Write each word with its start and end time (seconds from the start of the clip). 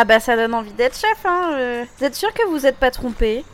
Ah 0.00 0.04
bah 0.04 0.20
ça 0.20 0.36
donne 0.36 0.54
envie 0.54 0.70
d'être 0.74 0.96
chef, 0.96 1.24
hein. 1.24 1.50
euh. 1.54 1.84
Vous 1.98 2.04
êtes 2.04 2.14
sûr 2.14 2.32
que 2.32 2.48
vous 2.48 2.66
êtes 2.66 2.76
pas 2.76 2.92
trompé? 2.92 3.44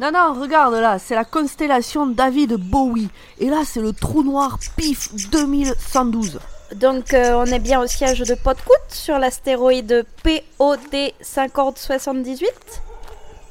Non, 0.00 0.10
non, 0.12 0.34
regarde 0.40 0.74
là, 0.74 0.98
c'est 0.98 1.14
la 1.14 1.24
constellation 1.24 2.08
David 2.08 2.54
Bowie. 2.54 3.08
Et 3.38 3.48
là, 3.48 3.58
c'est 3.64 3.80
le 3.80 3.92
trou 3.92 4.24
noir 4.24 4.58
PIF 4.76 5.14
2112. 5.30 6.40
Donc 6.74 7.14
euh, 7.14 7.34
on 7.36 7.44
est 7.44 7.60
bien 7.60 7.80
au 7.80 7.86
siège 7.86 8.18
de 8.18 8.34
Podcoot 8.34 8.82
sur 8.88 9.20
l'astéroïde 9.20 10.04
POD 10.24 11.12
5078 11.20 12.50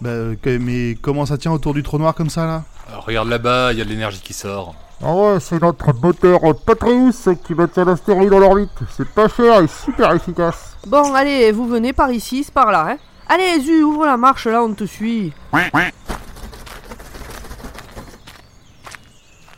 Bah, 0.01 0.09
euh, 0.09 0.35
mais 0.59 0.97
comment 1.01 1.25
ça 1.25 1.37
tient 1.37 1.53
autour 1.53 1.73
du 1.73 1.83
trou 1.83 1.99
noir 1.99 2.13
comme 2.13 2.29
ça 2.29 2.45
là? 2.45 2.63
Alors, 2.89 3.05
regarde 3.05 3.29
là-bas, 3.29 3.71
il 3.71 3.79
y 3.79 3.81
a 3.81 3.85
de 3.85 3.89
l'énergie 3.89 4.19
qui 4.19 4.33
sort. 4.33 4.75
Ah 5.01 5.13
ouais, 5.13 5.39
c'est 5.39 5.61
notre 5.61 5.93
moteur 5.93 6.41
Patreus 6.65 7.29
qui 7.45 7.55
maintient 7.55 7.85
l'astéroïde 7.85 8.33
en 8.33 8.41
orbite. 8.41 8.71
C'est 8.97 9.07
pas 9.07 9.29
cher 9.29 9.61
et 9.61 9.67
super 9.69 10.11
efficace. 10.11 10.70
Bon, 10.87 11.13
allez, 11.13 11.51
vous 11.51 11.67
venez 11.67 11.93
par 11.93 12.11
ici, 12.11 12.43
c'est 12.43 12.53
par 12.53 12.71
là, 12.71 12.87
hein. 12.89 12.97
Allez, 13.29 13.61
Zu, 13.61 13.83
ouvre 13.83 14.05
la 14.05 14.17
marche 14.17 14.47
là, 14.47 14.63
on 14.63 14.73
te 14.73 14.83
suit. 14.83 15.31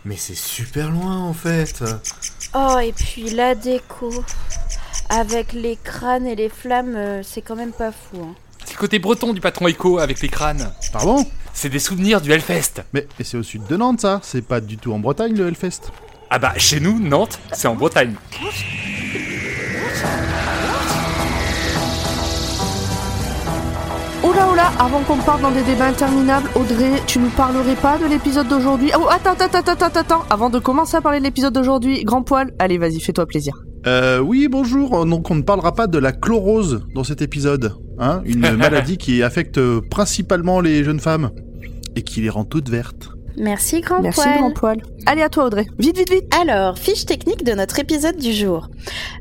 Mais 0.05 0.17
c'est 0.17 0.35
super 0.35 0.91
loin 0.91 1.17
en 1.17 1.33
fait. 1.33 1.83
Oh 2.53 2.77
et 2.77 2.91
puis 2.91 3.29
la 3.31 3.55
déco 3.55 4.11
avec 5.09 5.53
les 5.53 5.77
crânes 5.77 6.27
et 6.27 6.35
les 6.35 6.49
flammes, 6.49 6.95
euh, 6.95 7.23
c'est 7.23 7.41
quand 7.41 7.55
même 7.55 7.71
pas 7.71 7.91
fou. 7.91 8.21
Hein. 8.21 8.35
C'est 8.65 8.73
le 8.73 8.79
côté 8.79 8.99
breton 8.99 9.33
du 9.33 9.41
patron 9.41 9.67
Echo 9.67 9.99
avec 9.99 10.19
les 10.21 10.29
crânes. 10.29 10.71
Pardon? 10.91 11.25
C'est 11.53 11.69
des 11.69 11.79
souvenirs 11.79 12.19
du 12.19 12.31
Hellfest. 12.31 12.83
Mais, 12.93 13.07
mais 13.17 13.25
c'est 13.25 13.37
au 13.37 13.43
sud 13.43 13.65
de 13.67 13.77
Nantes 13.77 14.01
ça, 14.01 14.19
c'est 14.23 14.41
pas 14.41 14.59
du 14.59 14.77
tout 14.77 14.91
en 14.91 14.99
Bretagne 14.99 15.35
le 15.35 15.47
Hellfest? 15.47 15.91
Ah 16.29 16.39
bah, 16.39 16.53
chez 16.57 16.79
nous, 16.79 16.99
Nantes, 16.99 17.39
c'est 17.53 17.67
en 17.67 17.75
Bretagne. 17.75 18.15
Oula, 24.33 24.51
oula, 24.51 24.67
avant 24.79 25.01
qu'on 25.01 25.17
parte 25.17 25.41
dans 25.41 25.51
des 25.51 25.61
débats 25.61 25.87
interminables, 25.87 26.49
Audrey, 26.55 27.03
tu 27.05 27.19
nous 27.19 27.29
parlerais 27.29 27.75
pas 27.75 27.99
de 27.99 28.05
l'épisode 28.05 28.47
d'aujourd'hui? 28.47 28.89
Oh, 28.97 29.05
attends, 29.09 29.33
attends, 29.33 29.59
attends, 29.59 29.85
attends, 29.85 29.99
attends. 29.99 30.23
Avant 30.29 30.49
de 30.49 30.57
commencer 30.57 30.97
à 30.97 31.01
parler 31.01 31.19
de 31.19 31.23
l'épisode 31.23 31.53
d'aujourd'hui, 31.53 32.03
grand 32.03 32.23
poil, 32.23 32.51
allez, 32.57 32.79
vas-y, 32.79 32.99
fais-toi 32.99 33.27
plaisir. 33.27 33.63
Euh, 33.85 34.19
oui, 34.19 34.47
bonjour. 34.47 35.05
Donc, 35.05 35.29
on 35.29 35.35
ne 35.35 35.43
parlera 35.43 35.73
pas 35.73 35.85
de 35.85 35.99
la 35.99 36.11
chlorose 36.11 36.83
dans 36.95 37.03
cet 37.03 37.21
épisode. 37.21 37.75
Hein? 37.99 38.21
Une 38.25 38.39
maladie 38.57 38.97
qui 38.97 39.21
affecte 39.21 39.59
euh, 39.59 39.81
principalement 39.87 40.61
les 40.61 40.83
jeunes 40.83 40.99
femmes 40.99 41.29
et 41.95 42.01
qui 42.01 42.21
les 42.21 42.29
rend 42.29 42.45
toutes 42.45 42.69
vertes. 42.69 43.09
Merci 43.37 43.81
grand 43.81 44.01
Merci, 44.01 44.21
poil. 44.21 44.37
grand 44.37 44.51
poil. 44.51 44.83
Allez, 45.05 45.21
à 45.21 45.29
toi, 45.29 45.45
Audrey. 45.45 45.65
Vite, 45.79 45.97
vite, 45.97 46.11
vite. 46.11 46.35
Alors, 46.39 46.77
fiche 46.77 47.05
technique 47.05 47.43
de 47.43 47.53
notre 47.53 47.79
épisode 47.79 48.17
du 48.17 48.31
jour. 48.33 48.69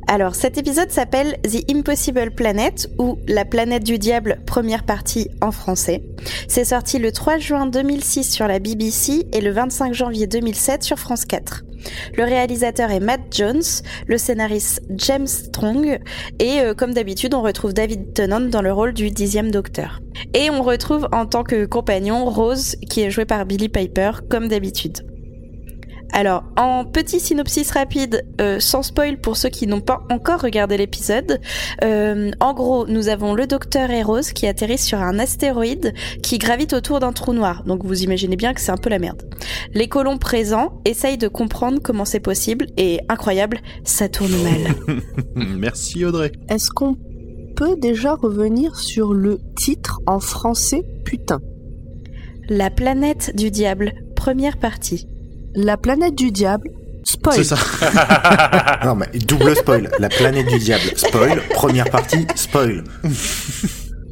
Alors, 0.06 0.34
cet 0.34 0.58
épisode 0.58 0.90
s'appelle 0.90 1.38
The 1.42 1.70
Impossible 1.70 2.30
Planet 2.30 2.88
ou 2.98 3.18
La 3.26 3.44
planète 3.44 3.84
du 3.84 3.98
diable, 3.98 4.40
première 4.46 4.84
partie 4.84 5.28
en 5.40 5.50
français. 5.50 6.02
C'est 6.48 6.64
sorti 6.64 6.98
le 6.98 7.10
3 7.12 7.38
juin 7.38 7.66
2006 7.66 8.24
sur 8.30 8.46
la 8.46 8.58
BBC 8.58 9.26
et 9.32 9.40
le 9.40 9.50
25 9.50 9.94
janvier 9.94 10.26
2007 10.26 10.82
sur 10.82 10.98
France 10.98 11.24
4. 11.24 11.64
Le 12.16 12.24
réalisateur 12.24 12.90
est 12.90 13.00
Matt 13.00 13.20
Jones, 13.30 13.62
le 14.06 14.18
scénariste 14.18 14.82
James 14.90 15.26
Strong 15.26 15.98
et 16.38 16.60
euh, 16.60 16.74
comme 16.74 16.94
d'habitude 16.94 17.34
on 17.34 17.42
retrouve 17.42 17.72
David 17.72 18.14
Tennant 18.14 18.40
dans 18.40 18.62
le 18.62 18.72
rôle 18.72 18.92
du 18.92 19.10
dixième 19.10 19.50
docteur. 19.50 20.00
Et 20.34 20.50
on 20.50 20.62
retrouve 20.62 21.08
en 21.12 21.26
tant 21.26 21.44
que 21.44 21.66
compagnon 21.66 22.24
Rose 22.26 22.76
qui 22.88 23.02
est 23.02 23.10
jouée 23.10 23.24
par 23.24 23.46
Billy 23.46 23.68
Piper 23.68 24.12
comme 24.28 24.48
d'habitude. 24.48 25.11
Alors, 26.12 26.44
en 26.56 26.84
petit 26.84 27.20
synopsis 27.20 27.70
rapide, 27.70 28.24
euh, 28.40 28.60
sans 28.60 28.82
spoil 28.82 29.18
pour 29.18 29.36
ceux 29.36 29.48
qui 29.48 29.66
n'ont 29.66 29.80
pas 29.80 30.02
encore 30.10 30.40
regardé 30.40 30.76
l'épisode, 30.76 31.40
euh, 31.82 32.30
en 32.38 32.52
gros, 32.52 32.86
nous 32.86 33.08
avons 33.08 33.34
le 33.34 33.46
docteur 33.46 33.90
et 33.90 34.02
Rose 34.02 34.32
qui 34.32 34.46
atterrissent 34.46 34.84
sur 34.84 35.00
un 35.00 35.18
astéroïde 35.18 35.94
qui 36.22 36.36
gravite 36.36 36.74
autour 36.74 37.00
d'un 37.00 37.12
trou 37.12 37.32
noir. 37.32 37.64
Donc 37.64 37.84
vous 37.84 38.02
imaginez 38.02 38.36
bien 38.36 38.52
que 38.52 38.60
c'est 38.60 38.72
un 38.72 38.76
peu 38.76 38.90
la 38.90 38.98
merde. 38.98 39.22
Les 39.72 39.88
colons 39.88 40.18
présents 40.18 40.80
essayent 40.84 41.18
de 41.18 41.28
comprendre 41.28 41.80
comment 41.82 42.04
c'est 42.04 42.20
possible 42.20 42.66
et 42.76 43.00
incroyable, 43.08 43.60
ça 43.84 44.08
tourne 44.08 44.34
mal. 44.42 45.00
Merci 45.34 46.04
Audrey. 46.04 46.32
Est-ce 46.48 46.70
qu'on 46.70 46.96
peut 47.56 47.76
déjà 47.76 48.14
revenir 48.14 48.76
sur 48.76 49.14
le 49.14 49.40
titre 49.56 50.00
en 50.06 50.20
français 50.20 50.82
Putain? 51.04 51.40
La 52.48 52.70
planète 52.70 53.34
du 53.34 53.50
diable, 53.50 53.92
première 54.14 54.58
partie. 54.58 55.08
La 55.54 55.76
planète 55.76 56.14
du 56.14 56.30
diable. 56.30 56.70
Spoil. 57.04 57.36
C'est 57.36 57.44
ça. 57.44 57.56
Non 58.84 58.94
mais 58.94 59.06
double 59.26 59.54
spoil. 59.56 59.90
La 59.98 60.08
planète 60.08 60.46
du 60.48 60.58
diable. 60.58 60.82
Spoil. 60.96 61.40
Première 61.50 61.90
partie. 61.90 62.26
Spoil. 62.36 62.84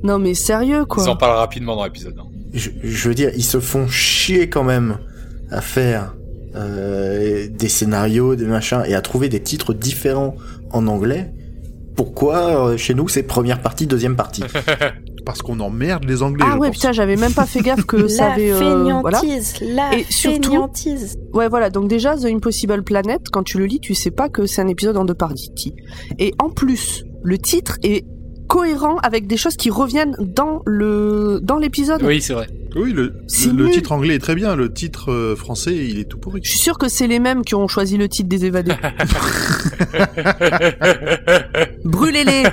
Non 0.02 0.18
mais 0.18 0.34
sérieux 0.34 0.84
quoi. 0.86 1.04
Ils 1.04 1.08
en 1.10 1.16
parlent 1.16 1.36
rapidement 1.38 1.76
dans 1.76 1.84
l'épisode. 1.84 2.14
hein. 2.18 2.26
Je, 2.52 2.70
je 2.82 3.08
veux 3.08 3.14
dire, 3.14 3.30
ils 3.36 3.44
se 3.44 3.60
font 3.60 3.86
chier 3.88 4.48
quand 4.48 4.64
même 4.64 4.98
à 5.50 5.60
faire 5.60 6.14
euh, 6.56 7.46
des 7.48 7.68
scénarios, 7.68 8.34
des 8.34 8.44
machins, 8.46 8.82
et 8.86 8.94
à 8.94 9.00
trouver 9.02 9.28
des 9.28 9.40
titres 9.40 9.72
différents 9.72 10.34
en 10.72 10.86
anglais. 10.88 11.32
Pourquoi 11.96 12.66
euh, 12.70 12.76
chez 12.76 12.94
nous 12.94 13.08
c'est 13.08 13.22
première 13.22 13.60
partie, 13.60 13.86
deuxième 13.86 14.16
partie? 14.16 14.42
Parce 15.24 15.42
qu'on 15.42 15.60
emmerde 15.60 16.04
les 16.04 16.22
Anglais. 16.22 16.44
Ah 16.46 16.52
je 16.54 16.58
ouais 16.58 16.68
pense. 16.68 16.76
putain 16.76 16.92
j'avais 16.92 17.16
même 17.16 17.32
pas 17.34 17.46
fait 17.46 17.60
gaffe 17.60 17.84
que 17.84 18.08
ça 18.08 18.28
la 18.28 18.32
avait 18.34 18.52
euh, 18.52 18.94
voilà. 19.00 19.20
la 19.62 19.96
Et 19.98 20.04
surtout- 20.08 20.42
fainéantise. 20.50 21.18
Ouais 21.32 21.48
voilà 21.48 21.70
donc 21.70 21.88
déjà 21.88 22.16
The 22.16 22.26
Impossible 22.26 22.82
Planet 22.82 23.20
quand 23.32 23.42
tu 23.42 23.58
le 23.58 23.66
lis 23.66 23.80
tu 23.80 23.94
sais 23.94 24.10
pas 24.10 24.28
que 24.28 24.46
c'est 24.46 24.62
un 24.62 24.68
épisode 24.68 24.96
en 24.96 25.04
deux 25.04 25.14
parties. 25.14 25.74
Et 26.18 26.32
en 26.38 26.50
plus 26.50 27.04
le 27.22 27.38
titre 27.38 27.76
est 27.82 28.04
cohérent 28.48 28.96
avec 29.02 29.26
des 29.28 29.36
choses 29.36 29.56
qui 29.56 29.70
reviennent 29.70 30.16
dans 30.18 30.62
le 30.66 31.38
dans 31.42 31.58
l'épisode. 31.58 32.02
Oui, 32.02 32.20
c'est 32.20 32.32
vrai. 32.32 32.48
Oui, 32.76 32.92
le, 32.92 33.12
titre 33.70 33.90
anglais 33.92 34.14
est 34.14 34.18
très 34.20 34.36
bien. 34.36 34.54
Le 34.54 34.72
titre 34.72 35.10
euh, 35.10 35.34
français, 35.34 35.74
il 35.74 35.98
est 35.98 36.04
tout 36.04 36.18
pourri. 36.18 36.40
Je 36.44 36.50
suis 36.50 36.60
sûr 36.60 36.78
que 36.78 36.88
c'est 36.88 37.08
les 37.08 37.18
mêmes 37.18 37.42
qui 37.44 37.56
ont 37.56 37.66
choisi 37.66 37.96
le 37.96 38.08
titre 38.08 38.28
des 38.28 38.44
évadés. 38.44 38.74
Brûlez-les. 41.84 42.44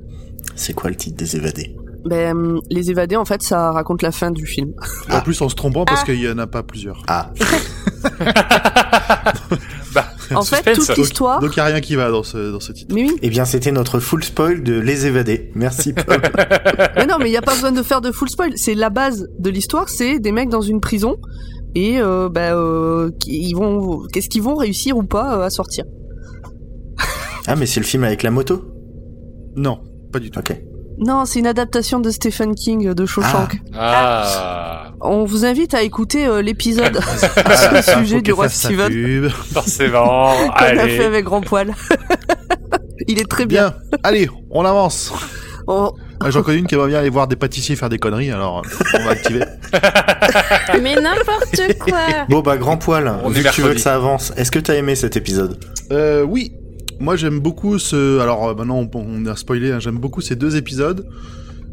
C'est 0.56 0.74
quoi 0.74 0.90
le 0.90 0.96
titre 0.96 1.16
des 1.16 1.36
évadés? 1.36 1.74
Ben 2.04 2.58
les 2.70 2.90
évadés 2.90 3.16
en 3.16 3.24
fait 3.24 3.42
ça 3.42 3.70
raconte 3.72 4.02
la 4.02 4.12
fin 4.12 4.30
du 4.30 4.46
film. 4.46 4.72
En 5.10 5.20
plus, 5.20 5.40
en 5.40 5.48
se 5.48 5.54
trompant 5.54 5.84
parce 5.84 6.04
qu'il 6.04 6.20
y 6.20 6.28
en 6.28 6.38
a 6.38 6.46
pas 6.46 6.62
plusieurs. 6.62 7.02
Ah, 7.06 7.30
bah, 9.94 10.06
En 10.34 10.42
fait 10.42 10.72
toute 10.74 10.96
l'histoire. 10.96 11.40
Donc, 11.40 11.56
il 11.56 11.60
n'y 11.60 11.62
a 11.62 11.66
rien 11.66 11.80
qui 11.80 11.94
va 11.94 12.10
dans 12.10 12.22
ce, 12.22 12.50
dans 12.52 12.60
ce 12.60 12.72
titre. 12.72 12.94
Mais 12.94 13.02
oui. 13.04 13.16
eh 13.22 13.30
bien 13.30 13.44
c'était 13.44 13.72
notre 13.72 14.00
full 14.00 14.24
spoil 14.24 14.62
de 14.62 14.78
Les 14.78 15.06
évadés. 15.06 15.50
Merci 15.54 15.92
Paul. 15.92 16.20
Mais 16.96 17.06
non, 17.06 17.18
mais 17.18 17.28
il 17.28 17.32
y 17.32 17.36
a 17.36 17.42
pas 17.42 17.54
besoin 17.54 17.72
de 17.72 17.82
faire 17.82 18.00
de 18.00 18.10
full 18.12 18.28
spoil. 18.28 18.52
C'est 18.56 18.74
la 18.74 18.90
base 18.90 19.28
de 19.38 19.50
l'histoire, 19.50 19.88
c'est 19.88 20.18
des 20.18 20.32
mecs 20.32 20.48
dans 20.48 20.60
une 20.60 20.80
prison 20.80 21.16
et 21.74 22.00
euh, 22.00 22.28
bah, 22.28 22.54
euh, 22.54 23.10
ils 23.26 23.54
vont, 23.54 24.02
qu'est-ce 24.12 24.28
qu'ils 24.28 24.42
vont 24.42 24.56
réussir 24.56 24.96
ou 24.96 25.04
pas 25.04 25.38
euh, 25.38 25.46
à 25.46 25.50
sortir. 25.50 25.84
ah 27.46 27.56
mais 27.56 27.66
c'est 27.66 27.80
le 27.80 27.86
film 27.86 28.04
avec 28.04 28.22
la 28.22 28.30
moto? 28.30 28.62
Non, 29.56 29.80
pas 30.12 30.18
du 30.18 30.30
tout. 30.30 30.38
Ok. 30.38 30.54
Non, 31.04 31.24
c'est 31.24 31.40
une 31.40 31.46
adaptation 31.46 32.00
de 32.00 32.10
Stephen 32.10 32.54
King 32.54 32.94
de 32.94 33.06
Shawshank. 33.06 33.60
Ah, 33.76 34.92
On 35.00 35.24
vous 35.24 35.44
invite 35.44 35.74
à 35.74 35.82
écouter 35.82 36.26
euh, 36.26 36.42
l'épisode 36.42 37.00
ce 37.16 37.26
Ah, 37.44 37.82
sujet 37.82 38.20
du 38.22 38.32
roi 38.32 38.48
Steven 38.48 39.28
forcément. 39.30 40.32
qu'on 40.56 40.64
a 40.64 40.66
Allez. 40.66 40.96
fait 40.96 41.04
avec 41.04 41.24
Grand 41.24 41.40
Poil. 41.40 41.74
il 43.08 43.20
est 43.20 43.28
très 43.28 43.46
bien. 43.46 43.70
Bien. 43.70 43.98
Allez, 44.04 44.28
on 44.50 44.64
avance. 44.64 45.12
On- 45.66 45.92
Ah, 46.24 46.30
J'en 46.30 46.42
connais 46.44 46.58
une 46.58 46.66
qui 46.68 46.76
va 46.76 46.86
bien 46.86 47.00
aller 47.00 47.10
voir 47.10 47.26
des 47.26 47.34
pâtissiers 47.34 47.74
faire 47.74 47.88
des 47.88 47.98
conneries, 47.98 48.30
alors 48.30 48.58
euh, 48.64 48.84
on 49.00 49.04
va 49.04 49.10
activer. 49.10 49.42
Mais 50.80 50.94
n'importe 50.94 51.78
quoi. 51.80 51.98
Bon 52.28 52.40
bah 52.42 52.56
grand 52.56 52.76
poil, 52.76 53.12
On 53.24 53.28
vu 53.28 53.42
que 53.42 53.48
tu 53.50 53.62
veux 53.62 53.74
que 53.74 53.80
ça 53.80 53.96
avance, 53.96 54.32
est-ce 54.36 54.52
que 54.52 54.60
t'as 54.60 54.74
aimé 54.74 54.94
cet 54.94 55.16
épisode? 55.16 55.58
Euh, 55.90 56.22
oui. 56.22 56.52
Moi, 57.02 57.16
j'aime 57.16 57.40
beaucoup 57.40 57.80
ce. 57.80 58.20
Alors, 58.20 58.46
euh, 58.46 58.54
maintenant, 58.54 58.88
on, 58.94 59.26
a 59.26 59.34
spoilé. 59.34 59.72
hein, 59.72 59.80
J'aime 59.80 59.98
beaucoup 59.98 60.20
ces 60.20 60.36
deux 60.36 60.56
épisodes. 60.56 61.04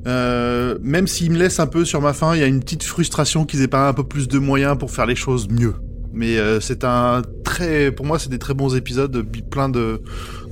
Euh, 0.07 0.79
même 0.81 1.05
s'ils 1.05 1.31
me 1.31 1.37
laissent 1.37 1.59
un 1.59 1.67
peu 1.67 1.85
sur 1.85 2.01
ma 2.01 2.13
faim, 2.13 2.31
il 2.33 2.39
y 2.39 2.43
a 2.43 2.47
une 2.47 2.61
petite 2.61 2.81
frustration 2.81 3.45
qu'ils 3.45 3.61
aient 3.61 3.67
pas 3.67 3.87
un 3.87 3.93
peu 3.93 4.03
plus 4.03 4.27
de 4.27 4.39
moyens 4.39 4.75
pour 4.75 4.89
faire 4.89 5.05
les 5.05 5.15
choses 5.15 5.47
mieux. 5.47 5.75
Mais 6.13 6.39
euh, 6.39 6.59
c'est 6.59 6.83
un 6.83 7.21
très, 7.43 7.91
pour 7.91 8.07
moi, 8.07 8.17
c'est 8.17 8.31
des 8.31 8.39
très 8.39 8.55
bons 8.55 8.75
épisodes, 8.75 9.23
plein 9.51 9.69
de, 9.69 10.01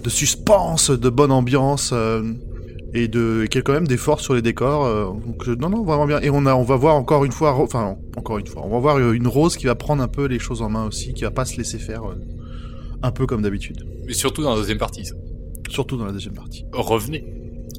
de 0.03 0.09
suspense, 0.11 0.91
de 0.91 1.09
bonne 1.09 1.31
ambiance 1.31 1.91
et 2.93 3.07
de 3.07 3.41
et 3.43 3.47
qu'il 3.47 3.57
y 3.57 3.61
a 3.61 3.63
quand 3.63 3.73
même 3.73 3.87
d'efforts 3.87 4.19
sur 4.19 4.35
les 4.35 4.43
décors. 4.43 5.11
donc 5.25 5.47
non, 5.47 5.71
non, 5.71 5.83
vraiment 5.85 6.05
bien. 6.05 6.19
Et 6.21 6.29
on 6.29 6.45
a, 6.45 6.53
on 6.53 6.63
va 6.63 6.75
voir 6.75 6.93
encore 6.97 7.25
une 7.25 7.31
fois, 7.31 7.55
enfin 7.55 7.95
encore 8.15 8.37
une 8.37 8.45
fois, 8.45 8.61
on 8.63 8.69
va 8.69 8.77
voir 8.77 8.99
une 8.99 9.27
Rose 9.27 9.57
qui 9.57 9.65
va 9.65 9.73
prendre 9.73 10.03
un 10.03 10.07
peu 10.07 10.25
les 10.25 10.37
choses 10.37 10.61
en 10.61 10.69
main 10.69 10.85
aussi, 10.85 11.15
qui 11.15 11.23
va 11.23 11.31
pas 11.31 11.45
se 11.45 11.57
laisser 11.57 11.79
faire, 11.79 12.03
un 13.03 13.11
peu 13.11 13.25
comme 13.25 13.41
d'habitude. 13.41 13.85
Mais 14.05 14.13
surtout 14.13 14.43
dans 14.43 14.51
la 14.51 14.57
deuxième 14.57 14.77
partie. 14.77 15.05
ça. 15.05 15.15
Surtout 15.69 15.97
dans 15.97 16.05
la 16.05 16.11
deuxième 16.11 16.33
partie. 16.33 16.65
Revenez. 16.73 17.25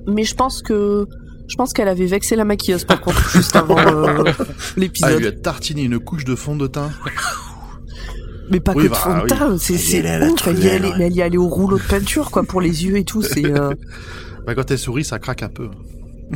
Mais 0.06 0.25
je 0.25 0.35
pense 0.35 0.62
que 0.62 1.06
je 1.49 1.56
pense 1.56 1.73
qu'elle 1.73 1.88
avait 1.88 2.06
vexé 2.06 2.37
la 2.37 2.44
maquilleuse 2.44 2.85
par 2.85 3.00
contre 3.00 3.31
juste 3.32 3.56
avant 3.56 3.79
euh, 3.79 4.23
Ah, 4.38 4.44
l'épisode. 4.76 5.19
lui 5.20 5.26
a 5.26 5.32
tartiné 5.32 5.82
une 5.82 5.99
couche 5.99 6.25
de 6.25 6.35
fond 6.35 6.56
de 6.56 6.67
teint. 6.67 6.91
Mais 8.50 8.61
pas 8.61 8.73
Oui, 8.75 8.85
que 8.85 8.88
bah, 8.88 8.94
de 8.97 9.00
fond 9.00 9.23
de 9.23 9.26
teint, 9.29 9.59
c'est 9.59 9.97
Elle 9.99 10.31
ouf. 10.31 10.47
Elle 10.47 10.59
y 10.65 10.69
allait, 10.69 10.93
elle 11.00 11.12
y 11.15 11.23
allait 11.23 11.37
au 11.37 11.49
rouleau 11.49 11.79
de 11.79 11.82
peinture 11.82 12.31
quoi 12.31 12.44
pour 12.44 12.61
les 12.61 12.85
yeux 12.85 12.97
et 12.97 13.05
tout. 13.05 13.23
C'est 13.23 13.44
euh, 13.44 13.75
Bah, 14.47 14.55
quand 14.55 14.70
elle 14.70 14.79
sourit, 14.79 15.05
ça 15.05 15.19
craque 15.19 15.43
un 15.43 15.50
peu. 15.50 15.69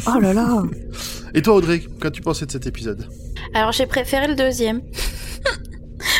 Oh 0.06 0.19
là 0.20 0.32
là 0.34 0.62
Et 1.34 1.40
toi, 1.43 1.55
Audrey, 1.55 1.82
qu'as-tu 2.00 2.20
pensé 2.23 2.44
de 2.46 2.50
cet 2.50 2.67
épisode? 2.67 3.06
Alors 3.55 3.73
j'ai 3.73 3.87
préféré 3.87 4.26
le 4.29 4.34
deuxième. 4.34 4.81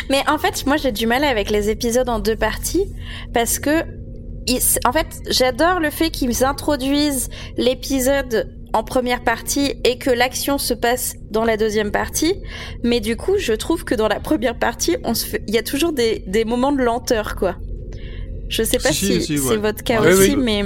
Mais 0.09 0.21
en 0.29 0.37
fait, 0.37 0.65
moi 0.65 0.77
j'ai 0.77 0.91
du 0.91 1.07
mal 1.07 1.23
avec 1.23 1.49
les 1.49 1.69
épisodes 1.69 2.09
en 2.09 2.19
deux 2.19 2.35
parties 2.35 2.85
parce 3.33 3.59
que, 3.59 3.83
ils- 4.47 4.61
en 4.85 4.91
fait, 4.91 5.07
j'adore 5.29 5.79
le 5.79 5.89
fait 5.89 6.09
qu'ils 6.09 6.43
introduisent 6.43 7.29
l'épisode 7.57 8.49
en 8.73 8.83
première 8.83 9.23
partie 9.23 9.75
et 9.83 9.97
que 9.99 10.09
l'action 10.09 10.57
se 10.57 10.73
passe 10.73 11.15
dans 11.29 11.45
la 11.45 11.57
deuxième 11.57 11.91
partie. 11.91 12.33
Mais 12.83 12.99
du 12.99 13.15
coup, 13.15 13.37
je 13.37 13.53
trouve 13.53 13.83
que 13.83 13.93
dans 13.95 14.07
la 14.07 14.19
première 14.19 14.57
partie, 14.57 14.97
on 15.03 15.13
se 15.13 15.25
fait... 15.27 15.43
il 15.47 15.53
y 15.53 15.59
a 15.59 15.63
toujours 15.63 15.93
des, 15.93 16.23
des 16.27 16.43
moments 16.43 16.71
de 16.71 16.81
lenteur, 16.81 17.35
quoi. 17.35 17.55
Je 18.49 18.63
sais 18.63 18.77
pas 18.79 18.89
Si, 18.91 19.05
si, 19.05 19.13
si, 19.13 19.21
si, 19.21 19.37
c'est 19.37 19.49
ouais. 19.49 19.57
votre 19.57 19.83
cas 19.83 20.01
Ouais, 20.01 20.11
aussi, 20.13 20.31
oui. 20.31 20.35
mais 20.37 20.63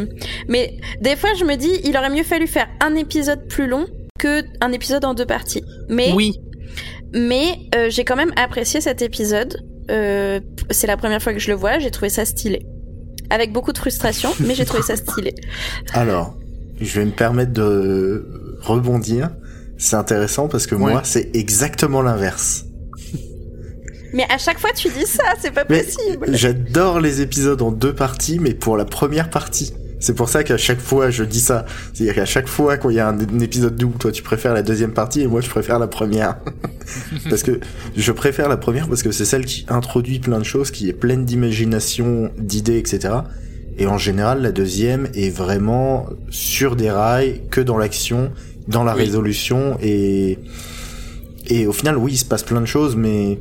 mais 0.49 0.77
des 0.99 1.15
fois 1.15 1.29
je 1.39 1.45
me 1.45 1.55
dis, 1.55 1.71
il 1.85 1.95
aurait 1.95 2.09
mieux 2.09 2.23
fallu 2.23 2.47
faire 2.47 2.67
un 2.83 2.95
épisode 2.95 3.47
plus 3.47 3.67
long 3.67 3.85
que 4.19 4.43
un 4.61 4.71
épisode 4.73 5.05
en 5.05 5.13
deux 5.13 5.25
parties. 5.27 5.63
Mais 5.87 6.11
Oui, 6.13 6.33
mais 7.13 7.57
euh, 7.75 7.89
j'ai 7.89 8.03
quand 8.05 8.15
même 8.15 8.33
apprécié 8.35 8.81
cet 8.81 9.01
épisode. 9.01 9.57
Euh, 9.89 10.39
c'est 10.69 10.87
la 10.87 10.97
première 10.97 11.21
fois 11.21 11.33
que 11.33 11.39
je 11.39 11.49
le 11.49 11.55
vois, 11.55 11.79
j'ai 11.79 11.91
trouvé 11.91 12.09
ça 12.09 12.25
stylé. 12.25 12.65
Avec 13.29 13.51
beaucoup 13.53 13.73
de 13.73 13.77
frustration, 13.77 14.29
mais 14.39 14.55
j'ai 14.55 14.65
trouvé 14.65 14.83
ça 14.83 14.95
stylé. 14.97 15.33
Alors, 15.93 16.37
je 16.79 16.99
vais 16.99 17.05
me 17.05 17.11
permettre 17.11 17.53
de 17.53 18.27
rebondir. 18.61 19.29
C'est 19.77 19.95
intéressant 19.95 20.47
parce 20.47 20.65
que 20.67 20.75
Ouais. 20.75 20.91
moi, 20.91 21.01
c'est 21.03 21.35
exactement 21.35 22.01
l'inverse. 22.01 22.65
Mais 24.13 24.25
à 24.29 24.37
chaque 24.37 24.57
fois 24.57 24.69
tu 24.73 24.87
dis 24.89 25.05
ça, 25.05 25.23
c'est 25.39 25.51
pas 25.51 25.65
Mais 25.69 25.83
possible. 25.83 26.27
j'adore 26.31 26.99
les 27.01 27.21
épisodes 27.21 27.61
en 27.61 27.71
deux 27.71 27.93
parties, 27.93 28.39
mais 28.39 28.53
pour 28.53 28.77
la 28.77 28.85
première 28.85 29.29
partie. 29.29 29.73
C'est 29.99 30.13
pour 30.13 30.29
ça 30.29 30.43
qu'à 30.43 30.57
chaque 30.57 30.79
fois 30.79 31.09
je 31.09 31.23
dis 31.23 31.39
ça. 31.41 31.65
C'est-à-dire 31.93 32.15
qu'à 32.15 32.25
chaque 32.25 32.47
fois 32.47 32.77
quand 32.77 32.89
il 32.89 32.97
y 32.97 32.99
a 32.99 33.07
un, 33.09 33.19
un 33.19 33.39
épisode 33.39 33.75
double, 33.75 33.97
toi 33.97 34.11
tu 34.11 34.21
préfères 34.23 34.53
la 34.53 34.61
deuxième 34.61 34.91
partie 34.93 35.21
et 35.21 35.27
moi 35.27 35.41
je 35.41 35.49
préfère 35.49 35.79
la 35.79 35.87
première. 35.87 36.37
parce 37.29 37.43
que 37.43 37.59
je 37.95 38.11
préfère 38.11 38.47
la 38.49 38.57
première 38.57 38.87
parce 38.87 39.03
que 39.03 39.11
c'est 39.11 39.25
celle 39.25 39.45
qui 39.45 39.65
introduit 39.69 40.19
plein 40.19 40.39
de 40.39 40.43
choses, 40.43 40.71
qui 40.71 40.87
est 40.89 40.93
pleine 40.93 41.25
d'imagination, 41.25 42.31
d'idées, 42.37 42.77
etc. 42.77 43.15
Et 43.79 43.85
en 43.87 43.97
général, 43.97 44.41
la 44.41 44.51
deuxième 44.51 45.07
est 45.13 45.29
vraiment 45.29 46.07
sur 46.29 46.75
des 46.75 46.89
rails, 46.89 47.41
que 47.51 47.61
dans 47.61 47.77
l'action, 47.77 48.31
dans 48.67 48.83
la 48.83 48.95
Oui. 48.95 49.03
résolution 49.03 49.77
et 49.81 50.39
et 51.49 51.65
au 51.65 51.73
final, 51.73 51.97
oui, 51.97 52.13
il 52.13 52.17
se 52.17 52.25
passe 52.25 52.43
plein 52.43 52.59
de 52.61 52.65
choses, 52.65 52.95
mais 52.95 53.39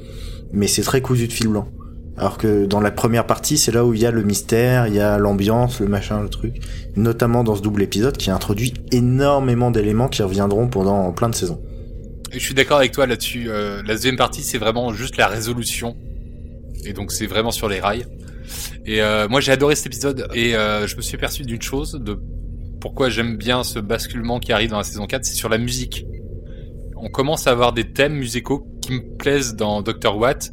mais 0.53 0.69
c'est 0.69 0.83
très 0.83 1.01
cousu 1.01 1.27
de 1.27 1.33
fil 1.33 1.49
blanc. 1.49 1.69
Alors 2.19 2.39
que 2.39 2.65
dans 2.65 2.81
la 2.81 2.91
première 2.91 3.27
partie, 3.27 3.59
c'est 3.59 3.73
là 3.73 3.85
où 3.85 3.93
il 3.93 4.01
y 4.01 4.07
a 4.07 4.11
le 4.11 4.23
mystère, 4.23 4.87
il 4.87 4.95
y 4.95 5.01
a 5.01 5.19
l'ambiance, 5.19 5.81
le 5.81 5.87
machin, 5.87 6.23
le 6.23 6.29
truc. 6.29 6.55
Notamment 6.97 7.45
dans 7.45 7.57
ce 7.57 7.63
double 7.63 7.83
épisode 7.83 8.17
qui 8.17 8.31
introduit 8.31 8.73
énormément 8.91 9.71
d'éléments 9.71 10.09
qui 10.09 10.23
reviendront 10.23 10.69
pendant 10.69 11.13
plein 11.13 11.29
de 11.29 11.35
saisons. 11.35 11.61
Je 12.33 12.39
suis 12.39 12.55
d'accord 12.55 12.79
avec 12.79 12.93
toi 12.93 13.07
là-dessus. 13.07 13.47
euh, 13.49 13.83
la 13.87 13.95
deuxième 13.95 14.17
partie, 14.17 14.43
c'est 14.43 14.59
vraiment 14.59 14.93
juste 14.93 15.17
la 15.17 15.27
résolution. 15.27 15.97
Et 16.85 16.93
donc, 16.93 17.13
c'est 17.13 17.27
vraiment 17.27 17.51
sur 17.51 17.69
les 17.69 17.81
rails. 17.81 18.07
Et 18.85 19.03
euh, 19.03 19.29
moi, 19.29 19.41
j'ai 19.41 19.53
adoré 19.53 19.75
cet 19.75 19.87
épisode. 19.87 20.29
Et 20.35 20.55
euh, 20.57 20.87
je 20.87 20.97
me 20.97 21.03
suis 21.03 21.17
aperçu 21.17 21.43
d'une 21.43 21.63
chose, 21.63 22.01
de 22.01 22.19
pourquoi 22.81 23.11
j'aime 23.11 23.37
bien 23.37 23.65
ce 23.65 23.79
basculement 23.79 24.39
qui 24.39 24.53
arrive 24.53 24.71
dans 24.71 24.79
la 24.79 24.85
saison 24.85 25.07
4, 25.07 25.25
c'est 25.25 25.35
sur 25.35 25.49
la 25.49 25.59
musique. 25.59 26.07
On 26.97 27.09
commence 27.09 27.47
à 27.47 27.51
avoir 27.51 27.73
des 27.73 27.93
thèmes 27.93 28.15
musicaux 28.15 28.67
qui 28.81 28.93
me 28.93 29.17
plaisent 29.17 29.55
dans 29.55 29.83
Doctor 29.83 30.17
Watt, 30.17 30.53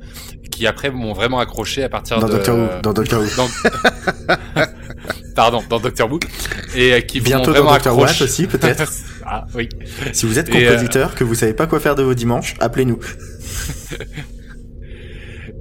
qui 0.54 0.68
après 0.68 0.92
m'ont 0.92 1.14
vraiment 1.14 1.40
accroché 1.40 1.84
à 1.84 1.90
partir 1.90 2.20
Dans 2.20 2.28
de... 2.28 2.34
Doctor 2.34 2.56
Who, 2.58 2.82
dans 2.84 2.94
Doctor 2.94 3.22
Who. 3.22 3.28
dans- 3.36 3.48
Pardon, 5.36 5.64
dans 5.68 5.80
Doctor 5.80 6.12
Who. 6.12 6.20
Et 6.76 6.94
euh, 6.94 7.02
qui 7.02 7.20
Bientôt 7.22 7.46
dans 7.48 7.52
vraiment 7.54 7.72
Doctor 7.74 7.98
Watt 7.98 8.10
accroché. 8.12 8.24
aussi, 8.26 8.46
peut-être. 8.48 8.92
ah 9.26 9.46
oui. 9.56 9.68
si 10.14 10.26
vous 10.28 10.38
êtes 10.38 10.50
euh, 10.54 10.70
compositeur, 10.70 11.16
que 11.16 11.24
vous 11.24 11.34
savez 11.36 11.54
pas 11.54 11.66
quoi 11.66 11.80
faire 11.80 11.96
de 11.96 12.04
vos 12.04 12.14
dimanches, 12.14 12.54
appelez-nous. 12.60 13.00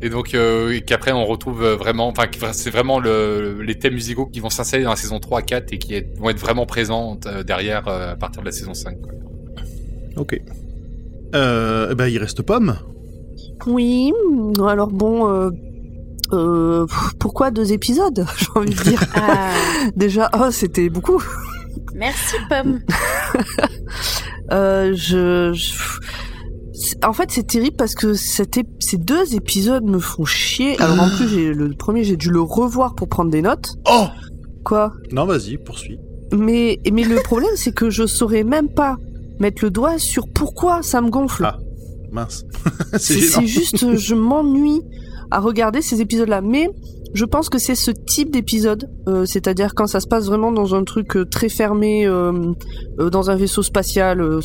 Et 0.04 0.08
donc 0.10 0.34
euh, 0.34 0.80
qu'après 0.84 1.12
on 1.12 1.24
retrouve 1.24 1.62
euh, 1.62 1.76
vraiment, 1.76 2.08
enfin 2.08 2.26
que 2.26 2.36
c'est 2.52 2.70
vraiment 2.70 2.98
le, 2.98 3.62
les 3.62 3.76
thèmes 3.78 3.94
musicaux 3.94 4.26
qui 4.26 4.40
vont 4.40 4.50
s'installer 4.50 4.82
dans 4.82 4.90
la 4.90 4.96
saison 4.96 5.20
3 5.20 5.42
4 5.42 5.72
et 5.72 5.78
qui 5.78 5.94
est- 5.94 6.18
vont 6.18 6.28
être 6.28 6.40
vraiment 6.40 6.66
présents 6.66 7.18
euh, 7.26 7.44
derrière 7.44 7.86
euh, 7.86 8.12
à 8.12 8.16
partir 8.16 8.42
de 8.42 8.46
la 8.46 8.52
saison 8.52 8.74
5. 8.74 9.00
quoi. 9.00 9.12
Ok. 10.16 10.40
Euh, 11.36 11.88
eh 11.92 11.94
ben, 11.94 12.08
il 12.08 12.18
reste 12.18 12.42
Pomme. 12.42 12.76
Oui. 13.66 14.12
Alors 14.66 14.88
bon, 14.88 15.28
euh, 15.30 15.50
euh, 16.32 16.86
pourquoi 17.18 17.50
deux 17.50 17.72
épisodes 17.72 18.24
J'ai 18.38 18.46
envie 18.54 18.74
de 18.74 18.82
dire? 18.82 19.04
Ah, 19.14 19.50
Déjà, 19.96 20.30
oh, 20.38 20.50
c'était 20.50 20.88
beaucoup. 20.88 21.22
merci 21.94 22.36
Pomme. 22.48 22.80
Euh, 24.50 24.92
je, 24.94 25.52
En 27.06 27.12
fait, 27.12 27.30
c'est 27.30 27.46
terrible 27.46 27.76
parce 27.76 27.94
que 27.94 28.12
cet 28.14 28.56
ép- 28.58 28.66
ces 28.80 28.98
deux 28.98 29.34
épisodes 29.34 29.84
me 29.84 29.98
font 29.98 30.24
chier. 30.24 30.78
Alors 30.80 31.00
en 31.00 31.08
plus, 31.08 31.52
le 31.54 31.74
premier, 31.74 32.04
j'ai 32.04 32.16
dû 32.16 32.28
le 32.30 32.40
revoir 32.40 32.94
pour 32.94 33.08
prendre 33.08 33.30
des 33.30 33.40
notes. 33.42 33.74
Oh 33.90 34.06
Quoi? 34.64 34.92
Non, 35.12 35.24
vas-y, 35.26 35.56
poursuis. 35.58 35.98
Mais 36.32 36.80
mais 36.92 37.04
le 37.04 37.16
problème, 37.22 37.52
c'est 37.56 37.72
que 37.72 37.88
je 37.88 38.06
saurais 38.06 38.42
même 38.44 38.68
pas 38.68 38.96
mettre 39.38 39.64
le 39.64 39.70
doigt 39.70 39.98
sur 39.98 40.26
pourquoi 40.34 40.82
ça 40.82 41.00
me 41.00 41.08
gonfle. 41.08 41.44
Ah, 41.46 41.58
Mince. 42.12 42.44
c'est 42.92 42.98
C'est 42.98 43.20
gênant. 43.20 43.32
c'est 43.40 43.46
juste, 43.46 43.82
euh, 43.82 43.96
je 43.96 44.14
m'ennuie 44.14 44.80
à 45.30 45.40
regarder 45.40 45.80
ces 45.82 46.00
épisodes-là. 46.00 46.40
Mais 46.42 46.68
je 47.14 47.24
pense 47.24 47.48
que 47.48 47.58
c'est 47.58 47.74
ce 47.74 47.90
type 47.90 48.30
d'épisode, 48.30 48.88
euh, 49.08 49.24
c'est-à-dire 49.26 49.74
quand 49.74 49.86
ça 49.86 50.00
se 50.00 50.06
passe 50.06 50.26
vraiment 50.26 50.52
dans 50.52 50.74
un 50.74 50.84
truc 50.84 51.16
euh, 51.16 51.24
très 51.24 51.48
fermé, 51.48 52.06
euh, 52.06 52.32
euh, 53.00 53.10
dans 53.10 53.30
un 53.30 53.36
vaisseau 53.36 53.62
spatial. 53.62 54.20
euh, 54.20 54.40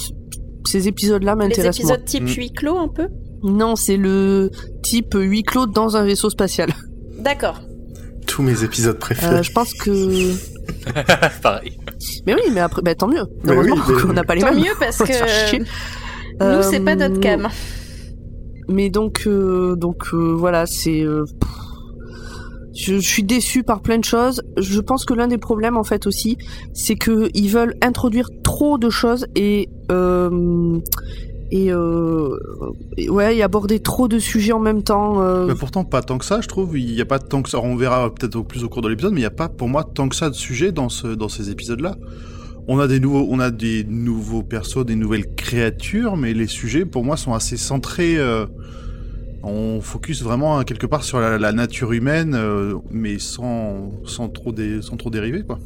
ces 0.65 0.87
épisodes-là 0.89 1.33
Les 1.35 1.37
m'intéressent 1.47 1.85
moins. 1.85 1.95
épisodes 1.95 2.05
type 2.05 2.23
Mm. 2.23 2.41
huis 2.41 2.51
clos 2.51 2.77
un 2.77 2.89
peu. 2.89 3.07
Non, 3.43 3.75
c'est 3.77 3.95
le 3.95 4.49
type 4.83 5.13
huis 5.15 5.43
clos 5.43 5.65
dans 5.65 5.95
un 5.95 6.03
vaisseau 6.03 6.29
spatial. 6.29 6.73
D'accord. 7.19 7.61
Tous 8.25 8.41
mes 8.41 8.63
épisodes 8.65 8.97
préférés. 8.99 9.35
Euh, 9.37 9.43
je 9.43 9.51
pense 9.53 9.73
que. 9.73 10.33
Pareil. 11.41 11.77
Mais 12.25 12.33
oui, 12.35 12.41
mais 12.53 12.59
après, 12.59 12.81
bah, 12.81 12.95
tant 12.95 13.07
mieux. 13.07 13.23
Heureusement 13.45 13.75
oui, 13.87 13.93
mais- 13.95 14.01
qu'on 14.01 14.13
n'a 14.13 14.23
pas 14.25 14.35
les 14.35 14.41
Tant 14.41 14.51
mêmes. 14.53 14.63
mieux 14.63 14.73
parce 14.79 14.97
que. 14.97 15.57
Nous 16.41 16.63
c'est 16.63 16.79
pas 16.79 16.91
Euh, 16.93 16.95
notre 16.95 17.19
cam. 17.19 17.47
Mais 18.69 18.89
donc, 18.89 19.23
euh, 19.27 19.75
donc 19.75 20.03
euh, 20.13 20.33
voilà, 20.35 20.65
c'est. 20.65 21.01
euh, 21.01 21.23
je, 22.75 22.95
je 22.95 22.99
suis 23.07 23.23
déçue 23.23 23.63
par 23.63 23.81
plein 23.81 23.97
de 23.97 24.03
choses. 24.05 24.41
Je 24.57 24.79
pense 24.81 25.03
que 25.05 25.13
l'un 25.13 25.27
des 25.27 25.37
problèmes, 25.39 25.77
en 25.77 25.83
fait, 25.83 26.05
aussi, 26.05 26.37
c'est 26.73 26.95
que 26.95 27.29
ils 27.33 27.49
veulent 27.49 27.75
introduire 27.81 28.29
trop 28.43 28.77
de 28.77 28.89
choses 28.89 29.25
et 29.35 29.69
euh, 29.91 30.77
et, 31.49 31.71
euh, 31.71 32.37
et 32.97 33.09
ouais, 33.09 33.37
et 33.37 33.41
aborder 33.41 33.79
trop 33.79 34.09
de 34.09 34.19
sujets 34.19 34.51
en 34.51 34.59
même 34.59 34.83
temps. 34.83 35.21
euh, 35.23 35.47
Mais 35.47 35.55
pourtant, 35.55 35.85
pas 35.85 36.01
tant 36.01 36.17
que 36.17 36.25
ça, 36.25 36.41
je 36.41 36.47
trouve. 36.49 36.77
Il 36.77 36.93
n'y 36.93 37.01
a 37.01 37.05
pas 37.05 37.19
tant 37.19 37.41
que 37.41 37.49
ça. 37.49 37.59
On 37.61 37.77
verra 37.77 38.13
peut-être 38.13 38.41
plus 38.41 38.65
au 38.65 38.69
cours 38.69 38.81
de 38.81 38.89
l'épisode, 38.89 39.13
mais 39.13 39.19
il 39.21 39.23
n'y 39.23 39.27
a 39.27 39.31
pas, 39.31 39.47
pour 39.47 39.69
moi, 39.69 39.85
tant 39.85 40.09
que 40.09 40.15
ça 40.15 40.29
de 40.29 40.35
sujets 40.35 40.73
dans, 40.73 40.89
ce, 40.89 41.07
dans 41.07 41.29
ces 41.29 41.49
épisodes-là. 41.49 41.95
On 42.67 42.79
a 42.79 42.87
des 42.87 42.99
nouveaux, 42.99 43.25
on 43.29 43.39
a 43.39 43.49
des 43.51 43.83
nouveaux 43.85 44.43
persos, 44.43 44.85
des 44.85 44.95
nouvelles 44.95 45.33
créatures, 45.35 46.17
mais 46.17 46.33
les 46.33 46.47
sujets, 46.47 46.85
pour 46.85 47.03
moi, 47.03 47.15
sont 47.17 47.33
assez 47.33 47.55
centrés. 47.57 48.17
euh, 48.17 48.45
on 49.43 49.79
focus 49.81 50.21
vraiment 50.23 50.57
hein, 50.59 50.63
quelque 50.65 50.85
part 50.87 51.03
sur 51.03 51.19
la, 51.19 51.37
la 51.37 51.51
nature 51.53 51.93
humaine, 51.93 52.33
euh, 52.35 52.73
mais 52.91 53.19
sans, 53.19 53.91
sans 54.05 54.27
trop 54.29 54.51
dé- 54.51 54.81
sans 54.81 54.97
trop 54.97 55.09
dériver, 55.09 55.43
quoi. 55.43 55.59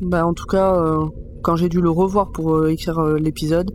Bah, 0.00 0.26
en 0.26 0.32
tout 0.34 0.46
cas, 0.46 0.74
euh, 0.74 1.04
quand 1.42 1.54
j'ai 1.56 1.68
dû 1.68 1.80
le 1.80 1.90
revoir 1.90 2.32
pour 2.32 2.66
écrire 2.68 3.00
l'épisode, 3.02 3.70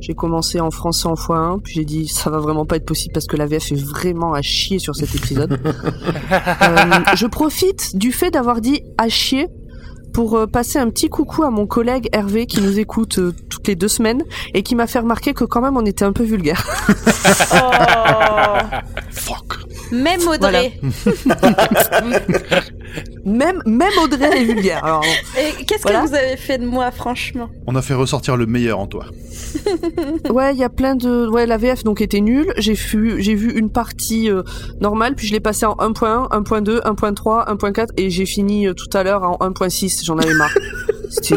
j'ai 0.00 0.14
commencé 0.14 0.60
en 0.60 0.70
français 0.70 1.08
en 1.08 1.14
x1, 1.14 1.60
puis 1.62 1.74
j'ai 1.74 1.84
dit 1.84 2.06
ça 2.08 2.30
va 2.30 2.38
vraiment 2.38 2.64
pas 2.66 2.76
être 2.76 2.84
possible 2.84 3.12
parce 3.12 3.26
que 3.26 3.36
la 3.36 3.46
VF 3.46 3.72
est 3.72 3.82
vraiment 3.82 4.32
à 4.32 4.42
chier 4.42 4.78
sur 4.78 4.94
cet 4.94 5.14
épisode. 5.14 5.58
Euh, 6.30 7.14
je 7.16 7.26
profite 7.26 7.96
du 7.96 8.12
fait 8.12 8.30
d'avoir 8.30 8.60
dit 8.60 8.82
à 8.98 9.08
chier 9.08 9.46
pour 10.12 10.36
euh, 10.36 10.46
passer 10.46 10.78
un 10.78 10.88
petit 10.90 11.08
coucou 11.08 11.42
à 11.44 11.50
mon 11.50 11.66
collègue 11.66 12.08
Hervé 12.12 12.46
qui 12.46 12.60
nous 12.60 12.78
écoute 12.78 13.18
euh, 13.18 13.32
toutes 13.50 13.66
les 13.68 13.76
deux 13.76 13.88
semaines 13.88 14.22
et 14.54 14.62
qui 14.62 14.74
m'a 14.74 14.86
fait 14.86 14.98
remarquer 14.98 15.34
que 15.34 15.44
quand 15.44 15.60
même 15.60 15.76
on 15.76 15.84
était 15.84 16.04
un 16.04 16.12
peu 16.12 16.24
vulgaire. 16.24 16.64
Oh. 17.52 17.70
Fuck. 19.10 19.58
Même 19.92 20.20
Audrey. 20.28 20.78
Même 23.24 23.62
même 23.66 23.90
Audrey 24.02 24.40
est 24.40 24.44
vulgaire. 24.44 24.84
Alors, 24.84 25.04
Et 25.38 25.64
qu'est-ce 25.64 25.82
Voilà. 25.82 26.02
que 26.02 26.08
vous 26.08 26.14
avez 26.14 26.36
fait 26.36 26.58
de 26.58 26.66
moi, 26.66 26.90
franchement? 26.90 27.48
On 27.66 27.74
a 27.76 27.82
fait 27.82 27.94
ressortir 27.94 28.36
le 28.36 28.46
meilleur 28.46 28.78
en 28.78 28.86
toi. 28.86 29.06
Ouais, 30.30 30.52
il 30.54 30.58
y 30.58 30.64
a 30.64 30.68
plein 30.68 30.94
de. 30.94 31.28
Ouais, 31.28 31.46
la 31.46 31.56
VF 31.56 31.84
donc 31.84 32.00
était 32.00 32.20
nulle. 32.20 32.52
J'ai 32.58 32.74
vu, 32.74 33.20
j'ai 33.22 33.34
vu 33.34 33.52
une 33.52 33.70
partie 33.70 34.30
euh, 34.30 34.42
normale, 34.80 35.14
puis 35.14 35.26
je 35.26 35.32
l'ai 35.32 35.40
passé 35.40 35.64
en 35.66 35.74
1.1, 35.74 36.28
1.2, 36.30 36.82
1.3, 36.82 37.48
1.4, 37.56 37.86
et 37.96 38.10
j'ai 38.10 38.26
fini 38.26 38.66
euh, 38.66 38.74
tout 38.74 38.88
à 38.96 39.02
l'heure 39.02 39.22
en 39.22 39.36
1.6. 39.50 39.97
J'en 40.04 40.18
avais 40.18 40.34
marre. 40.34 40.50
C'était 41.10 41.34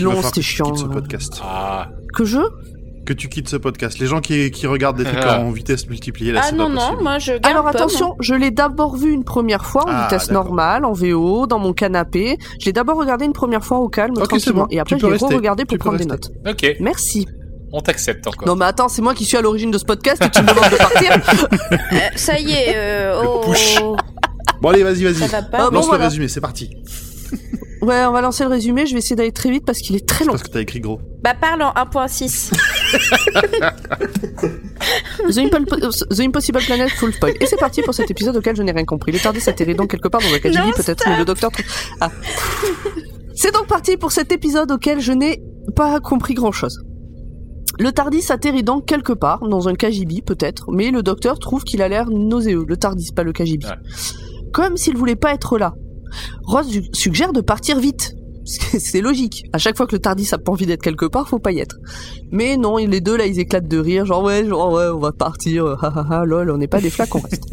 long, 0.00 0.22
c'était 0.22 0.42
chiant. 0.42 0.64
quittes 0.70 0.78
ce 0.78 0.84
podcast. 0.86 1.40
Ah, 1.44 1.88
Que 2.14 2.24
je 2.24 2.38
que 3.04 3.12
tu 3.12 3.28
quittes 3.28 3.48
ce 3.48 3.56
podcast. 3.56 3.98
Les 3.98 4.06
gens 4.06 4.20
qui, 4.20 4.52
qui 4.52 4.66
regardent 4.68 4.96
des 4.96 5.02
trucs 5.04 5.18
Ah. 5.20 5.40
en 5.40 5.50
vitesse 5.50 5.88
multipliée, 5.88 6.30
là, 6.30 6.40
Ah 6.44 6.46
c'est 6.50 6.56
non, 6.56 6.72
pas 6.72 6.92
non, 6.92 7.02
moi 7.02 7.18
je 7.18 7.32
garde 7.32 7.46
Alors 7.46 7.66
attention, 7.66 8.14
je 8.20 8.32
l'ai 8.34 8.52
d'abord 8.52 8.96
vu 8.96 9.10
une 9.12 9.24
première 9.24 9.66
fois 9.66 9.82
en 9.82 9.88
Ah, 9.90 10.02
vitesse 10.04 10.28
d'accord. 10.28 10.44
normale, 10.44 10.84
en 10.84 10.92
VO, 10.92 11.46
dans 11.48 11.58
mon 11.58 11.72
canapé. 11.72 12.38
Je 12.60 12.66
l'ai 12.66 12.72
d'abord 12.72 12.96
regardé 12.96 13.24
une 13.24 13.32
première 13.32 13.64
fois 13.64 13.78
au 13.80 13.88
calme, 13.88 14.14
tranquillement, 14.14 14.62
bon. 14.62 14.66
et 14.70 14.78
après 14.78 14.96
Tu 14.96 15.02
je 15.04 15.06
l'ai 15.10 15.16
re-regardé 15.16 15.64
pour 15.64 15.78
prendre 15.78 15.98
des 15.98 16.04
notes. 16.06 16.30
Ok, 16.48 16.76
Merci. 16.78 17.26
on 17.72 17.80
t'accepte 17.80 18.24
encore. 18.28 18.46
Non 18.46 18.54
mais 18.54 18.66
attends, 18.66 18.88
c'est 18.88 19.02
moi 19.02 19.14
qui 19.14 19.24
suis 19.24 19.36
à 19.36 19.42
l'origine 19.42 19.72
de 19.72 19.78
ce 19.78 19.84
podcast 19.84 20.22
et 20.24 20.30
tu 20.30 20.40
me 20.40 20.46
demandes 20.48 20.70
de 20.70 20.76
partir 20.76 21.10
Euh, 21.92 21.96
ça 22.14 22.38
y 22.38 22.52
est, 22.52 22.72
euh, 22.76 23.20
oh, 23.26 23.40
push. 23.44 23.80
Bon, 24.60 24.68
allez, 24.68 24.84
vas-y, 24.84 25.02
vas-y. 25.02 25.14
ça 25.16 25.26
va 25.26 25.42
pas. 25.42 25.58
Ah 25.60 25.70
bon, 25.70 25.74
Lance 25.78 25.86
voilà. 25.86 26.04
le 26.04 26.08
résumé, 26.08 26.28
c'est 26.28 26.40
parti. 26.40 26.70
Ouais, 27.82 28.04
on 28.06 28.12
va 28.12 28.20
lancer 28.20 28.44
le 28.44 28.50
résumé, 28.50 28.86
je 28.86 28.92
vais 28.92 28.98
essayer 28.98 29.16
d'aller 29.16 29.32
très 29.32 29.50
vite 29.50 29.64
parce 29.66 29.78
qu'il 29.78 29.96
est 29.96 30.08
très 30.08 30.24
long. 30.24 30.30
Parce 30.32 30.44
que 30.44 30.50
t'as 30.50 30.60
écrit 30.60 30.78
gros. 30.80 31.00
Bah 31.22 31.34
parle 31.34 31.62
en 31.62 31.72
1.6. 31.72 32.52
The, 35.28 35.38
Impo- 35.38 36.06
The 36.16 36.20
Impossible 36.20 36.60
Planet 36.64 36.90
Full 36.90 37.12
Spoil. 37.14 37.34
Et 37.40 37.46
c'est 37.46 37.56
parti 37.56 37.82
pour 37.82 37.94
cet 37.94 38.10
épisode 38.10 38.36
auquel 38.36 38.56
je 38.56 38.62
n'ai 38.62 38.72
rien 38.72 38.84
compris. 38.84 39.12
Le 39.12 39.18
TARDIS 39.18 39.48
atterrit 39.48 39.74
donc 39.74 39.90
quelque 39.90 40.08
part 40.08 40.20
dans 40.20 40.28
un 40.28 40.32
Non, 40.32 40.38
KGB 40.38 40.72
peut-être, 40.76 41.04
mais 41.08 41.18
le 41.18 41.24
docteur... 41.24 41.50
trouve- 41.50 41.64
Ah. 42.00 42.10
C'est 43.34 43.52
donc 43.52 43.66
parti 43.66 43.96
pour 43.96 44.12
cet 44.12 44.30
épisode 44.32 44.70
auquel 44.70 45.00
je 45.00 45.12
n'ai 45.12 45.42
pas 45.74 46.00
compris 46.00 46.34
grand-chose. 46.34 46.80
Le 47.78 47.90
TARDIS 47.90 48.26
atterrit 48.30 48.62
donc 48.62 48.86
quelque 48.86 49.12
part, 49.12 49.40
dans 49.48 49.68
un 49.68 49.74
KGB 49.74 50.22
peut-être, 50.24 50.70
mais 50.70 50.90
le 50.90 51.02
docteur 51.02 51.38
trouve 51.38 51.64
qu'il 51.64 51.82
a 51.82 51.88
l'air 51.88 52.10
nauséeux. 52.10 52.64
Le 52.68 52.76
TARDIS, 52.76 53.10
pas 53.14 53.22
le 53.22 53.32
KGB. 53.32 53.64
Ouais. 53.66 53.72
Comme 54.52 54.76
s'il 54.76 54.96
voulait 54.96 55.16
pas 55.16 55.32
être 55.32 55.56
là. 55.58 55.72
Rose 56.44 56.68
su- 56.70 56.84
suggère 56.92 57.32
de 57.32 57.40
partir 57.40 57.78
vite. 57.78 58.14
C'est 58.44 59.00
logique. 59.00 59.44
À 59.52 59.58
chaque 59.58 59.76
fois 59.76 59.86
que 59.86 59.94
le 59.94 60.00
Tardis 60.00 60.28
a 60.32 60.38
pas 60.38 60.50
envie 60.50 60.66
d'être 60.66 60.82
quelque 60.82 61.06
part, 61.06 61.28
faut 61.28 61.38
pas 61.38 61.52
y 61.52 61.60
être. 61.60 61.76
Mais 62.32 62.56
non, 62.56 62.76
les 62.76 63.00
deux 63.00 63.16
là, 63.16 63.26
ils 63.26 63.38
éclatent 63.38 63.68
de 63.68 63.78
rire, 63.78 64.04
genre 64.04 64.24
ouais, 64.24 64.44
genre 64.44 64.72
ouais, 64.72 64.86
on 64.92 64.98
va 64.98 65.12
partir, 65.12 65.64
euh, 65.64 65.76
ha 65.80 65.92
ha 65.94 66.06
ha, 66.10 66.24
lol, 66.24 66.50
on 66.50 66.58
n'est 66.58 66.66
pas 66.66 66.80
des 66.80 66.90
flaques, 66.90 67.14
on 67.14 67.20
reste. 67.20 67.44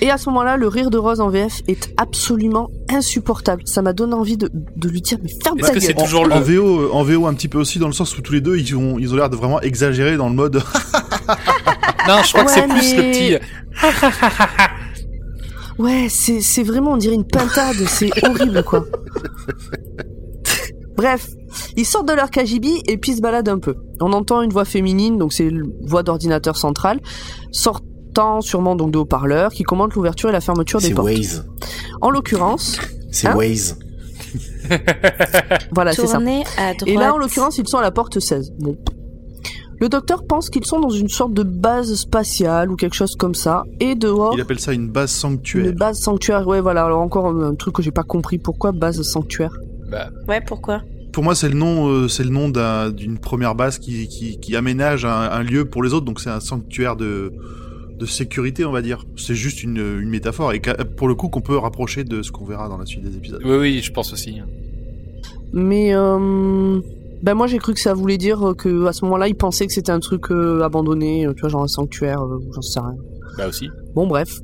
Et 0.00 0.10
à 0.10 0.16
ce 0.18 0.28
moment-là, 0.30 0.56
le 0.56 0.68
rire 0.68 0.90
de 0.90 0.96
Rose 0.98 1.20
en 1.20 1.28
VF 1.28 1.62
est 1.68 1.92
absolument 1.98 2.70
insupportable. 2.90 3.62
Ça 3.66 3.82
m'a 3.82 3.92
donné 3.92 4.14
envie 4.14 4.36
de, 4.36 4.50
de 4.52 4.88
lui 4.88 5.00
dire 5.02 5.18
mais 5.22 5.30
ferme 5.42 5.58
ta 5.58 5.70
que 5.72 5.80
c'est 5.80 5.94
gueule. 5.94 6.04
toujours 6.04 6.22
En 6.22 6.38
le... 6.38 6.40
VO, 6.40 6.92
en 6.92 7.02
VO 7.02 7.26
un 7.26 7.34
petit 7.34 7.48
peu 7.48 7.58
aussi 7.58 7.78
dans 7.78 7.86
le 7.88 7.92
sens 7.94 8.16
où 8.16 8.22
tous 8.22 8.32
les 8.32 8.40
deux 8.42 8.56
ils 8.58 8.76
ont 8.76 8.98
ils 8.98 9.12
ont 9.12 9.16
l'air 9.16 9.30
de 9.30 9.36
vraiment 9.36 9.60
exagérer 9.62 10.16
dans 10.16 10.28
le 10.28 10.34
mode. 10.34 10.62
Non, 12.08 12.22
je 12.24 12.32
crois 12.32 12.44
que 12.44 12.50
c'est 12.50 12.68
plus 12.68 12.94
le 12.96 13.02
petit... 13.02 13.36
Ouais, 15.78 16.06
c'est 16.08 16.40
c'est 16.40 16.62
vraiment, 16.62 16.92
on 16.92 16.96
dirait 16.96 17.14
une 17.14 17.26
pintade, 17.26 17.76
c'est 17.86 18.10
horrible 18.26 18.62
quoi. 18.62 18.84
Bref, 20.96 21.28
ils 21.76 21.84
sortent 21.84 22.08
de 22.08 22.14
leur 22.14 22.30
KGB 22.30 22.68
et 22.86 22.96
puis 22.96 23.14
se 23.14 23.20
baladent 23.20 23.50
un 23.50 23.58
peu. 23.58 23.74
On 24.00 24.12
entend 24.12 24.40
une 24.42 24.50
voix 24.50 24.64
féminine, 24.64 25.18
donc 25.18 25.32
c'est 25.34 25.44
une 25.44 25.70
voix 25.86 26.02
d'ordinateur 26.02 26.56
central, 26.56 27.00
sortant 27.52 28.40
sûrement 28.40 28.76
donc 28.76 28.92
de 28.92 28.98
haut-parleurs, 28.98 29.52
qui 29.52 29.62
commande 29.62 29.92
l'ouverture 29.94 30.30
et 30.30 30.32
la 30.32 30.40
fermeture 30.40 30.80
des 30.80 30.88
C'est 30.88 30.94
portes. 30.94 31.08
Waze. 31.10 31.44
En 32.00 32.10
l'occurrence, 32.10 32.78
C'est 33.10 33.28
Hein 33.28 33.36
Waze. 33.36 33.78
voilà, 35.72 35.92
c'est 35.92 36.06
ça. 36.06 36.16
À 36.18 36.20
droite. 36.20 36.82
Et 36.86 36.94
là, 36.96 37.14
en 37.14 37.18
l'occurrence, 37.18 37.58
ils 37.58 37.68
sont 37.68 37.78
à 37.78 37.82
la 37.82 37.90
porte 37.90 38.18
16. 38.18 38.52
Bon. 38.58 38.76
Le 39.78 39.88
docteur 39.88 40.24
pense 40.26 40.48
qu'ils 40.48 40.64
sont 40.64 40.80
dans 40.80 40.88
une 40.90 41.08
sorte 41.08 41.34
de 41.34 41.42
base 41.42 41.94
spatiale 41.94 42.70
ou 42.70 42.76
quelque 42.76 42.94
chose 42.94 43.14
comme 43.16 43.34
ça. 43.34 43.64
Et 43.80 43.94
dehors, 43.94 44.32
Il 44.34 44.40
appelle 44.40 44.58
ça 44.58 44.72
une 44.72 44.88
base 44.88 45.10
sanctuaire. 45.10 45.66
une 45.66 45.72
base 45.72 45.98
sanctuaire. 45.98 46.46
Ouais, 46.46 46.60
voilà. 46.60 46.84
Alors 46.84 47.00
encore 47.00 47.26
un, 47.26 47.54
truc 47.54 47.74
que 47.74 47.82
j'ai 47.82 47.90
pas 47.90 48.02
compris. 48.02 48.38
Pourquoi 48.38 48.72
base 48.72 49.02
sanctuaire? 49.02 49.52
Bah, 49.90 50.08
Ouais, 50.28 50.40
pourquoi? 50.40 50.82
Pour 51.12 51.24
moi, 51.24 51.34
c'est 51.34 51.48
le 51.48 51.54
nom, 51.56 51.88
euh, 51.88 52.08
c'est 52.08 52.24
le 52.24 52.30
nom 52.30 52.48
d'un- 52.48 52.90
d'une 52.90 53.18
première 53.18 53.54
base 53.54 53.78
qui, 53.78 54.08
qui, 54.08 54.38
qui 54.38 54.56
aménage 54.56 55.04
un, 55.04 55.10
un 55.30 55.42
lieu 55.42 55.64
pour 55.66 55.82
les 55.82 55.92
autres. 55.94 56.04
Donc 56.06 56.20
c'est 56.20 56.30
un 56.30 56.40
sanctuaire 56.40 56.96
de, 56.96 57.32
de 57.98 58.06
sécurité, 58.06 58.64
on 58.64 58.72
va 58.72 58.80
dire. 58.82 59.04
C'est 59.16 59.34
juste 59.34 59.62
une, 59.62 59.76
une 60.00 60.08
métaphore 60.08 60.52
et 60.54 60.60
pour 60.96 61.08
le 61.08 61.14
coup 61.14 61.28
qu'on 61.28 61.40
peut 61.42 61.56
rapprocher 61.56 62.04
de 62.04 62.22
ce 62.22 62.32
qu'on 62.32 62.44
verra 62.44 62.68
dans 62.68 62.76
la 62.78 62.86
suite 62.86 63.02
des 63.04 63.16
épisodes. 63.16 63.40
oui, 63.44 63.56
oui, 63.56 63.80
je 63.82 63.92
pense 63.92 64.12
aussi. 64.12 64.40
Mais 65.52 65.94
euh, 65.94 66.80
ben 67.22 67.34
moi 67.34 67.46
j'ai 67.46 67.58
cru 67.58 67.74
que 67.74 67.80
ça 67.80 67.94
voulait 67.94 68.18
dire 68.18 68.54
que 68.58 68.86
à 68.86 68.92
ce 68.92 69.04
moment-là, 69.04 69.28
ils 69.28 69.34
pensaient 69.34 69.66
que 69.66 69.72
c'était 69.72 69.92
un 69.92 70.00
truc 70.00 70.30
euh, 70.30 70.62
abandonné, 70.62 71.26
euh, 71.26 71.32
tu 71.34 71.40
vois, 71.40 71.48
genre 71.50 71.62
un 71.62 71.68
sanctuaire, 71.68 72.22
euh, 72.22 72.38
j'en 72.54 72.62
sais 72.62 72.80
rien. 72.80 72.94
Bah 73.38 73.48
aussi. 73.48 73.68
Bon, 73.94 74.06
bref. 74.06 74.40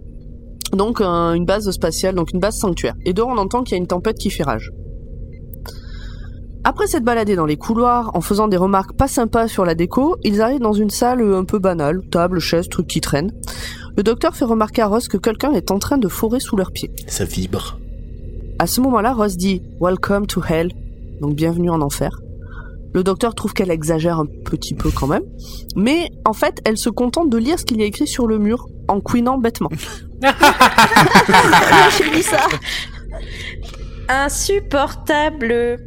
Donc 0.72 1.00
un- 1.00 1.34
une 1.34 1.44
base 1.44 1.70
spatiale, 1.70 2.14
donc 2.14 2.32
une 2.32 2.40
base 2.40 2.56
sanctuaire. 2.56 2.94
Et 3.04 3.12
dehors, 3.12 3.28
on 3.28 3.36
entend 3.38 3.62
qu'il 3.62 3.72
y 3.72 3.74
a 3.74 3.78
une 3.78 3.86
tempête 3.86 4.16
qui 4.16 4.30
fait 4.30 4.42
rage. 4.42 4.70
Après 6.64 6.86
s'être 6.86 7.04
baladés 7.04 7.34
dans 7.34 7.44
les 7.46 7.56
couloirs, 7.56 8.12
en 8.14 8.20
faisant 8.20 8.46
des 8.46 8.56
remarques 8.56 8.92
pas 8.96 9.08
sympas 9.08 9.48
sur 9.48 9.64
la 9.64 9.74
déco, 9.74 10.16
ils 10.22 10.40
arrivent 10.40 10.60
dans 10.60 10.72
une 10.72 10.90
salle 10.90 11.20
euh, 11.20 11.36
un 11.36 11.44
peu 11.44 11.58
banale, 11.58 12.00
table, 12.10 12.38
chaise, 12.38 12.68
trucs 12.68 12.86
qui 12.86 13.00
traînent. 13.00 13.32
Le 13.96 14.02
docteur 14.02 14.34
fait 14.36 14.44
remarquer 14.44 14.80
à 14.82 14.86
Ross 14.86 15.08
que 15.08 15.16
quelqu'un 15.18 15.52
est 15.52 15.70
en 15.70 15.78
train 15.78 15.98
de 15.98 16.08
forer 16.08 16.40
sous 16.40 16.56
leurs 16.56 16.70
pieds. 16.72 16.90
Ça 17.08 17.24
vibre. 17.24 17.78
À 18.58 18.66
ce 18.66 18.80
moment-là, 18.80 19.12
Ross 19.12 19.36
dit 19.36 19.60
Welcome 19.80 20.26
to 20.26 20.40
Hell, 20.48 20.70
donc 21.20 21.34
bienvenue 21.34 21.68
en 21.68 21.80
enfer. 21.82 22.21
Le 22.94 23.02
docteur 23.02 23.34
trouve 23.34 23.54
qu'elle 23.54 23.70
exagère 23.70 24.18
un 24.18 24.26
petit 24.26 24.74
peu 24.74 24.90
quand 24.90 25.06
même, 25.06 25.22
mais 25.76 26.10
en 26.24 26.32
fait, 26.32 26.60
elle 26.64 26.76
se 26.76 26.90
contente 26.90 27.30
de 27.30 27.38
lire 27.38 27.58
ce 27.58 27.64
qu'il 27.64 27.80
y 27.80 27.82
a 27.82 27.86
écrit 27.86 28.06
sur 28.06 28.26
le 28.26 28.38
mur 28.38 28.68
en 28.88 29.00
couinant 29.00 29.38
bêtement. 29.38 29.70
J'ai 31.98 32.10
dit 32.10 32.22
ça. 32.22 32.46
Insupportable. 34.08 35.78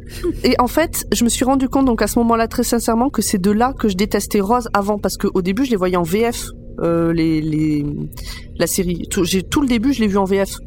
Et 0.42 0.56
en 0.58 0.66
fait, 0.66 1.06
je 1.12 1.22
me 1.24 1.28
suis 1.28 1.44
rendu 1.44 1.68
compte 1.68 1.86
donc 1.86 2.02
à 2.02 2.06
ce 2.06 2.18
moment-là 2.18 2.48
très 2.48 2.64
sincèrement 2.64 3.08
que 3.08 3.22
c'est 3.22 3.38
de 3.38 3.50
là 3.50 3.72
que 3.78 3.88
je 3.88 3.96
détestais 3.96 4.40
Rose 4.40 4.68
avant 4.74 4.98
parce 4.98 5.16
qu'au 5.16 5.42
début 5.42 5.64
je 5.64 5.70
les 5.70 5.76
voyais 5.76 5.96
en 5.96 6.02
VF 6.02 6.46
euh, 6.80 7.12
les, 7.12 7.40
les 7.40 7.86
la 8.58 8.66
série. 8.66 9.06
Tout, 9.10 9.24
j'ai 9.24 9.42
tout 9.42 9.60
le 9.60 9.68
début 9.68 9.92
je 9.92 10.00
l'ai 10.00 10.08
vu 10.08 10.18
en 10.18 10.24
VF. 10.24 10.58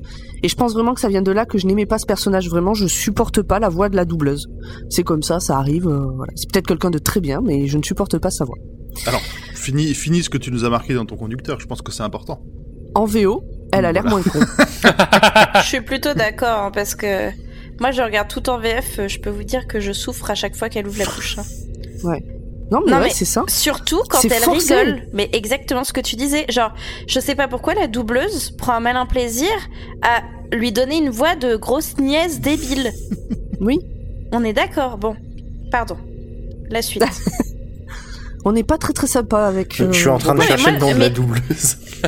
Et 0.43 0.47
je 0.49 0.55
pense 0.55 0.73
vraiment 0.73 0.93
que 0.93 1.01
ça 1.01 1.09
vient 1.09 1.21
de 1.21 1.31
là 1.31 1.45
que 1.45 1.57
je 1.57 1.67
n'aimais 1.67 1.85
pas 1.85 1.97
ce 1.97 2.05
personnage 2.05 2.49
vraiment, 2.49 2.73
je 2.73 2.87
supporte 2.87 3.41
pas 3.41 3.59
la 3.59 3.69
voix 3.69 3.89
de 3.89 3.95
la 3.95 4.05
doubleuse. 4.05 4.47
C'est 4.89 5.03
comme 5.03 5.21
ça, 5.23 5.39
ça 5.39 5.57
arrive. 5.57 5.87
euh, 5.87 6.07
voilà. 6.15 6.31
C'est 6.35 6.49
peut-être 6.51 6.67
quelqu'un 6.67 6.89
de 6.91 6.97
très 6.99 7.19
bien, 7.19 7.41
mais 7.43 7.67
je 7.67 7.77
ne 7.77 7.83
supporte 7.83 8.17
pas 8.17 8.31
sa 8.31 8.45
voix. 8.45 8.57
Finis, 9.55 9.93
finis 9.93 10.23
ce 10.23 10.29
que 10.29 10.37
tu 10.37 10.51
nous 10.51 10.63
as 10.65 10.69
marqué 10.69 10.93
dans 10.93 11.05
ton 11.05 11.15
conducteur. 11.17 11.59
Je 11.59 11.65
pense 11.67 11.81
que 11.81 11.91
c'est 11.91 12.03
important. 12.03 12.41
En 12.95 13.05
VO, 13.05 13.43
elle 13.71 13.85
a 13.85 13.91
l'air 13.91 14.05
moins 14.05 14.21
con. 14.23 14.39
Je 15.61 15.65
suis 15.67 15.81
plutôt 15.81 16.13
d'accord 16.15 16.63
hein, 16.63 16.71
parce 16.73 16.95
que 16.95 17.29
moi 17.79 17.91
je 17.91 18.01
regarde 18.01 18.27
tout 18.29 18.49
en 18.49 18.57
VF. 18.59 19.01
Je 19.07 19.19
peux 19.19 19.29
vous 19.29 19.43
dire 19.43 19.67
que 19.67 19.79
je 19.79 19.91
souffre 19.91 20.31
à 20.31 20.35
chaque 20.35 20.55
fois 20.55 20.69
qu'elle 20.69 20.87
ouvre 20.87 20.97
la 20.99 21.05
bouche. 21.05 21.37
hein. 21.37 21.43
Non 22.71 22.81
mais 22.85 22.91
Non, 22.91 22.97
ouais, 22.99 23.03
mais- 23.05 23.09
c'est 23.09 23.25
ça. 23.25 23.43
Surtout 23.47 24.01
quand 24.09 24.19
elle 24.23 24.43
rigole. 24.49 25.07
Mais 25.13 25.29
exactement 25.33 25.83
ce 25.83 25.91
que 25.93 26.01
tu 26.01 26.15
disais. 26.15 26.45
Genre, 26.49 26.71
je 27.07 27.19
sais 27.19 27.33
pas 27.35 27.47
pourquoi 27.47 27.73
la 27.73 27.87
doubleuse 27.87 28.51
prend 28.51 28.73
un 28.73 28.79
malin 28.79 29.05
plaisir 29.07 29.49
à 30.03 30.21
lui 30.55 30.71
donner 30.71 30.97
une 30.97 31.09
voix 31.09 31.35
de 31.35 31.55
grosse 31.55 31.97
nièce 31.97 32.39
débile. 32.39 32.91
Oui. 33.61 33.77
On 34.31 34.43
est 34.45 34.53
d'accord. 34.53 34.97
Bon, 34.97 35.17
pardon. 35.69 35.97
La 36.69 36.81
suite. 36.81 37.03
On 38.45 38.53
n'est 38.53 38.63
pas 38.63 38.77
très 38.77 38.93
très 38.93 39.07
sympa 39.07 39.47
avec. 39.47 39.75
Je 39.75 39.91
suis 39.91 40.07
en 40.07 40.17
train 40.17 40.33
de 40.33 40.39
Ouais, 40.39 40.45
chercher 40.47 40.63
moi- 40.63 40.71
le 40.71 40.79
nom 40.79 40.93
de 40.93 40.99
la 40.99 41.09
doubleuse. 41.09 41.75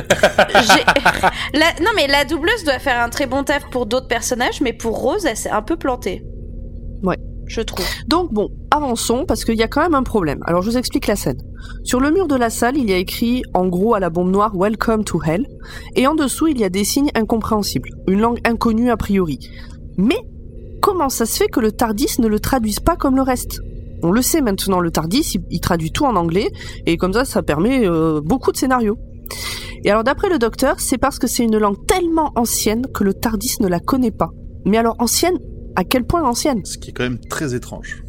La- 1.52 1.74
Non 1.84 1.90
mais 1.94 2.06
la 2.06 2.24
doubleuse 2.24 2.64
doit 2.64 2.78
faire 2.78 3.00
un 3.02 3.10
très 3.10 3.26
bon 3.26 3.44
taf 3.44 3.68
pour 3.70 3.84
d'autres 3.86 4.08
personnages, 4.08 4.60
mais 4.62 4.72
pour 4.72 4.98
Rose, 4.98 5.26
elle 5.26 5.36
s'est 5.36 5.50
un 5.50 5.60
peu 5.62 5.76
plantée. 5.76 6.24
Ouais. 7.02 7.18
Je 7.46 7.60
trouve. 7.60 7.84
Donc 8.06 8.32
bon, 8.32 8.50
avançons 8.70 9.24
parce 9.26 9.44
qu'il 9.44 9.56
y 9.56 9.62
a 9.62 9.68
quand 9.68 9.82
même 9.82 9.94
un 9.94 10.02
problème. 10.02 10.40
Alors 10.46 10.62
je 10.62 10.70
vous 10.70 10.78
explique 10.78 11.06
la 11.06 11.16
scène. 11.16 11.42
Sur 11.84 12.00
le 12.00 12.10
mur 12.10 12.26
de 12.28 12.36
la 12.36 12.50
salle, 12.50 12.76
il 12.76 12.88
y 12.88 12.92
a 12.92 12.96
écrit 12.96 13.42
en 13.54 13.66
gros 13.66 13.94
à 13.94 14.00
la 14.00 14.10
bombe 14.10 14.30
noire 14.30 14.52
Welcome 14.54 15.04
to 15.04 15.20
Hell 15.22 15.46
et 15.96 16.06
en 16.06 16.14
dessous, 16.14 16.48
il 16.48 16.58
y 16.58 16.64
a 16.64 16.68
des 16.68 16.84
signes 16.84 17.10
incompréhensibles, 17.14 17.90
une 18.08 18.20
langue 18.20 18.40
inconnue 18.44 18.90
a 18.90 18.96
priori. 18.96 19.38
Mais 19.96 20.18
comment 20.80 21.08
ça 21.08 21.26
se 21.26 21.36
fait 21.36 21.48
que 21.48 21.60
le 21.60 21.72
Tardis 21.72 22.16
ne 22.20 22.28
le 22.28 22.40
traduise 22.40 22.80
pas 22.80 22.96
comme 22.96 23.16
le 23.16 23.22
reste? 23.22 23.60
On 24.02 24.10
le 24.10 24.22
sait 24.22 24.40
maintenant, 24.40 24.80
le 24.80 24.90
Tardis, 24.90 25.38
il, 25.50 25.60
traduit 25.60 25.92
tout 25.92 26.04
en 26.04 26.16
anglais 26.16 26.48
et 26.86 26.96
comme 26.96 27.12
ça, 27.12 27.24
ça 27.24 27.42
permet 27.42 27.86
euh, 27.86 28.20
beaucoup 28.20 28.50
de 28.50 28.56
scénarios. 28.56 28.98
Et 29.84 29.90
alors 29.90 30.04
d'après 30.04 30.28
le 30.28 30.38
docteur, 30.38 30.80
c'est 30.80 30.98
parce 30.98 31.18
que 31.18 31.26
c'est 31.26 31.44
une 31.44 31.58
langue 31.58 31.86
tellement 31.86 32.32
ancienne 32.34 32.86
que 32.92 33.04
le 33.04 33.14
Tardis 33.14 33.56
ne 33.60 33.68
la 33.68 33.80
connaît 33.80 34.10
pas. 34.10 34.30
Mais 34.64 34.78
alors 34.78 34.96
ancienne, 34.98 35.38
à 35.76 35.84
quel 35.84 36.04
point 36.04 36.22
ancienne 36.22 36.64
Ce 36.64 36.78
qui 36.78 36.90
est 36.90 36.92
quand 36.92 37.04
même 37.04 37.18
très 37.18 37.54
étrange. 37.54 38.02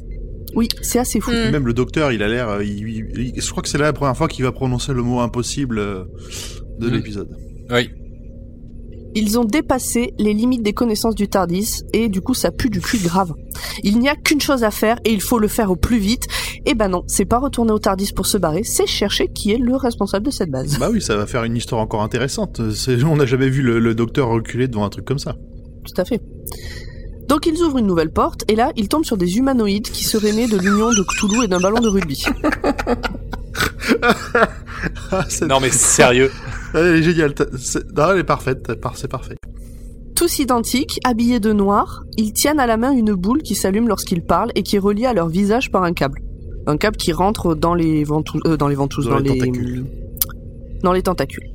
Oui, 0.56 0.68
c'est 0.82 1.00
assez 1.00 1.20
fou. 1.20 1.32
Mm. 1.32 1.52
Même 1.52 1.66
le 1.68 1.74
docteur, 1.74 2.12
il 2.12 2.22
a 2.22 2.28
l'air. 2.28 2.48
euh, 2.50 2.64
il- 2.64 2.88
il- 2.88 3.34
il- 3.36 3.42
je 3.42 3.50
crois 3.52 3.64
que 3.64 3.70
c'est 3.70 3.78
là 3.80 3.86
la 3.86 3.94
première 3.94 4.16
fois 4.16 4.28
qu'il 4.28 4.44
va 4.46 4.52
prononcer 4.52 4.94
le 4.94 5.02
mot 5.02 5.20
impossible 5.20 5.80
euh, 5.80 6.04
de 6.80 6.88
Mm. 6.90 6.94
l'épisode. 6.94 7.30
Oui. 7.72 7.90
Ils 9.16 9.38
ont 9.38 9.46
dépassé 9.46 10.14
les 10.18 10.34
limites 10.34 10.64
des 10.64 10.74
connaissances 10.74 11.14
du 11.14 11.28
Tardis 11.28 11.84
et 11.94 12.10
du 12.10 12.22
coup 12.22 12.34
ça 12.34 12.50
pue 12.52 12.72
du 12.72 12.82
cul 12.82 12.98
grave. 12.98 13.32
Il 13.84 14.00
n'y 14.00 14.10
a 14.10 14.16
qu'une 14.16 14.42
chose 14.42 14.64
à 14.64 14.72
faire 14.72 14.98
et 15.06 15.12
il 15.14 15.22
faut 15.22 15.38
le 15.38 15.48
faire 15.48 15.70
au 15.70 15.76
plus 15.76 16.00
vite. 16.00 16.26
Et 16.66 16.74
ben 16.74 16.88
non, 16.88 17.04
c'est 17.08 17.26
pas 17.26 17.38
retourner 17.38 17.72
au 17.72 17.78
Tardis 17.80 18.12
pour 18.12 18.26
se 18.26 18.40
barrer, 18.40 18.64
c'est 18.64 18.88
chercher 18.88 19.28
qui 19.28 19.52
est 19.52 19.58
le 19.60 19.76
responsable 19.76 20.26
de 20.26 20.32
cette 20.32 20.50
base. 20.50 20.80
Bah 20.80 20.90
oui, 20.92 21.00
ça 21.00 21.16
va 21.16 21.28
faire 21.28 21.44
une 21.44 21.56
histoire 21.56 21.80
encore 21.80 22.02
intéressante. 22.02 22.60
C'est- 22.72 23.04
On 23.04 23.16
n'a 23.18 23.28
jamais 23.28 23.50
vu 23.50 23.62
le, 23.62 23.78
le 23.80 23.94
docteur 23.94 24.30
reculer 24.30 24.68
devant 24.68 24.84
un 24.86 24.90
truc 24.90 25.06
comme 25.06 25.20
ça. 25.20 25.36
Tout 25.86 26.02
à 26.02 26.06
fait. 26.06 26.20
Donc 27.34 27.48
ils 27.48 27.64
ouvrent 27.64 27.80
une 27.80 27.88
nouvelle 27.88 28.12
porte 28.12 28.44
et 28.48 28.56
là 28.56 28.72
ils 28.76 28.88
tombent 28.88 29.06
sur 29.06 29.18
des 29.18 29.38
humanoïdes 29.38 29.90
qui 29.90 30.04
seraient 30.04 30.34
nés 30.34 30.48
de 30.48 30.56
l'union 30.56 30.90
de 30.92 31.02
Cthulhu 31.02 31.44
et 31.44 31.48
d'un 31.48 31.60
ballon 31.60 31.80
de 31.80 31.88
rugby. 31.88 32.24
Ah, 35.12 35.26
c'est- 35.30 35.48
Non 35.48 35.60
mais 35.60 35.70
sérieux. 35.72 36.30
Elle 36.76 36.86
est 36.98 37.02
géniale. 37.04 37.34
Non, 37.96 38.12
elle 38.12 38.20
est 38.20 38.24
parfaite. 38.24 38.74
par- 38.76 38.98
C'est 38.98 39.08
parfait. 39.08 39.36
Tous 40.16 40.40
identiques, 40.40 41.00
habillés 41.04 41.40
de 41.40 41.54
noir, 41.54 42.04
ils 42.18 42.34
tiennent 42.34 42.60
à 42.60 42.68
la 42.68 42.78
main 42.78 42.92
une 42.92 43.14
boule 43.14 43.42
qui 43.42 43.56
s'allume 43.56 43.88
lorsqu'ils 43.88 44.24
parlent 44.24 44.52
et 44.56 44.62
qui 44.64 44.76
est 44.76 44.80
reliée 44.80 45.06
à 45.06 45.14
leur 45.14 45.28
visage 45.28 45.72
par 45.72 45.84
un 45.84 45.94
câble. 45.94 46.20
Un 46.68 46.78
câble 46.78 46.98
qui 46.98 47.14
rentre 47.14 47.56
dans 47.56 47.74
les 47.76 48.04
ventouses, 48.04 48.42
euh, 48.46 48.58
dans 48.58 48.68
les 48.68 48.76
ventouses, 48.76 49.06
Dans 49.06 49.12
dans, 49.14 49.18
les 49.20 49.30
les, 49.34 49.40
tentacules. 49.40 49.86
dans 50.84 50.94
les 50.94 51.02
tentacules. 51.02 51.50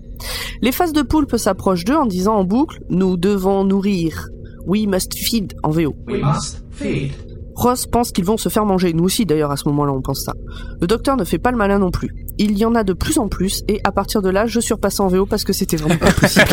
Les 0.61 0.73
faces 0.73 0.92
de 0.92 1.02
poulpe 1.02 1.37
s'approchent 1.37 1.85
d'eux 1.85 1.97
en 1.97 2.06
disant 2.06 2.35
en 2.37 2.44
boucle 2.44 2.80
"Nous 2.90 3.16
devons 3.16 3.62
nourrir. 3.64 4.28
We 4.68 4.87
must 4.87 5.14
feed" 5.14 5.54
en 5.62 5.70
VO. 5.70 5.96
We 6.06 6.22
must 6.22 6.62
feed. 6.70 7.12
Ross 7.56 7.87
pense 7.87 8.12
qu'ils 8.12 8.25
vont 8.25 8.37
se 8.37 8.48
faire 8.50 8.64
manger. 8.64 8.92
Nous 8.92 9.02
aussi, 9.02 9.26
d'ailleurs, 9.26 9.50
à 9.50 9.56
ce 9.56 9.66
moment-là, 9.68 9.92
on 9.92 10.00
pense 10.00 10.22
ça. 10.22 10.32
Le 10.80 10.87
docteur 10.87 11.16
ne 11.16 11.25
fait 11.25 11.38
pas 11.38 11.50
le 11.50 11.56
malin 11.56 11.80
non 11.80 11.90
plus. 11.90 12.14
Il 12.38 12.56
y 12.56 12.64
en 12.64 12.76
a 12.76 12.84
de 12.84 12.92
plus 12.92 13.18
en 13.18 13.26
plus, 13.26 13.62
et 13.66 13.80
à 13.82 13.90
partir 13.90 14.22
de 14.22 14.28
là, 14.30 14.46
je 14.46 14.60
surpasse 14.60 15.00
en 15.00 15.08
VO 15.08 15.26
parce 15.26 15.42
que 15.42 15.52
c'était 15.52 15.76
vraiment 15.76 15.96
pas 15.96 16.12
possible. 16.12 16.46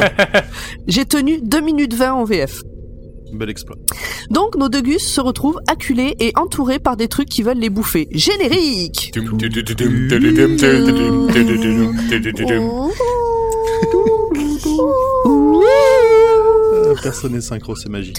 J'ai 0.87 1.05
tenu 1.05 1.39
2 1.43 1.61
minutes 1.61 1.93
20 1.93 2.13
en 2.13 2.23
VF. 2.23 2.63
Bel 3.33 3.49
exploit. 3.49 3.75
Donc, 4.31 4.55
nos 4.55 4.69
deux 4.69 4.81
gus 4.81 5.03
se 5.05 5.21
retrouvent 5.21 5.59
acculés 5.69 6.15
et 6.19 6.31
entourés 6.37 6.79
par 6.79 6.97
des 6.97 7.07
trucs 7.07 7.29
qui 7.29 7.43
veulent 7.43 7.59
les 7.59 7.69
bouffer. 7.69 8.07
Générique 8.11 9.11
Euh, 14.47 15.34
Personne 17.01 17.33
n'est 17.33 17.41
synchro, 17.41 17.75
c'est 17.75 17.89
magique. 17.89 18.17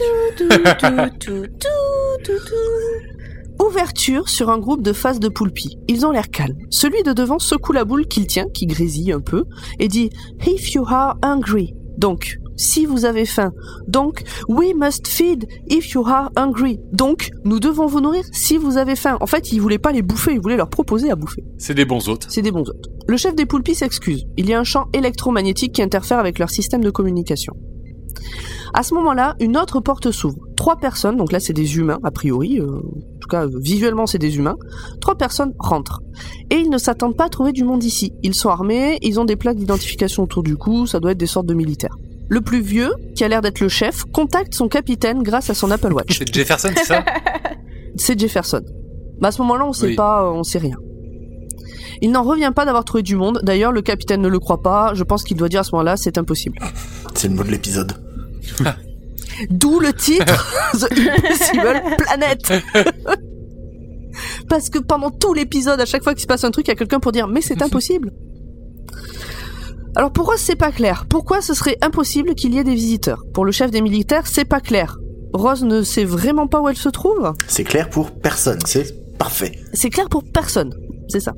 Ouverture 3.60 4.28
sur 4.28 4.50
un 4.50 4.58
groupe 4.58 4.82
de 4.82 4.92
faces 4.92 5.20
de 5.20 5.28
poulpi. 5.28 5.78
Ils 5.88 6.04
ont 6.06 6.10
l'air 6.10 6.28
calmes. 6.28 6.56
Celui 6.70 7.02
de 7.02 7.12
devant 7.12 7.38
secoue 7.38 7.72
la 7.72 7.84
boule 7.84 8.06
qu'il 8.06 8.26
tient, 8.26 8.46
qui 8.52 8.66
grésille 8.66 9.12
un 9.12 9.20
peu, 9.20 9.44
et 9.78 9.88
dit 9.88 10.10
If 10.46 10.72
you 10.74 10.84
are 10.86 11.16
hungry. 11.22 11.74
Donc, 11.96 12.38
si 12.56 12.84
vous 12.86 13.04
avez 13.04 13.24
faim. 13.24 13.52
Donc, 13.86 14.22
we 14.48 14.74
must 14.74 15.06
feed 15.06 15.46
if 15.68 15.90
you 15.90 16.06
are 16.06 16.30
hungry. 16.36 16.78
Donc, 16.92 17.30
nous 17.44 17.60
devons 17.60 17.86
vous 17.86 18.00
nourrir 18.00 18.24
si 18.32 18.56
vous 18.56 18.76
avez 18.76 18.96
faim. 18.96 19.16
En 19.20 19.26
fait, 19.26 19.52
il 19.52 19.60
voulait 19.60 19.78
pas 19.78 19.92
les 19.92 20.02
bouffer, 20.02 20.34
il 20.34 20.40
voulait 20.40 20.56
leur 20.56 20.68
proposer 20.68 21.10
à 21.10 21.16
bouffer. 21.16 21.44
C'est 21.58 21.74
des 21.74 21.84
bons 21.84 22.08
hôtes. 22.08 22.26
C'est 22.28 22.42
des 22.42 22.50
bons 22.50 22.68
hôtes. 22.68 22.88
Le 23.06 23.16
chef 23.16 23.34
des 23.34 23.46
poulpis 23.46 23.74
s'excuse. 23.74 24.24
Il 24.36 24.48
y 24.48 24.54
a 24.54 24.60
un 24.60 24.64
champ 24.64 24.86
électromagnétique 24.92 25.74
qui 25.74 25.82
interfère 25.82 26.18
avec 26.18 26.38
leur 26.38 26.50
système 26.50 26.82
de 26.82 26.90
communication. 26.90 27.54
À 28.74 28.82
ce 28.82 28.94
moment-là, 28.94 29.36
une 29.40 29.56
autre 29.56 29.80
porte 29.80 30.10
s'ouvre. 30.10 30.36
Trois 30.56 30.76
personnes, 30.76 31.16
donc 31.16 31.32
là 31.32 31.40
c'est 31.40 31.52
des 31.52 31.76
humains 31.76 31.98
a 32.02 32.10
priori, 32.10 32.58
euh, 32.60 32.66
en 32.66 33.18
tout 33.20 33.28
cas 33.30 33.44
euh, 33.46 33.50
visuellement 33.60 34.06
c'est 34.06 34.18
des 34.18 34.36
humains. 34.36 34.56
Trois 35.00 35.14
personnes 35.16 35.52
rentrent. 35.58 36.00
Et 36.50 36.56
ils 36.56 36.68
ne 36.70 36.78
s'attendent 36.78 37.16
pas 37.16 37.26
à 37.26 37.28
trouver 37.28 37.52
du 37.52 37.64
monde 37.64 37.82
ici. 37.84 38.12
Ils 38.22 38.34
sont 38.34 38.48
armés, 38.50 38.98
ils 39.02 39.18
ont 39.20 39.24
des 39.24 39.36
plaques 39.36 39.56
d'identification 39.56 40.24
autour 40.24 40.42
du 40.42 40.56
cou, 40.56 40.86
ça 40.86 41.00
doit 41.00 41.12
être 41.12 41.18
des 41.18 41.26
sortes 41.26 41.46
de 41.46 41.54
militaires. 41.54 41.94
Le 42.28 42.40
plus 42.40 42.60
vieux, 42.60 42.90
qui 43.14 43.22
a 43.24 43.28
l'air 43.28 43.40
d'être 43.40 43.60
le 43.60 43.68
chef, 43.68 44.04
contacte 44.12 44.52
son 44.54 44.66
capitaine 44.68 45.22
grâce 45.22 45.48
à 45.48 45.54
son 45.54 45.70
Apple 45.70 45.92
Watch. 45.92 46.18
C'est 46.18 46.34
Jefferson, 46.34 46.70
c'est 46.76 46.84
ça? 46.84 47.04
C'est 47.96 48.18
Jefferson. 48.18 48.62
Mais 49.22 49.28
à 49.28 49.30
ce 49.30 49.40
moment-là, 49.42 49.64
on 49.66 49.72
sait 49.72 49.86
Oui. 49.86 49.94
pas, 49.94 50.24
euh, 50.24 50.30
on 50.32 50.42
sait 50.42 50.58
rien. 50.58 50.76
Il 52.02 52.10
n'en 52.10 52.22
revient 52.24 52.52
pas 52.54 52.66
d'avoir 52.66 52.84
trouvé 52.84 53.02
du 53.02 53.16
monde. 53.16 53.40
D'ailleurs, 53.42 53.72
le 53.72 53.80
capitaine 53.80 54.20
ne 54.20 54.28
le 54.28 54.38
croit 54.38 54.60
pas. 54.60 54.92
Je 54.94 55.02
pense 55.02 55.22
qu'il 55.22 55.36
doit 55.36 55.48
dire 55.48 55.60
à 55.60 55.64
ce 55.64 55.70
moment-là, 55.72 55.96
c'est 55.96 56.18
impossible. 56.18 56.58
C'est 57.14 57.28
le 57.28 57.34
mot 57.34 57.42
de 57.44 57.50
l'épisode. 57.50 57.92
D'où 59.50 59.80
le 59.80 59.92
titre 59.92 60.70
The 60.78 60.92
Impossible 60.92 61.96
Planet. 61.98 62.52
Parce 64.48 64.70
que 64.70 64.78
pendant 64.78 65.10
tout 65.10 65.34
l'épisode, 65.34 65.80
à 65.80 65.84
chaque 65.84 66.02
fois 66.02 66.14
qu'il 66.14 66.22
se 66.22 66.26
passe 66.26 66.44
un 66.44 66.50
truc, 66.50 66.66
il 66.68 66.70
y 66.70 66.72
a 66.72 66.76
quelqu'un 66.76 67.00
pour 67.00 67.12
dire 67.12 67.28
mais 67.28 67.42
c'est 67.42 67.60
impossible. 67.62 68.12
Alors 69.94 70.12
pour 70.12 70.26
Ross, 70.26 70.40
c'est 70.40 70.56
pas 70.56 70.72
clair? 70.72 71.06
Pourquoi 71.08 71.40
ce 71.40 71.54
serait 71.54 71.78
impossible 71.80 72.34
qu'il 72.34 72.54
y 72.54 72.58
ait 72.58 72.64
des 72.64 72.74
visiteurs? 72.74 73.24
Pour 73.32 73.44
le 73.44 73.52
chef 73.52 73.70
des 73.70 73.80
militaires, 73.80 74.26
c'est 74.26 74.44
pas 74.44 74.60
clair. 74.60 74.98
Rose 75.32 75.64
ne 75.64 75.82
sait 75.82 76.04
vraiment 76.04 76.46
pas 76.46 76.60
où 76.60 76.68
elle 76.68 76.76
se 76.76 76.88
trouve? 76.88 77.32
C'est 77.48 77.64
clair 77.64 77.88
pour 77.88 78.10
personne, 78.10 78.58
c'est 78.66 79.16
parfait. 79.18 79.52
C'est 79.72 79.90
clair 79.90 80.08
pour 80.10 80.22
personne, 80.24 80.74
c'est 81.08 81.20
ça. 81.20 81.32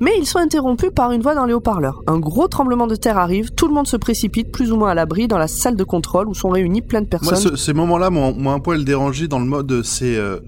Mais 0.00 0.12
ils 0.18 0.26
sont 0.26 0.38
interrompus 0.38 0.90
par 0.94 1.12
une 1.12 1.22
voix 1.22 1.34
dans 1.34 1.44
les 1.44 1.54
haut-parleurs. 1.54 2.00
Un 2.06 2.18
gros 2.18 2.48
tremblement 2.48 2.86
de 2.86 2.96
terre 2.96 3.18
arrive, 3.18 3.50
tout 3.52 3.68
le 3.68 3.74
monde 3.74 3.86
se 3.86 3.96
précipite 3.96 4.50
plus 4.52 4.72
ou 4.72 4.76
moins 4.76 4.90
à 4.90 4.94
l'abri 4.94 5.28
dans 5.28 5.38
la 5.38 5.48
salle 5.48 5.76
de 5.76 5.84
contrôle 5.84 6.28
où 6.28 6.34
sont 6.34 6.48
réunis 6.48 6.82
plein 6.82 7.00
de 7.02 7.06
Moi, 7.12 7.30
personnes. 7.30 7.52
ce- 7.52 7.56
ces 7.56 7.72
moments-là 7.72 8.10
m'ont 8.10 8.50
un 8.50 8.58
poil 8.60 8.84
dérangé 8.84 9.28
dans 9.28 9.38
le 9.38 9.46
mode, 9.46 9.82
c'est, 9.84 10.16
euh, 10.16 10.38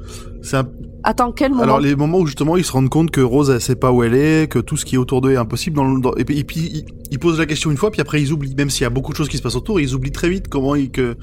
c'est 0.42 0.56
un- 0.56 0.68
Attends, 1.06 1.32
quel 1.32 1.50
moment 1.50 1.62
alors 1.64 1.80
les 1.80 1.94
moments 1.96 2.18
où 2.18 2.26
justement 2.26 2.56
ils 2.56 2.64
se 2.64 2.72
rendent 2.72 2.88
compte 2.88 3.10
que 3.10 3.20
Rose 3.20 3.50
elle 3.50 3.60
sait 3.60 3.76
pas 3.76 3.92
où 3.92 4.02
elle 4.02 4.14
est, 4.14 4.50
que 4.50 4.58
tout 4.58 4.78
ce 4.78 4.86
qui 4.86 4.94
est 4.94 4.98
autour 4.98 5.20
d'eux 5.20 5.32
est 5.32 5.36
impossible. 5.36 5.76
Dans 5.76 5.84
le, 5.84 6.00
dans- 6.00 6.14
et 6.14 6.24
puis, 6.24 6.38
et 6.38 6.44
puis 6.44 6.60
ils, 6.60 6.84
ils 7.10 7.18
posent 7.18 7.38
la 7.38 7.44
question 7.44 7.70
une 7.70 7.76
fois, 7.76 7.90
puis 7.90 8.00
après 8.00 8.22
ils 8.22 8.32
oublient. 8.32 8.54
Même 8.56 8.70
s'il 8.70 8.82
y 8.82 8.86
a 8.86 8.90
beaucoup 8.90 9.12
de 9.12 9.16
choses 9.18 9.28
qui 9.28 9.36
se 9.36 9.42
passent 9.42 9.54
autour, 9.56 9.78
ils 9.80 9.94
oublient 9.94 10.12
très 10.12 10.30
vite 10.30 10.48
comment 10.48 10.74
ils 10.74 10.90
que 10.90 11.16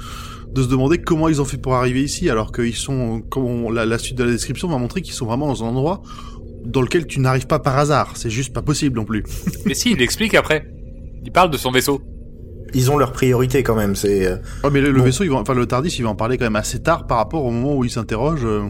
de 0.53 0.61
se 0.61 0.67
demander 0.67 0.99
comment 0.99 1.29
ils 1.29 1.41
ont 1.41 1.45
fait 1.45 1.57
pour 1.57 1.73
arriver 1.73 2.03
ici, 2.03 2.29
alors 2.29 2.51
qu'ils 2.51 2.75
sont, 2.75 3.21
comme 3.29 3.43
on- 3.45 3.71
la, 3.71 3.85
la 3.87 3.97
suite 3.97 4.17
de 4.19 4.23
la 4.23 4.31
description 4.31 4.67
va 4.67 4.77
montrer 4.77 5.01
qu'ils 5.01 5.15
sont 5.15 5.25
vraiment 5.25 5.47
dans 5.47 5.63
un 5.63 5.67
endroit 5.69 6.01
dans 6.65 6.81
lequel 6.81 7.05
tu 7.07 7.19
n'arrives 7.19 7.47
pas 7.47 7.59
par 7.59 7.77
hasard. 7.77 8.13
C'est 8.15 8.29
juste 8.29 8.53
pas 8.53 8.61
possible 8.61 8.97
non 8.97 9.05
plus. 9.05 9.23
Mais 9.65 9.73
si, 9.73 9.91
il 9.91 9.97
l'explique 9.97 10.33
après. 10.35 10.65
Il 11.23 11.31
parle 11.31 11.51
de 11.51 11.57
son 11.57 11.71
vaisseau. 11.71 12.01
Ils 12.73 12.89
ont 12.89 12.97
leurs 12.97 13.11
priorités 13.11 13.63
quand 13.63 13.75
même. 13.75 13.95
C'est 13.95 14.25
euh, 14.25 14.37
Ouais, 14.63 14.69
mais 14.71 14.79
le, 14.79 15.01
vaisseau, 15.01 15.25
ils 15.25 15.29
vont, 15.29 15.39
enfin 15.39 15.53
le 15.53 15.65
Tardis, 15.65 15.89
il 15.99 16.03
va 16.03 16.09
en 16.09 16.15
parler 16.15 16.37
quand 16.37 16.45
même 16.45 16.55
assez 16.55 16.79
tard 16.81 17.05
par 17.05 17.17
rapport 17.17 17.43
au 17.43 17.51
moment 17.51 17.75
où 17.75 17.83
il 17.83 17.91
s'interroge. 17.91 18.45
euh. 18.45 18.61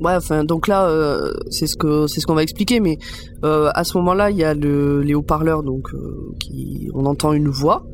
Ouais, 0.00 0.14
enfin, 0.14 0.44
donc 0.44 0.68
là, 0.68 0.88
euh, 0.88 1.32
c'est 1.50 1.66
ce 1.66 1.76
que 1.76 2.06
c'est 2.06 2.20
ce 2.20 2.26
qu'on 2.26 2.34
va 2.36 2.44
expliquer, 2.44 2.78
mais 2.78 2.98
euh, 3.44 3.68
à 3.74 3.82
ce 3.82 3.98
moment-là, 3.98 4.30
il 4.30 4.36
y 4.36 4.44
a 4.44 4.54
le, 4.54 5.00
les 5.02 5.14
haut-parleurs, 5.14 5.64
donc 5.64 5.88
euh, 5.92 6.32
qui, 6.38 6.88
on 6.94 7.04
entend 7.04 7.32
une 7.32 7.48
voix 7.48 7.84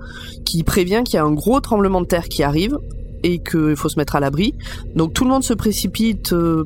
qui 0.45 0.65
prévient 0.65 1.03
qu'il 1.03 1.15
y 1.15 1.19
a 1.19 1.25
un 1.25 1.33
gros 1.33 1.61
tremblement 1.61 2.03
de 2.03 2.07
terre 2.07 2.29
qui 2.29 2.43
arrive 2.43 2.79
et 3.23 3.39
qu'il 3.39 3.75
faut 3.77 3.89
se 3.89 3.99
mettre 3.99 4.17
à 4.17 4.21
l'abri. 4.21 4.53
Donc 4.95 5.15
tout 5.15 5.25
le 5.25 5.31
monde 5.31 5.45
se 5.45 5.55
précipite 5.55 6.35
euh, 6.35 6.65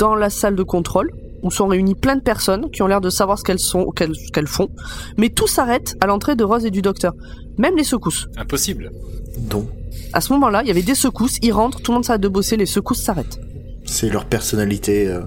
dans 0.00 0.16
la 0.16 0.30
salle 0.30 0.56
de 0.56 0.64
contrôle 0.64 1.12
où 1.46 1.50
sont 1.50 1.66
réunies 1.66 1.94
plein 1.94 2.16
de 2.16 2.22
personnes 2.22 2.70
qui 2.70 2.82
ont 2.82 2.86
l'air 2.86 3.00
de 3.00 3.10
savoir 3.10 3.38
ce 3.38 3.44
qu'elles 3.44 3.58
sont, 3.58 3.86
qu'elles, 3.90 4.14
ce 4.14 4.30
qu'elles 4.32 4.46
font, 4.46 4.68
mais 5.16 5.28
tout 5.28 5.46
s'arrête 5.46 5.94
à 6.00 6.06
l'entrée 6.06 6.36
de 6.36 6.44
Rose 6.44 6.66
et 6.66 6.70
du 6.70 6.82
docteur, 6.82 7.14
même 7.58 7.76
les 7.76 7.84
secousses. 7.84 8.26
Impossible. 8.36 8.90
dont 9.38 9.66
À 10.12 10.20
ce 10.20 10.32
moment-là, 10.32 10.62
il 10.62 10.68
y 10.68 10.70
avait 10.70 10.82
des 10.82 10.94
secousses, 10.94 11.38
ils 11.42 11.52
rentrent, 11.52 11.80
tout 11.80 11.92
le 11.92 11.96
monde 11.96 12.04
s'arrête 12.04 12.22
de 12.22 12.28
bosser, 12.28 12.56
les 12.56 12.66
secousses 12.66 13.02
s'arrêtent. 13.02 13.38
c'est 13.84 14.10
leur 14.10 14.24
personnalité 14.26 15.08
euh, 15.08 15.20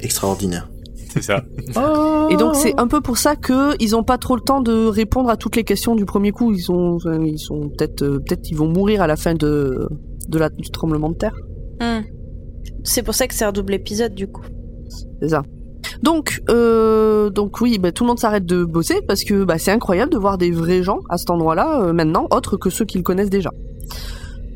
extraordinaire. 0.00 0.68
C'est 1.12 1.22
ça. 1.22 1.44
Et 2.30 2.36
donc 2.36 2.56
c'est 2.56 2.78
un 2.80 2.88
peu 2.88 3.00
pour 3.00 3.18
ça 3.18 3.36
que 3.36 3.76
ils 3.80 3.94
ont 3.94 4.02
pas 4.02 4.16
trop 4.16 4.34
le 4.34 4.40
temps 4.40 4.62
de 4.62 4.86
répondre 4.86 5.28
à 5.28 5.36
toutes 5.36 5.56
les 5.56 5.64
questions 5.64 5.94
du 5.94 6.06
premier 6.06 6.32
coup. 6.32 6.52
Ils 6.52 6.72
ont, 6.72 6.98
ils 7.22 7.38
sont 7.38 7.68
peut-être, 7.68 8.02
euh, 8.02 8.18
peut-être 8.18 8.50
ils 8.50 8.56
vont 8.56 8.68
mourir 8.68 9.02
à 9.02 9.06
la 9.06 9.16
fin 9.16 9.34
de 9.34 9.88
de 10.28 10.38
la 10.38 10.48
du 10.48 10.70
tremblement 10.70 11.10
de 11.10 11.16
terre. 11.16 11.34
Hmm. 11.80 12.00
C'est 12.84 13.02
pour 13.02 13.14
ça 13.14 13.26
que 13.28 13.34
c'est 13.34 13.44
un 13.44 13.52
double 13.52 13.74
épisode 13.74 14.14
du 14.14 14.26
coup. 14.26 14.42
C'est 15.20 15.28
ça. 15.28 15.42
Donc, 16.02 16.42
euh, 16.50 17.30
donc 17.30 17.60
oui, 17.60 17.78
bah, 17.78 17.92
tout 17.92 18.04
le 18.04 18.08
monde 18.08 18.18
s'arrête 18.18 18.44
de 18.44 18.64
bosser 18.64 19.00
parce 19.06 19.24
que 19.24 19.44
bah, 19.44 19.58
c'est 19.58 19.70
incroyable 19.70 20.12
de 20.12 20.18
voir 20.18 20.38
des 20.38 20.50
vrais 20.50 20.82
gens 20.82 20.98
à 21.08 21.16
cet 21.16 21.30
endroit-là 21.30 21.82
euh, 21.82 21.92
maintenant, 21.92 22.26
autres 22.30 22.56
que 22.56 22.70
ceux 22.70 22.84
qu'ils 22.84 23.02
connaissent 23.02 23.30
déjà. 23.30 23.50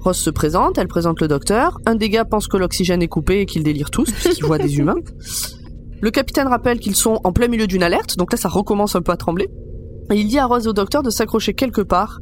Ross 0.01 0.19
se 0.19 0.31
présente, 0.31 0.79
elle 0.79 0.89
présente 0.89 1.21
le 1.21 1.29
docteur. 1.29 1.79
Un 1.87 1.95
des 1.95 2.09
gars 2.09 2.25
pense 2.25 2.49
que 2.49 2.57
l'oxygène 2.57 3.03
est 3.03 3.09
coupé 3.09 3.41
et 3.41 3.47
qu'ils 3.47 3.63
délirent 3.63 3.91
tous 3.91 4.11
puisqu'ils 4.11 4.45
voient 4.45 4.59
des 4.59 4.77
humains. 4.79 4.97
Le 6.01 6.11
capitaine 6.11 6.49
rappelle 6.49 6.79
qu'ils 6.79 6.97
sont 6.97 7.21
en 7.25 7.33
plein 7.33 7.49
milieu 7.49 7.67
d'une 7.67 7.83
alerte, 7.83 8.17
donc 8.19 8.33
là 8.33 8.39
ça 8.39 8.49
recommence 8.49 8.97
un 8.97 9.03
peu 9.03 9.13
à 9.13 9.17
trembler. 9.17 9.49
Et 10.11 10.17
il 10.17 10.29
dit 10.29 10.39
à 10.39 10.47
Rose 10.47 10.67
et 10.67 10.69
au 10.69 10.73
docteur 10.73 11.03
de 11.03 11.11
s'accrocher 11.11 11.55
quelque 11.55 11.81
part, 11.81 12.21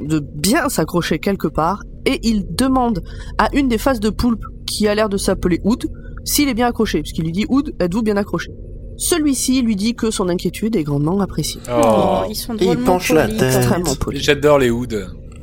de 0.00 0.18
bien 0.18 0.68
s'accrocher 0.68 1.18
quelque 1.18 1.46
part, 1.46 1.82
et 2.04 2.18
il 2.22 2.46
demande 2.54 3.02
à 3.38 3.48
une 3.54 3.68
des 3.68 3.78
faces 3.78 4.00
de 4.00 4.10
poulpe 4.10 4.44
qui 4.66 4.88
a 4.88 4.94
l'air 4.94 5.08
de 5.08 5.16
s'appeler 5.16 5.60
Oud 5.64 5.86
s'il 6.26 6.48
est 6.50 6.54
bien 6.54 6.66
accroché, 6.66 7.00
puisqu'il 7.00 7.24
lui 7.24 7.32
dit 7.32 7.46
Oud, 7.48 7.72
êtes-vous 7.80 8.02
bien 8.02 8.16
accroché? 8.18 8.50
Celui-ci 8.98 9.62
lui 9.62 9.76
dit 9.76 9.94
que 9.94 10.10
son 10.10 10.28
inquiétude 10.28 10.74
est 10.76 10.82
grandement 10.82 11.20
appréciée. 11.20 11.60
Oh. 11.70 12.22
ils 12.28 12.34
sont 12.34 12.54
Et 12.56 12.66
il 12.66 12.78
penche 12.78 13.12
la 13.12 13.24
polis, 13.24 13.38
tête. 13.38 13.54
Extrêmement 13.56 13.94
poli. 13.94 14.18
J'adore 14.20 14.58
les 14.58 14.70
hoods. 14.70 14.88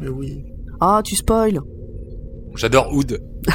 Mais 0.02 0.10
oui. 0.10 0.44
Ah, 0.82 1.02
tu 1.04 1.16
spoil 1.16 1.60
J'adore 2.56 2.94
Hood. 2.94 3.20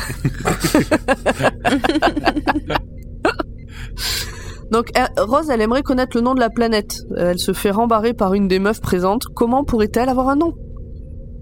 Donc 4.70 4.90
elle- 4.94 5.08
Rose, 5.24 5.48
elle 5.50 5.60
aimerait 5.60 5.82
connaître 5.82 6.16
le 6.16 6.22
nom 6.22 6.34
de 6.34 6.40
la 6.40 6.50
planète. 6.50 6.96
Elle 7.16 7.38
se 7.38 7.52
fait 7.52 7.70
rembarrer 7.70 8.12
par 8.14 8.34
une 8.34 8.48
des 8.48 8.58
meufs 8.58 8.80
présentes. 8.80 9.22
Comment 9.34 9.64
pourrait-elle 9.64 10.08
avoir 10.08 10.28
un 10.28 10.36
nom? 10.36 10.54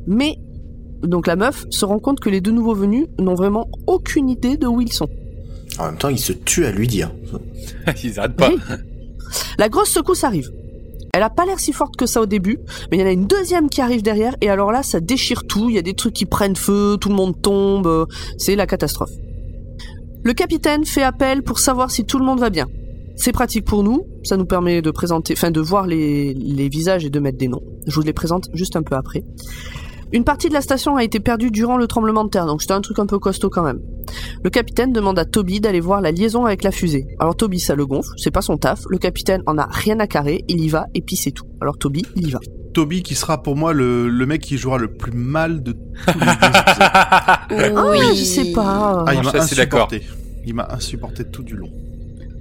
Mais 0.07 0.37
donc 1.03 1.27
la 1.27 1.37
meuf 1.37 1.64
se 1.70 1.85
rend 1.85 1.99
compte 1.99 2.20
que 2.20 2.31
les 2.31 2.40
deux 2.40 2.53
nouveaux 2.53 2.75
venus 2.75 3.07
n'ont 3.18 3.35
vraiment 3.35 3.66
aucune 3.87 4.29
idée 4.31 4.57
de 4.57 4.66
où 4.66 4.81
ils 4.81 4.92
sont. 4.92 5.09
En 5.79 5.87
même 5.87 5.99
temps, 5.99 6.09
il 6.09 6.19
se 6.19 6.33
tue 6.33 6.65
à 6.67 6.73
lui 6.73 6.87
dire. 6.87 7.12
Ils 8.05 8.19
arrêtent 8.19 8.37
pas. 8.37 8.51
La 9.59 9.69
grosse 9.69 9.91
secousse 9.91 10.25
arrive. 10.25 10.51
Elle 11.12 11.23
a 11.23 11.31
pas 11.31 11.47
l'air 11.47 11.59
si 11.59 11.73
forte 11.73 11.97
que 11.97 12.05
ça 12.07 12.21
au 12.21 12.27
début, 12.27 12.59
mais 12.91 12.99
il 12.99 13.01
y 13.01 13.03
en 13.03 13.07
a 13.07 13.12
une 13.12 13.27
deuxième 13.27 13.71
qui 13.71 13.81
arrive 13.81 14.03
derrière, 14.03 14.37
et 14.43 14.51
alors 14.51 14.71
là, 14.71 14.83
ça 14.83 15.01
déchire 15.01 15.45
tout. 15.47 15.71
Il 15.71 15.75
y 15.77 15.79
a 15.79 15.83
des 15.83 15.95
trucs 15.95 16.12
qui 16.12 16.27
prennent 16.27 16.57
feu, 16.57 16.99
tout 17.01 17.09
le 17.09 17.15
monde 17.15 17.41
tombe. 17.41 17.87
euh, 17.87 18.05
C'est 18.37 18.55
la 18.55 18.67
catastrophe. 18.67 19.12
Le 20.25 20.33
capitaine 20.35 20.85
fait 20.85 21.03
appel 21.03 21.43
pour 21.43 21.59
savoir 21.59 21.91
si 21.91 22.05
tout 22.05 22.19
le 22.19 22.25
monde 22.27 22.41
va 22.41 22.51
bien. 22.51 22.67
C'est 23.17 23.33
pratique 23.33 23.65
pour 23.65 23.83
nous, 23.83 24.05
ça 24.25 24.37
nous 24.37 24.45
permet 24.45 24.83
de 24.83 24.91
présenter, 24.91 25.33
enfin 25.33 25.51
de 25.51 25.61
voir 25.61 25.87
les, 25.87 26.35
les 26.35 26.69
visages 26.69 27.07
et 27.07 27.11
de 27.11 27.19
mettre 27.19 27.39
des 27.39 27.49
noms. 27.49 27.62
Je 27.87 27.95
vous 27.95 28.03
les 28.03 28.12
présente 28.12 28.51
juste 28.53 28.77
un 28.77 28.83
peu 28.83 28.95
après. 28.95 29.25
Une 30.12 30.25
partie 30.25 30.49
de 30.49 30.55
la 30.55 30.61
station 30.61 30.97
a 30.97 31.03
été 31.03 31.19
perdue 31.19 31.51
durant 31.51 31.77
le 31.77 31.87
tremblement 31.87 32.25
de 32.25 32.31
terre, 32.31 32.47
donc 32.47 32.62
c'était 32.62 32.75
un 32.75 32.81
truc 32.81 32.99
un 33.01 33.07
peu 33.07 33.19
costaud 33.19 33.51
quand 33.51 33.64
même. 33.64 33.81
Le 34.45 34.51
capitaine 34.51 34.92
demande 34.92 35.19
à 35.19 35.25
Toby 35.25 35.61
d'aller 35.61 35.81
voir 35.81 36.01
la 36.01 36.12
liaison 36.12 36.47
avec 36.47 36.62
la 36.62 36.71
fusée. 36.71 37.07
Alors 37.19 37.37
Toby, 37.37 37.59
ça 37.59 37.75
le 37.75 37.87
gonfle, 37.87 38.11
c'est 38.16 38.31
pas 38.31 38.42
son 38.42 38.57
taf. 38.57 38.83
Le 38.88 38.99
capitaine 38.99 39.42
en 39.47 39.59
a 39.59 39.66
rien 39.69 39.99
à 39.99 40.07
carrer, 40.07 40.45
il 40.49 40.62
y 40.62 40.69
va 40.69 40.87
et 40.95 41.03
puis 41.03 41.16
c'est 41.16 41.33
tout. 41.33 41.47
Alors 41.61 41.77
Toby, 41.77 42.05
il 42.14 42.29
y 42.29 42.31
va. 42.31 42.38
Toby 42.73 43.03
qui 43.03 43.14
sera 43.14 43.42
pour 43.42 43.57
moi 43.57 43.73
le, 43.73 44.09
le 44.09 44.27
mec 44.27 44.42
qui 44.42 44.59
jouera 44.59 44.79
le 44.79 44.92
plus 44.92 45.12
mal 45.12 45.62
de 45.62 45.73
tous 45.73 46.19
les 46.19 46.27
deux 46.27 46.59
épisodes. 46.59 46.87
Ah, 47.79 48.14
je 48.14 48.23
sais 48.23 48.53
pas. 48.53 49.05
Ah, 49.07 49.14
il 49.14 49.23
m'a 49.23 49.33
insupporté. 49.35 50.03
Il 50.47 50.55
m'a 50.55 50.69
insupporté 50.71 51.25
tout 51.25 51.42
du 51.42 51.57
long. 51.57 51.71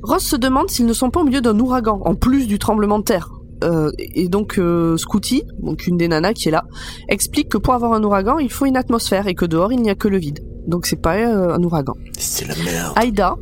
Ross 0.04 0.24
se 0.24 0.36
demande 0.36 0.70
s'ils 0.70 0.86
ne 0.86 0.94
sont 0.94 1.10
pas 1.10 1.22
au 1.22 1.24
milieu 1.24 1.42
d'un 1.42 1.58
ouragan, 1.60 2.00
en 2.06 2.16
plus 2.16 2.48
du 2.48 2.60
tremblement 2.60 3.00
de 3.00 3.06
terre. 3.06 3.30
Euh, 3.64 3.92
et 3.98 4.28
donc 4.28 4.60
euh, 4.60 4.98
Scooty, 4.98 5.44
donc 5.60 5.88
une 5.88 5.98
des 5.98 6.08
nanas 6.08 6.34
qui 6.34 6.50
est 6.50 6.52
là, 6.52 6.66
explique 7.08 7.50
que 7.50 7.58
pour 7.58 7.74
avoir 7.74 7.94
un 7.94 8.04
ouragan, 8.04 8.38
il 8.38 8.52
faut 8.52 8.66
une 8.66 8.78
atmosphère 8.78 9.28
et 9.28 9.36
que 9.36 9.46
dehors 9.46 9.72
il 9.72 9.82
n'y 9.82 9.90
a 9.90 9.96
que 9.96 10.08
le 10.08 10.18
vide. 10.18 10.40
Donc 10.68 10.86
c'est 10.86 11.02
pas 11.02 11.18
euh, 11.18 11.54
un 11.54 11.64
ouragan. 11.64 11.94
C'est 12.18 12.48
la 12.48 12.56
merde. 12.56 12.94
Aïda, 12.96 13.36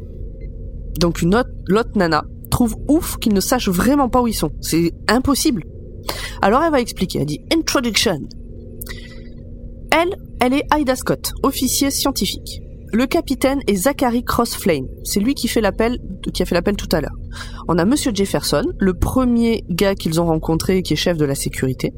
donc 0.99 1.21
une 1.21 1.35
autre, 1.35 1.49
l'autre 1.67 1.91
nana, 1.95 2.25
trouve 2.51 2.75
ouf 2.87 3.17
qu'ils 3.17 3.33
ne 3.33 3.39
sachent 3.39 3.69
vraiment 3.69 4.09
pas 4.09 4.21
où 4.21 4.27
ils 4.27 4.35
sont. 4.35 4.51
C'est 4.61 4.93
impossible. 5.07 5.63
Alors 6.41 6.61
elle 6.63 6.71
va 6.71 6.81
expliquer, 6.81 7.19
elle 7.19 7.25
dit 7.25 7.41
Introduction. 7.53 8.19
Elle, 9.91 10.15
elle 10.39 10.53
est 10.53 10.65
Aïda 10.71 10.95
Scott, 10.95 11.33
officier 11.43 11.91
scientifique. 11.91 12.61
Le 12.95 13.07
capitaine 13.07 13.59
est 13.65 13.75
Zachary 13.75 14.23
Crossflame. 14.23 14.85
C'est 15.03 15.19
lui 15.19 15.33
qui 15.33 15.47
qui 15.47 16.43
a 16.43 16.45
fait 16.45 16.53
l'appel 16.53 16.75
tout 16.77 16.89
à 16.91 17.01
l'heure. 17.01 17.15
On 17.67 17.79
a 17.79 17.85
Monsieur 17.85 18.11
Jefferson, 18.13 18.61
le 18.77 18.93
premier 18.93 19.63
gars 19.67 19.95
qu'ils 19.95 20.21
ont 20.21 20.27
rencontré 20.27 20.83
qui 20.83 20.93
est 20.93 20.95
chef 20.95 21.17
de 21.17 21.25
la 21.25 21.33
sécurité. 21.33 21.91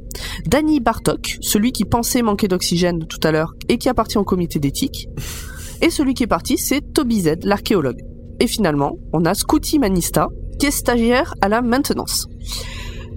Danny 0.45 0.79
Bartok, 0.79 1.37
celui 1.41 1.73
qui 1.73 1.83
pensait 1.83 2.21
manquer 2.21 2.47
d'oxygène 2.47 3.05
tout 3.07 3.19
à 3.23 3.33
l'heure 3.33 3.55
et 3.67 3.77
qui 3.77 3.89
appartient 3.89 4.17
au 4.17 4.23
comité 4.23 4.57
d'éthique. 4.57 5.09
Et 5.81 5.89
celui 5.89 6.13
qui 6.13 6.23
est 6.23 6.27
parti, 6.27 6.57
c'est 6.57 6.79
Toby 6.93 7.23
Z, 7.23 7.43
l'archéologue. 7.43 7.99
Et 8.39 8.47
finalement, 8.47 8.97
on 9.11 9.25
a 9.25 9.33
Scooty 9.33 9.79
Manista, 9.79 10.29
qui 10.59 10.67
est 10.67 10.71
stagiaire 10.71 11.33
à 11.41 11.49
la 11.49 11.61
maintenance. 11.61 12.27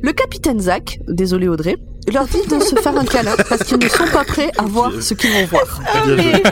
Le 0.02 0.12
capitaine 0.12 0.58
Zach, 0.58 0.98
désolé 1.06 1.46
Audrey, 1.46 1.76
leur 2.10 2.26
dit 2.26 2.46
de 2.48 2.58
se 2.60 2.76
faire 2.76 2.96
un 2.96 3.04
câlin 3.04 3.36
parce 3.48 3.64
qu'ils 3.64 3.78
ne 3.78 3.88
sont 3.88 4.06
pas 4.12 4.24
prêts 4.24 4.50
à 4.58 4.62
voir 4.62 4.92
ce 5.00 5.14
qu'ils 5.14 5.30
vont 5.30 5.46
voir. 5.46 5.80
Joué. 6.04 6.32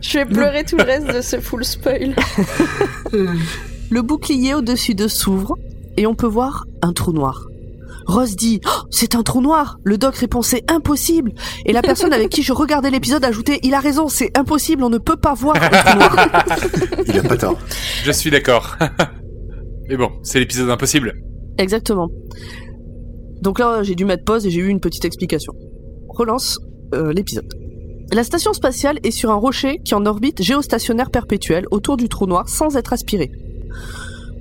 Je 0.00 0.18
vais 0.18 0.24
pleurer 0.24 0.64
tout 0.64 0.76
le 0.76 0.82
reste 0.84 1.06
de 1.06 1.20
ce 1.20 1.40
full 1.40 1.64
spoil. 1.64 2.14
Le 3.90 4.02
bouclier 4.02 4.54
au-dessus 4.54 4.94
de 4.94 5.08
s'ouvre 5.08 5.56
et 5.96 6.06
on 6.06 6.14
peut 6.14 6.26
voir 6.26 6.64
un 6.82 6.92
trou 6.92 7.12
noir. 7.12 7.46
Rose 8.06 8.34
dit 8.36 8.60
Oh, 8.66 8.82
C'est 8.90 9.14
un 9.14 9.22
trou 9.22 9.40
noir 9.40 9.78
Le 9.84 9.96
doc 9.96 10.16
répond 10.16 10.42
C'est 10.42 10.68
impossible 10.68 11.32
Et 11.66 11.72
la 11.72 11.82
personne 11.82 12.12
avec 12.12 12.30
qui 12.30 12.42
je 12.42 12.52
regardais 12.52 12.90
l'épisode 12.90 13.24
ajoutait 13.24 13.60
Il 13.62 13.74
a 13.74 13.78
raison, 13.78 14.08
c'est 14.08 14.36
impossible, 14.36 14.82
on 14.82 14.90
ne 14.90 14.98
peut 14.98 15.16
pas 15.16 15.34
voir 15.34 15.54
un 15.56 15.68
trou 15.68 15.98
noir. 15.98 16.16
Il 17.06 17.18
a 17.18 17.22
pas 17.22 17.36
tort. 17.36 17.58
Je 18.02 18.10
suis 18.10 18.30
d'accord. 18.30 18.76
Mais 19.88 19.96
bon, 19.96 20.10
c'est 20.22 20.40
l'épisode 20.40 20.70
impossible. 20.70 21.14
Exactement. 21.58 22.08
Donc 23.40 23.58
là, 23.58 23.82
j'ai 23.82 23.94
dû 23.94 24.04
mettre 24.04 24.24
pause 24.24 24.46
et 24.46 24.50
j'ai 24.50 24.60
eu 24.60 24.68
une 24.68 24.80
petite 24.80 25.04
explication. 25.04 25.52
Relance 26.08 26.58
euh, 26.94 27.12
l'épisode. 27.12 27.52
La 28.12 28.24
station 28.24 28.52
spatiale 28.52 28.98
est 29.04 29.10
sur 29.10 29.30
un 29.30 29.36
rocher 29.36 29.78
qui 29.84 29.94
est 29.94 29.96
en 29.96 30.04
orbite 30.04 30.42
géostationnaire 30.42 31.10
perpétuelle 31.10 31.64
autour 31.70 31.96
du 31.96 32.08
trou 32.08 32.26
noir 32.26 32.48
sans 32.48 32.76
être 32.76 32.92
aspiré. 32.92 33.30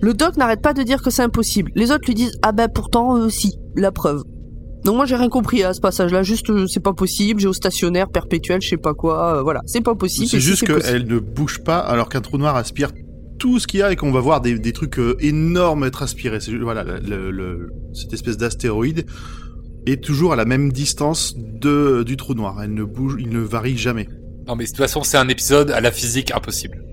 Le 0.01 0.13
doc 0.13 0.35
n'arrête 0.35 0.61
pas 0.61 0.73
de 0.73 0.83
dire 0.83 1.01
que 1.01 1.09
c'est 1.09 1.21
impossible. 1.21 1.71
Les 1.75 1.91
autres 1.91 2.05
lui 2.07 2.15
disent 2.15 2.37
ah 2.41 2.51
ben 2.51 2.67
pourtant 2.67 3.17
euh, 3.17 3.29
si, 3.29 3.59
la 3.75 3.91
preuve. 3.91 4.23
Donc 4.83 4.95
moi 4.95 5.05
j'ai 5.05 5.15
rien 5.15 5.29
compris 5.29 5.63
à 5.63 5.73
ce 5.73 5.79
passage-là, 5.79 6.23
juste 6.23 6.49
euh, 6.49 6.65
c'est 6.67 6.79
pas 6.79 6.93
possible, 6.93 7.39
géostationnaire 7.39 8.09
perpétuel, 8.09 8.61
je 8.61 8.69
sais 8.69 8.77
pas 8.77 8.95
quoi, 8.95 9.37
euh, 9.37 9.41
voilà, 9.43 9.61
c'est 9.67 9.81
pas 9.81 9.93
possible. 9.93 10.27
C'est 10.27 10.39
si 10.39 10.45
juste 10.45 10.65
qu'elle 10.65 11.05
ne 11.05 11.19
bouge 11.19 11.63
pas 11.63 11.77
alors 11.77 12.09
qu'un 12.09 12.21
trou 12.21 12.39
noir 12.39 12.55
aspire 12.55 12.91
tout 13.41 13.57
ce 13.57 13.65
qu'il 13.65 13.79
y 13.79 13.83
a 13.83 13.91
et 13.91 13.95
qu'on 13.95 14.11
va 14.11 14.19
voir 14.19 14.39
des, 14.39 14.59
des 14.59 14.71
trucs 14.71 14.99
euh, 14.99 15.15
énormes 15.19 15.83
être 15.83 16.03
aspirés. 16.03 16.39
C'est 16.39 16.55
voilà 16.57 16.83
le, 16.83 16.99
le- 16.99 17.31
le- 17.31 17.69
cette 17.91 18.13
espèce 18.13 18.37
d'astéroïde 18.37 19.05
est 19.87 19.99
toujours 20.03 20.31
à 20.31 20.35
la 20.35 20.45
même 20.45 20.71
distance 20.71 21.33
de 21.35 22.03
du 22.03 22.17
trou 22.17 22.35
noir. 22.35 22.61
Elle 22.63 22.75
ne 22.75 22.83
bouge, 22.83 23.15
il 23.19 23.29
ne 23.29 23.39
varie 23.39 23.75
jamais. 23.77 24.07
Non 24.47 24.55
mais 24.55 24.65
de 24.65 24.69
toute 24.69 24.77
façon, 24.77 25.01
c'est 25.03 25.17
un 25.17 25.27
épisode 25.27 25.71
à 25.71 25.81
la 25.81 25.91
physique 25.91 26.31
impossible. 26.35 26.83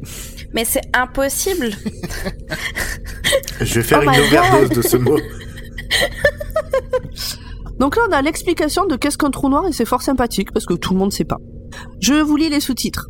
Mais 0.55 0.65
c'est 0.65 0.81
impossible. 0.95 1.69
Je 3.61 3.75
vais 3.75 3.83
faire 3.83 4.01
Oh 4.07 4.11
une 4.11 4.19
overdose 4.21 4.71
de 4.71 4.81
ce 4.83 4.97
mot. 4.97 5.19
Donc 7.79 7.97
là, 7.97 8.03
on 8.09 8.13
a 8.13 8.23
l'explication 8.23 8.87
de 8.87 8.97
qu'est-ce 8.97 9.19
qu'un 9.19 9.31
trou 9.31 9.51
noir 9.51 9.67
et 9.69 9.73
c'est 9.73 9.85
fort 9.85 10.03
sympathique 10.03 10.53
parce 10.53 10.65
que 10.67 10.75
tout 10.75 10.95
le 10.95 10.99
monde 10.99 11.13
sait 11.13 11.25
pas. 11.27 11.39
Je 12.01 12.15
vous 12.15 12.37
lis 12.37 12.49
les 12.49 12.61
sous-titres. 12.61 13.09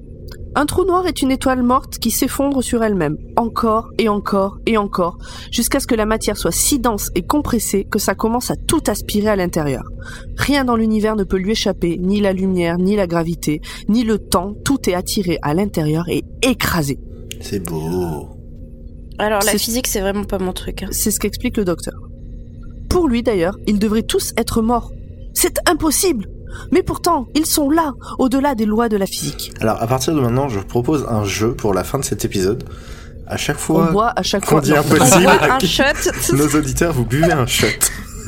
Un 0.55 0.67
trou 0.67 0.85
noir 0.85 1.07
est 1.07 1.23
une 1.23 1.31
étoile 1.31 1.63
morte 1.63 1.99
qui 1.99 2.11
s'effondre 2.11 2.63
sur 2.65 2.83
elle-même, 2.83 3.17
encore 3.37 3.91
et 3.99 4.09
encore 4.09 4.59
et 4.67 4.77
encore, 4.77 5.19
jusqu'à 5.53 5.79
ce 5.79 5.87
que 5.87 5.95
la 5.95 6.07
matière 6.07 6.37
soit 6.37 6.51
si 6.53 6.79
dense 6.79 7.11
et 7.15 7.23
compressée 7.23 7.85
que 7.85 7.99
ça 7.99 8.15
commence 8.15 8.51
à 8.51 8.57
tout 8.57 8.83
aspirer 8.89 9.29
à 9.29 9.37
l'intérieur. 9.37 9.85
Rien 10.37 10.65
dans 10.65 10.75
l'univers 10.77 11.17
ne 11.17 11.25
peut 11.25 11.37
lui 11.37 11.53
échapper, 11.53 11.99
ni 11.99 12.21
la 12.21 12.33
lumière, 12.33 12.79
ni 12.79 12.97
la 12.97 13.07
gravité, 13.07 13.61
ni 13.89 14.05
le 14.05 14.19
temps, 14.19 14.55
tout 14.65 14.89
est 14.89 14.95
attiré 14.95 15.39
à 15.43 15.55
l'intérieur 15.55 16.09
et 16.09 16.25
écrasé. 16.43 16.99
C'est 17.41 17.61
beau. 17.65 18.29
Alors 19.19 19.43
la 19.45 19.53
physique, 19.53 19.87
c'est 19.87 20.01
vraiment 20.01 20.25
pas 20.25 20.39
mon 20.39 20.53
truc. 20.53 20.83
hein. 20.83 20.89
C'est 20.91 21.11
ce 21.11 21.21
qu'explique 21.21 21.57
le 21.57 21.65
docteur. 21.65 21.95
Pour 22.89 23.07
lui 23.07 23.23
d'ailleurs, 23.23 23.57
ils 23.67 23.79
devraient 23.79 24.03
tous 24.03 24.33
être 24.37 24.63
morts. 24.63 24.93
C'est 25.35 25.59
impossible 25.69 26.27
Mais 26.73 26.83
pourtant, 26.83 27.27
ils 27.35 27.47
sont 27.47 27.71
là, 27.71 27.93
au-delà 28.19 28.55
des 28.55 28.67
lois 28.67 28.89
de 28.89 28.97
la 28.97 29.07
physique. 29.07 29.53
Alors, 29.61 29.81
à 29.83 29.87
partir 29.87 30.15
de 30.15 30.21
maintenant, 30.21 30.49
je 30.49 30.61
propose 30.61 31.07
un 31.09 31.25
jeu 31.25 31.55
pour 31.55 31.75
la 31.75 31.85
fin 31.85 31.99
de 31.99 32.05
cet 32.05 32.25
épisode. 32.25 32.65
À 33.27 33.37
chaque 33.37 33.57
On 33.57 33.61
fois 33.61 33.91
voit 33.91 34.13
à 34.17 34.23
chaque 34.23 34.43
qu'on 34.45 34.53
fois 34.53 34.61
dit 34.63 34.71
non, 34.71 34.79
impossible, 34.79 35.29
Un 35.29 35.59
shot. 35.59 35.93
nos 36.37 36.49
auditeurs, 36.59 36.93
vous 36.93 37.05
buvez 37.05 37.33
un 37.33 37.47
shot. 37.47 37.67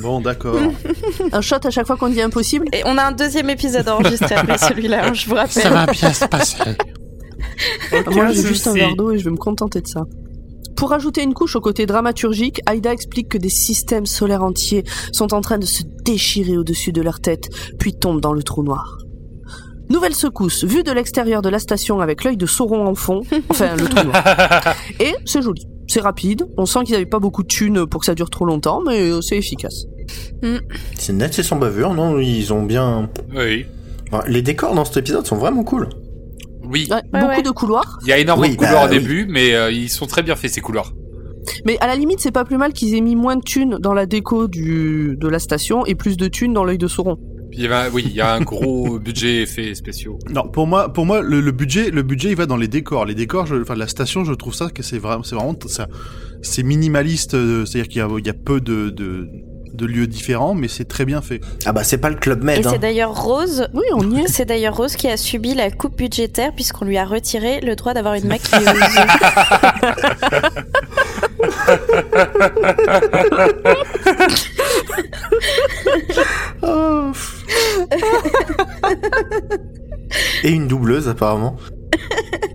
Bon, 0.02 0.20
d'accord. 0.20 0.56
un 1.32 1.40
shot 1.40 1.56
à 1.64 1.70
chaque 1.70 1.86
fois 1.86 1.96
qu'on 1.96 2.08
dit 2.08 2.20
impossible. 2.20 2.66
Et 2.72 2.82
on 2.84 2.98
a 2.98 3.04
un 3.04 3.12
deuxième 3.12 3.50
épisode 3.50 3.88
enregistré 3.88 4.34
après 4.34 4.58
celui-là, 4.58 5.08
hein, 5.08 5.14
je 5.14 5.26
vous 5.26 5.34
rappelle. 5.34 5.62
Ça 5.62 5.70
va 5.70 5.86
bien 5.86 6.12
se 6.12 6.24
passer. 6.26 6.56
Moi, 8.10 8.32
j'ai 8.32 8.46
juste 8.46 8.66
un 8.66 8.74
verre 8.74 8.96
d'eau 8.96 9.12
et 9.12 9.18
je 9.18 9.24
vais 9.24 9.30
me 9.30 9.36
contenter 9.36 9.80
de 9.80 9.86
ça. 9.86 10.04
Pour 10.80 10.94
ajouter 10.94 11.22
une 11.22 11.34
couche 11.34 11.56
au 11.56 11.60
côté 11.60 11.84
dramaturgique, 11.84 12.62
Aïda 12.64 12.90
explique 12.90 13.28
que 13.28 13.36
des 13.36 13.50
systèmes 13.50 14.06
solaires 14.06 14.42
entiers 14.42 14.82
sont 15.12 15.34
en 15.34 15.42
train 15.42 15.58
de 15.58 15.66
se 15.66 15.82
déchirer 16.06 16.56
au-dessus 16.56 16.90
de 16.90 17.02
leur 17.02 17.20
tête, 17.20 17.50
puis 17.78 17.92
tombent 17.92 18.22
dans 18.22 18.32
le 18.32 18.42
trou 18.42 18.62
noir. 18.62 18.96
Nouvelle 19.90 20.14
secousse, 20.14 20.64
vue 20.64 20.82
de 20.82 20.90
l'extérieur 20.90 21.42
de 21.42 21.50
la 21.50 21.58
station 21.58 22.00
avec 22.00 22.24
l'œil 22.24 22.38
de 22.38 22.46
Sauron 22.46 22.86
en 22.86 22.94
fond, 22.94 23.20
enfin 23.50 23.76
le 23.76 23.88
trou 23.88 24.06
noir. 24.06 24.74
Et 24.98 25.12
c'est 25.26 25.42
joli, 25.42 25.66
c'est 25.86 26.00
rapide, 26.00 26.46
on 26.56 26.64
sent 26.64 26.84
qu'ils 26.84 26.94
n'avaient 26.94 27.04
pas 27.04 27.18
beaucoup 27.18 27.42
de 27.42 27.48
thunes 27.48 27.86
pour 27.86 28.00
que 28.00 28.06
ça 28.06 28.14
dure 28.14 28.30
trop 28.30 28.46
longtemps, 28.46 28.80
mais 28.80 29.02
euh, 29.02 29.20
c'est 29.20 29.36
efficace. 29.36 29.84
C'est 30.94 31.12
net 31.12 31.38
et 31.38 31.42
sans 31.42 31.56
bavure, 31.56 31.92
non? 31.92 32.18
Ils 32.20 32.54
ont 32.54 32.62
bien... 32.62 33.10
Oui. 33.36 33.66
Les 34.26 34.40
décors 34.40 34.74
dans 34.74 34.86
cet 34.86 34.96
épisode 34.96 35.26
sont 35.26 35.36
vraiment 35.36 35.62
cool. 35.62 35.90
Oui. 36.70 36.86
Ouais, 36.90 36.96
Ouais, 36.96 37.20
beaucoup 37.20 37.26
ouais. 37.36 37.42
de 37.42 37.50
couloirs, 37.50 37.98
Il 38.02 38.08
y 38.08 38.12
a 38.12 38.18
énormément 38.18 38.48
Oui, 38.48 38.56
de 38.56 38.60
couloirs 38.60 38.84
bah 38.88 38.90
au 38.90 38.94
oui. 38.94 38.98
début, 39.02 39.26
mais 39.28 39.54
euh, 39.54 39.70
ils 39.70 39.88
sont 39.88 40.06
très 40.06 40.22
bien 40.22 40.36
faits 40.36 40.52
ces 40.52 40.60
couloirs. 40.60 40.92
mais 41.64 41.78
à 41.80 41.86
la 41.86 41.96
limite 41.96 42.20
c'est 42.20 42.30
pas 42.32 42.44
plus 42.44 42.56
mal 42.58 42.72
qu'ils 42.72 42.94
aient 42.94 43.00
mis 43.00 43.16
moins 43.16 43.36
de 43.36 43.42
thunes 43.42 43.78
dans 43.80 43.94
la 43.94 44.06
déco 44.06 44.46
du, 44.48 45.16
de 45.18 45.28
la 45.28 45.38
station 45.38 45.84
et 45.86 45.94
plus 45.94 46.16
de 46.16 46.28
thunes 46.28 46.52
dans 46.52 46.64
l'œil 46.64 46.78
de 46.78 46.86
Sauron. 46.86 47.16
Il 47.52 47.60
y 47.62 47.66
avait 47.66 47.90
oui, 47.92 48.04
il 48.06 48.12
y 48.14 48.20
a 48.20 48.32
un 48.32 48.40
gros 48.42 48.98
budget 49.04 49.42
effets 49.42 49.74
spéciaux. 49.74 50.18
Non, 50.30 50.48
pour 50.48 50.68
moi, 50.68 50.92
pour 50.92 51.04
moi, 51.04 51.20
le, 51.20 51.40
le 51.40 51.50
budget, 51.50 51.90
le 51.90 52.02
budget, 52.02 52.30
il 52.30 52.36
va 52.36 52.46
dans 52.46 52.56
les 52.56 52.68
décors. 52.68 53.04
Les 53.06 53.16
décors, 53.16 53.46
je, 53.46 53.56
enfin, 53.56 53.74
la 53.74 53.88
station, 53.88 54.22
je 54.24 54.32
trouve 54.34 54.54
ça 54.54 54.70
que 54.70 54.84
c'est 54.84 54.98
vraiment, 54.98 55.24
c'est 55.24 55.34
vraiment, 55.34 55.56
ça, 55.66 55.88
c'est 56.42 56.62
minimaliste. 56.62 57.34
euh, 57.34 57.64
C'est-à-dire 57.64 57.88
qu'il 57.88 57.98
y 57.98 58.02
a, 58.04 58.08
il 58.18 58.24
y 58.24 58.30
a 58.30 58.34
peu 58.34 58.60
de, 58.60 58.90
de, 58.90 59.28
de 59.80 59.86
lieux 59.86 60.06
différents, 60.06 60.54
mais 60.54 60.68
c'est 60.68 60.84
très 60.84 61.04
bien 61.04 61.22
fait. 61.22 61.40
Ah 61.64 61.72
bah 61.72 61.84
c'est 61.84 61.98
pas 61.98 62.10
le 62.10 62.16
Club 62.16 62.42
Et 62.42 62.44
Med, 62.44 62.66
hein. 62.66 62.70
c'est 62.72 62.78
d'ailleurs 62.78 63.14
Rose. 63.20 63.68
Oui, 63.74 63.84
on 63.94 64.10
y 64.10 64.20
est. 64.20 64.28
C'est 64.28 64.44
d'ailleurs 64.44 64.76
Rose 64.76 64.96
qui 64.96 65.08
a 65.08 65.16
subi 65.16 65.54
la 65.54 65.70
coupe 65.70 65.96
budgétaire 65.96 66.52
puisqu'on 66.54 66.84
lui 66.84 66.98
a 66.98 67.04
retiré 67.04 67.60
le 67.60 67.74
droit 67.76 67.94
d'avoir 67.94 68.14
une 68.14 68.26
maquilleuse. 68.26 68.66
Oh. 76.62 77.10
Et 80.44 80.50
une 80.50 80.68
doubleuse 80.68 81.08
apparemment. 81.08 81.56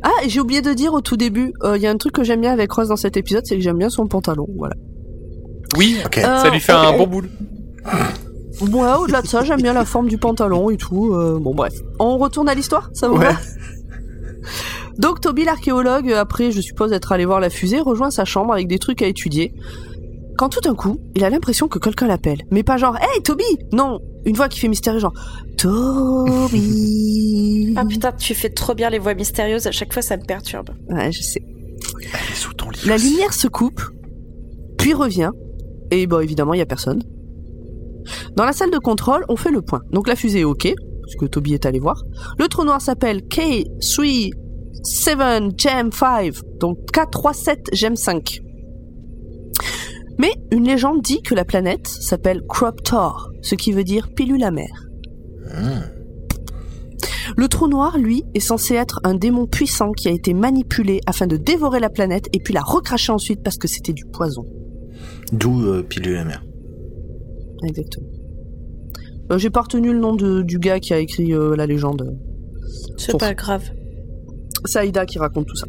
Ah, 0.04 0.24
et 0.24 0.30
j'ai 0.30 0.40
oublié 0.40 0.62
de 0.62 0.74
dire 0.74 0.94
au 0.94 1.02
tout 1.02 1.18
début, 1.18 1.54
euh, 1.64 1.78
il 1.78 1.84
y 1.84 1.88
a 1.88 1.92
un 1.92 1.98
truc 1.98 2.14
que 2.14 2.24
j'aime 2.24 2.42
bien 2.42 2.52
avec 2.54 2.72
Rose 2.72 2.90
dans 2.90 2.96
cet 2.96 3.18
épisode, 3.18 3.46
c'est 3.46 3.56
que 3.56 3.62
j'aime 3.62 3.78
bien 3.78 3.90
son 3.90 4.08
pantalon. 4.08 4.48
Voilà. 4.56 4.76
Oui, 5.78 5.98
Ok. 6.06 6.18
Euh, 6.20 6.44
ça 6.44 6.50
lui 6.50 6.60
fait 6.60 6.72
un 6.72 6.98
bon 6.98 7.08
boule. 7.08 7.30
Ouais, 8.62 8.94
au-delà 9.00 9.22
de 9.22 9.28
ça, 9.28 9.44
j'aime 9.44 9.62
bien 9.62 9.74
la 9.74 9.86
forme 9.86 10.08
du 10.08 10.18
pantalon 10.18 10.70
et 10.70 10.78
tout. 10.78 11.14
euh, 11.14 11.38
bon, 11.40 11.54
bref. 11.54 11.74
On 12.00 12.18
retourne 12.18 12.48
à 12.50 12.54
l'histoire 12.56 12.90
Ça 12.94 13.08
vous 13.10 13.18
Ouais. 13.18 13.26
va? 13.34 13.38
Donc, 14.98 15.20
Toby, 15.20 15.44
l'archéologue, 15.44 16.12
après, 16.14 16.52
je 16.52 16.62
suppose, 16.62 16.94
être 16.94 17.12
allé 17.12 17.26
voir 17.26 17.40
la 17.42 17.50
fusée, 17.50 17.80
rejoint 17.82 18.12
sa 18.12 18.24
chambre 18.24 18.54
avec 18.54 18.68
des 18.68 18.80
trucs 18.80 19.02
à 19.02 19.08
étudier. 19.08 19.54
Quand 20.38 20.48
tout 20.50 20.62
d'un 20.62 20.76
coup, 20.76 21.00
il 21.16 21.24
a 21.26 21.30
l'impression 21.30 21.68
que 21.68 21.80
quelqu'un 21.80 22.08
l'appelle. 22.08 22.44
Mais 22.52 22.64
pas 22.64 22.78
genre, 22.78 22.96
hey 22.98 23.22
Toby 23.24 23.44
Non 23.74 24.00
Une 24.26 24.36
voix 24.36 24.48
qui 24.50 24.60
fait 24.60 24.68
mystérieux, 24.70 25.00
genre, 25.00 25.14
Toby 25.58 27.74
Ah 27.78 27.86
putain, 27.86 28.12
tu 28.14 28.34
fais 28.34 28.50
trop 28.50 28.74
bien 28.74 28.90
les 28.90 29.00
voix 29.00 29.14
mystérieuses, 29.14 29.68
à 29.68 29.72
chaque 29.72 29.94
fois 29.94 30.02
ça 30.02 30.18
me 30.18 30.24
perturbe. 30.24 30.70
Ouais, 30.90 31.12
je 31.12 31.22
sais. 31.22 31.42
Elle 32.02 32.32
est 32.32 32.36
sous 32.36 32.54
ton 32.54 32.70
lit. 32.70 32.80
La 32.86 32.96
aussi. 32.96 33.10
lumière 33.10 33.34
se 33.34 33.48
coupe, 33.48 33.82
puis 34.78 34.94
revient, 34.94 35.32
et 35.92 36.08
bon, 36.08 36.20
évidemment, 36.20 36.54
il 36.54 36.60
y 36.60 36.62
a 36.62 36.66
personne. 36.66 37.04
Dans 38.36 38.46
la 38.46 38.54
salle 38.54 38.72
de 38.72 38.78
contrôle, 38.78 39.26
on 39.30 39.36
fait 39.36 39.52
le 39.52 39.62
point. 39.62 39.82
Donc 39.92 40.08
la 40.08 40.16
fusée 40.16 40.40
est 40.42 40.44
OK, 40.44 40.74
puisque 41.04 41.30
Toby 41.30 41.54
est 41.54 41.66
allé 41.66 41.80
voir. 41.80 42.04
Le 42.38 42.48
trou 42.48 42.64
noir 42.64 42.82
s'appelle 42.82 43.22
K37 43.22 43.64
Gem 45.58 45.92
5, 45.92 46.34
donc 46.60 46.78
K37 46.94 47.74
Gem 47.74 47.96
5. 47.96 48.40
Mais 50.18 50.34
une 50.52 50.66
légende 50.66 51.02
dit 51.02 51.22
que 51.22 51.36
la 51.36 51.44
planète 51.44 51.88
s'appelle 51.88 52.42
Croptor, 52.48 53.32
ce 53.42 53.56
qui 53.56 53.72
veut 53.72 53.84
dire 53.84 54.08
pilule 54.16 54.44
amère. 54.44 54.88
Hmm. 55.54 55.82
Le 57.38 57.48
trou 57.48 57.68
noir, 57.68 57.98
lui, 57.98 58.24
est 58.34 58.40
censé 58.40 58.76
être 58.76 59.00
un 59.04 59.16
démon 59.16 59.46
puissant 59.46 59.92
qui 59.92 60.08
a 60.08 60.12
été 60.12 60.34
manipulé 60.34 61.02
afin 61.06 61.28
de 61.28 61.38
dévorer 61.38 61.80
la 61.80 61.90
planète 61.90 62.28
et 62.34 62.40
puis 62.40 62.54
la 62.54 62.62
recracher 62.62 63.12
ensuite 63.12 63.44
parce 63.44 63.58
que 63.58 63.68
c'était 63.68 63.94
du 63.94 64.06
poison. 64.06 64.46
D'où 65.32 65.62
euh, 65.66 65.84
pilule 65.84 66.18
amère. 66.18 66.44
Exactement. 67.64 68.08
Euh, 69.32 69.38
J'ai 69.38 69.50
pas 69.50 69.62
retenu 69.62 69.92
le 69.92 70.00
nom 70.00 70.16
de- 70.16 70.42
du 70.42 70.60
gars 70.60 70.80
qui 70.80 70.94
a 70.94 71.00
écrit 71.00 71.34
euh, 71.34 71.56
la 71.56 71.66
légende. 71.66 72.16
C'est 72.98 73.18
pas 73.18 73.34
grave. 73.34 73.64
C'est 74.66 74.80
Aïda 74.80 75.06
qui 75.06 75.18
raconte 75.20 75.48
tout 75.48 75.56
ça. 75.56 75.68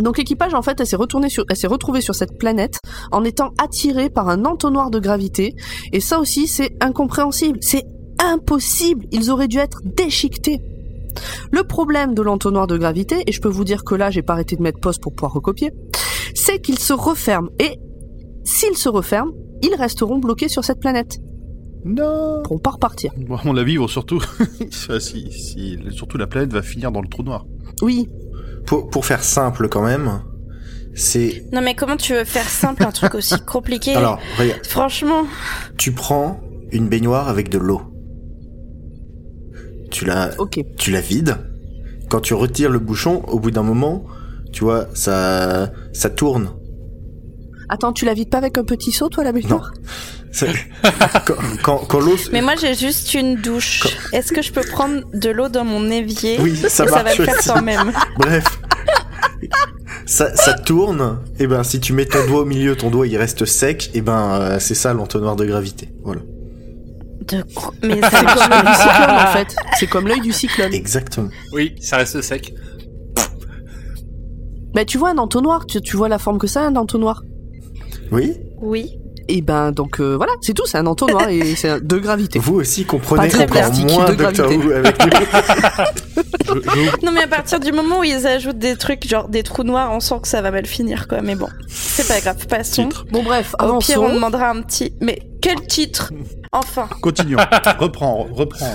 Donc 0.00 0.16
l'équipage, 0.16 0.54
en 0.54 0.62
fait, 0.62 0.80
elle 0.80 0.86
s'est 0.86 0.96
retournée 0.96 1.28
sur, 1.28 1.44
elle 1.50 1.56
s'est 1.56 1.66
retrouvée 1.66 2.00
sur 2.00 2.14
cette 2.14 2.38
planète 2.38 2.78
en 3.10 3.24
étant 3.24 3.50
attirée 3.62 4.08
par 4.08 4.28
un 4.30 4.44
entonnoir 4.46 4.90
de 4.90 4.98
gravité. 4.98 5.54
Et 5.92 6.00
ça 6.00 6.18
aussi, 6.18 6.46
c'est 6.46 6.70
incompréhensible. 6.80 7.58
C'est 7.60 7.84
impossible. 8.18 9.04
Ils 9.12 9.30
auraient 9.30 9.48
dû 9.48 9.58
être 9.58 9.80
déchiquetés. 9.84 10.60
Le 11.50 11.62
problème 11.62 12.14
de 12.14 12.22
l'entonnoir 12.22 12.66
de 12.66 12.78
gravité, 12.78 13.16
et 13.26 13.32
je 13.32 13.40
peux 13.42 13.50
vous 13.50 13.64
dire 13.64 13.84
que 13.84 13.94
là, 13.94 14.10
j'ai 14.10 14.22
pas 14.22 14.32
arrêté 14.32 14.56
de 14.56 14.62
mettre 14.62 14.80
pause 14.80 14.98
pour 14.98 15.12
pouvoir 15.14 15.34
recopier, 15.34 15.70
c'est 16.34 16.58
qu'il 16.62 16.78
se 16.78 16.94
referme. 16.94 17.50
Et 17.58 17.78
s'il 18.44 18.76
se 18.76 18.88
referme, 18.88 19.32
ils 19.62 19.74
resteront 19.74 20.18
bloqués 20.18 20.48
sur 20.48 20.64
cette 20.64 20.80
planète. 20.80 21.18
Non. 21.84 22.42
Pourront 22.44 22.58
pas 22.58 22.70
repartir. 22.70 23.12
Bon, 23.16 23.36
à 23.36 23.44
mon 23.44 23.56
avis, 23.56 23.72
ils 23.72 23.78
vont 23.78 23.88
surtout, 23.88 24.22
si, 24.70 25.30
si, 25.32 25.78
surtout 25.90 26.16
la 26.18 26.26
planète 26.26 26.52
va 26.52 26.62
finir 26.62 26.92
dans 26.92 27.00
le 27.02 27.08
trou 27.08 27.22
noir. 27.22 27.46
Oui, 27.82 28.08
Pour, 28.66 28.88
pour 28.88 29.04
faire 29.04 29.24
simple 29.24 29.68
quand 29.68 29.82
même, 29.82 30.22
c'est... 30.94 31.44
Non 31.52 31.60
mais 31.62 31.74
comment 31.74 31.96
tu 31.96 32.12
veux 32.14 32.24
faire 32.24 32.48
simple 32.48 32.84
un 32.84 32.92
truc 32.92 33.14
aussi 33.14 33.34
compliqué? 33.40 33.94
Alors, 33.94 34.20
regarde, 34.38 34.64
Franchement, 34.66 35.24
tu 35.78 35.92
prends 35.92 36.40
une 36.70 36.88
baignoire 36.88 37.28
avec 37.28 37.48
de 37.48 37.58
l'eau. 37.58 37.82
Tu 39.90 40.04
la, 40.04 40.30
ok. 40.38 40.64
tu 40.76 40.90
la 40.90 41.00
vides. 41.00 41.36
Quand 42.08 42.20
tu 42.20 42.34
retires 42.34 42.70
le 42.70 42.78
bouchon, 42.78 43.22
au 43.28 43.40
bout 43.40 43.50
d'un 43.50 43.62
moment, 43.62 44.04
tu 44.52 44.64
vois, 44.64 44.86
ça, 44.94 45.72
ça 45.92 46.10
tourne. 46.10 46.50
Attends, 47.72 47.94
tu 47.94 48.04
la 48.04 48.12
vides 48.12 48.28
pas 48.28 48.36
avec 48.36 48.58
un 48.58 48.64
petit 48.64 48.92
seau, 48.92 49.08
toi, 49.08 49.24
la 49.24 49.32
baignoire 49.32 49.72
C'est- 50.30 50.52
quand, 51.26 51.34
quand, 51.62 51.76
quand 51.88 52.00
l'eau... 52.00 52.16
mais 52.32 52.42
moi 52.42 52.52
j'ai 52.60 52.74
juste 52.74 53.14
une 53.14 53.36
douche. 53.36 53.86
Est-ce 54.12 54.32
que 54.32 54.42
je 54.42 54.52
peux 54.52 54.60
prendre 54.62 55.02
de 55.14 55.30
l'eau 55.30 55.48
dans 55.48 55.64
mon 55.64 55.90
évier? 55.90 56.36
Oui, 56.40 56.54
ça 56.60 56.66
et 56.66 56.70
ça 56.70 56.84
va 56.84 57.02
marche 57.02 57.18
le 57.18 57.24
faire 57.24 57.38
aussi. 57.38 57.48
quand 57.48 57.62
même 57.62 57.92
Bref. 58.18 58.44
Ça, 60.04 60.34
ça 60.36 60.52
tourne, 60.54 61.20
et 61.38 61.46
ben 61.46 61.62
si 61.64 61.80
tu 61.80 61.92
mets 61.94 62.04
ton 62.04 62.26
doigt 62.26 62.40
au 62.42 62.44
milieu, 62.44 62.76
ton 62.76 62.90
doigt 62.90 63.06
il 63.06 63.16
reste 63.16 63.44
sec, 63.46 63.90
et 63.94 64.00
ben 64.02 64.32
euh, 64.40 64.58
c'est 64.58 64.74
ça 64.74 64.92
l'entonnoir 64.92 65.36
de 65.36 65.44
gravité. 65.46 65.88
Voilà. 66.04 66.20
De 67.28 67.42
quoi 67.54 67.72
Mais 67.82 68.00
C'est 68.02 68.10
comme 68.18 68.50
l'œil 68.50 68.62
du 68.66 68.74
cyclone, 68.74 69.10
en 69.16 69.26
fait. 69.32 69.56
C'est 69.78 69.86
comme 69.86 70.08
l'œil 70.08 70.20
du 70.20 70.32
cyclone. 70.32 70.74
Exactement. 70.74 71.28
Oui, 71.52 71.74
ça 71.80 71.96
reste 71.98 72.20
sec. 72.20 72.52
Bah, 74.74 74.84
tu 74.84 74.98
vois 74.98 75.10
un 75.10 75.18
entonnoir, 75.18 75.66
tu, 75.66 75.80
tu 75.80 75.96
vois 75.96 76.08
la 76.08 76.18
forme 76.18 76.38
que 76.38 76.46
ça, 76.46 76.62
un 76.66 76.76
entonnoir. 76.76 77.22
Oui. 78.12 78.36
Oui. 78.60 78.98
Et 79.28 79.40
ben, 79.40 79.70
donc 79.70 80.00
euh, 80.00 80.16
voilà, 80.16 80.32
c'est 80.40 80.52
tout, 80.52 80.66
c'est 80.66 80.78
un 80.78 80.86
entonnoir 80.86 81.28
et 81.28 81.54
c'est 81.54 81.68
un- 81.68 81.78
de 81.80 81.96
gravité. 81.98 82.40
Vous 82.40 82.54
aussi 82.56 82.84
comprenez 82.84 83.22
Pas 83.22 83.28
très 83.28 83.44
encore 83.44 83.56
plastique, 83.56 83.88
moins 83.90 84.04
de 84.10 84.14
Doctor 84.14 84.46
gravité. 84.48 84.66
Who 84.66 84.72
avec 84.76 84.98
nous. 85.04 85.10
Non 87.04 87.12
mais 87.12 87.22
à 87.22 87.28
partir 87.28 87.60
du 87.60 87.70
moment 87.72 88.00
où 88.00 88.04
ils 88.04 88.26
ajoutent 88.26 88.58
des 88.58 88.74
trucs 88.76 89.06
genre 89.08 89.28
des 89.28 89.42
trous 89.44 89.62
noirs, 89.62 89.90
on 89.92 90.00
sent 90.00 90.16
que 90.22 90.28
ça 90.28 90.42
va 90.42 90.50
mal 90.50 90.66
finir 90.66 91.06
quoi. 91.08 91.20
Mais 91.22 91.36
bon, 91.36 91.46
c'est 91.68 92.06
pas 92.08 92.20
grave, 92.20 92.46
passons. 92.48 92.88
Titre. 92.88 93.06
Bon, 93.12 93.22
bref, 93.22 93.54
Au 93.54 93.78
pire, 93.78 94.00
on 94.00 94.04
avançons. 94.06 94.14
demandera 94.14 94.50
un 94.50 94.60
petit. 94.62 94.92
Mais 95.00 95.20
quel 95.40 95.60
titre? 95.66 96.12
Enfin. 96.52 96.88
Continuons. 97.00 97.38
reprends, 97.78 98.26
reprends. 98.32 98.74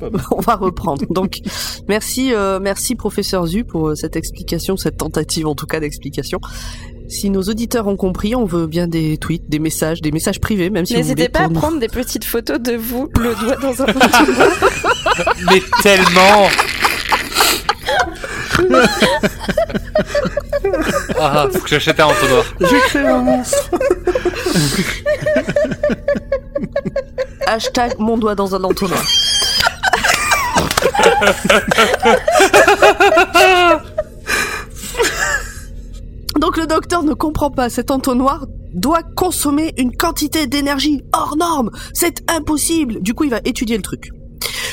Pas 0.00 0.10
mal. 0.10 0.22
On 0.32 0.40
va 0.40 0.56
reprendre. 0.56 1.04
Donc, 1.10 1.38
merci, 1.88 2.34
euh, 2.34 2.58
merci 2.60 2.96
professeur 2.96 3.46
Zu 3.46 3.62
pour 3.64 3.90
euh, 3.90 3.94
cette 3.94 4.16
explication, 4.16 4.76
cette 4.76 4.96
tentative 4.96 5.46
en 5.46 5.54
tout 5.54 5.66
cas 5.66 5.78
d'explication. 5.80 6.40
Si 7.08 7.28
nos 7.30 7.42
auditeurs 7.42 7.86
ont 7.86 7.96
compris, 7.96 8.34
on 8.34 8.44
veut 8.46 8.66
bien 8.66 8.86
des 8.88 9.18
tweets, 9.18 9.48
des 9.48 9.58
messages, 9.58 10.00
des 10.00 10.10
messages 10.10 10.40
privés, 10.40 10.70
même 10.70 10.86
si 10.86 10.94
vous 10.94 11.00
N'hésitez 11.00 11.28
pas 11.28 11.40
à 11.40 11.48
nous. 11.48 11.54
prendre 11.54 11.66
prendre 11.68 11.80
des 11.80 11.88
petites 11.88 12.24
photos 12.24 12.58
de 12.60 12.74
vous, 12.76 13.08
le 13.18 13.34
doigt 13.40 13.56
dans 13.56 13.82
un 13.82 13.86
entonnoir. 13.86 14.48
Mais 15.50 15.62
tellement 15.82 16.48
Ah, 21.20 21.46
faut 21.52 21.58
que 21.60 21.68
j'achète 21.68 22.00
un 22.00 22.06
entonnoir. 22.06 22.44
J'ai 22.60 22.78
créé 22.80 23.06
un 23.06 23.18
monstre. 23.18 23.70
Hashtag 27.46 27.94
mon 27.98 28.16
doigt 28.16 28.34
dans 28.34 28.54
un 28.54 28.64
entonnoir. 28.64 29.02
le 36.64 36.68
docteur 36.68 37.04
ne 37.04 37.12
comprend 37.12 37.50
pas, 37.50 37.68
cet 37.68 37.90
entonnoir 37.90 38.46
doit 38.72 39.02
consommer 39.02 39.74
une 39.76 39.94
quantité 39.94 40.46
d'énergie 40.46 41.02
hors 41.12 41.36
norme. 41.36 41.70
C'est 41.92 42.24
impossible. 42.30 43.02
Du 43.02 43.12
coup, 43.12 43.24
il 43.24 43.30
va 43.30 43.40
étudier 43.44 43.76
le 43.76 43.82
truc. 43.82 44.08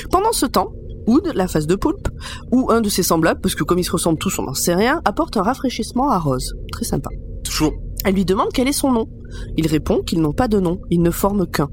Pendant 0.10 0.32
ce 0.32 0.46
temps, 0.46 0.72
Wood, 1.06 1.34
la 1.36 1.50
face 1.50 1.68
de 1.68 1.76
poulpe, 1.76 2.08
ou 2.54 2.72
un 2.72 2.80
de 2.80 2.88
ses 2.88 3.04
semblables, 3.04 3.42
parce 3.42 3.56
que 3.56 3.66
comme 3.66 3.78
ils 3.78 3.84
se 3.84 3.92
ressemblent 3.92 4.20
tous, 4.20 4.40
on 4.40 4.44
n'en 4.44 4.54
sait 4.54 4.74
rien, 4.74 5.02
apporte 5.04 5.36
un 5.36 5.42
rafraîchissement 5.42 6.10
à 6.10 6.18
Rose. 6.18 6.54
Très 6.72 6.86
sympa. 6.86 7.10
Toujours. 7.44 7.74
Elle 8.06 8.16
lui 8.16 8.24
demande 8.24 8.48
quel 8.54 8.70
est 8.70 8.74
son 8.74 8.94
nom. 8.94 9.10
Il 9.58 9.68
répond 9.68 10.02
qu'ils 10.02 10.22
n'ont 10.22 10.32
pas 10.32 10.48
de 10.48 10.62
nom, 10.62 10.80
ils 10.92 11.02
ne 11.02 11.12
forment 11.12 11.46
qu'un. 11.46 11.68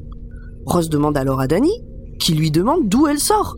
Rose 0.66 0.88
demande 0.88 1.16
alors 1.16 1.40
à 1.40 1.46
Danny, 1.46 1.72
qui 2.18 2.34
lui 2.34 2.50
demande 2.50 2.88
d'où 2.88 3.06
elle 3.06 3.20
sort. 3.20 3.54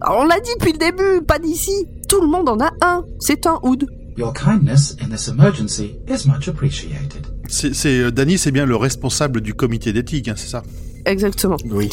Alors, 0.00 0.20
on 0.20 0.24
l'a 0.26 0.38
dit 0.38 0.52
depuis 0.60 0.72
le 0.72 0.78
début, 0.78 1.26
pas 1.26 1.40
d'ici. 1.40 1.72
Tout 2.08 2.20
le 2.20 2.28
monde 2.28 2.48
en 2.48 2.60
a 2.60 2.70
un. 2.82 3.02
C'est 3.18 3.48
un 3.48 3.58
Oud. 3.64 3.84
Your 4.16 4.32
kindness 4.32 4.96
in 5.02 5.08
this 5.08 5.28
emergency 5.28 5.96
is 6.08 6.26
much 6.26 6.48
appreciated. 6.48 7.26
C'est, 7.48 7.74
c'est, 7.74 7.98
euh, 7.98 8.10
Danny, 8.10 8.38
c'est 8.38 8.52
bien 8.52 8.64
le 8.66 8.76
responsable 8.76 9.40
du 9.40 9.54
comité 9.54 9.92
d'éthique, 9.92 10.28
hein, 10.28 10.34
c'est 10.36 10.48
ça? 10.48 10.62
Exactement. 11.04 11.56
Oui. 11.70 11.90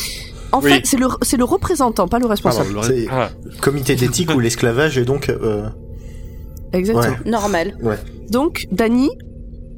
En 0.51 0.61
Oui. 0.61 0.69
fait, 0.71 0.81
c'est 0.85 0.97
le, 0.97 1.07
c'est 1.21 1.37
le 1.37 1.43
représentant, 1.45 2.07
pas 2.07 2.19
le 2.19 2.25
responsable. 2.27 2.73
Pardon, 2.75 2.89
le 2.93 3.05
Ah. 3.09 3.29
comité 3.61 3.95
d'éthique 3.95 4.33
où 4.35 4.39
l'esclavage 4.39 4.97
est 4.97 5.05
donc. 5.05 5.29
euh, 5.29 5.67
Exactement. 6.73 7.15
Ouais. 7.25 7.29
Normal. 7.31 7.77
Donc, 8.29 8.67
Danny 8.71 9.09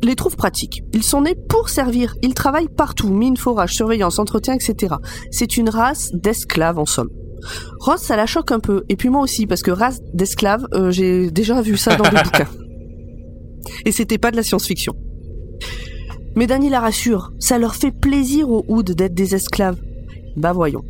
les 0.04 0.16
trouve 0.16 0.36
pratiques. 0.36 0.84
Ils 0.94 1.04
sont 1.04 1.22
nés 1.22 1.36
pour 1.48 1.70
servir. 1.70 2.14
Ils 2.22 2.34
travaillent 2.34 2.68
partout. 2.68 3.08
Mine, 3.10 3.38
forage, 3.38 3.74
surveillance, 3.74 4.20
entretien, 4.20 4.54
etc. 4.54 4.96
C'est 5.32 5.56
une 5.58 5.70
race 5.70 6.10
d'esclaves, 6.14 6.78
en 6.78 6.86
somme. 6.86 7.10
Ross, 7.80 8.02
ça 8.02 8.16
la 8.16 8.26
choque 8.26 8.52
un 8.52 8.60
peu. 8.60 8.84
Et 8.90 8.96
puis 8.96 9.10
moi 9.10 9.22
aussi, 9.22 9.46
parce 9.48 9.62
que 9.62 9.72
race 9.72 10.00
d'esclaves, 10.14 10.66
euh, 10.74 10.92
j'ai 10.92 11.30
déjà 11.32 11.62
vu 11.62 11.78
ça 11.78 11.96
dans 11.96 12.04
des 12.04 12.16
bouquins. 12.24 12.48
Et 13.86 13.92
c'était 13.92 14.18
pas 14.18 14.32
de 14.32 14.36
la 14.38 14.44
science-fiction. 14.44 14.94
Mais 16.36 16.48
Danny 16.48 16.70
la 16.70 16.80
rassure. 16.80 17.32
Ça 17.40 17.58
leur 17.60 17.76
fait 17.76 17.92
plaisir 17.92 18.50
aux 18.50 18.66
Oud 18.68 18.92
d'être 18.92 19.14
des 19.14 19.36
esclaves. 19.36 19.78
Bah 20.36 20.52
voyons. 20.54 20.84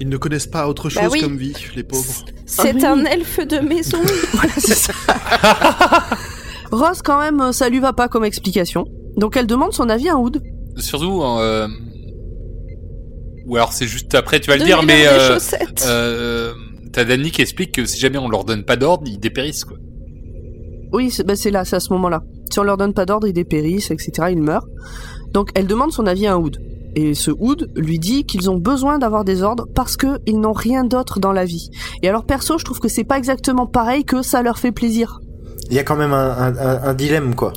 Ils 0.00 0.08
ne 0.08 0.16
connaissent 0.16 0.46
pas 0.48 0.68
autre 0.68 0.88
chose 0.88 1.02
Bah 1.02 1.08
oui. 1.10 1.20
comme 1.20 1.36
vie, 1.36 1.54
les 1.76 1.84
pauvres. 1.84 2.24
C'est 2.46 2.70
Ah 2.84 2.94
oui. 2.94 3.02
un 3.02 3.04
elfe 3.04 3.40
de 3.46 3.58
maison. 3.60 3.98
Voilà, 4.34 4.52
c'est 4.58 4.74
ça. 4.74 4.92
Ross, 6.72 7.00
quand 7.02 7.20
même, 7.20 7.52
ça 7.52 7.68
lui 7.68 7.78
va 7.78 7.92
pas 7.92 8.08
comme 8.08 8.24
explication. 8.24 8.84
Donc 9.16 9.36
elle 9.36 9.46
demande 9.46 9.72
son 9.72 9.88
avis 9.88 10.08
à 10.08 10.16
Oud. 10.18 10.42
Surtout, 10.76 11.22
euh... 11.22 11.68
ou 13.46 13.56
alors 13.56 13.72
c'est 13.72 13.86
juste 13.86 14.14
après, 14.14 14.40
tu 14.40 14.50
vas 14.50 14.56
le 14.56 14.64
dire, 14.64 14.82
mais 14.82 15.02
des 15.02 15.06
euh, 15.06 15.34
chaussettes. 15.34 15.84
euh, 15.88 16.52
t'as 16.92 17.04
Danny 17.04 17.30
qui 17.30 17.42
explique 17.42 17.72
que 17.72 17.84
si 17.84 17.98
jamais 17.98 18.18
on 18.18 18.28
leur 18.28 18.44
donne 18.44 18.64
pas 18.64 18.76
d'ordre, 18.76 19.04
ils 19.06 19.18
dépérissent, 19.18 19.64
quoi. 19.64 19.76
Oui, 20.92 21.10
c'est 21.10 21.24
bah, 21.26 21.34
là, 21.50 21.64
c'est 21.64 21.76
à 21.76 21.80
ce 21.80 21.92
moment-là. 21.92 22.22
Si 22.52 22.58
on 22.60 22.62
leur 22.62 22.76
donne 22.76 22.94
pas 22.94 23.04
d'ordre, 23.04 23.26
ils 23.26 23.32
dépérissent, 23.32 23.90
etc. 23.90 24.28
Ils 24.30 24.40
meurent. 24.42 24.66
Donc 25.32 25.50
elle 25.54 25.66
demande 25.66 25.90
son 25.92 26.06
avis 26.06 26.26
à 26.26 26.34
un 26.34 26.36
Hood. 26.36 26.58
Et 26.94 27.14
ce 27.14 27.32
Hood 27.32 27.72
lui 27.74 27.98
dit 27.98 28.24
qu'ils 28.24 28.48
ont 28.48 28.58
besoin 28.58 28.98
d'avoir 29.00 29.24
des 29.24 29.42
ordres 29.42 29.66
parce 29.74 29.96
qu'ils 29.96 30.38
n'ont 30.40 30.52
rien 30.52 30.84
d'autre 30.84 31.18
dans 31.18 31.32
la 31.32 31.44
vie. 31.44 31.68
Et 32.02 32.08
alors 32.08 32.24
perso, 32.24 32.56
je 32.58 32.64
trouve 32.64 32.78
que 32.78 32.86
c'est 32.88 33.02
pas 33.02 33.18
exactement 33.18 33.66
pareil 33.66 34.04
que 34.04 34.22
ça 34.22 34.42
leur 34.42 34.58
fait 34.60 34.70
plaisir. 34.70 35.18
Il 35.70 35.74
y 35.74 35.80
a 35.80 35.82
quand 35.82 35.96
même 35.96 36.12
un, 36.12 36.30
un, 36.30 36.56
un- 36.56 36.82
un 36.84 36.94
dilemme, 36.94 37.34
quoi. 37.34 37.52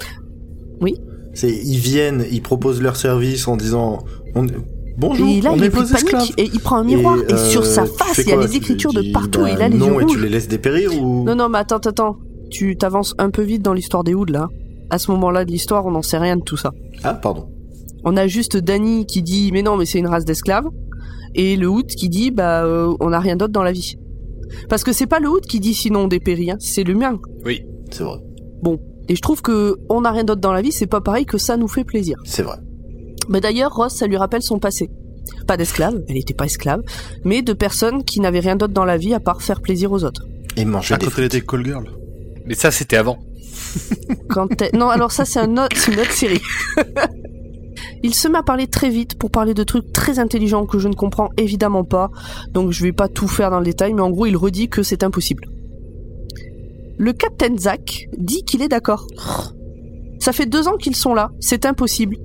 Oui. 0.82 0.95
C'est, 1.36 1.52
ils 1.52 1.78
viennent, 1.78 2.26
ils 2.32 2.41
proposent 2.41 2.82
leur 2.82 2.95
service 2.95 3.47
en 3.47 3.58
disant, 3.58 4.00
on, 4.34 4.47
bonjour, 4.97 5.27
et 5.27 5.41
là, 5.41 5.51
on 5.53 5.57
il 5.57 5.63
est 5.63 5.69
pris 5.69 5.81
panique 5.81 5.95
esclaves. 5.95 6.31
et 6.38 6.49
il 6.53 6.60
prend 6.60 6.77
un 6.77 6.83
miroir 6.83 7.17
et, 7.29 7.33
euh, 7.33 7.49
sur 7.49 7.65
sa 7.65 7.83
tu 7.83 7.97
face, 7.97 8.17
il 8.17 8.29
y 8.29 8.31
a 8.31 8.38
les 8.38 8.47
Tu 8.49 8.57
écritures 8.57 8.93
de 8.93 9.12
partout 9.12 9.41
bah, 9.41 9.51
et 9.51 9.62
a 9.62 9.69
les 9.69 9.77
non, 9.77 9.88
yeux 9.88 10.01
et 10.01 10.05
tu 10.05 10.15
rouges. 10.15 10.23
les 10.23 10.29
laisses 10.29 10.47
dépérir 10.47 11.01
ou 11.01 11.23
Non, 11.23 11.36
non, 11.36 11.49
mais 11.49 11.60
attends, 11.60 11.77
attends. 11.77 12.17
Tu 12.49 12.77
t'avances 12.77 13.13
un 13.17 13.29
peu 13.29 13.41
vite 13.41 13.62
dans 13.62 13.73
l'histoire 13.73 14.03
des 14.03 14.13
Hoods, 14.13 14.31
là. 14.31 14.49
À 14.89 14.99
ce 14.99 15.12
moment-là 15.12 15.43
de 15.45 15.51
l'histoire, 15.51 15.86
on 15.86 15.91
n'en 15.91 16.01
sait 16.01 16.17
rien 16.17 16.38
de 16.38 16.43
tout 16.43 16.57
ça. 16.57 16.71
Ah, 17.03 17.13
pardon. 17.13 17.49
On 18.03 18.15
a 18.15 18.27
juste 18.27 18.55
Danny 18.55 19.05
qui 19.05 19.21
dit 19.21 19.51
mais 19.51 19.62
non 19.63 19.75
mais 19.75 19.86
c'est 19.86 19.99
une 19.99 20.07
race 20.07 20.23
d'esclaves 20.23 20.67
et 21.36 21.57
le 21.57 21.67
Hood 21.67 21.88
qui 21.88 22.07
dit 22.07 22.31
bah 22.31 22.63
euh, 22.63 22.93
on 23.01 23.10
n'a 23.10 23.19
rien 23.19 23.36
d'autre 23.36 23.51
dans 23.51 23.63
la 23.63 23.73
vie. 23.73 23.95
Parce 24.69 24.83
que 24.83 24.93
c'est 24.93 25.07
pas 25.07 25.19
le 25.19 25.27
Hood 25.29 25.45
qui 25.45 25.60
dit 25.60 25.73
sinon 25.73 26.01
on 26.01 26.07
dépérit, 26.07 26.51
hein, 26.51 26.57
c'est 26.60 26.83
le 26.83 26.93
mien. 26.95 27.19
C'est 27.91 28.03
vrai. 28.03 28.19
Et 29.10 29.15
je 29.15 29.21
trouve 29.21 29.41
que 29.41 29.77
on 29.89 30.01
n'a 30.01 30.12
rien 30.12 30.23
d'autre 30.23 30.41
dans 30.41 30.51
la 30.51 30.62
vie, 30.62 30.71
c'est 30.71 30.88
pas 30.88 31.01
pareil 31.01 31.25
que 31.25 31.38
ça 31.38 31.55
nous 31.57 31.67
fait 31.67 31.86
plaisir. 31.86 32.17
C'est 32.25 32.43
vrai. 32.43 32.57
Mais 33.30 33.42
d'ailleurs 33.42 33.74
Ross 33.74 33.96
ça 33.96 34.08
lui 34.08 34.18
rappelle 34.18 34.42
son 34.42 34.60
passé. 34.60 34.90
Pas 35.46 35.58
d'esclave, 35.58 35.96
elle 36.08 36.16
n'était 36.16 36.34
pas 36.34 36.46
esclave, 36.46 36.82
mais 37.26 37.42
de 37.42 37.54
personnes 37.54 38.04
qui 38.04 38.20
n'avaient 38.22 38.40
rien 38.40 38.56
d'autre 38.56 38.74
dans 38.74 38.86
la 38.86 38.98
vie 38.98 39.13
à 39.13 39.20
part 39.20 39.42
faire 39.42 39.62
plaisir 39.62 39.92
aux 39.92 40.04
autres. 40.04 40.24
Et 40.56 40.66
manger 40.66 40.94
Ah, 40.94 40.98
des 40.98 41.06
quand 41.06 41.12
elle 41.12 41.13
frites. 41.30 41.34
était 41.36 41.46
call 41.46 41.66
girl. 41.66 41.86
Mais 42.46 42.54
ça, 42.56 42.72
c'était 42.72 42.96
avant. 42.98 43.18
Quand 44.30 44.62
elle- 44.62 44.70
Non, 44.74 44.90
alors 44.90 45.12
ça 45.12 45.26
c'est 45.26 45.40
un 45.40 45.46
une 45.48 45.60
autre 45.60 46.12
série. 46.12 46.42
Il 48.04 48.13
se 48.13 48.28
met 48.28 48.38
à 48.38 48.44
parler 48.44 48.68
très 48.68 48.90
vite 48.90 49.18
pour 49.18 49.32
parler 49.32 49.54
de 49.54 49.63
trucs 49.63 49.92
très 49.92 50.20
intelligents 50.20 50.66
que 50.66 50.80
je 50.80 50.88
ne 50.88 50.94
comprends 50.94 51.30
évidemment 51.38 51.84
pas, 51.84 52.10
donc 52.52 52.72
je 52.72 52.84
vais 52.84 52.92
pas 52.94 53.08
tout 53.08 53.28
faire 53.28 53.50
dans 53.52 53.60
le 53.60 53.66
détail, 53.66 53.94
mais 53.94 54.02
en 54.02 54.12
gros 54.12 54.26
il 54.28 54.38
redit 54.38 54.70
que 54.70 54.84
c'est 54.84 55.04
impossible. 55.04 55.46
Le 56.98 57.13
capitaine 57.13 57.58
Zack 57.58 58.06
dit 58.18 58.44
qu'il 58.44 58.62
est 58.62 58.68
d'accord. 58.68 59.08
Ça 60.20 60.32
fait 60.32 60.46
deux 60.46 60.68
ans 60.68 60.78
qu'ils 60.78 60.96
sont 60.96 61.13
là, 61.13 61.32
c'est 61.40 61.66
impossible. 61.66 62.18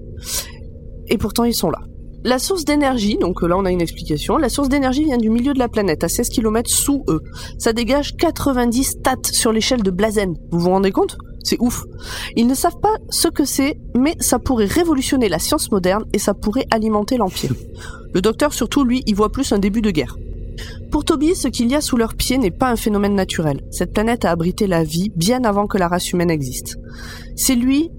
Et 1.08 1.18
pourtant 1.18 1.44
ils 1.44 1.54
sont 1.54 1.70
là. 1.70 1.80
La 2.24 2.38
source 2.38 2.64
d'énergie, 2.64 3.18
donc 3.18 3.42
là 3.42 3.56
on 3.58 3.64
a 3.64 3.70
une 3.72 3.80
explication, 3.80 4.36
la 4.36 4.48
source 4.48 4.68
d'énergie 4.68 5.04
vient 5.04 5.18
du 5.18 5.28
milieu 5.28 5.54
de 5.54 5.58
la 5.58 5.68
planète, 5.68 6.04
à 6.04 6.08
16 6.08 6.28
km 6.28 6.70
sous 6.70 7.04
eux. 7.08 7.20
Ça 7.58 7.72
dégage 7.72 8.16
90 8.16 8.84
stats 8.84 9.16
sur 9.32 9.52
l'échelle 9.52 9.82
de 9.82 9.90
Blazen. 9.90 10.34
Vous 10.52 10.60
vous 10.60 10.70
rendez 10.70 10.92
compte? 10.92 11.16
C'est 11.42 11.60
ouf. 11.60 11.84
Ils 12.36 12.46
ne 12.46 12.54
savent 12.54 12.78
pas 12.80 12.94
ce 13.10 13.26
que 13.26 13.44
c'est, 13.44 13.76
mais 13.96 14.14
ça 14.20 14.38
pourrait 14.38 14.66
révolutionner 14.66 15.28
la 15.28 15.40
science 15.40 15.72
moderne 15.72 16.04
et 16.12 16.18
ça 16.18 16.34
pourrait 16.34 16.66
alimenter 16.70 17.16
l'Empire. 17.16 17.54
Le 18.14 18.20
docteur, 18.20 18.52
surtout, 18.52 18.84
lui, 18.84 19.02
y 19.06 19.14
voit 19.14 19.32
plus 19.32 19.52
un 19.52 19.58
début 19.58 19.82
de 19.82 19.90
guerre. 19.90 20.16
Pour 20.90 21.04
Toby, 21.04 21.34
ce 21.34 21.48
qu'il 21.48 21.68
y 21.68 21.74
a 21.74 21.80
sous 21.80 21.96
leurs 21.96 22.14
pieds 22.14 22.38
n'est 22.38 22.50
pas 22.50 22.70
un 22.70 22.76
phénomène 22.76 23.14
naturel. 23.14 23.62
Cette 23.70 23.92
planète 23.92 24.24
a 24.24 24.30
abrité 24.30 24.66
la 24.66 24.84
vie 24.84 25.10
bien 25.16 25.42
avant 25.44 25.66
que 25.66 25.78
la 25.78 25.88
race 25.88 26.12
humaine 26.12 26.30
existe. 26.30 26.76
C'est 27.34 27.54
lui 27.54 27.90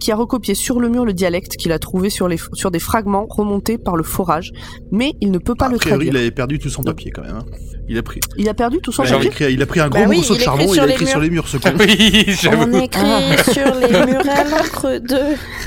qui 0.00 0.12
a 0.12 0.16
recopié 0.16 0.54
sur 0.54 0.80
le 0.80 0.88
mur 0.88 1.04
le 1.04 1.12
dialecte 1.12 1.56
qu'il 1.56 1.72
a 1.72 1.78
trouvé 1.78 2.10
sur, 2.10 2.28
les, 2.28 2.36
sur 2.52 2.70
des 2.70 2.78
fragments 2.78 3.26
remontés 3.28 3.78
par 3.78 3.96
le 3.96 4.02
forage, 4.02 4.52
mais 4.90 5.12
il 5.20 5.30
ne 5.30 5.38
peut 5.38 5.54
pas 5.54 5.66
a 5.66 5.70
le 5.70 5.76
priori, 5.78 5.96
traduire. 6.06 6.12
il 6.14 6.16
avait 6.18 6.30
perdu 6.30 6.58
tout 6.58 6.68
son 6.70 6.82
papier 6.82 7.10
quand 7.10 7.22
même. 7.22 7.36
hein. 7.36 7.44
Il 7.88 7.96
a 7.96 8.02
pris. 8.02 8.20
Il 8.36 8.48
a 8.48 8.54
perdu 8.54 8.80
tout 8.82 8.92
son 8.92 9.02
Il 9.04 9.08
a, 9.08 9.12
papier. 9.14 9.28
écrit, 9.28 9.52
il 9.54 9.62
a 9.62 9.66
pris 9.66 9.80
un 9.80 9.88
Bah 9.88 10.00
gros 10.00 10.10
oui, 10.10 10.16
morceau 10.16 10.34
de 10.34 10.40
charbon 10.40 10.64
et 10.72 10.76
il 10.76 10.80
a 10.80 10.88
écrit 10.90 11.06
sur 11.06 11.20
les 11.20 11.30
murs 11.30 11.48
ce 11.48 11.56
con. 11.56 11.70
oui, 11.78 12.24
j'avoue. 12.28 12.64
On 12.70 12.80
écrit 12.80 13.52
sur 13.54 13.74
les 13.76 13.88
murs 14.12 14.28
à 14.28 14.44
l'encre 14.44 14.98
de. 14.98 15.18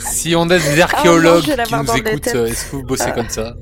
Si 0.02 0.36
on 0.36 0.44
a 0.50 0.60
des 0.60 0.80
archéologues 0.82 1.44
je 1.44 1.52
vais 1.56 1.64
qui 1.64 1.74
nous 1.74 1.96
écoutent, 1.98 2.28
euh, 2.36 2.46
est-ce 2.46 2.66
que 2.66 2.76
vous 2.76 2.84
bossez 2.84 3.06
Ah. 3.08 3.12
comme 3.12 3.30
ça? 3.30 3.56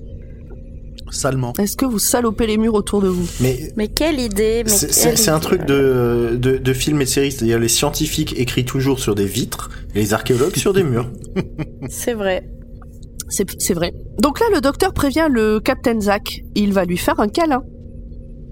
Salement. 1.12 1.54
Est-ce 1.60 1.76
que 1.78 1.86
vous 1.86 2.00
salopez 2.00 2.48
les 2.48 2.58
murs 2.58 2.74
autour 2.74 3.02
de 3.02 3.08
vous 3.08 3.28
Mais 3.40 3.72
Mais 3.78 3.88
quelle 3.88 4.20
idée 4.20 4.64
c'est- 4.68 5.30
un 5.30 5.40
truc 5.40 5.66
de, 5.66 6.38
de, 6.40 6.58
de 6.58 6.74
film 6.74 7.02
et 7.02 7.06
de 7.06 7.10
série, 7.10 7.32
c'est-à-dire 7.32 7.60
les 7.60 7.68
scientifiques 7.68 8.38
écrivent 8.40 8.66
toujours 8.66 9.00
sur 9.00 9.16
des 9.16 9.26
vitres 9.26 9.70
et 9.96 10.00
les 10.00 10.14
archéologues 10.14 10.56
sur 10.56 10.74
des 10.74 10.84
murs. 10.84 11.10
C'est 11.90 12.14
vrai. 12.14 12.44
C'est 13.32 13.46
c'est 13.60 13.74
vrai. 13.76 13.94
Donc 14.22 14.40
là, 14.40 14.48
le 14.54 14.60
docteur 14.62 14.92
prévient 14.94 15.28
le 15.30 15.60
Captain 15.60 16.00
Zack. 16.02 16.42
Il 16.56 16.74
va 16.74 16.86
lui 16.86 16.98
faire 16.98 17.20
un 17.20 17.28
câlin. 17.28 17.62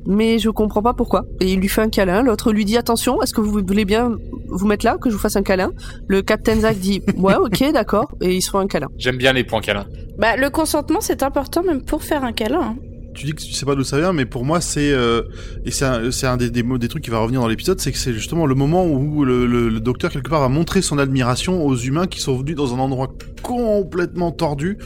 Mais 0.07 0.39
je 0.39 0.49
comprends 0.49 0.81
pas 0.81 0.93
pourquoi. 0.93 1.25
Et 1.41 1.51
il 1.53 1.59
lui 1.59 1.67
fait 1.67 1.81
un 1.81 1.89
câlin. 1.89 2.21
L'autre 2.23 2.51
lui 2.53 2.63
dit 2.65 2.77
attention, 2.77 3.21
est-ce 3.21 3.33
que 3.33 3.41
vous 3.41 3.51
voulez 3.51 3.83
bien 3.85 4.11
vous 4.47 4.65
mettre 4.65 4.85
là, 4.85 4.97
que 4.99 5.09
je 5.09 5.15
vous 5.15 5.21
fasse 5.21 5.35
un 5.35 5.43
câlin? 5.43 5.71
Le 6.07 6.21
Captain 6.21 6.55
Zack 6.61 6.77
dit 6.79 7.01
ouais, 7.17 7.35
ok, 7.35 7.71
d'accord. 7.73 8.09
Et 8.21 8.35
ils 8.35 8.41
se 8.41 8.49
font 8.49 8.59
un 8.59 8.67
câlin. 8.67 8.87
J'aime 8.97 9.17
bien 9.17 9.33
les 9.33 9.43
points 9.43 9.61
câlins. 9.61 9.85
Bah, 10.17 10.35
le 10.37 10.49
consentement, 10.49 11.01
c'est 11.01 11.21
important 11.23 11.61
même 11.61 11.83
pour 11.83 12.03
faire 12.03 12.23
un 12.23 12.31
câlin. 12.31 12.61
hein. 12.61 12.75
Tu 13.17 13.25
dis 13.25 13.33
que 13.33 13.41
tu 13.41 13.51
sais 13.51 13.65
pas 13.65 13.73
d'où 13.73 13.83
ça 13.83 13.97
vient, 13.97 14.13
mais 14.13 14.27
pour 14.27 14.45
moi 14.45 14.61
c'est 14.61 14.91
euh, 14.91 15.23
et 15.65 15.71
c'est 15.71 15.85
un, 15.85 16.11
c'est 16.11 16.27
un 16.27 16.37
des, 16.37 16.51
des, 16.51 16.87
trucs 16.87 17.03
qui 17.03 17.09
va 17.09 17.17
revenir 17.17 17.41
dans 17.41 17.47
l'épisode, 17.47 17.79
c'est 17.79 17.91
que 17.91 17.97
c'est 17.97 18.13
justement 18.13 18.45
le 18.45 18.53
moment 18.53 18.85
où 18.85 19.25
le, 19.25 19.47
le- 19.47 19.69
le 19.69 19.79
docteur 19.79 20.11
quelque 20.11 20.29
part 20.29 20.41
va 20.41 20.49
montrer 20.49 20.83
son 20.83 20.99
admiration 20.99 21.65
aux 21.65 21.75
humains 21.75 22.05
qui 22.05 22.19
sont 22.21 22.37
venus 22.37 22.55
dans 22.55 22.75
un 22.75 22.77
endroit 22.77 23.11
complètement 23.41 24.31
tordu, 24.31 24.77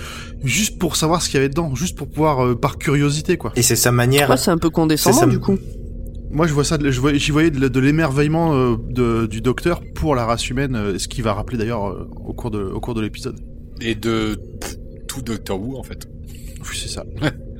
juste 0.45 0.79
pour 0.79 0.95
savoir 0.95 1.21
ce 1.21 1.27
qu'il 1.29 1.35
y 1.35 1.39
avait 1.39 1.49
dedans, 1.49 1.75
juste 1.75 1.97
pour 1.97 2.07
pouvoir 2.07 2.45
euh, 2.45 2.55
par 2.55 2.77
curiosité 2.77 3.35
quoi. 3.35 3.51
Et 3.57 3.61
c'est 3.61 3.75
sa 3.75 3.91
manière. 3.91 4.29
Ouais, 4.29 4.37
c'est 4.37 4.51
un 4.51 4.57
peu 4.57 4.69
condescendant 4.69 5.27
du 5.27 5.39
coup. 5.39 5.57
Moi 6.31 6.47
je 6.47 6.53
vois 6.53 6.63
ça, 6.63 6.77
j'y 6.81 7.31
voyais 7.31 7.51
de, 7.51 7.67
de 7.67 7.79
l'émerveillement 7.81 8.53
euh, 8.55 9.27
du 9.27 9.41
docteur 9.41 9.81
pour 9.93 10.15
la 10.15 10.25
race 10.25 10.49
humaine, 10.49 10.97
ce 10.97 11.09
qui 11.09 11.21
va 11.21 11.33
rappeler 11.33 11.57
d'ailleurs 11.57 12.07
au 12.25 12.31
cours 12.33 12.49
de 12.51 12.63
au 12.63 12.79
cours 12.79 12.93
de 12.93 13.01
l'épisode. 13.01 13.37
Et 13.81 13.95
de 13.95 14.39
tout 15.09 15.21
Doctor 15.21 15.61
Who, 15.61 15.77
en 15.77 15.83
fait. 15.83 16.07
Oui, 16.61 16.77
c'est 16.81 16.87
ça. 16.87 17.03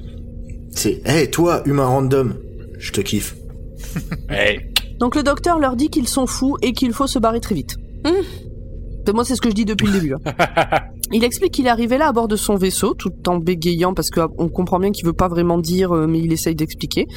C'est, 0.71 1.01
hey, 1.05 1.29
toi, 1.29 1.61
humain 1.65 1.85
random, 1.85 2.35
je 2.79 2.91
te 2.91 3.01
kiffe. 3.01 3.35
Hey, 4.29 4.59
Donc 4.99 5.15
le 5.15 5.23
docteur 5.23 5.59
leur 5.59 5.75
dit 5.75 5.89
qu'ils 5.89 6.07
sont 6.07 6.25
fous 6.27 6.55
et 6.61 6.71
qu'il 6.71 6.93
faut 6.93 7.07
se 7.07 7.19
barrer 7.19 7.41
très 7.41 7.55
vite. 7.55 7.75
Mmh. 8.05 9.11
Moi, 9.13 9.25
c'est 9.25 9.35
ce 9.35 9.41
que 9.41 9.49
je 9.49 9.55
dis 9.55 9.65
depuis 9.65 9.87
le 9.87 9.93
début. 9.93 10.13
hein. 10.13 10.79
Il 11.11 11.23
explique 11.25 11.51
qu'il 11.53 11.65
est 11.65 11.69
arrivé 11.71 11.97
là 11.97 12.07
à 12.07 12.11
bord 12.13 12.29
de 12.29 12.37
son 12.37 12.55
vaisseau, 12.55 12.93
tout 12.93 13.11
en 13.27 13.35
bégayant, 13.37 13.93
parce 13.93 14.09
qu'on 14.11 14.47
comprend 14.47 14.79
bien 14.79 14.91
qu'il 14.91 15.05
veut 15.05 15.11
pas 15.11 15.27
vraiment 15.27 15.57
dire, 15.57 15.91
euh, 15.93 16.07
mais 16.07 16.19
il 16.19 16.31
essaye 16.31 16.55
d'expliquer. 16.55 17.07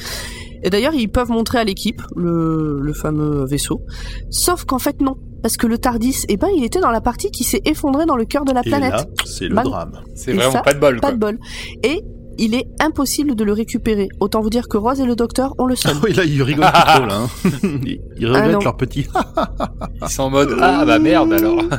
Et 0.63 0.69
d'ailleurs, 0.69 0.93
ils 0.95 1.07
peuvent 1.07 1.29
montrer 1.29 1.59
à 1.59 1.63
l'équipe 1.63 2.01
le, 2.17 2.79
le 2.81 2.93
fameux 2.93 3.45
vaisseau. 3.45 3.81
Sauf 4.31 4.65
qu'en 4.65 4.79
fait, 4.79 4.99
non. 4.99 5.15
Parce 5.43 5.55
que 5.57 5.67
le 5.67 5.77
Tardis, 5.77 6.23
eh 6.27 6.35
ben, 6.37 6.47
il 6.57 6.65
était 6.65 6.81
dans 6.81 6.89
la 6.89 7.01
partie 7.01 7.29
qui 7.31 7.43
s'est 7.45 7.61
effondrée 7.65 8.05
dans 8.07 8.17
le 8.17 8.25
cœur 8.25 8.43
de 8.43 8.51
la 8.51 8.61
Et 8.65 8.69
planète. 8.69 9.07
c'est 9.25 9.47
le 9.47 9.55
drame. 9.55 10.01
c'est 10.15 10.33
vraiment 10.33 10.51
ça, 10.51 10.61
pas 10.61 10.73
de 10.73 10.79
bol, 10.79 10.95
Pas 10.99 11.07
quoi. 11.09 11.11
de 11.13 11.19
bol. 11.19 11.39
Et 11.83 12.01
il 12.37 12.53
est 12.55 12.65
impossible 12.79 13.35
de 13.35 13.43
le 13.43 13.53
récupérer. 13.53 14.07
Autant 14.19 14.41
vous 14.41 14.49
dire 14.49 14.67
que 14.67 14.77
Rose 14.77 14.99
et 14.99 15.05
le 15.05 15.15
docteur 15.15 15.53
ont 15.59 15.65
le 15.65 15.75
Ah 15.83 15.89
seul. 15.89 15.97
oui, 16.03 16.13
là, 16.13 16.23
ils 16.25 16.41
rigolent 16.43 16.65
plus 16.71 16.93
trop, 16.93 17.05
là. 17.05 17.17
hein. 17.21 17.27
Ils, 17.85 17.99
ils 18.17 18.27
regrettent 18.27 18.55
Ah 18.59 18.63
leur 18.63 18.77
petit. 18.77 19.07
Ils 20.01 20.09
sont 20.09 20.23
en 20.23 20.29
mode, 20.29 20.55
ah 20.61 20.85
bah 20.85 20.99
merde 20.99 21.33
alors. 21.33 21.61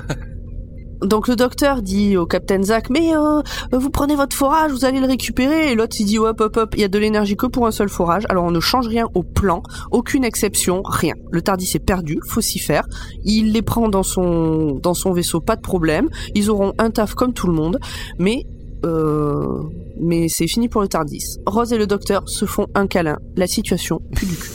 Donc 1.03 1.29
le 1.29 1.37
docteur 1.37 1.83
dit 1.83 2.17
au 2.17 2.25
Captain 2.25 2.63
Zack, 2.63 2.89
mais 2.89 3.15
euh, 3.15 3.43
vous 3.71 3.91
prenez 3.91 4.17
votre 4.17 4.35
forage, 4.35 4.71
vous 4.73 4.87
allez 4.87 4.99
le 4.99 5.07
récupérer. 5.07 5.71
Et 5.71 5.75
l'autre 5.75 5.95
il 6.01 6.07
dit 6.07 6.19
hop 6.19 6.41
hop 6.41 6.57
hop, 6.57 6.75
il 6.75 6.81
y 6.81 6.85
a 6.85 6.89
de 6.89 6.99
l'énergie 6.99 7.37
que 7.37 7.45
pour 7.45 7.67
un 7.67 7.71
seul 7.71 7.91
forage. 7.91 8.25
Alors 8.31 8.45
on 8.45 8.51
ne 8.51 8.61
change 8.61 8.89
rien 8.89 9.07
au 9.15 9.23
plan, 9.23 9.63
aucune 9.91 10.25
exception, 10.25 10.81
rien. 10.87 11.13
Le 11.31 11.43
Tardis 11.43 11.71
est 11.75 11.85
perdu, 11.85 12.19
faut 12.27 12.41
s'y 12.41 12.59
faire. 12.59 12.87
Il 13.25 13.53
les 13.53 13.61
prend 13.61 13.91
dans 13.91 14.03
son 14.03 14.81
dans 14.83 14.95
son 14.95 15.13
vaisseau, 15.13 15.41
pas 15.41 15.57
de 15.57 15.61
problème. 15.61 16.09
Ils 16.35 16.49
auront 16.49 16.73
un 16.79 16.91
taf 16.91 17.13
comme 17.13 17.35
tout 17.35 17.47
le 17.47 17.53
monde, 17.53 17.79
mais 18.19 18.47
euh, 18.85 19.63
mais 20.01 20.27
c'est 20.29 20.47
fini 20.47 20.69
pour 20.69 20.83
le 20.83 20.89
Tardis. 20.89 21.39
Rose 21.47 21.73
et 21.73 21.79
le 21.79 21.87
docteur 21.87 22.23
se 22.29 22.45
font 22.45 22.67
un 22.75 22.87
câlin. 22.87 23.19
La 23.37 23.47
situation 23.47 24.01
pue 24.15 24.27
du 24.27 24.35
cul. 24.37 24.51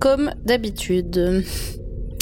Comme 0.00 0.30
d'habitude. 0.44 1.16
Euh, 1.18 1.42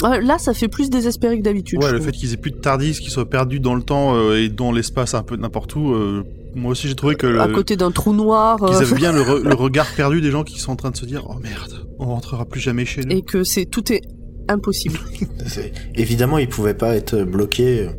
Là, 0.03 0.37
ça 0.37 0.53
fait 0.53 0.67
plus 0.67 0.91
désespéré 0.91 1.39
que 1.39 1.43
d'habitude. 1.43 1.79
Ouais, 1.83 1.91
le 1.91 1.95
trouve. 1.97 2.05
fait 2.05 2.11
qu'ils 2.11 2.31
aient 2.31 2.37
plus 2.37 2.51
de 2.51 2.57
Tardis, 2.57 2.93
qu'ils 2.93 3.09
soient 3.09 3.27
perdus 3.27 3.59
dans 3.59 3.73
le 3.73 3.81
temps 3.81 4.15
euh, 4.15 4.37
et 4.37 4.47
dans 4.47 4.71
l'espace 4.71 5.15
un 5.15 5.23
peu 5.23 5.37
n'importe 5.37 5.75
où, 5.75 5.91
euh, 5.91 6.23
moi 6.53 6.73
aussi 6.73 6.87
j'ai 6.87 6.93
trouvé 6.93 7.15
que 7.15 7.25
le- 7.25 7.41
à 7.41 7.47
côté 7.47 7.75
d'un 7.77 7.89
trou 7.89 8.13
noir. 8.13 8.57
qu'ils 8.57 8.75
euh, 8.75 8.79
avaient 8.81 8.95
bien 8.95 9.11
le, 9.11 9.21
re- 9.21 9.41
le 9.41 9.55
regard 9.55 9.87
perdu 9.95 10.21
des 10.21 10.29
gens 10.29 10.43
qui 10.43 10.59
sont 10.59 10.71
en 10.71 10.75
train 10.75 10.91
de 10.91 10.97
se 10.97 11.05
dire 11.07 11.25
oh 11.27 11.39
merde, 11.41 11.83
on 11.97 12.05
rentrera 12.05 12.45
plus 12.45 12.59
jamais 12.59 12.85
chez 12.85 13.01
nous. 13.01 13.11
et 13.15 13.23
que 13.23 13.43
c'est 13.43 13.65
tout 13.65 13.91
est 13.91 14.01
impossible. 14.47 14.99
C'est- 15.47 15.71
Évidemment, 15.95 16.37
il 16.37 16.47
pouvait 16.47 16.75
pas 16.75 16.95
être 16.95 17.23
bloqué, 17.23 17.87
euh, 17.87 17.89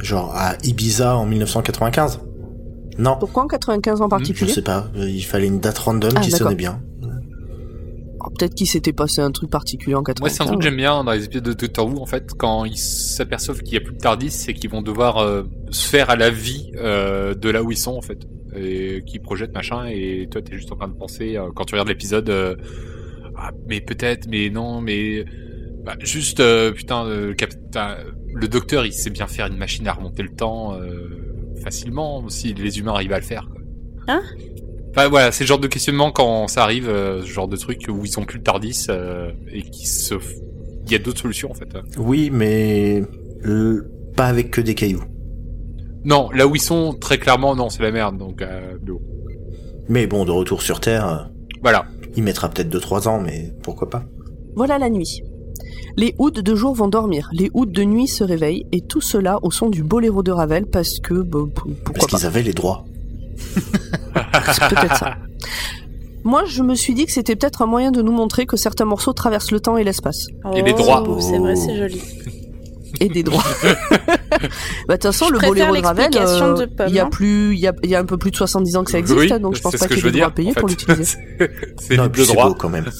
genre, 0.00 0.34
à 0.34 0.56
Ibiza 0.64 1.16
en 1.16 1.26
1995. 1.26 2.20
Non. 2.98 3.16
Pourquoi 3.18 3.44
en 3.44 3.46
95 3.46 4.00
en 4.00 4.04
Je 4.04 4.08
particulier 4.08 4.52
sais 4.52 4.62
pas, 4.62 4.88
euh, 4.96 5.08
il 5.08 5.22
fallait 5.22 5.46
une 5.46 5.60
date 5.60 5.78
random 5.78 6.10
Ah, 6.16 6.20
qui 6.20 6.30
sonnait 6.30 6.54
bien. 6.54 6.80
Oh, 8.20 8.30
Peut-être 8.36 8.54
qu'il 8.54 8.66
s'était 8.66 8.92
passé 8.92 9.20
un 9.20 9.30
truc 9.30 9.50
particulier 9.50 9.94
en 9.94 10.02
95. 10.02 10.20
Moi, 10.20 10.28
c'est 10.30 10.42
un 10.42 10.46
truc 10.46 10.58
que 10.58 10.64
j'aime 10.64 10.76
bien 10.76 11.04
dans 11.04 11.12
les 11.12 11.24
épisodes 11.24 11.44
de 11.44 11.52
Doctor 11.52 11.86
Who, 11.86 12.00
en 12.02 12.06
fait, 12.06 12.30
quand 12.36 12.64
ils 12.64 12.76
s'aperçoivent 12.76 13.62
qu'il 13.62 13.74
y 13.74 13.76
a 13.76 13.80
plus 13.80 13.92
de 13.94 13.98
Tardis, 13.98 14.30
c'est 14.30 14.52
qu'ils 14.54 14.70
vont 14.70 14.82
devoir 14.82 15.18
euh, 15.18 15.44
se 15.70 15.88
faire 15.88 16.10
à 16.10 16.16
la 16.16 16.30
vie 16.30 16.72
euh, 16.76 17.34
de 17.34 17.48
là 17.48 17.62
où 17.62 17.70
ils 17.70 17.78
sont, 17.78 17.96
en 17.96 18.02
fait. 18.02 18.18
et 18.56 19.02
qui 19.06 19.18
projette 19.20 19.54
machin 19.54 19.86
et 19.86 20.26
toi 20.30 20.40
t'es 20.42 20.56
juste 20.56 20.72
en 20.72 20.76
train 20.76 20.88
de 20.88 20.94
penser 20.94 21.36
euh, 21.36 21.50
quand 21.54 21.64
tu 21.66 21.74
regardes 21.74 21.88
l'épisode 21.88 22.28
euh, 22.30 22.56
ah, 23.36 23.50
mais 23.68 23.80
peut-être 23.82 24.26
mais 24.26 24.48
non 24.50 24.80
mais 24.80 25.24
bah, 25.84 25.94
juste 26.00 26.40
euh, 26.40 26.72
putain 26.72 27.04
le, 27.06 27.34
capitaine 27.34 27.96
le 28.34 28.48
docteur 28.48 28.86
il 28.86 28.92
sait 28.92 29.10
bien 29.10 29.26
faire 29.26 29.46
une 29.46 29.56
machine 29.56 29.86
à 29.88 29.92
remonter 29.92 30.22
le 30.22 30.30
temps 30.30 30.74
euh, 30.74 31.54
facilement 31.62 32.28
si 32.28 32.54
les 32.54 32.78
humains 32.78 32.94
arrivent 32.94 33.12
à 33.12 33.18
le 33.18 33.24
faire 33.24 33.48
quoi. 33.50 33.60
Hein? 34.08 34.22
Enfin 34.90 35.08
voilà, 35.08 35.32
c'est 35.32 35.44
le 35.44 35.48
genre 35.48 35.58
de 35.58 35.68
questionnement 35.68 36.10
quand 36.10 36.48
ça 36.48 36.62
arrive, 36.62 36.88
euh, 36.88 37.22
ce 37.22 37.26
genre 37.26 37.46
de 37.46 37.56
truc 37.56 37.86
où 37.88 38.04
ils 38.04 38.18
ont 38.18 38.24
plus 38.24 38.38
le 38.38 38.44
Tardis 38.44 38.86
euh, 38.88 39.30
et 39.52 39.62
qui 39.62 39.86
se, 39.86 40.14
il 40.88 40.92
y 40.92 40.94
a 40.94 40.98
d'autres 40.98 41.20
solutions 41.20 41.50
en 41.50 41.54
fait. 41.54 41.68
Oui, 41.98 42.30
mais 42.32 43.04
euh, 43.44 43.90
pas 44.16 44.26
avec 44.26 44.50
que 44.50 44.60
des 44.60 44.74
cailloux. 44.74 45.04
Non, 46.04 46.30
là 46.30 46.46
où 46.46 46.56
ils 46.56 46.62
sont, 46.62 46.94
très 46.94 47.18
clairement, 47.18 47.54
non, 47.54 47.68
c'est 47.68 47.82
la 47.82 47.90
merde. 47.90 48.16
Donc, 48.16 48.40
euh. 48.40 48.76
Mais 49.88 50.06
bon, 50.06 50.24
de 50.24 50.30
retour 50.30 50.62
sur 50.62 50.80
Terre, 50.80 51.30
voilà. 51.62 51.86
il 52.16 52.22
mettra 52.22 52.48
peut-être 52.48 52.74
2-3 52.74 53.08
ans, 53.08 53.20
mais 53.20 53.52
pourquoi 53.62 53.90
pas? 53.90 54.04
Voilà 54.56 54.78
la 54.78 54.88
nuit. 54.88 55.22
Les 55.96 56.14
hoods 56.18 56.30
de 56.30 56.54
jour 56.54 56.74
vont 56.74 56.88
dormir, 56.88 57.28
les 57.32 57.50
hoods 57.54 57.66
de 57.66 57.82
nuit 57.82 58.06
se 58.06 58.22
réveillent, 58.22 58.66
et 58.72 58.80
tout 58.80 59.00
cela 59.00 59.38
au 59.42 59.50
son 59.50 59.68
du 59.68 59.82
boléro 59.82 60.22
de 60.22 60.30
Ravel 60.30 60.66
parce 60.66 61.00
que, 61.00 61.14
bah, 61.14 61.40
Parce 61.54 61.66
pourquoi 61.84 62.06
pas, 62.08 62.16
qu'ils 62.16 62.26
avaient 62.26 62.42
les 62.42 62.52
droits. 62.52 62.84
c'est 63.36 64.68
peut-être 64.68 64.96
ça. 64.96 65.16
Moi, 66.24 66.44
je 66.46 66.62
me 66.62 66.74
suis 66.74 66.94
dit 66.94 67.06
que 67.06 67.12
c'était 67.12 67.36
peut-être 67.36 67.62
un 67.62 67.66
moyen 67.66 67.90
de 67.90 68.02
nous 68.02 68.12
montrer 68.12 68.46
que 68.46 68.56
certains 68.56 68.84
morceaux 68.84 69.12
traversent 69.12 69.50
le 69.50 69.60
temps 69.60 69.76
et 69.76 69.84
l'espace. 69.84 70.26
Et 70.54 70.62
les 70.62 70.72
droits. 70.72 71.04
Oh, 71.08 71.18
C'est 71.20 71.38
vrai, 71.38 71.56
c'est 71.56 71.76
joli. 71.76 72.02
Et 73.00 73.08
des 73.08 73.22
droits. 73.22 73.44
bah, 73.62 73.78
de 74.88 74.92
toute 74.94 75.02
façon, 75.02 75.26
Je 75.28 75.34
le 75.34 75.38
boléro 75.38 75.74
de 75.74 75.80
Ravel, 75.82 76.10
euh, 76.16 76.66
il 76.88 76.94
y 76.94 76.98
a 76.98 77.04
hein. 77.04 77.08
plus, 77.10 77.54
il 77.54 77.60
y 77.60 77.66
a, 77.66 77.72
il 77.82 77.90
y 77.90 77.94
a 77.94 78.00
un 78.00 78.04
peu 78.04 78.18
plus 78.18 78.30
de 78.30 78.36
70 78.36 78.76
ans 78.76 78.84
que 78.84 78.90
ça 78.90 78.98
existe, 78.98 79.18
Oui, 79.18 79.40
donc 79.40 79.56
je 79.56 79.62
pense 79.62 79.76
pas 79.76 79.86
qu'il 79.86 80.04
y 80.04 80.08
ait 80.08 80.10
des 80.10 80.18
droits 80.18 80.30
payés 80.30 80.50
en 80.50 80.54
pour 80.54 80.68
l'utiliser. 80.68 81.18
c'est 81.78 81.96
c'est 81.96 82.32
droit. 82.32 82.48
beau 82.48 82.54
quand 82.54 82.68
même. 82.70 82.90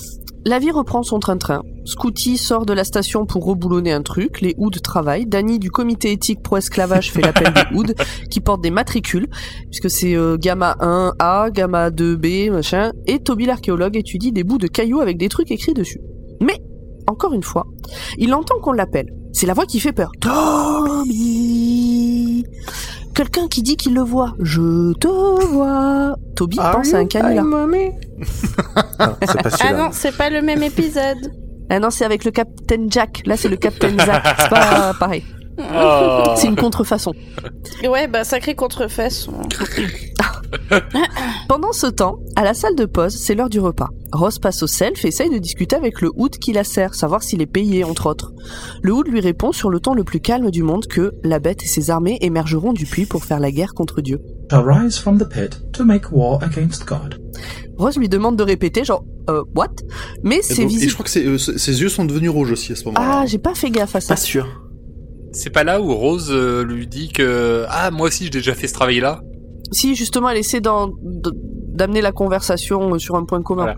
La 0.45 0.59
vie 0.59 0.71
reprend 0.71 1.03
son 1.03 1.19
train-train. 1.19 1.63
Scooty 1.85 2.37
sort 2.37 2.65
de 2.65 2.73
la 2.73 2.85
station 2.85 3.27
pour 3.27 3.45
reboulonner 3.45 3.93
un 3.93 4.03
truc. 4.03 4.41
Les 4.41 4.55
Hoods 4.59 4.81
travaillent. 4.83 5.27
Danny 5.27 5.59
du 5.59 5.71
comité 5.71 6.13
éthique 6.13 6.43
pro 6.43 6.57
esclavage 6.57 7.13
fait 7.13 7.23
l'appel 7.23 7.53
des 7.53 7.77
Hoods 7.77 7.95
qui 8.31 8.41
portent 8.41 8.63
des 8.63 8.71
matricules 8.71 9.27
puisque 9.71 9.91
c'est 9.91 10.15
euh, 10.15 10.37
gamma 10.37 10.77
1A, 10.81 11.51
gamma 11.51 11.91
2B, 11.91 12.51
machin. 12.51 12.93
Et 13.07 13.19
Toby 13.19 13.47
l'archéologue 13.47 13.97
étudie 13.97 14.33
des 14.33 14.45
bouts 14.45 14.59
de 14.59 14.69
cailloux 14.69 15.01
avec 15.01 15.19
des 15.19 15.29
trucs 15.29 15.51
écrits 15.51 15.75
dessus. 15.75 16.01
Mais 16.41 16.59
encore 17.07 17.33
une 17.33 17.43
fois, 17.43 17.67
il 18.19 18.35
entend 18.35 18.61
qu'on 18.61 18.73
l'appelle. 18.73 19.13
C'est 19.33 19.47
la 19.47 19.55
voix 19.55 19.67
qui 19.67 19.81
fait 19.81 19.93
peur. 19.93 20.13
Toby. 20.21 21.68
Quelqu'un 23.19 23.49
qui 23.49 23.65
dit 23.65 23.77
qu'il 23.77 23.95
le 23.95 24.03
voit. 24.03 24.37
Je 24.39 24.93
te 24.93 25.09
vois. 25.09 26.15
Toby 26.37 26.57
pense 26.57 26.95
à 26.95 26.99
un 26.99 27.07
canular. 27.07 27.45
Ah, 29.01 29.17
c'est 29.27 29.43
pas 29.43 29.51
Ah 29.59 29.73
non, 29.73 29.89
c'est 29.91 30.17
pas 30.17 30.31
le 30.31 30.41
même 30.41 30.63
épisode. 30.63 31.33
Ah 31.69 31.81
non, 31.81 31.91
c'est 31.91 32.05
avec 32.05 32.25
le 32.25 32.31
Captain 32.31 32.87
Jack. 32.89 33.23
Là, 33.27 33.37
c'est 33.37 33.49
le 33.49 33.57
Captain 33.57 33.99
Zack. 33.99 34.23
C'est 34.39 34.49
pas 34.51 34.95
pareil. 35.01 35.25
Oh. 35.59 36.35
C'est 36.37 36.47
une 36.47 36.55
contrefaçon. 36.55 37.13
Ouais, 37.83 38.07
bah 38.07 38.23
sacré 38.23 38.55
contrefaçon. 38.55 39.33
Pendant 41.49 41.73
ce 41.73 41.87
temps, 41.87 42.19
à 42.37 42.45
la 42.45 42.55
salle 42.55 42.75
de 42.77 42.85
pause, 42.85 43.15
c'est 43.17 43.35
l'heure 43.35 43.49
du 43.51 43.61
repas. 43.61 43.89
Ross 44.13 44.39
passe 44.39 44.63
au 44.63 44.67
self 44.67 45.05
et 45.05 45.09
essaye 45.09 45.31
de 45.31 45.39
discuter 45.39 45.77
avec 45.77 46.01
le 46.01 46.11
Hood 46.15 46.39
qui 46.39 46.53
la 46.53 46.65
sert, 46.65 46.95
savoir 46.95 47.23
s'il 47.23 47.43
est 47.43 47.47
payé, 47.47 47.85
entre 47.85 48.07
autres. 48.07 48.33
Le 48.83 48.93
Hood 48.93 49.09
lui 49.09 49.21
répond 49.21 49.53
sur 49.53 49.71
le 49.71 49.81
ton 49.81 49.95
le 49.95 50.05
plus 50.05 50.21
calme 50.21 50.51
du 50.51 50.63
monde 50.63 50.87
que 50.87 51.13
la 51.25 51.39
bête 51.39 51.63
et 51.63 51.67
ses 51.67 51.91
armées 51.91 52.19
émergeront 52.21 52.73
du 52.73 52.87
puits 52.87 53.07
pour 53.07 53.25
faire 53.25 53.41
la 53.41 53.51
guerre 53.51 53.75
contre 53.75 54.01
Dieu. 54.01 54.21
Shall 54.51 54.65
rise 54.67 54.99
from 54.99 55.19
the 55.19 55.29
pit 55.29 55.61
to 55.73 55.85
make 55.85 56.11
war 56.11 56.43
against 56.43 56.87
God. 56.87 57.21
Ross 57.77 57.97
lui 57.97 58.09
demande 58.09 58.37
de 58.37 58.43
répéter, 58.43 58.85
genre, 58.85 59.05
euh, 59.31 59.43
what? 59.55 59.69
Mais 60.23 60.41
c'est 60.43 60.63
donc- 60.63 60.71
et 60.73 60.75
je 60.75 60.79
visible. 60.81 60.93
crois 60.95 61.05
que 61.07 61.19
euh, 61.19 61.39
ses 61.39 61.81
yeux 61.81 61.89
sont 61.89 62.05
devenus 62.05 62.31
rouges 62.31 62.51
aussi 62.53 62.73
à 62.73 62.77
ce 62.77 62.85
moment-là. 62.87 63.21
Ah, 63.23 63.27
j'ai 63.27 63.39
pas 63.39 63.55
fait 63.55 63.71
gaffe 63.71 63.95
à 63.95 64.01
ça. 64.01 64.15
Pas 64.15 64.21
sûr. 64.21 64.49
C'est 65.33 65.51
pas 65.51 65.63
là 65.63 65.81
où 65.81 65.95
Rose 65.95 66.29
euh, 66.31 66.65
lui 66.65 66.87
dit 66.87 67.11
que 67.11 67.65
ah 67.69 67.91
moi 67.91 68.09
aussi 68.09 68.25
j'ai 68.25 68.31
déjà 68.31 68.55
fait 68.55 68.67
ce 68.67 68.73
travail-là. 68.73 69.21
Si, 69.73 69.95
justement, 69.95 70.29
elle 70.31 70.39
essaie 70.39 70.61
d'amener 70.61 72.01
la 72.01 72.13
conversation 72.13 72.95
euh, 72.95 72.99
sur 72.99 73.17
un 73.17 73.25
point 73.25 73.43
commun. 73.43 73.63
Voilà. 73.65 73.77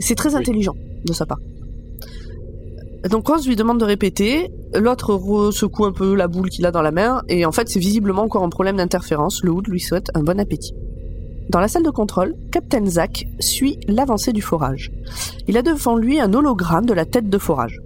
C'est 0.00 0.14
très 0.14 0.30
Oui. 0.34 0.40
intelligent 0.40 0.74
de 1.04 1.12
sa 1.12 1.26
part. 1.26 1.38
Donc 3.10 3.26
Rose 3.26 3.48
lui 3.48 3.56
demande 3.56 3.80
de 3.80 3.84
répéter, 3.84 4.48
l'autre 4.74 5.18
secoue 5.52 5.86
un 5.86 5.92
peu 5.92 6.14
la 6.14 6.28
boule 6.28 6.48
qu'il 6.48 6.64
a 6.66 6.70
dans 6.70 6.82
la 6.82 6.92
main, 6.92 7.22
et 7.28 7.44
en 7.44 7.50
fait 7.50 7.68
c'est 7.68 7.80
visiblement 7.80 8.22
encore 8.22 8.44
un 8.44 8.48
problème 8.48 8.76
d'interférence, 8.76 9.42
le 9.42 9.50
Hood 9.50 9.66
lui 9.66 9.80
souhaite 9.80 10.06
un 10.14 10.22
bon 10.22 10.38
appétit. 10.38 10.72
Dans 11.50 11.58
la 11.58 11.66
salle 11.66 11.82
de 11.82 11.90
contrôle, 11.90 12.36
Captain 12.52 12.86
Zack 12.86 13.26
suit 13.40 13.76
l'avancée 13.88 14.32
du 14.32 14.40
forage. 14.40 14.92
Il 15.48 15.56
a 15.56 15.62
devant 15.62 15.96
lui 15.96 16.20
un 16.20 16.32
hologramme 16.32 16.86
de 16.86 16.94
la 16.94 17.04
tête 17.04 17.28
de 17.28 17.38
forage. 17.38 17.80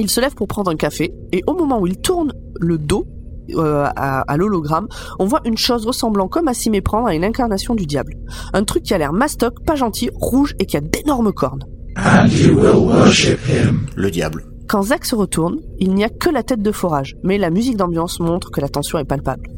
Il 0.00 0.10
se 0.10 0.20
lève 0.20 0.34
pour 0.34 0.48
prendre 0.48 0.68
un 0.72 0.76
café, 0.76 1.14
et 1.30 1.42
au 1.46 1.54
moment 1.54 1.78
où 1.80 1.86
il 1.86 1.96
tourne 1.98 2.32
le 2.58 2.76
dos 2.76 3.06
euh, 3.50 3.84
à, 3.96 4.20
à 4.20 4.36
l'hologramme, 4.36 4.88
on 5.18 5.26
voit 5.26 5.40
une 5.44 5.58
chose 5.58 5.86
ressemblant 5.86 6.28
comme 6.28 6.48
à 6.48 6.54
s'y 6.54 6.70
méprendre 6.70 7.08
à 7.08 7.14
une 7.14 7.24
incarnation 7.24 7.74
du 7.74 7.86
diable. 7.86 8.16
Un 8.52 8.64
truc 8.64 8.82
qui 8.82 8.94
a 8.94 8.98
l'air 8.98 9.12
mastoc, 9.12 9.64
pas 9.64 9.76
gentil, 9.76 10.10
rouge 10.14 10.54
et 10.58 10.66
qui 10.66 10.76
a 10.76 10.80
d'énormes 10.80 11.32
cornes. 11.32 11.64
And 11.96 12.26
you 12.28 12.58
will 12.58 12.76
worship 12.76 13.38
him. 13.46 13.86
Le 13.94 14.10
diable. 14.10 14.44
Quand 14.68 14.82
Zack 14.82 15.04
se 15.04 15.14
retourne, 15.14 15.60
il 15.78 15.94
n'y 15.94 16.04
a 16.04 16.08
que 16.08 16.30
la 16.30 16.42
tête 16.42 16.62
de 16.62 16.72
forage, 16.72 17.16
mais 17.22 17.38
la 17.38 17.50
musique 17.50 17.76
d'ambiance 17.76 18.18
montre 18.18 18.50
que 18.50 18.60
la 18.60 18.68
tension 18.68 18.98
est 18.98 19.04
palpable. 19.04 19.48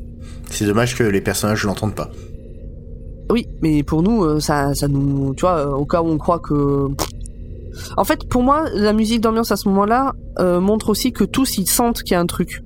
C'est 0.51 0.66
dommage 0.66 0.97
que 0.97 1.05
les 1.05 1.20
personnages 1.20 1.64
l'entendent 1.64 1.95
pas. 1.95 2.11
Oui, 3.30 3.47
mais 3.62 3.82
pour 3.82 4.03
nous, 4.03 4.24
euh, 4.24 4.41
ça, 4.41 4.74
ça 4.74 4.89
nous, 4.89 5.34
tu 5.34 5.43
vois, 5.43 5.59
euh, 5.59 5.70
au 5.70 5.84
cas 5.84 6.03
où 6.03 6.07
on 6.07 6.18
croit 6.18 6.39
que. 6.39 6.89
En 7.97 8.05
fait, 8.05 8.28
pour 8.28 8.43
moi, 8.43 8.64
la 8.72 8.93
musique 8.93 9.20
d'ambiance 9.20 9.53
à 9.53 9.57
ce 9.57 9.68
moment-là 9.68 10.12
euh, 10.39 10.61
montre 10.61 10.89
aussi 10.89 11.12
que 11.12 11.24
tous 11.24 11.59
ils 11.59 11.66
sentent 11.66 12.03
qu'il 12.03 12.12
y 12.12 12.14
a 12.14 12.20
un 12.20 12.26
truc. 12.26 12.62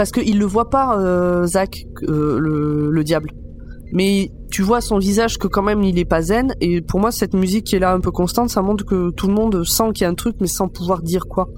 Parce 0.00 0.12
qu'il 0.12 0.38
le 0.38 0.46
voit 0.46 0.70
pas, 0.70 0.98
euh, 0.98 1.44
Zach, 1.46 1.84
euh, 2.08 2.38
le, 2.38 2.90
le 2.90 3.04
diable. 3.04 3.32
Mais 3.92 4.32
tu 4.50 4.62
vois 4.62 4.80
son 4.80 4.96
visage 4.96 5.36
que 5.36 5.46
quand 5.46 5.60
même 5.62 5.82
il 5.82 5.98
est 5.98 6.06
pas 6.06 6.22
zen. 6.22 6.54
Et 6.62 6.80
pour 6.80 7.00
moi, 7.00 7.10
cette 7.12 7.34
musique 7.34 7.64
qui 7.64 7.76
est 7.76 7.80
là 7.80 7.92
un 7.92 8.00
peu 8.00 8.10
constante, 8.10 8.48
ça 8.48 8.62
montre 8.62 8.86
que 8.86 9.10
tout 9.10 9.26
le 9.26 9.34
monde 9.34 9.62
sent 9.62 9.92
qu'il 9.92 10.04
y 10.04 10.06
a 10.06 10.08
un 10.08 10.14
truc, 10.14 10.36
mais 10.40 10.46
sans 10.46 10.68
pouvoir 10.68 11.02
dire 11.02 11.26
quoi. 11.28 11.50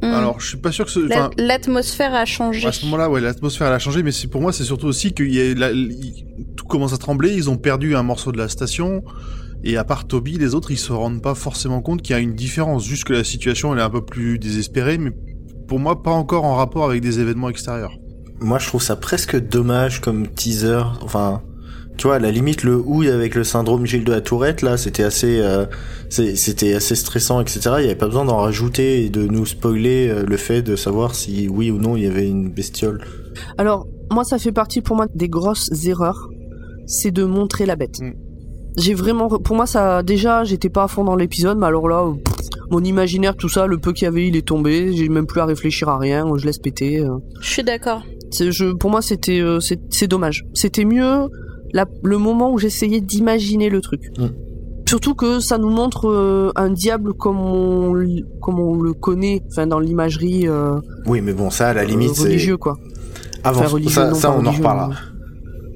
Hmm. 0.00 0.12
Alors, 0.14 0.38
je 0.38 0.46
suis 0.50 0.58
pas 0.58 0.70
sûr 0.70 0.84
que 0.84 0.92
ce. 0.92 1.00
L'atmosphère 1.42 2.14
a 2.14 2.24
changé. 2.24 2.68
à 2.68 2.70
ce 2.70 2.84
moment-là, 2.84 3.10
ouais, 3.10 3.20
l'atmosphère 3.20 3.66
elle 3.66 3.72
a 3.72 3.80
changé, 3.80 4.04
mais 4.04 4.12
c'est 4.12 4.28
pour 4.28 4.40
moi, 4.40 4.52
c'est 4.52 4.62
surtout 4.62 4.86
aussi 4.86 5.12
que 5.12 5.24
y 5.24 5.40
a 5.40 5.52
la- 5.54 5.72
il- 5.72 6.24
tout 6.56 6.66
commence 6.66 6.92
à 6.92 6.98
trembler. 6.98 7.34
Ils 7.34 7.50
ont 7.50 7.56
perdu 7.56 7.96
un 7.96 8.04
morceau 8.04 8.30
de 8.30 8.38
la 8.38 8.48
station, 8.48 9.02
et 9.64 9.76
à 9.76 9.82
part 9.82 10.06
Toby, 10.06 10.38
les 10.38 10.54
autres, 10.54 10.70
ils 10.70 10.78
se 10.78 10.92
rendent 10.92 11.20
pas 11.20 11.34
forcément 11.34 11.82
compte 11.82 12.00
qu'il 12.02 12.14
y 12.14 12.16
a 12.16 12.22
une 12.22 12.34
différence. 12.36 12.86
Juste 12.86 13.02
que 13.02 13.12
la 13.12 13.24
situation, 13.24 13.72
elle 13.72 13.80
est 13.80 13.82
un 13.82 13.90
peu 13.90 14.04
plus 14.04 14.38
désespérée, 14.38 14.98
mais 14.98 15.10
pour 15.72 15.80
moi, 15.80 16.02
pas 16.02 16.10
encore 16.10 16.44
en 16.44 16.56
rapport 16.56 16.84
avec 16.84 17.00
des 17.00 17.18
événements 17.18 17.48
extérieurs. 17.48 17.96
Moi, 18.40 18.58
je 18.58 18.66
trouve 18.66 18.82
ça 18.82 18.94
presque 18.94 19.40
dommage 19.40 20.02
comme 20.02 20.28
teaser. 20.28 20.82
Enfin, 21.00 21.40
tu 21.96 22.08
vois, 22.08 22.16
à 22.16 22.18
la 22.18 22.30
limite, 22.30 22.62
le 22.62 22.76
houille 22.76 23.08
avec 23.08 23.34
le 23.34 23.42
syndrome 23.42 23.86
Gilles 23.86 24.04
de 24.04 24.12
la 24.12 24.20
Tourette, 24.20 24.60
là, 24.60 24.76
c'était 24.76 25.02
assez, 25.02 25.40
euh, 25.40 25.64
c'était 26.10 26.74
assez 26.74 26.94
stressant, 26.94 27.40
etc. 27.40 27.76
Il 27.78 27.84
y 27.84 27.86
avait 27.86 27.94
pas 27.94 28.04
besoin 28.04 28.26
d'en 28.26 28.36
rajouter 28.36 29.02
et 29.02 29.08
de 29.08 29.26
nous 29.26 29.46
spoiler 29.46 30.08
euh, 30.10 30.26
le 30.26 30.36
fait 30.36 30.60
de 30.60 30.76
savoir 30.76 31.14
si 31.14 31.48
oui 31.48 31.70
ou 31.70 31.78
non 31.78 31.96
il 31.96 32.02
y 32.02 32.06
avait 32.06 32.28
une 32.28 32.50
bestiole. 32.50 33.02
Alors, 33.56 33.86
moi, 34.10 34.24
ça 34.24 34.36
fait 34.36 34.52
partie 34.52 34.82
pour 34.82 34.96
moi 34.96 35.06
des 35.14 35.30
grosses 35.30 35.70
erreurs. 35.86 36.28
C'est 36.84 37.12
de 37.12 37.24
montrer 37.24 37.64
la 37.64 37.76
bête. 37.76 37.98
Mm. 37.98 38.12
J'ai 38.76 38.92
vraiment, 38.92 39.28
pour 39.28 39.56
moi, 39.56 39.64
ça, 39.64 40.02
déjà, 40.02 40.44
j'étais 40.44 40.68
pas 40.68 40.82
à 40.82 40.88
fond 40.88 41.04
dans 41.04 41.16
l'épisode, 41.16 41.56
mais 41.56 41.66
alors 41.66 41.88
là, 41.88 42.12
pff, 42.22 42.51
mon 42.70 42.82
imaginaire, 42.82 43.36
tout 43.36 43.48
ça, 43.48 43.66
le 43.66 43.78
peu 43.78 43.92
qu'il 43.92 44.04
y 44.04 44.08
avait, 44.08 44.26
il 44.28 44.36
est 44.36 44.46
tombé. 44.46 44.92
J'ai 44.94 45.08
même 45.08 45.26
plus 45.26 45.40
à 45.40 45.44
réfléchir 45.46 45.88
à 45.88 45.98
rien. 45.98 46.24
Je 46.36 46.44
laisse 46.46 46.58
péter. 46.58 47.00
euh. 47.00 47.16
Je 47.40 47.48
suis 47.50 47.62
d'accord. 47.64 48.02
Je, 48.38 48.72
pour 48.72 48.90
moi, 48.90 49.02
c'était, 49.02 49.40
euh, 49.40 49.58
c'est 49.60 50.06
dommage. 50.08 50.44
C'était 50.54 50.84
mieux 50.84 51.28
la- 51.72 51.86
le 52.02 52.18
moment 52.18 52.52
où 52.52 52.58
j'essayais 52.58 53.00
d'imaginer 53.00 53.68
le 53.68 53.80
truc. 53.80 54.00
Mm. 54.18 54.26
Surtout 54.88 55.14
que 55.14 55.40
ça 55.40 55.56
nous 55.58 55.70
montre 55.70 56.08
euh, 56.10 56.50
un 56.56 56.68
diable 56.70 57.14
comme 57.14 57.38
on, 57.40 57.94
comme 58.42 58.58
on 58.60 58.74
le 58.80 58.92
connaît, 58.92 59.40
enfin 59.50 59.66
dans 59.66 59.78
l'imagerie 59.80 60.46
euh, 60.48 60.80
Oui, 61.06 61.20
mais 61.22 61.32
bon, 61.32 61.48
ça, 61.50 61.68
à 61.68 61.72
la 61.74 61.84
limite, 61.84 62.10
euh, 62.10 62.14
c'est 62.14 62.22
religieux 62.24 62.56
quoi. 62.58 62.76
avant. 63.42 63.60
Enfin, 63.60 63.68
religieux, 63.70 63.90
ça, 63.90 64.08
non, 64.10 64.14
ça, 64.14 64.28
pas 64.28 64.36
on 64.38 64.44
en 64.46 64.50
reparlera. 64.50 64.88
mais- 64.88 64.94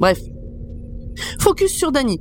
Bref. 0.00 0.20
Focus 1.40 1.70
sur 1.72 1.92
Danny. 1.92 2.20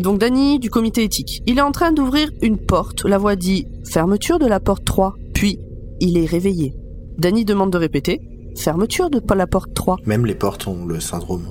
Donc 0.00 0.18
Danny 0.18 0.58
du 0.58 0.70
comité 0.70 1.04
éthique. 1.04 1.42
Il 1.46 1.58
est 1.58 1.62
en 1.62 1.72
train 1.72 1.92
d'ouvrir 1.92 2.30
une 2.42 2.58
porte. 2.58 3.04
La 3.04 3.18
voix 3.18 3.36
dit 3.36 3.66
fermeture 3.84 4.38
de 4.38 4.46
la 4.46 4.60
porte 4.60 4.84
3. 4.84 5.14
Puis 5.34 5.58
il 6.00 6.18
est 6.18 6.26
réveillé. 6.26 6.74
Danny 7.18 7.44
demande 7.44 7.72
de 7.72 7.78
répéter 7.78 8.20
fermeture 8.56 9.10
de 9.10 9.20
la 9.34 9.46
porte 9.46 9.74
3. 9.74 9.98
Même 10.06 10.26
les 10.26 10.34
portes 10.34 10.66
ont 10.66 10.86
le 10.86 11.00
syndrome. 11.00 11.46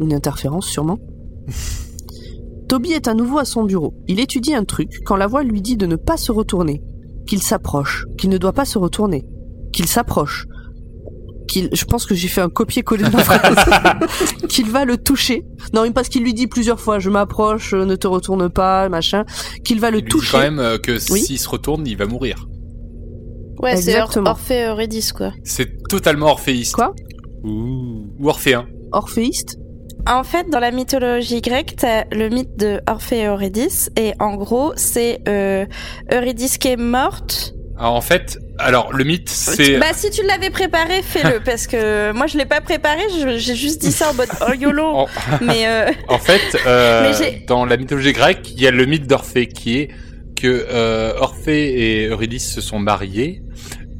Une 0.00 0.14
interférence 0.14 0.66
sûrement. 0.66 0.98
Toby 2.68 2.92
est 2.92 3.08
à 3.08 3.14
nouveau 3.14 3.38
à 3.38 3.44
son 3.44 3.64
bureau. 3.64 3.94
Il 4.06 4.20
étudie 4.20 4.54
un 4.54 4.64
truc 4.64 5.00
quand 5.04 5.16
la 5.16 5.26
voix 5.26 5.42
lui 5.42 5.60
dit 5.60 5.76
de 5.76 5.86
ne 5.86 5.96
pas 5.96 6.16
se 6.16 6.30
retourner, 6.30 6.82
qu'il 7.26 7.42
s'approche, 7.42 8.06
qu'il 8.16 8.30
ne 8.30 8.38
doit 8.38 8.52
pas 8.52 8.64
se 8.64 8.78
retourner, 8.78 9.26
qu'il 9.72 9.86
s'approche, 9.86 10.46
qu'il, 11.50 11.68
je 11.72 11.84
pense 11.84 12.06
que 12.06 12.14
j'ai 12.14 12.28
fait 12.28 12.40
un 12.40 12.48
copier-coller 12.48 13.04
de 13.04 13.12
la 13.16 13.24
phrase, 13.24 13.98
qu'il 14.48 14.70
va 14.70 14.84
le 14.84 14.96
toucher. 14.96 15.44
Non, 15.74 15.82
mais 15.82 15.90
parce 15.90 16.08
qu'il 16.08 16.22
lui 16.22 16.32
dit 16.34 16.46
plusieurs 16.46 16.80
fois, 16.80 16.98
je 16.98 17.10
m'approche, 17.10 17.74
ne 17.74 17.96
te 17.96 18.06
retourne 18.06 18.48
pas, 18.48 18.88
machin, 18.88 19.24
qu'il 19.64 19.80
va 19.80 19.90
le 19.90 19.98
Il 19.98 20.04
lui 20.04 20.08
dit 20.10 20.16
toucher. 20.16 20.32
quand 20.32 20.38
même 20.40 20.58
euh, 20.58 20.78
que 20.78 20.92
Oui. 21.12 21.20
s'il 21.20 21.38
se 21.38 21.48
retourne, 21.48 21.86
il 21.86 21.96
va 21.96 22.06
mourir. 22.06 22.46
Ouais, 23.62 23.76
c'est 23.76 24.00
Or-. 24.00 24.10
Orphée 24.24 24.64
Eurydice, 24.66 25.12
quoi. 25.12 25.32
C'est 25.44 25.86
totalement 25.88 26.28
orphéiste. 26.28 26.74
Quoi 26.74 26.94
Ouh. 27.44 28.06
Ou 28.18 28.28
orphéen. 28.28 28.66
Orphéiste. 28.92 29.58
En 30.06 30.24
fait, 30.24 30.48
dans 30.50 30.60
la 30.60 30.70
mythologie 30.70 31.42
grecque, 31.42 31.74
t'as 31.76 32.04
le 32.10 32.30
mythe 32.30 32.56
de 32.56 32.80
Orphée 32.88 33.18
et 33.18 33.26
Eurydice, 33.26 33.90
et 33.98 34.12
en 34.18 34.34
gros, 34.36 34.72
c'est 34.76 35.20
euh, 35.28 35.66
Eurydice 36.10 36.56
qui 36.56 36.68
est 36.68 36.76
morte. 36.78 37.52
Alors, 37.80 37.94
en 37.94 38.02
fait, 38.02 38.38
alors 38.58 38.92
le 38.92 39.04
mythe, 39.04 39.30
c'est 39.30 39.78
Bah, 39.78 39.94
si 39.94 40.10
tu 40.10 40.22
l'avais 40.26 40.50
préparé, 40.50 41.00
fais-le, 41.02 41.40
parce 41.44 41.66
que 41.66 42.12
moi, 42.12 42.26
je 42.26 42.36
l'ai 42.36 42.44
pas 42.44 42.60
préparé, 42.60 43.00
j'ai 43.38 43.54
juste 43.54 43.80
dit 43.80 43.90
ça 43.90 44.10
en 44.10 44.14
mode 44.14 44.28
oh 44.46 44.52
YOLO. 44.52 44.84
en, 44.84 45.08
Mais 45.40 45.66
euh, 45.66 45.90
en 46.08 46.18
fait, 46.18 46.58
euh, 46.66 47.10
Mais 47.20 47.42
dans 47.46 47.64
la 47.64 47.78
mythologie 47.78 48.12
grecque, 48.12 48.50
il 48.50 48.60
y 48.60 48.66
a 48.66 48.70
le 48.70 48.84
mythe 48.84 49.06
d'Orphée 49.06 49.46
qui 49.46 49.78
est 49.78 49.88
que 50.36 50.66
euh, 50.70 51.14
Orphée 51.20 52.02
et 52.02 52.06
Eurydice 52.08 52.52
se 52.52 52.60
sont 52.60 52.78
mariés. 52.78 53.42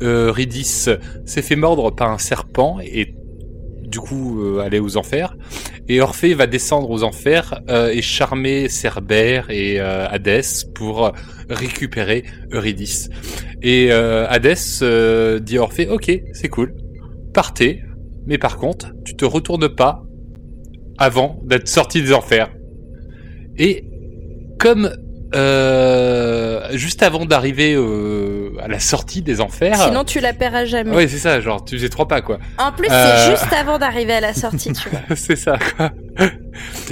Eurydice 0.02 0.90
s'est 1.24 1.42
fait 1.42 1.56
mordre 1.56 1.90
par 1.90 2.10
un 2.10 2.18
serpent 2.18 2.80
et 2.82 3.14
du 3.90 4.00
coup 4.00 4.42
euh, 4.42 4.60
aller 4.60 4.78
aux 4.78 4.96
enfers. 4.96 5.36
Et 5.88 6.00
Orphée 6.00 6.34
va 6.34 6.46
descendre 6.46 6.90
aux 6.90 7.02
enfers 7.02 7.60
euh, 7.68 7.90
et 7.90 8.02
charmer 8.02 8.68
Cerbère 8.68 9.50
et 9.50 9.80
euh, 9.80 10.08
Hadès 10.08 10.64
pour 10.74 11.12
récupérer 11.48 12.24
Eurydice. 12.52 13.10
Et 13.62 13.90
Hadès 13.92 14.54
dit 15.40 15.58
à 15.58 15.62
Orphée, 15.62 15.88
ok, 15.88 16.10
c'est 16.32 16.48
cool, 16.48 16.74
partez, 17.34 17.82
mais 18.26 18.38
par 18.38 18.56
contre, 18.56 18.92
tu 19.04 19.16
te 19.16 19.24
retournes 19.24 19.68
pas 19.68 20.02
avant 20.96 21.40
d'être 21.44 21.68
sorti 21.68 22.02
des 22.02 22.12
enfers. 22.12 22.50
Et 23.58 23.84
comme 24.58 24.90
euh, 25.34 26.60
juste 26.72 27.02
avant 27.02 27.24
d'arriver 27.24 27.74
euh, 27.74 28.50
à 28.60 28.68
la 28.68 28.78
sortie 28.80 29.22
des 29.22 29.40
enfers, 29.40 29.76
sinon, 29.80 30.04
tu 30.04 30.20
la 30.20 30.32
paieras 30.32 30.64
jamais. 30.64 30.94
ouais 30.94 31.08
c'est 31.08 31.18
ça, 31.18 31.40
genre 31.40 31.64
tu 31.64 31.76
faisais 31.76 31.88
trois 31.88 32.08
pas 32.08 32.20
quoi. 32.20 32.38
En 32.58 32.72
plus, 32.72 32.88
Euh. 32.90 33.16
c'est 33.16 33.30
juste 33.40 33.52
avant 33.52 33.78
d'arriver 33.78 34.14
à 34.14 34.20
la 34.20 34.32
sortie, 34.34 34.72
tu 34.72 34.88
vois. 34.88 35.00
c'est 35.16 35.36
ça 35.36 35.58
quoi. 35.76 35.90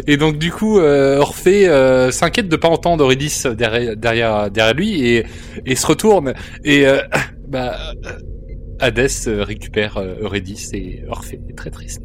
Et 0.07 0.17
donc 0.17 0.39
du 0.39 0.51
coup, 0.53 0.79
euh, 0.79 1.19
Orphée 1.19 1.67
s'inquiète 2.13 2.49
de 2.49 2.57
pas 2.57 2.69
entendre 2.69 3.05
Eurydice 3.05 3.47
derrière 3.47 3.97
derrière, 3.97 4.51
derrière 4.51 4.75
lui 4.75 5.07
et, 5.09 5.27
et 5.67 5.77
se 5.77 5.87
retourne 5.87 6.35
et 6.65 6.85
bah 7.49 7.77
Hadès 8.81 9.09
récupère 9.27 9.99
Eurydice 10.21 10.73
et 10.73 11.03
Orphée 11.09 11.41
est 11.49 11.57
très 11.57 11.71
triste. 11.71 12.03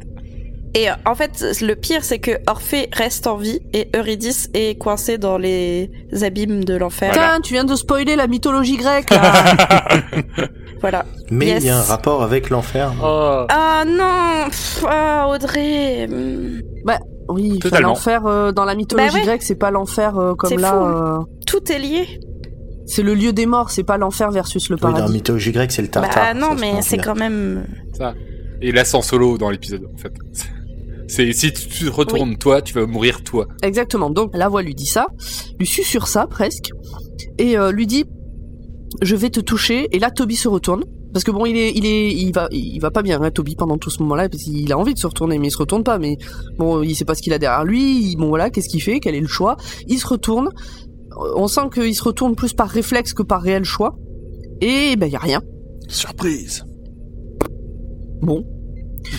Et 0.76 0.90
euh, 0.90 0.94
en 1.06 1.14
fait, 1.14 1.44
le 1.60 1.74
pire, 1.76 2.02
c'est 2.02 2.18
que 2.18 2.32
Orphée 2.48 2.88
reste 2.92 3.26
en 3.28 3.36
vie 3.36 3.60
et 3.72 3.88
Eurydice 3.96 4.48
est 4.54 4.76
coincée 4.76 5.18
dans 5.18 5.38
les 5.38 5.90
abîmes 6.22 6.64
de 6.64 6.74
l'enfer. 6.74 7.12
Voilà. 7.12 7.28
Putain, 7.28 7.40
tu 7.42 7.52
viens 7.54 7.64
de 7.64 7.76
spoiler 7.76 8.16
la 8.16 8.26
mythologie 8.26 8.76
grecque, 8.76 9.10
là. 9.10 9.32
Voilà. 10.80 11.06
Mais 11.30 11.48
il 11.56 11.64
y 11.64 11.70
a 11.70 11.78
un 11.78 11.82
rapport 11.82 12.22
avec 12.22 12.50
l'enfer. 12.50 12.92
Oh. 13.02 13.46
Ah 13.48 13.84
non 13.86 14.48
Pff, 14.50 14.84
Ah, 14.86 15.28
Audrey 15.30 16.06
hmm. 16.06 16.60
oui, 17.30 17.52
enfin, 17.52 17.58
Totalement. 17.60 17.88
l'enfer 17.88 18.26
euh, 18.26 18.52
dans 18.52 18.66
la 18.66 18.74
mythologie 18.74 19.08
Bah 19.08 19.14
ouais. 19.18 19.24
grecque, 19.24 19.42
c'est 19.44 19.54
pas 19.54 19.70
l'enfer 19.70 20.18
euh, 20.18 20.34
comme 20.34 20.50
C'est 20.50 20.56
là. 20.58 20.72
fou, 20.72 20.84
euh, 20.84 21.18
Tout 21.46 21.72
est 21.72 21.78
lié. 21.78 22.20
c'est 22.84 23.02
le 23.02 23.14
lieu 23.14 23.32
des 23.32 23.46
morts, 23.46 23.70
c'est 23.70 23.82
pas 23.84 23.96
l'enfer 23.96 24.30
versus 24.30 24.68
le 24.68 24.74
Oui, 24.76 24.80
dans 24.82 24.90
la 24.90 25.08
mythologie 25.08 25.52
grecque, 25.52 25.72
c'est 25.72 25.80
le 25.80 25.88
tartare. 25.88 26.34
bah 26.34 26.34
non, 26.38 26.50
ça 26.50 26.56
mais 26.60 26.82
c'est 26.82 26.98
quand 26.98 27.14
même... 27.16 27.64
Et 28.60 28.70
là 28.70 28.84
sans 28.84 29.00
solo 29.00 29.38
dans 29.38 29.48
l'épisode 29.48 29.86
en 29.94 29.96
fait. 29.96 30.12
C'est 31.14 31.32
si 31.32 31.52
tu 31.52 31.68
te 31.68 31.90
retournes 31.90 32.36
toi, 32.36 32.60
tu 32.62 32.74
vas 32.74 32.86
mourir 32.86 33.22
toi. 33.22 33.46
Exactement. 33.62 34.10
Donc 34.10 34.30
la 34.34 34.48
voix 34.48 34.62
lui 34.62 34.74
dit 34.74 34.86
ça, 34.86 35.06
lui 35.58 35.66
susurre 35.66 36.08
ça 36.08 36.26
presque, 36.26 36.70
et 37.38 37.56
euh, 37.56 37.70
lui 37.72 37.86
dit 37.86 38.04
je 39.02 39.14
vais 39.16 39.30
te 39.30 39.40
toucher. 39.40 39.88
Et 39.92 39.98
là 39.98 40.10
Toby 40.10 40.36
se 40.36 40.48
retourne 40.48 40.84
parce 41.12 41.22
que 41.24 41.30
bon 41.30 41.46
il 41.46 41.56
est 41.56 41.72
il 41.76 41.86
est 41.86 42.10
il 42.12 42.32
va 42.32 42.48
il 42.50 42.80
va 42.80 42.90
pas 42.90 43.02
bien 43.02 43.20
hein, 43.22 43.30
Toby 43.30 43.54
pendant 43.54 43.78
tout 43.78 43.90
ce 43.90 44.02
moment-là 44.02 44.28
parce 44.28 44.42
qu'il 44.42 44.72
a 44.72 44.78
envie 44.78 44.94
de 44.94 44.98
se 44.98 45.06
retourner 45.06 45.38
mais 45.38 45.48
il 45.48 45.50
se 45.52 45.58
retourne 45.58 45.84
pas. 45.84 45.98
Mais 45.98 46.16
bon 46.58 46.82
il 46.82 46.94
sait 46.96 47.04
pas 47.04 47.14
ce 47.14 47.22
qu'il 47.22 47.32
a 47.32 47.38
derrière 47.38 47.64
lui. 47.64 48.10
Il- 48.10 48.16
bon 48.16 48.28
voilà 48.28 48.50
qu'est-ce 48.50 48.68
qu'il 48.68 48.82
fait 48.82 48.98
Quel 49.00 49.14
est 49.14 49.20
le 49.20 49.28
choix 49.28 49.56
Il 49.88 49.98
se 49.98 50.06
retourne. 50.06 50.48
Euh, 50.48 51.32
On 51.36 51.46
sent 51.46 51.68
qu'il 51.72 51.94
se 51.94 52.02
retourne 52.02 52.34
plus 52.34 52.52
par 52.52 52.68
réflexe 52.68 53.12
que 53.14 53.22
par 53.22 53.40
réel 53.42 53.64
choix. 53.64 53.94
Et 54.60 54.96
ben 54.96 55.06
y 55.08 55.14
a 55.16 55.20
rien. 55.20 55.40
Surprise. 55.88 56.64
Bon. 58.22 58.44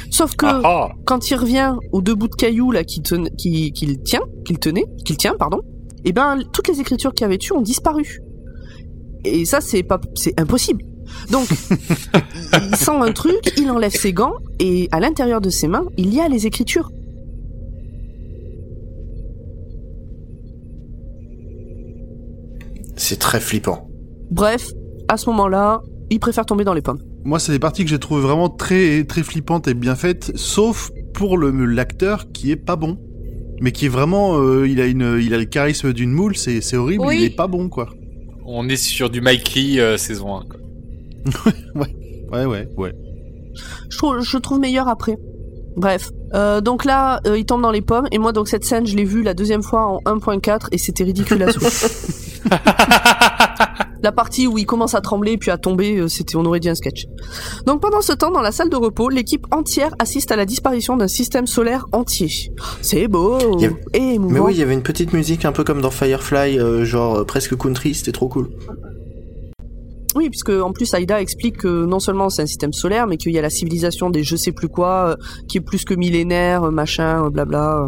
Sauf 0.09 0.35
que 0.35 0.45
Ah, 0.47 0.61
ah. 0.63 0.89
quand 1.05 1.29
il 1.29 1.35
revient 1.35 1.73
aux 1.91 2.01
deux 2.01 2.15
bouts 2.15 2.27
de 2.27 2.35
cailloux 2.35 2.71
là 2.71 2.83
qu'il 2.83 3.03
ten- 3.03 3.29
qu'il 3.37 3.71
tient, 4.03 4.21
qu'il 4.45 4.57
tenait, 4.59 4.85
qu'il 5.05 5.17
tient, 5.17 5.35
pardon, 5.37 5.59
et 6.03 6.11
ben 6.13 6.39
toutes 6.53 6.67
les 6.67 6.79
écritures 6.79 7.13
qu'il 7.13 7.21
y 7.23 7.25
avait 7.25 7.37
dessus 7.37 7.53
ont 7.53 7.61
disparu. 7.61 8.19
Et 9.23 9.45
ça 9.45 9.61
c'est 9.61 9.83
pas 9.83 9.99
c'est 10.15 10.39
impossible. 10.39 10.83
Donc 11.31 11.47
il 12.69 12.75
sent 12.75 12.91
un 12.91 13.11
truc, 13.11 13.53
il 13.57 13.69
enlève 13.69 13.91
ses 13.91 14.13
gants 14.13 14.33
et 14.59 14.87
à 14.91 14.99
l'intérieur 14.99 15.41
de 15.41 15.49
ses 15.49 15.67
mains, 15.67 15.85
il 15.97 16.13
y 16.13 16.19
a 16.19 16.27
les 16.27 16.45
écritures. 16.47 16.89
C'est 22.95 23.19
très 23.19 23.39
flippant. 23.39 23.87
Bref, 24.31 24.71
à 25.07 25.17
ce 25.17 25.29
moment-là, 25.29 25.81
il 26.09 26.19
préfère 26.19 26.45
tomber 26.45 26.63
dans 26.63 26.73
les 26.73 26.81
pommes. 26.81 27.01
Moi, 27.25 27.39
c'est 27.39 27.51
des 27.51 27.59
parties 27.59 27.83
que 27.83 27.89
j'ai 27.89 27.99
trouvées 27.99 28.21
vraiment 28.21 28.49
très, 28.49 29.03
très 29.03 29.23
flippantes 29.23 29.67
et 29.67 29.73
bien 29.73 29.95
faites, 29.95 30.31
sauf 30.35 30.91
pour 31.13 31.37
le 31.37 31.49
l'acteur 31.65 32.31
qui 32.31 32.51
est 32.51 32.55
pas 32.55 32.75
bon. 32.75 32.97
Mais 33.61 33.71
qui 33.71 33.85
est 33.85 33.89
vraiment, 33.89 34.37
euh, 34.39 34.67
il 34.67 34.79
a 34.81 34.85
une, 34.85 35.17
il 35.21 35.33
a 35.33 35.37
le 35.37 35.45
charisme 35.45 35.91
d'une 35.93 36.11
moule, 36.11 36.35
c'est, 36.37 36.61
c'est 36.61 36.75
horrible, 36.77 37.03
Oui. 37.05 37.15
il 37.19 37.23
est 37.23 37.35
pas 37.35 37.47
bon, 37.47 37.69
quoi. 37.69 37.89
On 38.45 38.67
est 38.69 38.75
sur 38.75 39.09
du 39.09 39.21
Mike 39.21 39.53
Lee 39.55 39.79
euh, 39.79 39.97
saison 39.97 40.35
1 40.37 40.43
quoi. 40.45 41.51
Ouais, 42.31 42.45
ouais, 42.45 42.67
ouais. 42.77 42.93
Je 43.89 43.97
trouve, 43.97 44.19
je 44.21 44.37
trouve 44.37 44.59
meilleur 44.59 44.87
après. 44.87 45.17
Bref, 45.77 46.11
Euh, 46.33 46.59
donc 46.59 46.83
là, 46.85 47.21
euh, 47.27 47.37
il 47.37 47.45
tombe 47.45 47.61
dans 47.61 47.71
les 47.71 47.81
pommes 47.81 48.07
et 48.11 48.17
moi 48.17 48.33
donc 48.33 48.49
cette 48.49 48.65
scène, 48.65 48.85
je 48.85 48.95
l'ai 48.97 49.05
vue 49.05 49.23
la 49.23 49.33
deuxième 49.33 49.63
fois 49.63 49.85
en 49.87 49.99
1.4 50.17 50.67
et 50.73 50.77
c'était 50.77 51.05
ridicule 51.05 51.41
à 51.43 51.51
souhait. 51.53 51.69
La 54.05 54.11
partie 54.11 54.45
où 54.45 54.59
il 54.59 54.67
commence 54.67 54.93
à 54.93 55.01
trembler 55.01 55.35
puis 55.35 55.49
à 55.49 55.57
tomber, 55.57 55.97
euh, 55.97 56.07
c'était 56.07 56.35
on 56.35 56.45
aurait 56.45 56.59
dit 56.59 56.69
un 56.69 56.75
sketch. 56.75 57.05
Donc 57.65 57.81
pendant 57.81 58.01
ce 58.01 58.13
temps, 58.13 58.29
dans 58.29 58.41
la 58.41 58.51
salle 58.51 58.69
de 58.69 58.75
repos, 58.75 59.09
l'équipe 59.09 59.47
entière 59.51 59.95
assiste 59.97 60.31
à 60.31 60.35
la 60.35 60.45
disparition 60.45 60.95
d'un 60.95 61.07
système 61.07 61.47
solaire 61.47 61.87
entier. 61.91 62.29
C'est 62.83 63.07
beau 63.07 63.33
a- 63.33 63.97
et 63.97 64.13
émouvant. 64.13 64.31
Mais 64.33 64.39
oui, 64.41 64.51
il 64.53 64.59
y 64.59 64.61
avait 64.61 64.75
une 64.75 64.83
petite 64.83 65.11
musique 65.11 65.43
un 65.43 65.51
peu 65.51 65.63
comme 65.63 65.81
dans 65.81 65.89
Firefly, 65.89 66.59
euh, 66.59 66.85
genre 66.85 67.15
euh, 67.15 67.23
presque 67.23 67.57
country, 67.57 67.95
c'était 67.95 68.11
trop 68.11 68.27
cool. 68.27 68.47
Oui, 70.15 70.29
puisque 70.29 70.49
en 70.51 70.71
plus 70.71 70.93
Aïda 70.93 71.19
explique 71.19 71.57
que 71.57 71.85
non 71.85 71.99
seulement 71.99 72.29
c'est 72.29 72.43
un 72.43 72.45
système 72.45 72.73
solaire, 72.73 73.07
mais 73.07 73.17
qu'il 73.17 73.31
y 73.33 73.39
a 73.39 73.41
la 73.41 73.49
civilisation 73.49 74.11
des 74.11 74.21
je 74.23 74.35
sais 74.35 74.51
plus 74.51 74.69
quoi, 74.69 75.09
euh, 75.09 75.15
qui 75.49 75.57
est 75.57 75.61
plus 75.61 75.83
que 75.83 75.95
millénaire, 75.95 76.71
machin, 76.71 77.27
blabla. 77.31 77.87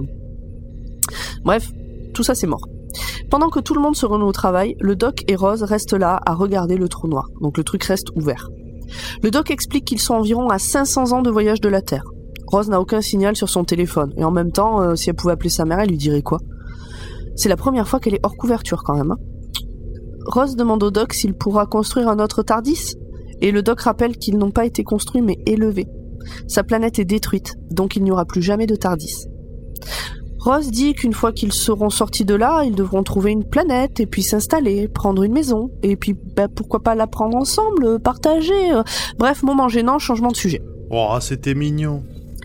Bref, 1.45 1.69
tout 2.15 2.23
ça 2.23 2.33
c'est 2.33 2.47
mort. 2.47 2.67
Pendant 3.29 3.49
que 3.49 3.59
tout 3.59 3.73
le 3.73 3.81
monde 3.81 3.95
se 3.95 4.05
remet 4.05 4.23
au 4.23 4.31
travail, 4.31 4.75
le 4.79 4.95
doc 4.95 5.23
et 5.27 5.35
Rose 5.35 5.63
restent 5.63 5.93
là 5.93 6.19
à 6.25 6.33
regarder 6.33 6.77
le 6.77 6.87
trou 6.87 7.07
noir. 7.07 7.27
Donc 7.41 7.57
le 7.57 7.63
truc 7.63 7.83
reste 7.83 8.07
ouvert. 8.15 8.49
Le 9.21 9.31
doc 9.31 9.51
explique 9.51 9.85
qu'ils 9.85 9.99
sont 9.99 10.13
environ 10.13 10.49
à 10.49 10.59
500 10.59 11.11
ans 11.11 11.21
de 11.21 11.29
voyage 11.29 11.59
de 11.61 11.69
la 11.69 11.81
Terre. 11.81 12.05
Rose 12.47 12.69
n'a 12.69 12.79
aucun 12.79 13.01
signal 13.01 13.35
sur 13.35 13.49
son 13.49 13.65
téléphone. 13.65 14.13
Et 14.17 14.23
en 14.23 14.31
même 14.31 14.51
temps, 14.51 14.81
euh, 14.81 14.95
si 14.95 15.09
elle 15.09 15.15
pouvait 15.15 15.33
appeler 15.33 15.49
sa 15.49 15.65
mère, 15.65 15.79
elle 15.79 15.89
lui 15.89 15.97
dirait 15.97 16.21
quoi? 16.21 16.39
C'est 17.35 17.49
la 17.49 17.57
première 17.57 17.87
fois 17.87 17.99
qu'elle 17.99 18.15
est 18.15 18.21
hors 18.23 18.35
couverture 18.37 18.83
quand 18.83 18.95
même. 18.95 19.11
hein. 19.11 19.17
Rose 20.25 20.55
demande 20.55 20.83
au 20.83 20.91
doc 20.91 21.13
s'il 21.13 21.33
pourra 21.33 21.65
construire 21.65 22.09
un 22.09 22.19
autre 22.19 22.43
Tardis, 22.43 22.95
et 23.41 23.51
le 23.51 23.61
doc 23.61 23.81
rappelle 23.81 24.17
qu'ils 24.17 24.37
n'ont 24.37 24.51
pas 24.51 24.65
été 24.65 24.83
construits 24.83 25.21
mais 25.21 25.37
élevés. 25.45 25.87
Sa 26.47 26.63
planète 26.63 26.99
est 26.99 27.05
détruite, 27.05 27.53
donc 27.71 27.95
il 27.95 28.03
n'y 28.03 28.11
aura 28.11 28.25
plus 28.25 28.41
jamais 28.41 28.65
de 28.65 28.75
Tardis. 28.75 29.27
Rose 30.39 30.69
dit 30.71 30.93
qu'une 30.93 31.13
fois 31.13 31.31
qu'ils 31.31 31.51
seront 31.53 31.89
sortis 31.89 32.23
de 32.25 32.35
là, 32.35 32.63
ils 32.63 32.75
devront 32.75 33.03
trouver 33.03 33.31
une 33.31 33.43
planète 33.43 33.99
et 33.99 34.05
puis 34.05 34.21
s'installer, 34.23 34.87
prendre 34.87 35.23
une 35.23 35.33
maison, 35.33 35.69
et 35.83 35.95
puis 35.95 36.15
bah, 36.35 36.47
pourquoi 36.47 36.81
pas 36.81 36.95
la 36.95 37.07
prendre 37.07 37.35
ensemble, 37.37 37.85
euh, 37.85 37.99
partager. 37.99 38.71
euh. 38.71 38.83
Bref, 39.17 39.43
moment 39.43 39.67
gênant, 39.67 39.99
changement 39.99 40.31
de 40.31 40.37
sujet. 40.37 40.61
Oh, 40.89 41.17
c'était 41.19 41.53
mignon. 41.55 42.03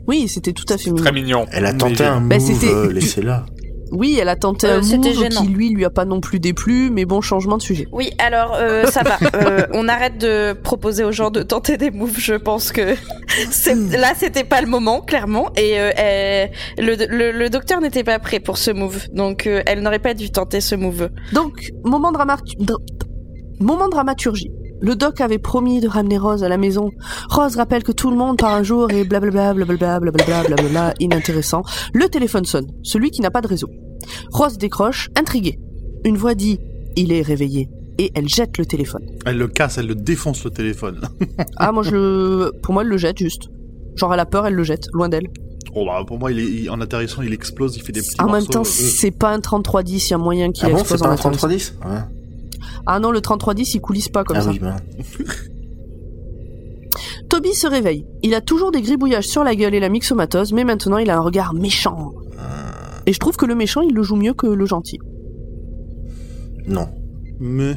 Oui, 0.09 0.27
c'était 0.27 0.53
tout 0.53 0.65
à 0.69 0.79
fait 0.79 0.91
mignon. 0.91 1.05
Très 1.05 1.13
mignon. 1.13 1.47
Elle 1.53 1.67
a 1.67 1.73
tenté 1.75 2.05
un 2.05 2.21
Bah, 2.21 2.39
move, 2.39 2.65
euh, 2.65 2.93
laissez-la. 2.93 3.47
Oui, 3.93 4.19
elle 4.21 4.29
a 4.31 4.37
tenté 4.37 4.67
Euh, 4.67 4.79
un 4.81 4.97
move 4.97 5.13
gênant. 5.15 5.43
qui 5.43 5.49
lui 5.49 5.69
lui 5.71 5.85
a 5.85 5.91
pas 5.91 6.05
non 6.05 6.21
plus 6.21 6.41
déplu, 6.41 6.91
mais 6.91 7.05
bon, 7.05 7.21
changement 7.21 7.59
de 7.59 7.63
sujet. 7.63 7.87
Oui, 7.93 8.11
alors 8.19 8.55
euh, 8.55 8.87
ça 8.87 9.03
va. 9.03 9.19
Euh, 9.35 9.67
on 9.73 9.87
arrête 9.89 10.19
de 10.19 10.53
proposer 10.55 11.05
aux 11.05 11.13
gens 11.13 11.31
de 11.31 11.43
tenter 11.43 11.77
des 11.77 11.91
moves. 11.91 12.19
Je 12.19 12.35
pense 12.35 12.73
que 12.73 12.81
là, 13.97 14.13
c'était 14.17 14.45
pas 14.45 14.61
le 14.61 14.67
moment, 14.67 15.01
clairement. 15.01 15.51
Et 15.57 15.79
euh, 15.79 15.91
elle- 15.97 16.51
le, 16.79 16.97
le, 17.09 17.33
le 17.33 17.51
docteur 17.51 17.81
n'était 17.81 18.05
pas 18.05 18.19
prêt 18.19 18.41
pour 18.41 18.57
ce 18.59 18.71
move, 18.71 19.07
donc 19.13 19.47
elle 19.67 19.81
n'aurait 19.83 19.99
pas 19.99 20.15
dû 20.15 20.31
tenter 20.31 20.61
ce 20.61 20.75
move. 20.75 21.11
Donc, 21.33 21.71
moment, 21.85 22.13
dramatu- 22.13 22.57
dra- 22.59 22.79
moment 23.61 23.89
dramaturgie. 23.89 24.51
Le 24.83 24.97
doc 24.97 25.21
avait 25.21 25.39
promis 25.39 25.81
de 25.81 25.87
ramener 25.89 26.19
Rose 26.19 26.43
à 26.43 26.49
la 26.49 26.57
maison. 26.59 26.91
Rose 27.31 27.55
rappelle 27.57 27.85
que 27.85 27.93
tout 27.93 28.11
le 28.11 28.17
monde 28.17 28.37
part 28.39 28.53
un 28.55 28.63
jour 28.65 28.91
et 28.91 29.05
blablabla, 29.05 29.55
blablabla, 29.55 30.01
blablabla, 30.01 30.43
blablabla, 30.45 30.95
inintéressant. 30.99 31.63
Le 31.95 32.09
téléphone 32.09 32.45
sonne, 32.45 32.67
celui 32.83 33.11
qui 33.11 33.21
n'a 33.21 33.31
pas 33.31 33.41
de 33.41 33.47
réseau. 33.49 33.69
Rose 34.33 34.59
décroche, 34.59 35.09
intriguée. 35.17 35.59
Une 36.05 36.17
voix 36.17 36.35
dit 36.35 36.59
«Il 36.97 37.13
est 37.13 37.23
réveillé» 37.23 37.69
et 37.99 38.11
elle 38.17 38.29
jette 38.29 38.59
le 38.59 38.67
téléphone. 38.67 39.03
Elle 39.25 39.39
le 39.39 39.47
casse, 39.47 39.79
elle 39.79 39.87
le 39.87 39.95
défonce 39.95 40.43
le 40.45 40.51
téléphone. 40.51 41.01
Ah, 41.57 41.71
moi 41.71 41.85
je 41.85 41.91
le... 41.93 42.53
Pour 42.63 42.75
moi, 42.75 42.83
elle 42.83 42.89
le 42.89 42.97
jette 42.97 43.19
juste. 43.19 43.49
Genre, 43.95 44.13
elle 44.13 44.21
a 44.21 44.27
peur, 44.27 44.47
elle 44.47 44.55
le 44.55 44.65
jette, 44.65 44.87
loin 44.93 45.09
d'elle. 45.09 45.29
Oh 45.75 45.87
bah 45.87 46.03
pour 46.07 46.19
moi, 46.19 46.33
il 46.33 46.39
est, 46.41 46.45
il- 46.65 46.71
en 46.71 46.81
atterrissant, 46.81 47.23
il 47.23 47.33
explose, 47.33 47.77
il 47.77 47.83
fait 47.83 47.93
des 47.93 48.01
petits 48.03 48.17
En 48.21 48.31
même 48.31 48.45
temps, 48.47 48.65
c'est 48.65 49.11
pas 49.13 49.31
un 49.31 49.41
3310, 49.41 50.09
il 50.09 50.11
y 50.11 50.15
a 50.15 50.19
moyen 50.19 50.51
qu'il 50.51 50.67
Ah 50.67 50.71
bon, 50.71 50.79
explose 50.79 50.99
c'est 50.99 51.05
pas 51.05 51.09
en 51.09 51.13
un 51.13 51.15
atterrissant. 51.15 51.49
3310 51.49 51.75
ouais. 51.85 52.01
Ah 52.87 52.99
non, 53.01 53.11
le 53.11 53.21
3310, 53.21 53.75
il 53.75 53.81
coulisse 53.81 54.09
pas 54.09 54.25
comme 54.25 54.37
Ah 54.39 54.43
ça. 54.43 54.51
oui, 54.51 54.59
ben. 54.59 54.77
Toby 57.29 57.55
se 57.55 57.67
réveille. 57.67 58.05
Il 58.23 58.35
a 58.35 58.41
toujours 58.41 58.71
des 58.73 58.83
gribouillages 58.83 59.27
sur 59.29 59.45
la 59.45 59.55
gueule 59.55 59.75
et 59.75 59.81
la 59.81 59.89
myxomatose, 59.89 60.53
mais 60.53 60.65
maintenant 60.65 60.99
il 60.99 61.11
a 61.11 61.17
un 61.17 61.21
regard 61.21 61.55
méchant. 61.55 62.13
Et 63.07 63.13
je 63.13 63.19
trouve 63.19 63.37
que 63.37 63.47
le 63.47 63.55
méchant, 63.55 63.81
il 63.81 63.95
le 63.95 64.03
joue 64.03 64.17
mieux 64.17 64.35
que 64.35 64.47
le 64.47 64.67
gentil. 64.67 64.99
Non. 66.67 66.89
Mais 67.41 67.75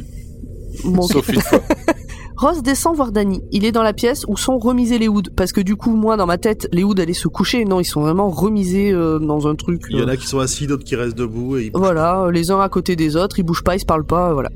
Bon. 0.84 1.04
Sauf 1.04 1.30
une 1.30 1.42
fois. 1.42 1.62
Ross 2.38 2.62
descend 2.62 2.98
voir 2.98 3.14
Danny. 3.14 3.42
Il 3.52 3.64
est 3.64 3.72
dans 3.72 3.82
la 3.82 3.94
pièce 3.94 4.26
où 4.28 4.36
sont 4.36 4.58
remisés 4.60 5.00
les 5.00 5.08
hoods. 5.08 5.32
Parce 5.38 5.54
que 5.54 5.62
du 5.62 5.78
coup, 5.78 5.96
moi, 5.96 6.18
dans 6.18 6.26
ma 6.26 6.38
tête, 6.38 6.68
les 6.74 6.84
hoods 6.84 7.00
allaient 7.00 7.14
se 7.14 7.30
coucher. 7.30 7.64
Non, 7.64 7.80
ils 7.80 7.86
sont 7.86 8.02
vraiment 8.02 8.30
remisés 8.30 8.92
euh, 8.92 9.20
dans 9.20 9.48
un 9.48 9.56
truc. 9.56 9.84
il 9.90 9.98
y 9.98 10.04
en 10.04 10.08
euh, 10.10 10.12
a 10.12 10.18
qui 10.18 10.28
sont 10.28 10.40
assis, 10.40 10.68
d'autres 10.68 10.84
qui 10.84 10.98
restent 10.98 11.18
debout 11.18 11.56
et 11.58 11.68
ils- 11.68 11.72
Voilà, 11.74 12.28
les 12.32 12.52
uns 12.52 12.60
à 12.60 12.68
côté 12.68 12.98
des 12.98 13.16
autres, 13.16 13.40
ils 13.40 13.44
bougent 13.44 13.64
pas, 13.64 13.78
ils 13.78 13.80
se 13.80 13.86
parlent 13.86 14.06
pas, 14.06 14.34
voilà. 14.34 14.50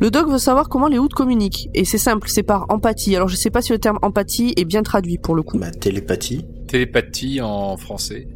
Le 0.00 0.10
doc 0.10 0.30
veut 0.30 0.38
savoir 0.38 0.68
comment 0.68 0.88
les 0.88 0.98
hoods 0.98 1.08
communiquent. 1.08 1.68
Et 1.74 1.84
c'est 1.84 1.98
simple, 1.98 2.28
c'est 2.28 2.42
par 2.42 2.66
empathie. 2.70 3.14
Alors 3.16 3.28
je 3.28 3.36
sais 3.36 3.50
pas 3.50 3.60
si 3.62 3.72
le 3.72 3.78
terme 3.78 3.98
empathie 4.02 4.54
est 4.56 4.64
bien 4.64 4.82
traduit 4.82 5.18
pour 5.18 5.34
le 5.34 5.42
coup. 5.42 5.58
Bah, 5.58 5.70
télépathie. 5.70 6.46
Télépathie 6.66 7.40
en 7.40 7.76
français. 7.76 8.26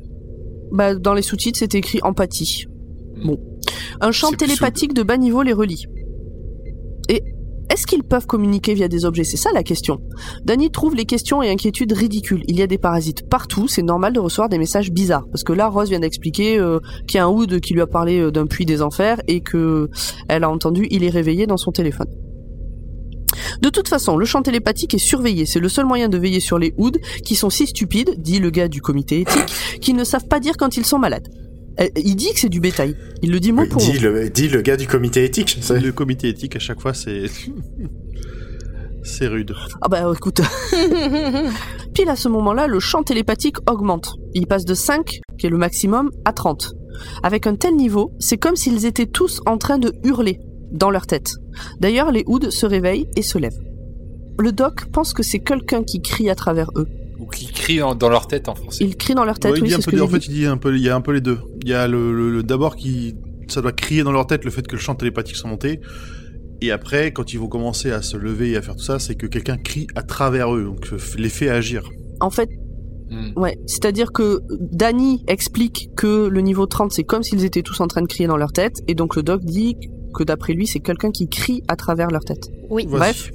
Bah, 0.72 0.95
dans 0.95 1.14
les 1.14 1.22
sous-titres, 1.22 1.59
c'est 1.59 1.75
écrit 1.75 2.01
empathie. 2.03 2.66
Bon. 3.25 3.39
Un 4.01 4.12
champ 4.12 4.33
télépathique 4.33 4.93
de 4.93 5.03
bas 5.03 5.16
niveau 5.16 5.43
les 5.43 5.53
relie. 5.53 5.87
Et 7.09 7.22
est-ce 7.71 7.87
qu'ils 7.87 8.03
peuvent 8.03 8.27
communiquer 8.27 8.75
via 8.75 8.89
des 8.89 9.05
objets? 9.05 9.25
C'est 9.25 9.37
ça 9.37 9.51
la 9.55 9.62
question. 9.62 10.01
Danny 10.45 10.71
trouve 10.71 10.95
les 10.95 11.07
questions 11.07 11.43
et 11.43 11.51
inquiétudes 11.51 11.93
ridicules. 11.93 12.43
Il 12.47 12.59
y 12.59 12.62
a 12.62 12.67
des 12.67 12.79
parasites 12.79 13.29
partout, 13.29 13.69
c'est 13.69 13.83
normal 13.83 14.12
de 14.12 14.21
recevoir 14.21 14.49
des 14.49 14.59
messages 14.59 14.91
bizarres. 14.91 15.27
Parce 15.31 15.45
que 15.45 15.53
là, 15.53 15.69
Rose 15.69 15.89
vient 15.89 16.01
d'expliquer 16.01 16.59
euh, 16.59 16.81
qu'il 17.07 17.19
y 17.19 17.21
a 17.21 17.25
un 17.25 17.29
Hood 17.29 17.61
qui 17.61 17.75
lui 17.75 17.81
a 17.81 17.87
parlé 17.87 18.19
euh, 18.19 18.31
d'un 18.31 18.47
puits 18.47 18.67
des 18.67 18.83
enfers 18.83 19.21
et 19.29 19.41
que 19.41 19.89
elle 20.29 20.45
a 20.45 20.51
entendu 20.51 20.87
il 20.91 21.05
est 21.05 21.11
réveillé 21.11 21.47
dans 21.47 21.57
son 21.57 21.73
téléphone. 21.73 22.09
De 23.61 23.69
toute 23.69 23.89
façon, 23.89 24.17
le 24.17 24.25
champ 24.25 24.43
télépathique 24.43 24.95
est 24.95 24.99
surveillé. 24.99 25.47
C'est 25.47 25.61
le 25.61 25.69
seul 25.69 25.87
moyen 25.87 26.09
de 26.09 26.19
veiller 26.19 26.41
sur 26.41 26.59
les 26.59 26.75
Hoods 26.77 26.99
qui 27.25 27.35
sont 27.35 27.51
si 27.51 27.67
stupides, 27.67 28.15
dit 28.19 28.39
le 28.39 28.51
gars 28.51 28.69
du 28.69 28.81
comité 28.81 29.21
éthique, 29.21 29.81
qu'ils 29.81 29.97
ne 29.97 30.05
savent 30.05 30.29
pas 30.29 30.41
dire 30.41 30.57
quand 30.57 30.77
ils 30.77 30.87
sont 30.87 30.99
malades. 30.99 31.29
Euh, 31.81 31.89
Il 31.97 32.14
dit 32.16 32.33
que 32.33 32.41
c'est 32.41 32.49
du 32.49 32.61
bétail. 32.61 32.97
Il 33.22 33.31
le 33.33 33.41
dit 33.41 33.53
mot 33.53 33.62
Oui, 33.62 33.68
pour 33.68 33.81
dis, 33.81 33.95
mot. 33.95 34.01
le, 34.01 34.31
dis 34.31 34.49
le 34.49 34.62
gars 34.62 34.77
du 34.77 34.87
comité 34.87 35.25
éthique, 35.25 35.57
je 35.59 35.62
sais. 35.64 35.81
le 35.81 35.93
comité 35.93 36.29
éthique 36.29 36.55
à 36.57 36.59
chaque 36.61 36.81
fois 36.81 36.95
c'est 36.95 37.25
c'est 39.03 39.27
rude. 39.27 39.55
Ah 39.83 39.89
bah 39.89 40.11
écoute. 40.14 40.41
Pile 41.95 42.09
à 42.09 42.16
ce 42.16 42.29
moment-là, 42.29 42.66
le 42.66 42.81
champ 42.81 43.03
télépathique 43.03 43.57
augmente. 43.70 44.14
Il 44.35 44.47
passe 44.47 44.64
de 44.64 44.75
5, 44.75 45.20
qui 45.39 45.47
est 45.47 45.51
le 45.51 45.59
maximum, 45.59 46.11
à 46.25 46.33
30. 46.33 46.72
Avec 47.22 47.47
un 47.47 47.55
tel 47.55 47.75
niveau, 47.77 48.12
c'est 48.18 48.37
comme 48.39 48.57
s'ils 48.57 48.87
étaient 48.87 49.07
tous 49.07 49.41
en 49.47 49.59
train 49.59 49.79
de 49.79 49.93
hurler 50.05 50.39
dans 50.72 50.91
leur 50.91 51.07
tête. 51.07 51.33
D'ailleurs, 51.81 52.11
les 52.11 52.25
Hoods 52.27 52.51
se 52.51 52.66
réveillent 52.66 53.07
et 53.16 53.22
se 53.22 53.39
lèvent. 53.39 53.61
Le 54.39 54.51
doc 54.53 54.87
pense 54.87 55.12
que 55.12 55.22
c'est 55.22 55.39
quelqu'un 55.41 55.85
qui 55.85 56.01
crie 56.03 56.31
à 56.31 56.35
travers 56.35 56.68
eux. 56.77 56.87
Ou 57.20 57.27
qui 57.27 57.47
crient 57.47 57.83
en- 57.83 57.95
dans 57.95 58.09
leur 58.09 58.27
tête 58.27 58.49
en 58.49 58.55
français. 58.57 58.83
Ils 58.85 58.97
crient 58.97 59.14
dans 59.14 59.25
leur 59.25 59.39
tête, 59.39 59.53
Ouais, 59.53 59.59
il 59.59 59.62
oui, 59.62 59.68
dit 59.68 59.75
un 59.75 59.77
c'est 59.77 59.83
ce 59.83 59.91
peu 59.91 59.93
que 59.93 59.97
des- 59.97 60.03
j'ai 60.03 60.09
en 60.09 60.12
fait, 60.12 60.18
dit. 60.18 60.27
il 60.31 60.35
dit 60.41 60.47
un 60.47 60.57
peu, 60.57 60.75
il 60.77 60.83
y 60.83 60.89
a 60.89 60.97
un 60.97 61.01
peu 61.01 61.12
les 61.12 61.20
deux. 61.20 61.39
Il 61.65 61.71
y 61.71 61.75
a 61.75 61.89
le, 61.89 62.12
le- 62.15 62.31
le- 62.31 62.43
d'abord 62.43 62.77
qui, 62.77 63.15
ça 63.49 63.61
doit 63.62 63.73
crier 63.73 64.03
dans 64.05 64.12
leur 64.12 64.27
tête 64.27 64.45
le 64.45 64.51
fait 64.51 64.67
que 64.67 64.77
le 64.77 64.81
champ 64.81 64.95
télépathique 64.95 65.37
soit 65.37 65.49
monté. 65.51 65.81
Et 66.61 66.71
après, 66.71 67.12
quand 67.12 67.33
ils 67.33 67.39
vont 67.39 67.49
commencer 67.49 67.91
à 67.91 68.01
se 68.03 68.17
lever 68.17 68.51
et 68.51 68.57
à 68.57 68.62
faire 68.62 68.77
tout 68.77 68.85
ça, 68.85 68.99
c'est 68.99 69.15
que 69.17 69.27
quelqu'un 69.27 69.57
crie 69.57 69.87
à 69.97 70.03
travers 70.03 70.55
eux, 70.55 70.65
donc 70.65 70.87
euh, 70.93 70.99
les 71.19 71.29
fait 71.29 71.49
agir. 71.49 71.89
En 72.21 72.31
fait, 72.31 72.49
Hmm. 73.11 73.33
ouais, 73.39 73.59
c'est-à-dire 73.67 74.12
que 74.12 74.41
Danny 74.73 75.23
explique 75.29 75.91
que 75.95 76.27
le 76.27 76.41
niveau 76.41 76.65
30, 76.65 76.91
c'est 76.91 77.05
comme 77.05 77.23
s'ils 77.23 77.45
étaient 77.45 77.61
tous 77.62 77.79
en 77.81 77.87
train 77.87 78.01
de 78.01 78.07
crier 78.07 78.27
dans 78.27 78.39
leur 78.39 78.51
tête, 78.51 78.77
et 78.89 78.95
donc 78.95 79.15
le 79.15 79.23
doc 79.23 79.45
dit 79.45 79.77
que 80.15 80.25
d'après 80.25 80.55
lui, 80.55 80.67
c'est 80.67 80.81
quelqu'un 80.81 81.11
qui 81.11 81.29
crie 81.29 81.62
à 81.69 81.77
travers 81.77 82.09
leur 82.09 82.25
tête. 82.25 82.49
Oui. 82.71 82.87
Bref. 82.89 83.31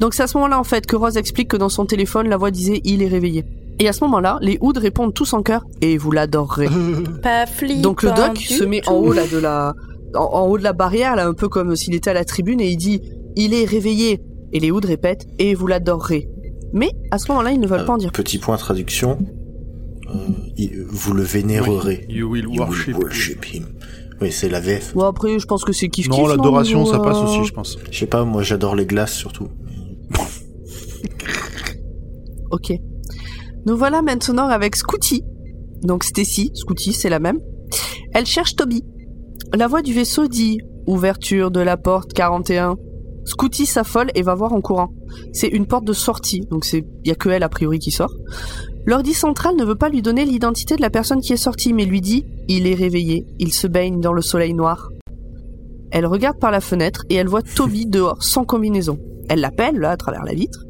Donc 0.00 0.14
c'est 0.14 0.22
à 0.22 0.26
ce 0.26 0.38
moment-là 0.38 0.58
en 0.58 0.64
fait 0.64 0.86
que 0.86 0.96
Rose 0.96 1.18
explique 1.18 1.48
que 1.48 1.58
dans 1.58 1.68
son 1.68 1.84
téléphone 1.84 2.26
la 2.30 2.38
voix 2.38 2.50
disait 2.50 2.80
il 2.84 3.02
est 3.02 3.06
réveillé. 3.08 3.44
Et 3.78 3.88
à 3.88 3.92
ce 3.92 4.04
moment-là, 4.04 4.38
les 4.42 4.58
Hoods 4.60 4.78
répondent 4.78 5.12
tous 5.14 5.32
en 5.32 5.42
chœur 5.42 5.64
et 5.80 5.96
vous 5.96 6.10
l'adorerez. 6.12 6.68
Pas 7.22 7.46
flippant 7.46 7.80
Donc 7.80 8.02
le 8.02 8.10
doc 8.10 8.36
se 8.38 8.64
met 8.64 8.86
en 8.88 8.94
haut 8.94 9.12
là 9.12 9.26
de 9.26 9.38
la 9.38 9.74
en, 10.14 10.20
en 10.24 10.46
haut 10.46 10.58
de 10.58 10.62
la 10.62 10.72
barrière 10.74 11.16
là 11.16 11.26
un 11.26 11.32
peu 11.32 11.48
comme 11.48 11.74
s'il 11.74 11.94
était 11.94 12.10
à 12.10 12.14
la 12.14 12.24
tribune 12.24 12.60
et 12.60 12.68
il 12.68 12.76
dit 12.76 13.00
il 13.34 13.54
est 13.54 13.64
réveillé 13.64 14.20
et 14.52 14.60
les 14.60 14.70
Hoods 14.70 14.86
répètent 14.86 15.26
et 15.38 15.54
vous 15.54 15.66
l'adorerez. 15.66 16.28
Mais 16.74 16.90
à 17.10 17.18
ce 17.18 17.28
moment-là, 17.30 17.50
ils 17.52 17.60
ne 17.60 17.66
veulent 17.66 17.80
Euh, 17.80 17.84
pas 17.86 17.94
en 17.94 17.98
dire. 17.98 18.12
Petit 18.12 18.38
point 18.38 18.56
traduction. 18.56 19.18
Euh, 20.08 20.18
il- 20.56 20.84
vous 20.88 21.12
le 21.14 21.22
vénérerez. 21.22 22.06
You 22.08 22.28
will 22.30 22.44
You 22.44 22.50
will 22.50 22.60
worship. 22.60 22.96
worship 22.98 23.44
him. 23.54 23.64
Oui, 24.20 24.30
c'est 24.30 24.48
la 24.50 24.60
VF. 24.60 24.94
Bon 24.94 25.04
après, 25.04 25.38
je 25.38 25.46
pense 25.46 25.64
que 25.64 25.72
c'est 25.72 25.88
kiff 25.88 26.08
Non, 26.08 26.26
l'adoration, 26.26 26.84
ça 26.86 26.98
passe 27.00 27.16
aussi, 27.18 27.44
je 27.44 27.52
pense. 27.52 27.78
Je 27.90 27.98
sais 27.98 28.06
pas, 28.06 28.24
moi 28.24 28.42
j'adore 28.42 28.76
les 28.76 28.86
glaces 28.86 29.14
surtout. 29.14 29.48
Ok. 32.50 32.72
Nous 33.64 33.76
voilà 33.76 34.02
maintenant 34.02 34.48
avec 34.48 34.74
Scooty. 34.76 35.22
Donc 35.82 36.04
Stacy, 36.04 36.50
Scooty, 36.54 36.92
c'est 36.92 37.08
la 37.08 37.20
même. 37.20 37.38
Elle 38.12 38.26
cherche 38.26 38.56
Toby. 38.56 38.84
La 39.54 39.68
voix 39.68 39.82
du 39.82 39.92
vaisseau 39.92 40.26
dit 40.26 40.58
Ouverture 40.86 41.50
de 41.50 41.60
la 41.60 41.76
porte 41.76 42.12
41. 42.12 42.76
Scooty 43.24 43.66
s'affole 43.66 44.10
et 44.16 44.22
va 44.22 44.34
voir 44.34 44.52
en 44.52 44.60
courant. 44.60 44.92
C'est 45.32 45.46
une 45.46 45.66
porte 45.66 45.84
de 45.84 45.92
sortie, 45.92 46.40
donc 46.50 46.64
c'est 46.64 46.84
y 47.04 47.10
a 47.12 47.14
que 47.14 47.28
elle 47.28 47.44
a 47.44 47.48
priori 47.48 47.78
qui 47.78 47.92
sort. 47.92 48.12
L'ordi 48.84 49.14
central 49.14 49.54
ne 49.54 49.64
veut 49.64 49.76
pas 49.76 49.88
lui 49.88 50.02
donner 50.02 50.24
l'identité 50.24 50.74
de 50.74 50.80
la 50.80 50.90
personne 50.90 51.20
qui 51.20 51.32
est 51.32 51.36
sortie, 51.36 51.72
mais 51.72 51.84
lui 51.84 52.00
dit 52.00 52.26
Il 52.48 52.66
est 52.66 52.74
réveillé, 52.74 53.26
il 53.38 53.52
se 53.52 53.68
baigne 53.68 54.00
dans 54.00 54.12
le 54.12 54.22
soleil 54.22 54.54
noir. 54.54 54.88
Elle 55.92 56.06
regarde 56.06 56.40
par 56.40 56.50
la 56.50 56.60
fenêtre 56.60 57.04
et 57.10 57.14
elle 57.14 57.28
voit 57.28 57.42
Toby 57.42 57.86
dehors, 57.88 58.22
sans 58.22 58.44
combinaison. 58.44 58.98
Elle 59.28 59.40
l'appelle, 59.40 59.78
là, 59.78 59.92
à 59.92 59.96
travers 59.96 60.24
la 60.24 60.34
vitre. 60.34 60.64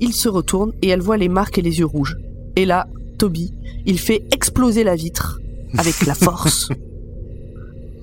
Il 0.00 0.12
se 0.12 0.28
retourne 0.28 0.72
et 0.82 0.88
elle 0.88 1.02
voit 1.02 1.16
les 1.16 1.28
marques 1.28 1.58
et 1.58 1.62
les 1.62 1.78
yeux 1.78 1.86
rouges. 1.86 2.16
Et 2.56 2.64
là, 2.64 2.86
Toby, 3.18 3.52
il 3.86 3.98
fait 3.98 4.24
exploser 4.32 4.84
la 4.84 4.94
vitre 4.94 5.40
avec 5.78 6.06
la 6.06 6.14
force. 6.14 6.68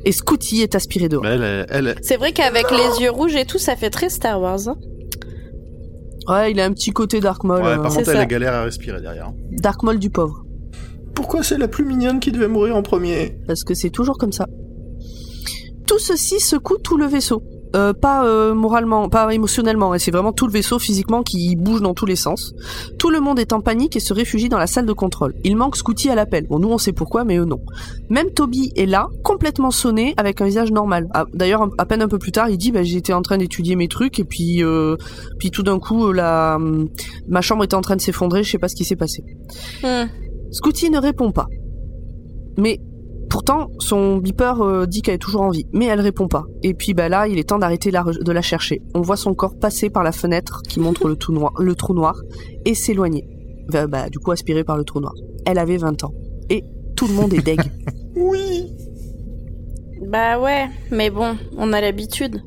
Et 0.05 0.11
Scooty 0.11 0.61
est 0.61 0.75
aspiré 0.75 1.09
dehors. 1.09 1.25
Elle, 1.25 1.65
elle, 1.69 1.95
C'est 2.01 2.17
vrai 2.17 2.31
qu'avec 2.31 2.65
les 2.71 3.01
yeux 3.03 3.11
rouges 3.11 3.35
et 3.35 3.45
tout, 3.45 3.59
ça 3.59 3.75
fait 3.75 3.89
très 3.89 4.09
Star 4.09 4.39
Wars. 4.41 4.67
hein. 4.67 4.75
Ouais, 6.27 6.51
il 6.51 6.59
a 6.59 6.65
un 6.65 6.71
petit 6.73 6.91
côté 6.91 7.19
Dark 7.19 7.43
Maul. 7.43 7.61
ouais, 7.61 7.67
euh, 7.69 7.77
par 7.77 7.91
c'est 7.91 7.97
contre, 7.99 8.09
elle 8.11 8.15
ça. 8.17 8.21
a 8.21 8.25
galère 8.25 8.53
à 8.53 8.63
respirer 8.63 9.01
derrière. 9.01 9.31
Dark 9.51 9.83
Maul 9.83 9.99
du 9.99 10.09
pauvre. 10.09 10.45
Pourquoi 11.15 11.43
c'est 11.43 11.57
la 11.57 11.67
plus 11.67 11.83
mignonne 11.83 12.19
qui 12.19 12.31
devait 12.31 12.47
mourir 12.47 12.75
en 12.75 12.81
premier? 12.83 13.37
Parce 13.47 13.63
que 13.63 13.73
c'est 13.73 13.89
toujours 13.89 14.17
comme 14.17 14.31
ça. 14.31 14.47
Tout 15.85 15.99
ceci 15.99 16.39
secoue 16.39 16.77
tout 16.77 16.97
le 16.97 17.07
vaisseau. 17.07 17.43
Euh, 17.75 17.93
pas 17.93 18.25
euh, 18.25 18.55
moralement, 18.55 19.09
pas 19.09 19.31
émotionnellement, 19.33 19.93
et 19.93 19.99
c'est 19.99 20.11
vraiment 20.11 20.33
tout 20.33 20.47
le 20.47 20.51
vaisseau 20.51 20.79
physiquement 20.79 21.21
qui 21.21 21.55
bouge 21.55 21.81
dans 21.81 21.93
tous 21.93 22.05
les 22.05 22.15
sens. 22.15 22.53
Tout 22.97 23.11
le 23.11 23.19
monde 23.19 23.39
est 23.39 23.53
en 23.53 23.61
panique 23.61 23.95
et 23.95 23.99
se 23.99 24.13
réfugie 24.13 24.49
dans 24.49 24.57
la 24.57 24.65
salle 24.65 24.85
de 24.87 24.93
contrôle. 24.93 25.35
Il 25.43 25.55
manque 25.55 25.75
Scooty 25.75 26.09
à 26.09 26.15
l'appel. 26.15 26.47
Bon, 26.47 26.57
nous 26.57 26.69
on 26.69 26.79
sait 26.79 26.93
pourquoi, 26.93 27.23
mais 27.23 27.37
eux 27.37 27.45
non. 27.45 27.59
Même 28.09 28.31
Toby 28.31 28.71
est 28.75 28.87
là, 28.87 29.07
complètement 29.23 29.71
sonné, 29.71 30.15
avec 30.17 30.41
un 30.41 30.45
visage 30.45 30.71
normal. 30.71 31.07
Ah, 31.13 31.25
D'ailleurs, 31.33 31.69
à 31.77 31.85
peine 31.85 32.01
un 32.01 32.07
peu 32.07 32.17
plus 32.17 32.31
tard, 32.31 32.49
il 32.49 32.57
dit 32.57 32.71
bah, 32.71 32.81
j'étais 32.81 33.13
en 33.13 33.21
train 33.21 33.37
d'étudier 33.37 33.75
mes 33.75 33.87
trucs 33.87 34.19
et 34.19 34.23
puis, 34.23 34.63
euh, 34.63 34.95
puis 35.37 35.51
tout 35.51 35.63
d'un 35.63 35.79
coup, 35.79 36.07
euh, 36.07 36.13
la, 36.13 36.55
hum, 36.55 36.87
ma 37.27 37.41
chambre 37.41 37.63
était 37.63 37.75
en 37.75 37.81
train 37.81 37.95
de 37.95 38.01
s'effondrer. 38.01 38.43
Je 38.43 38.51
sais 38.51 38.57
pas 38.57 38.67
ce 38.67 38.75
qui 38.75 38.83
s'est 38.83 38.95
passé. 38.95 39.23
Hmm. 39.83 40.07
Scooty 40.51 40.89
ne 40.89 40.97
répond 40.97 41.31
pas. 41.31 41.45
Mais 42.57 42.79
pourtant, 43.29 43.69
son 43.79 44.17
beeper 44.17 44.61
euh, 44.61 44.85
dit 44.85 45.01
qu'elle 45.01 45.15
est 45.15 45.19
toujours 45.19 45.41
en 45.41 45.49
vie. 45.49 45.65
Mais 45.71 45.85
elle 45.85 46.01
répond 46.01 46.27
pas. 46.27 46.43
Et 46.63 46.73
puis 46.73 46.93
bah 46.93 47.09
là, 47.09 47.27
il 47.27 47.39
est 47.39 47.49
temps 47.49 47.59
d'arrêter 47.59 47.91
de 47.91 48.31
la 48.31 48.41
chercher. 48.41 48.81
On 48.93 49.01
voit 49.01 49.17
son 49.17 49.33
corps 49.33 49.57
passer 49.57 49.89
par 49.89 50.03
la 50.03 50.11
fenêtre 50.11 50.61
qui 50.67 50.79
montre 50.79 51.07
le, 51.07 51.15
tout 51.15 51.31
noir, 51.31 51.53
le 51.59 51.75
trou 51.75 51.93
noir 51.93 52.19
et 52.65 52.73
s'éloigner. 52.73 53.25
Bah, 53.69 53.87
bah, 53.87 54.09
du 54.09 54.19
coup, 54.19 54.31
aspiré 54.31 54.63
par 54.63 54.77
le 54.77 54.83
trou 54.83 54.99
noir. 54.99 55.13
Elle 55.45 55.59
avait 55.59 55.77
20 55.77 56.03
ans. 56.03 56.13
Et 56.49 56.63
tout 56.95 57.07
le 57.07 57.13
monde 57.13 57.33
est 57.33 57.45
deg. 57.45 57.61
Oui 58.15 58.67
Bah 60.07 60.39
ouais, 60.39 60.67
mais 60.91 61.09
bon, 61.09 61.37
on 61.57 61.71
a 61.71 61.79
l'habitude. 61.79 62.41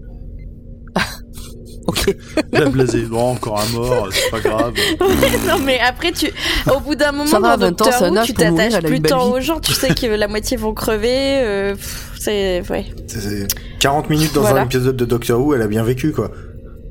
Ok. 1.87 2.15
Elle 2.53 2.63
a 2.63 2.69
blasé. 2.69 3.03
Bon, 3.03 3.33
encore 3.33 3.61
un 3.61 3.69
mort, 3.73 4.09
c'est 4.13 4.31
pas 4.31 4.41
grave. 4.41 4.75
non 5.49 5.59
mais 5.65 5.79
après 5.81 6.13
tu 6.13 6.31
au 6.75 6.81
bout 6.81 6.95
d'un 6.95 7.13
moment 7.13 7.31
dans 7.31 7.41
20 7.41 7.53
ans, 7.55 7.57
Doctor 7.59 8.03
Who, 8.13 8.25
tu 8.25 8.35
t'attaches 8.35 8.83
plus 8.83 9.01
tant 9.01 9.31
aux 9.31 9.41
gens, 9.41 9.61
tu 9.61 9.73
sais 9.73 9.95
que 9.95 10.07
la 10.07 10.29
moitié 10.29 10.57
vont 10.57 10.75
crever 10.75 11.39
euh, 11.43 11.75
c'est 12.19 12.63
ouais. 12.71 12.87
C'est 13.07 13.47
40 13.81 14.11
minutes 14.11 14.33
dans 14.35 14.43
Voilà. 14.43 14.63
un 14.63 14.65
épisode 14.65 14.97
de 14.97 15.05
Doctor 15.05 15.41
Who, 15.41 15.55
elle 15.55 15.63
a 15.63 15.67
bien 15.67 15.83
vécu 15.83 16.13
quoi. 16.13 16.31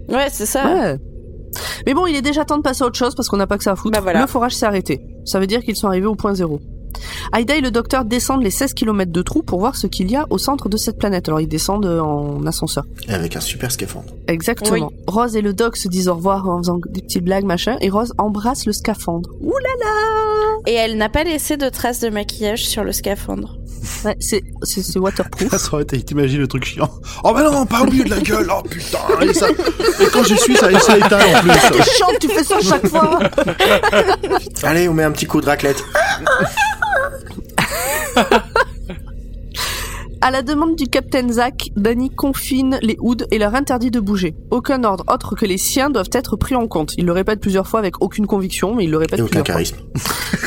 Ouais, 0.09 0.27
c'est 0.29 0.45
ça. 0.45 0.65
Ouais. 0.65 0.97
Mais 1.85 1.93
bon, 1.93 2.05
il 2.07 2.15
est 2.15 2.21
déjà 2.21 2.43
temps 2.45 2.57
de 2.57 2.61
passer 2.63 2.83
à 2.83 2.87
autre 2.87 2.97
chose 2.97 3.15
parce 3.15 3.27
qu'on 3.29 3.37
n'a 3.37 3.47
pas 3.47 3.57
que 3.57 3.63
ça 3.63 3.71
à 3.71 3.75
foutre. 3.75 3.93
Bah 3.93 4.01
voilà. 4.01 4.21
Le 4.21 4.27
forage 4.27 4.53
s'est 4.55 4.65
arrêté. 4.65 5.01
Ça 5.25 5.39
veut 5.39 5.47
dire 5.47 5.61
qu'ils 5.61 5.75
sont 5.75 5.87
arrivés 5.87 6.05
au 6.07 6.15
point 6.15 6.33
zéro. 6.33 6.59
Aïda 7.31 7.55
et 7.55 7.61
le 7.61 7.71
docteur 7.71 8.05
descendent 8.05 8.43
les 8.43 8.51
16 8.51 8.73
km 8.73 9.11
de 9.11 9.21
trou 9.21 9.43
pour 9.43 9.59
voir 9.59 9.75
ce 9.75 9.87
qu'il 9.87 10.09
y 10.11 10.15
a 10.15 10.25
au 10.29 10.37
centre 10.37 10.69
de 10.69 10.77
cette 10.77 10.97
planète. 10.97 11.27
Alors 11.27 11.41
ils 11.41 11.47
descendent 11.47 11.85
euh, 11.85 11.99
en 12.01 12.45
ascenseur. 12.45 12.85
Et 13.07 13.13
avec 13.13 13.35
un 13.35 13.41
super 13.41 13.71
scaphandre. 13.71 14.13
Exactement. 14.27 14.91
Rose 15.07 15.35
et 15.35 15.41
le 15.41 15.53
doc 15.53 15.77
se 15.77 15.87
disent 15.87 16.07
au 16.07 16.15
revoir 16.15 16.47
en 16.47 16.57
faisant 16.59 16.79
des 16.89 17.01
petites 17.01 17.23
blagues, 17.23 17.45
machin, 17.45 17.77
et 17.81 17.89
Rose 17.89 18.13
embrasse 18.17 18.65
le 18.65 18.73
scaphandre. 18.73 19.29
Ouh 19.41 19.57
là 19.57 19.85
là 19.85 20.57
Et 20.67 20.73
elle 20.73 20.97
n'a 20.97 21.09
pas 21.09 21.23
laissé 21.23 21.57
de 21.57 21.69
traces 21.69 21.99
de 21.99 22.09
maquillage 22.09 22.65
sur 22.65 22.83
le 22.83 22.91
scaphandre. 22.91 23.57
Ouais, 24.05 24.15
c'est, 24.19 24.43
c'est, 24.63 24.83
c'est 24.83 24.99
waterproof. 24.99 25.49
Ça 25.57 25.73
aurait 25.73 25.83
été, 25.83 26.01
t'imagines 26.01 26.39
le 26.39 26.47
truc 26.47 26.65
chiant. 26.65 26.89
Oh 27.23 27.33
bah 27.33 27.43
non, 27.49 27.65
pas 27.65 27.81
au 27.81 27.85
milieu 27.85 28.03
de 28.03 28.09
la 28.11 28.19
gueule, 28.19 28.47
oh 28.55 28.61
putain, 28.61 28.99
et, 29.21 29.33
ça... 29.33 29.47
et 29.49 30.05
quand 30.13 30.23
j'y 30.23 30.37
suis, 30.37 30.55
ça, 30.55 30.67
ça 30.79 30.97
éteint 30.97 31.17
en 31.19 31.41
plus. 31.41 31.51
T'es 31.71 31.83
chiant 31.91 32.07
que 32.13 32.19
tu 32.19 32.29
fais 32.29 32.43
ça 32.43 32.59
chaque 32.61 32.87
fois 32.87 33.19
Allez, 34.63 34.87
on 34.87 34.93
met 34.93 35.03
un 35.03 35.11
petit 35.11 35.25
coup 35.25 35.41
de 35.41 35.45
raclette. 35.47 35.83
À 40.23 40.29
la 40.29 40.43
demande 40.43 40.75
du 40.75 40.85
capitaine 40.87 41.33
Zack, 41.33 41.71
Danny 41.75 42.11
confine 42.11 42.77
les 42.83 42.95
Hoods 42.99 43.25
et 43.31 43.39
leur 43.39 43.55
interdit 43.55 43.89
de 43.89 43.99
bouger. 43.99 44.35
Aucun 44.51 44.83
ordre 44.83 45.03
autre 45.11 45.35
que 45.35 45.47
les 45.47 45.57
siens 45.57 45.89
doivent 45.89 46.11
être 46.13 46.35
pris 46.35 46.53
en 46.53 46.67
compte. 46.67 46.93
Il 46.97 47.05
le 47.07 47.11
répète 47.11 47.39
plusieurs 47.39 47.67
fois 47.67 47.79
avec 47.79 47.99
aucune 48.03 48.27
conviction, 48.27 48.75
mais 48.75 48.83
il 48.83 48.91
le 48.91 48.97
répète 48.97 49.17
Et 49.19 49.23
aucun 49.23 49.41
plusieurs 49.41 49.45
fois. 49.47 49.53
charisme. 49.55 49.77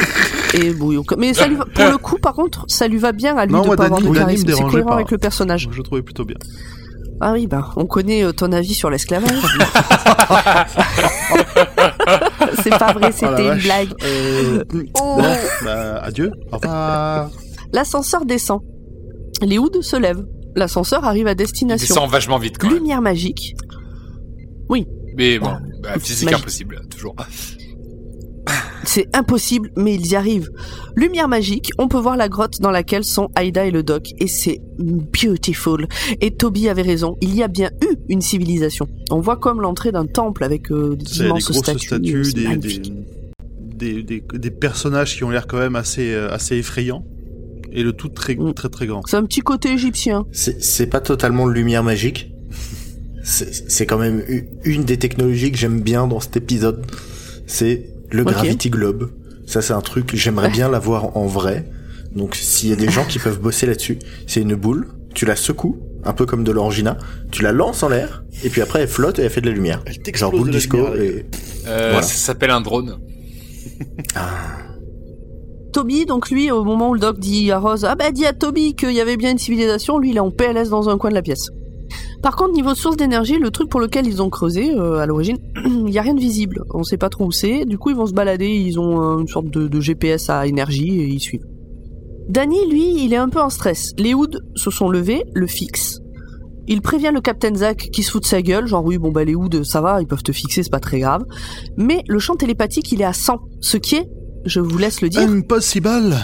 Et 0.55 0.71
oui, 0.81 0.97
mais 1.19 1.35
ça 1.35 1.47
lui 1.49 1.57
va- 1.57 1.65
pour 1.67 1.85
le 1.91 1.99
coup, 1.99 2.17
par 2.19 2.33
contre, 2.35 2.65
ça 2.69 2.87
lui 2.89 2.99
va 2.99 3.13
bien 3.13 3.37
à 3.37 3.45
lui 3.47 3.53
Non, 3.53 3.63
de 3.63 3.67
moi, 3.67 3.77
pas 3.77 3.85
avoir 3.87 4.01
de 4.01 4.09
charisme. 4.11 4.49
C'est 4.55 4.63
cohérent 4.63 4.89
pas. 4.91 4.95
avec 4.95 5.11
le 5.11 5.19
personnage. 5.19 5.69
Je 5.71 5.77
le 5.77 5.83
trouvais 5.83 6.03
plutôt 6.03 6.25
bien. 6.25 6.37
Ah 7.21 7.33
oui, 7.33 7.47
bah, 7.47 7.71
on 7.77 7.87
connaît 7.87 8.25
euh, 8.25 8.33
ton 8.33 8.51
avis 8.53 8.75
sur 8.75 8.91
l'esclavage. 8.91 9.31
C'est 12.63 12.71
pas 12.71 12.93
vrai, 12.93 13.09
Oh 13.11 13.13
c'était 13.13 13.49
une 13.49 13.59
blague. 13.61 13.89
Euh, 14.05 14.65
Oh. 15.01 15.17
bon, 15.19 15.37
bah, 15.65 16.01
adieu, 16.03 16.31
au 16.53 16.57
revoir. 16.57 17.31
L'ascenseur 17.73 18.25
descend. 18.25 18.61
Les 19.43 19.59
Hoods 19.59 19.83
se 19.83 19.97
lèvent. 19.97 20.25
L'ascenseur 20.57 21.05
arrive 21.05 21.27
à 21.27 21.33
Il 21.33 21.37
destination. 21.37 21.87
descend 21.95 22.11
vachement 22.11 22.39
vite 22.39 22.59
quand 22.59 22.69
même. 22.69 22.77
Lumière 22.79 23.03
magique. 23.03 23.55
Mais 25.17 25.39
bon, 25.39 25.53
bah, 25.81 25.91
physique 26.01 26.25
Magique. 26.29 26.41
impossible, 26.43 26.81
toujours. 26.91 27.15
C'est 28.87 29.09
impossible, 29.15 29.71
mais 29.77 29.95
ils 29.95 30.07
y 30.09 30.17
arrivent. 30.17 30.51
Lumière 30.97 31.29
magique, 31.29 31.71
on 31.79 31.89
peut 31.89 31.99
voir 31.99 32.17
la 32.17 32.29
grotte 32.29 32.61
dans 32.61 32.71
laquelle 32.71 33.05
sont 33.05 33.29
Aïda 33.35 33.67
et 33.67 33.71
le 33.71 33.83
doc, 33.83 34.09
et 34.19 34.27
c'est 34.27 34.61
beautiful. 34.79 35.87
Et 36.21 36.31
Toby 36.33 36.69
avait 36.69 36.83
raison, 36.83 37.17
il 37.21 37.35
y 37.35 37.43
a 37.43 37.49
bien 37.49 37.71
eu 37.83 37.97
une 38.09 38.21
civilisation. 38.21 38.87
On 39.11 39.21
voit 39.21 39.37
comme 39.37 39.61
l'entrée 39.61 39.93
d'un 39.93 40.07
temple 40.07 40.45
avec 40.45 40.71
euh, 40.71 40.97
d'immenses 40.97 41.53
statues. 41.53 41.87
statues, 41.87 42.25
c'est 42.25 42.35
des, 42.35 42.57
des, 42.57 44.03
des, 44.03 44.03
des, 44.03 44.25
des 44.39 44.51
personnages 44.51 45.17
qui 45.17 45.25
ont 45.25 45.31
l'air 45.31 45.47
quand 45.47 45.59
même 45.59 45.77
assez, 45.77 46.13
euh, 46.13 46.31
assez 46.33 46.57
effrayants. 46.57 47.05
Et 47.73 47.83
le 47.83 47.93
tout 47.93 48.09
très, 48.09 48.37
Mm. 48.37 48.55
très, 48.55 48.69
très 48.69 48.87
grand. 48.87 49.03
C'est 49.07 49.17
un 49.17 49.25
petit 49.25 49.41
côté 49.41 49.71
égyptien. 49.73 50.27
C'est 50.31 50.87
pas 50.87 51.01
totalement 51.01 51.47
lumière 51.47 51.83
magique. 51.83 52.31
C'est 53.25 53.71
c'est 53.71 53.87
quand 53.87 53.99
même 53.99 54.23
une 54.65 54.85
des 54.85 54.99
technologies 54.99 55.51
que 55.51 55.57
j'aime 55.59 55.81
bien 55.81 56.07
dans 56.07 56.21
cet 56.21 56.37
épisode. 56.37 56.85
C'est 57.47 57.94
le. 58.11 58.25
Gravity 58.25 58.71
Globe. 58.71 59.11
Ça, 59.47 59.61
c'est 59.61 59.75
un 59.75 59.81
truc, 59.83 60.15
j'aimerais 60.15 60.49
bien 60.49 60.71
l'avoir 60.71 61.17
en 61.17 61.27
vrai. 61.27 61.71
Donc, 62.15 62.35
s'il 62.35 62.71
y 62.71 62.73
a 62.73 62.77
des 62.77 62.91
gens 62.91 63.05
qui 63.05 63.19
peuvent 63.19 63.41
bosser 63.41 63.67
là-dessus, 63.67 63.99
c'est 64.27 64.41
une 64.41 64.55
boule, 64.55 64.89
tu 65.15 65.27
la 65.27 65.37
secoues, 65.37 65.79
un 66.05 66.13
peu 66.13 66.27
comme 66.27 66.45
de 66.45 66.53
l'orangina, 66.53 66.97
tu 67.31 67.43
la 67.43 67.53
lances 67.53 67.83
en 67.83 67.89
l'air, 67.89 68.25
et 68.43 68.49
puis 68.49 68.63
après, 68.63 68.83
elle 68.83 68.89
flotte 68.89 69.19
et 69.19 69.23
elle 69.23 69.31
fait 69.31 69.41
de 69.41 69.49
la 69.49 69.53
lumière. 69.53 69.83
Elle 69.87 70.17
Genre 70.17 70.31
boule 70.31 70.51
disco, 70.51 70.77
lumière, 70.77 70.95
et... 70.97 71.27
Euh, 71.67 71.89
Voilà. 71.91 72.03
Ça 72.03 72.15
s'appelle 72.15 72.51
un 72.51 72.61
drone. 72.61 72.99
Toby, 75.73 76.07
donc 76.07 76.31
lui, 76.31 76.51
au 76.53 76.63
moment 76.63 76.91
où 76.91 76.95
le 76.95 77.01
doc 77.01 77.19
dit 77.19 77.51
à 77.51 77.59
Rose, 77.59 77.85
ah 77.85 77.97
bah 77.97 78.13
dis 78.13 78.25
à 78.25 78.33
Toby 78.33 78.75
qu'il 78.77 78.93
y 78.93 79.01
avait 79.01 79.17
bien 79.17 79.33
une 79.33 79.39
civilisation, 79.39 79.99
lui 79.99 80.11
il 80.11 80.17
est 80.17 80.21
en 80.21 80.31
PLS 80.31 80.69
dans 80.69 80.89
un 80.89 80.99
coin 80.99 81.11
de 81.11 81.17
la 81.17 81.23
pièce. 81.23 81.49
Par 82.25 82.37
contre, 82.37 82.55
niveau 82.55 82.75
source 82.75 82.97
d'énergie, 82.97 83.37
le 83.39 83.51
truc 83.51 83.69
pour 83.69 83.81
lequel 83.81 84.07
ils 84.07 84.23
ont 84.23 84.31
creusé 84.31 84.71
euh, 84.71 84.95
à 84.95 85.05
l'origine, 85.05 85.37
il 85.67 85.91
y 85.93 85.99
a 85.99 86.03
rien 86.03 86.15
de 86.15 86.21
visible. 86.21 86.63
On 86.73 86.83
sait 86.83 86.97
pas 86.97 87.11
trop 87.11 87.27
où 87.27 87.33
c'est. 87.33 87.67
Du 87.67 87.77
coup, 87.77 87.91
ils 87.91 87.97
vont 87.97 88.07
se 88.07 88.15
balader. 88.15 88.49
Ils 88.49 88.81
ont 88.81 89.03
euh, 89.03 89.19
une 89.19 89.29
sorte 89.29 89.51
de, 89.51 89.69
de 89.69 89.81
GPS 89.81 90.31
à 90.31 90.47
énergie 90.47 91.01
et 91.01 91.07
ils 91.07 91.21
suivent. 91.21 91.45
Danny, 92.31 92.67
lui, 92.71 93.05
il 93.05 93.13
est 93.13 93.19
un 93.19 93.29
peu 93.29 93.43
en 93.43 93.51
stress. 93.51 93.93
Les 93.99 94.15
Hoods 94.15 94.39
se 94.55 94.71
sont 94.71 94.89
levés, 94.89 95.23
le 95.35 95.47
fixent. 95.47 96.01
Il 96.67 96.81
prévient 96.81 97.11
le 97.13 97.21
Captain 97.21 97.55
Zack 97.57 97.91
qui 97.93 98.03
se 98.03 98.11
fout 98.11 98.23
de 98.23 98.27
sa 98.27 98.41
gueule, 98.41 98.67
genre 98.67 98.83
oui, 98.83 98.97
bon 98.97 99.13
bah 99.13 99.25
les 99.25 99.35
Hoods, 99.35 99.65
ça 99.65 99.83
va, 99.83 100.01
ils 100.01 100.07
peuvent 100.07 100.23
te 100.23 100.33
fixer, 100.33 100.63
c'est 100.63 100.71
pas 100.71 100.81
très 100.81 101.01
grave. 101.01 101.25
Mais 101.77 102.03
le 102.09 102.19
champ 102.19 102.37
télépathique, 102.37 102.91
il 102.91 103.03
est 103.03 103.05
à 103.05 103.13
100, 103.13 103.39
ce 103.61 103.77
qui 103.77 103.97
est, 103.97 104.09
je 104.47 104.61
vous 104.61 104.79
laisse 104.79 105.03
le 105.03 105.11
dire, 105.11 105.29
Impossible 105.29 106.17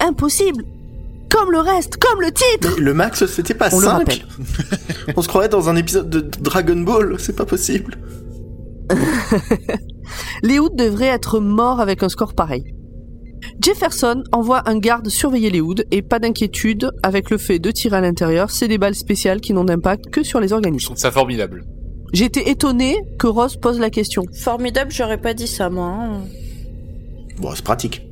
impossible. 0.00 0.64
Comme 1.30 1.52
le 1.52 1.60
reste, 1.60 1.96
comme 1.98 2.20
le 2.20 2.30
titre. 2.32 2.74
Mais 2.78 2.82
le 2.84 2.94
max, 2.94 3.26
c'était 3.26 3.54
pas 3.54 3.68
On 3.72 3.78
le 3.78 3.84
5 3.84 3.90
rappelle. 3.98 4.18
On 5.16 5.22
se 5.22 5.28
croirait 5.28 5.48
dans 5.48 5.68
un 5.68 5.76
épisode 5.76 6.08
de 6.08 6.20
Dragon 6.20 6.76
Ball, 6.80 7.16
c'est 7.18 7.36
pas 7.36 7.44
possible. 7.46 7.96
Les 10.42 10.58
Hoods 10.58 10.74
devraient 10.74 11.06
être 11.08 11.40
morts 11.40 11.80
avec 11.80 12.02
un 12.02 12.08
score 12.08 12.34
pareil. 12.34 12.64
Jefferson 13.62 14.22
envoie 14.32 14.68
un 14.68 14.78
garde 14.78 15.08
surveiller 15.08 15.50
les 15.50 15.60
Hoods 15.60 15.82
et 15.90 16.02
pas 16.02 16.18
d'inquiétude 16.18 16.90
avec 17.02 17.30
le 17.30 17.38
fait 17.38 17.58
de 17.58 17.70
tirer 17.70 17.96
à 17.96 18.00
l'intérieur, 18.00 18.50
c'est 18.50 18.68
des 18.68 18.78
balles 18.78 18.94
spéciales 18.94 19.40
qui 19.40 19.52
n'ont 19.52 19.64
d'impact 19.64 20.10
que 20.10 20.22
sur 20.22 20.40
les 20.40 20.48
Je 20.48 20.54
organismes. 20.54 20.86
trouve 20.86 20.96
ça 20.98 21.10
formidable. 21.12 21.64
J'étais 22.12 22.48
étonné 22.50 22.96
que 23.18 23.26
Rose 23.26 23.56
pose 23.56 23.78
la 23.78 23.90
question. 23.90 24.22
Formidable, 24.42 24.90
j'aurais 24.90 25.18
pas 25.20 25.34
dit 25.34 25.46
ça, 25.46 25.68
moi. 25.70 25.86
hein. 25.86 26.20
Bon, 27.38 27.50
c'est 27.54 27.62
pratique. 27.64 28.02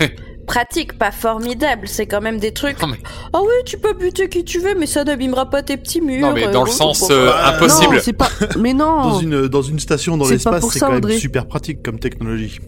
Pratique, 0.46 0.96
pas 0.96 1.10
formidable, 1.10 1.88
c'est 1.88 2.06
quand 2.06 2.20
même 2.20 2.38
des 2.38 2.52
trucs. 2.52 2.80
Non 2.80 2.88
mais, 2.88 2.98
Ah 3.32 3.40
oui, 3.42 3.64
tu 3.64 3.78
peux 3.78 3.94
buter 3.94 4.28
qui 4.28 4.44
tu 4.44 4.60
veux, 4.60 4.74
mais 4.78 4.86
ça 4.86 5.02
n'abîmera 5.04 5.50
pas 5.50 5.62
tes 5.62 5.76
petits 5.76 6.00
murs. 6.00 6.28
non, 6.28 6.32
mais 6.32 6.46
euh, 6.46 6.52
dans 6.52 6.64
le 6.64 6.70
sens 6.70 7.08
euh, 7.10 7.26
bah, 7.26 7.54
impossible. 7.54 7.96
Non, 7.96 8.12
pas. 8.12 8.30
Mais 8.58 8.74
dans 8.74 9.10
non. 9.10 9.20
une, 9.20 9.48
dans 9.48 9.62
une 9.62 9.80
station 9.80 10.16
dans 10.16 10.28
l'espace, 10.28 10.64
c'est 10.70 10.80
quand 10.80 10.92
même 10.92 11.10
super 11.10 11.46
pratique 11.46 11.82
comme 11.82 11.98
technologie. 11.98 12.60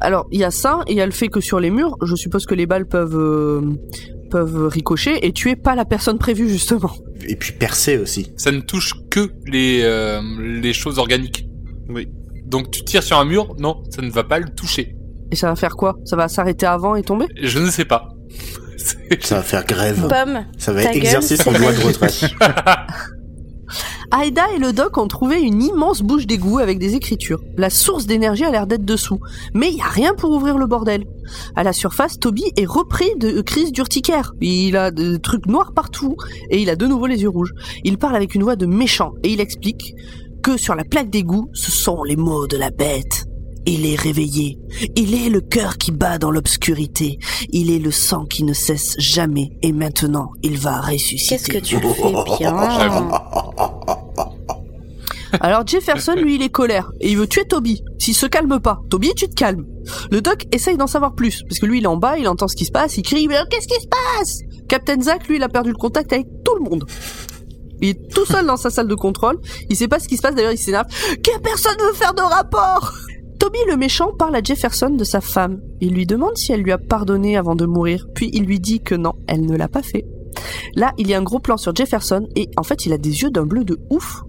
Alors 0.00 0.26
il 0.32 0.40
y 0.40 0.44
a 0.44 0.50
ça 0.50 0.80
et 0.88 0.92
il 0.92 0.96
y 0.96 1.00
a 1.00 1.06
le 1.06 1.12
fait 1.12 1.28
que 1.28 1.40
sur 1.40 1.60
les 1.60 1.70
murs, 1.70 1.96
je 2.02 2.16
suppose 2.16 2.44
que 2.44 2.54
les 2.54 2.66
balles 2.66 2.88
peuvent 2.88 3.16
euh, 3.16 3.60
peuvent 4.30 4.66
ricocher 4.66 5.24
et 5.24 5.32
tuer 5.32 5.54
pas 5.54 5.76
la 5.76 5.84
personne 5.84 6.18
prévue 6.18 6.48
justement. 6.48 6.90
Et 7.28 7.36
puis 7.36 7.52
percer 7.52 7.98
aussi. 7.98 8.32
Ça 8.36 8.50
ne 8.50 8.60
touche 8.60 8.94
que 9.10 9.30
les, 9.46 9.82
euh, 9.82 10.20
les 10.40 10.72
choses 10.72 10.98
organiques. 10.98 11.46
Oui. 11.88 12.08
Donc 12.46 12.70
tu 12.70 12.82
tires 12.82 13.02
sur 13.02 13.18
un 13.18 13.24
mur, 13.24 13.54
non, 13.58 13.84
ça 13.90 14.02
ne 14.02 14.10
va 14.10 14.24
pas 14.24 14.40
le 14.40 14.48
toucher. 14.48 14.96
Et 15.32 15.36
ça 15.36 15.48
va 15.48 15.56
faire 15.56 15.76
quoi? 15.76 15.96
Ça 16.04 16.14
va 16.14 16.28
s'arrêter 16.28 16.66
avant 16.66 16.94
et 16.94 17.02
tomber? 17.02 17.26
Je 17.40 17.58
ne 17.58 17.70
sais 17.70 17.84
pas. 17.84 18.10
Ça 19.20 19.36
va 19.36 19.42
faire 19.42 19.64
grève. 19.64 20.08
Pomme, 20.08 20.44
Ça 20.58 20.72
va 20.72 20.84
exercer 20.84 21.36
gueule, 21.36 21.44
son 21.44 21.52
droit 21.52 21.72
de 21.72 21.80
retraite. 21.80 22.24
Aïda 24.10 24.42
et 24.54 24.58
le 24.58 24.72
doc 24.72 24.98
ont 24.98 25.08
trouvé 25.08 25.40
une 25.40 25.62
immense 25.62 26.02
bouche 26.02 26.26
d'égout 26.26 26.58
avec 26.58 26.78
des 26.78 26.94
écritures. 26.94 27.40
La 27.56 27.70
source 27.70 28.06
d'énergie 28.06 28.44
a 28.44 28.50
l'air 28.50 28.66
d'être 28.66 28.84
dessous, 28.84 29.20
mais 29.54 29.70
il 29.70 29.76
y 29.76 29.80
a 29.80 29.86
rien 29.86 30.14
pour 30.14 30.30
ouvrir 30.30 30.58
le 30.58 30.66
bordel. 30.66 31.04
À 31.56 31.62
la 31.62 31.72
surface, 31.72 32.18
Toby 32.18 32.44
est 32.56 32.66
repris 32.66 33.10
de 33.16 33.40
crise 33.40 33.72
d'urticaire. 33.72 34.32
Il 34.40 34.76
a 34.76 34.90
des 34.90 35.18
trucs 35.18 35.46
noirs 35.46 35.72
partout 35.72 36.16
et 36.50 36.60
il 36.60 36.68
a 36.68 36.76
de 36.76 36.86
nouveau 36.86 37.06
les 37.06 37.22
yeux 37.22 37.30
rouges. 37.30 37.54
Il 37.84 37.98
parle 37.98 38.16
avec 38.16 38.34
une 38.34 38.42
voix 38.42 38.56
de 38.56 38.66
méchant 38.66 39.12
et 39.22 39.30
il 39.30 39.40
explique 39.40 39.94
que 40.42 40.56
sur 40.56 40.74
la 40.74 40.84
plaque 40.84 41.08
d'égout, 41.08 41.48
ce 41.54 41.70
sont 41.70 42.02
les 42.02 42.16
mots 42.16 42.46
de 42.46 42.56
la 42.56 42.70
bête. 42.70 43.24
Il 43.66 43.86
est 43.86 43.96
réveillé. 43.96 44.58
Il 44.96 45.14
est 45.14 45.28
le 45.28 45.40
cœur 45.40 45.78
qui 45.78 45.92
bat 45.92 46.18
dans 46.18 46.30
l'obscurité. 46.30 47.18
Il 47.50 47.70
est 47.70 47.78
le 47.78 47.90
sang 47.90 48.24
qui 48.24 48.42
ne 48.42 48.52
cesse 48.52 48.94
jamais. 48.98 49.50
Et 49.62 49.72
maintenant, 49.72 50.30
il 50.42 50.58
va 50.58 50.80
ressusciter. 50.80 51.36
qu'est-ce 51.36 51.48
que 51.48 51.58
tu 51.58 51.76
le 51.76 51.88
fais 51.94 52.38
bien. 52.38 53.10
Alors 55.40 55.66
Jefferson, 55.66 56.14
lui, 56.14 56.34
il 56.34 56.42
est 56.42 56.50
colère 56.50 56.92
et 57.00 57.10
il 57.10 57.16
veut 57.16 57.26
tuer 57.26 57.44
Toby. 57.46 57.82
S'il 57.98 58.14
se 58.14 58.26
calme 58.26 58.60
pas, 58.60 58.80
Toby, 58.90 59.12
tu 59.16 59.28
te 59.28 59.34
calmes. 59.34 59.64
Le 60.10 60.20
doc 60.20 60.44
essaye 60.52 60.76
d'en 60.76 60.86
savoir 60.86 61.14
plus 61.14 61.42
parce 61.48 61.58
que 61.58 61.66
lui, 61.66 61.78
il 61.78 61.84
est 61.84 61.88
en 61.88 61.96
bas, 61.96 62.18
il 62.18 62.28
entend 62.28 62.48
ce 62.48 62.56
qui 62.56 62.66
se 62.66 62.70
passe, 62.70 62.98
il 62.98 63.02
crie 63.02 63.28
Mais 63.28 63.36
qu'est-ce 63.50 63.66
qui 63.68 63.80
se 63.80 63.88
passe? 63.88 64.40
Captain 64.68 65.00
Zack, 65.00 65.28
lui, 65.28 65.36
il 65.36 65.42
a 65.42 65.48
perdu 65.48 65.70
le 65.70 65.76
contact 65.76 66.12
avec 66.12 66.26
tout 66.44 66.54
le 66.62 66.68
monde. 66.68 66.84
Il 67.80 67.88
est 67.90 68.10
tout 68.14 68.26
seul 68.26 68.46
dans 68.46 68.56
sa 68.56 68.70
salle 68.70 68.88
de 68.88 68.94
contrôle. 68.94 69.40
Il 69.70 69.76
sait 69.76 69.88
pas 69.88 69.98
ce 69.98 70.06
qui 70.06 70.16
se 70.16 70.22
passe. 70.22 70.34
D'ailleurs, 70.34 70.52
il 70.52 70.58
s'énerve. 70.58 70.86
Que 71.22 71.38
personne 71.40 71.76
veut 71.80 71.94
faire 71.94 72.14
de 72.14 72.22
rapport? 72.22 72.92
Toby 73.42 73.58
le 73.68 73.76
méchant 73.76 74.12
parle 74.16 74.36
à 74.36 74.40
Jefferson 74.42 74.90
de 74.90 75.02
sa 75.02 75.20
femme. 75.20 75.60
Il 75.80 75.94
lui 75.94 76.06
demande 76.06 76.36
si 76.36 76.52
elle 76.52 76.60
lui 76.62 76.70
a 76.70 76.78
pardonné 76.78 77.36
avant 77.36 77.56
de 77.56 77.66
mourir. 77.66 78.06
Puis 78.14 78.30
il 78.32 78.44
lui 78.44 78.60
dit 78.60 78.78
que 78.80 78.94
non, 78.94 79.14
elle 79.26 79.44
ne 79.44 79.56
l'a 79.56 79.66
pas 79.66 79.82
fait. 79.82 80.04
Là, 80.76 80.92
il 80.96 81.08
y 81.08 81.14
a 81.14 81.18
un 81.18 81.22
gros 81.24 81.40
plan 81.40 81.56
sur 81.56 81.74
Jefferson 81.74 82.28
et 82.36 82.48
en 82.56 82.62
fait, 82.62 82.86
il 82.86 82.92
a 82.92 82.98
des 82.98 83.22
yeux 83.22 83.30
d'un 83.30 83.44
bleu 83.44 83.64
de 83.64 83.80
ouf. 83.90 84.22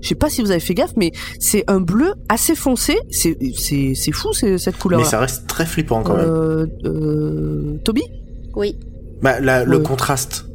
Je 0.00 0.08
sais 0.10 0.14
pas 0.14 0.30
si 0.30 0.42
vous 0.42 0.52
avez 0.52 0.60
fait 0.60 0.74
gaffe, 0.74 0.92
mais 0.96 1.10
c'est 1.40 1.64
un 1.66 1.80
bleu 1.80 2.12
assez 2.28 2.54
foncé. 2.54 2.96
C'est 3.10 3.36
c'est 3.58 3.94
c'est 3.96 4.12
fou 4.12 4.32
c'est- 4.32 4.58
cette 4.58 4.78
couleur. 4.78 5.00
Mais 5.00 5.06
ça 5.06 5.18
reste 5.18 5.48
très 5.48 5.66
flippant 5.66 6.04
quand 6.04 6.14
même. 6.16 6.26
Euh, 6.28 6.66
euh, 6.84 7.78
Toby 7.84 8.04
Oui. 8.54 8.76
Bah, 9.22 9.40
la- 9.40 9.64
le 9.64 9.78
Ouais. 9.78 9.82
contraste 9.82 10.46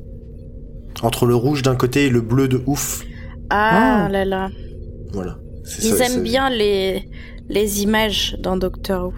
entre 1.04 1.26
le 1.26 1.36
rouge 1.36 1.62
d'un 1.62 1.76
côté 1.76 2.06
et 2.06 2.10
le 2.10 2.22
bleu 2.22 2.48
de 2.48 2.62
ouf. 2.68 3.04
Ah, 3.50 4.06
Ah. 4.06 4.10
là 4.10 4.24
là. 4.24 4.50
Voilà. 5.12 5.38
Ils 5.84 5.94
ça, 5.96 6.06
aiment 6.06 6.24
bien 6.24 6.50
les, 6.50 7.04
les 7.50 7.84
images 7.84 8.38
dans 8.40 8.58
Doctor 8.58 9.08
Who. 9.10 9.14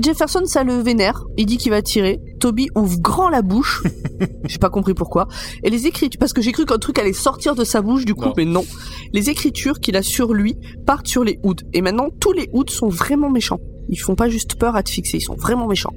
Jefferson, 0.00 0.44
ça 0.46 0.62
le 0.64 0.74
vénère. 0.74 1.24
Il 1.36 1.46
dit 1.46 1.58
qu'il 1.58 1.70
va 1.70 1.82
tirer. 1.82 2.20
Toby 2.38 2.68
ouvre 2.74 2.98
grand 3.00 3.28
la 3.28 3.42
bouche. 3.42 3.82
J'ai 4.46 4.58
pas 4.58 4.70
compris 4.70 4.94
pourquoi. 4.94 5.28
Et 5.62 5.68
les 5.68 5.86
écritures, 5.86 6.18
parce 6.18 6.32
que 6.32 6.40
j'ai 6.40 6.52
cru 6.52 6.64
qu'un 6.64 6.78
truc 6.78 6.98
allait 6.98 7.12
sortir 7.12 7.54
de 7.54 7.64
sa 7.64 7.82
bouche, 7.82 8.04
du 8.06 8.14
coup, 8.14 8.26
Non. 8.26 8.34
mais 8.36 8.44
non. 8.46 8.64
Les 9.12 9.28
écritures 9.28 9.78
qu'il 9.80 9.96
a 9.96 10.02
sur 10.02 10.32
lui 10.32 10.56
partent 10.86 11.08
sur 11.08 11.22
les 11.24 11.38
hoods. 11.42 11.56
Et 11.74 11.82
maintenant, 11.82 12.08
tous 12.20 12.32
les 12.32 12.48
hoods 12.52 12.70
sont 12.70 12.88
vraiment 12.88 13.28
méchants. 13.30 13.58
Ils 13.88 13.98
font 13.98 14.14
pas 14.14 14.28
juste 14.28 14.54
peur 14.54 14.74
à 14.76 14.82
te 14.82 14.90
fixer, 14.90 15.18
ils 15.18 15.22
sont 15.22 15.34
vraiment 15.36 15.66
méchants. 15.66 15.92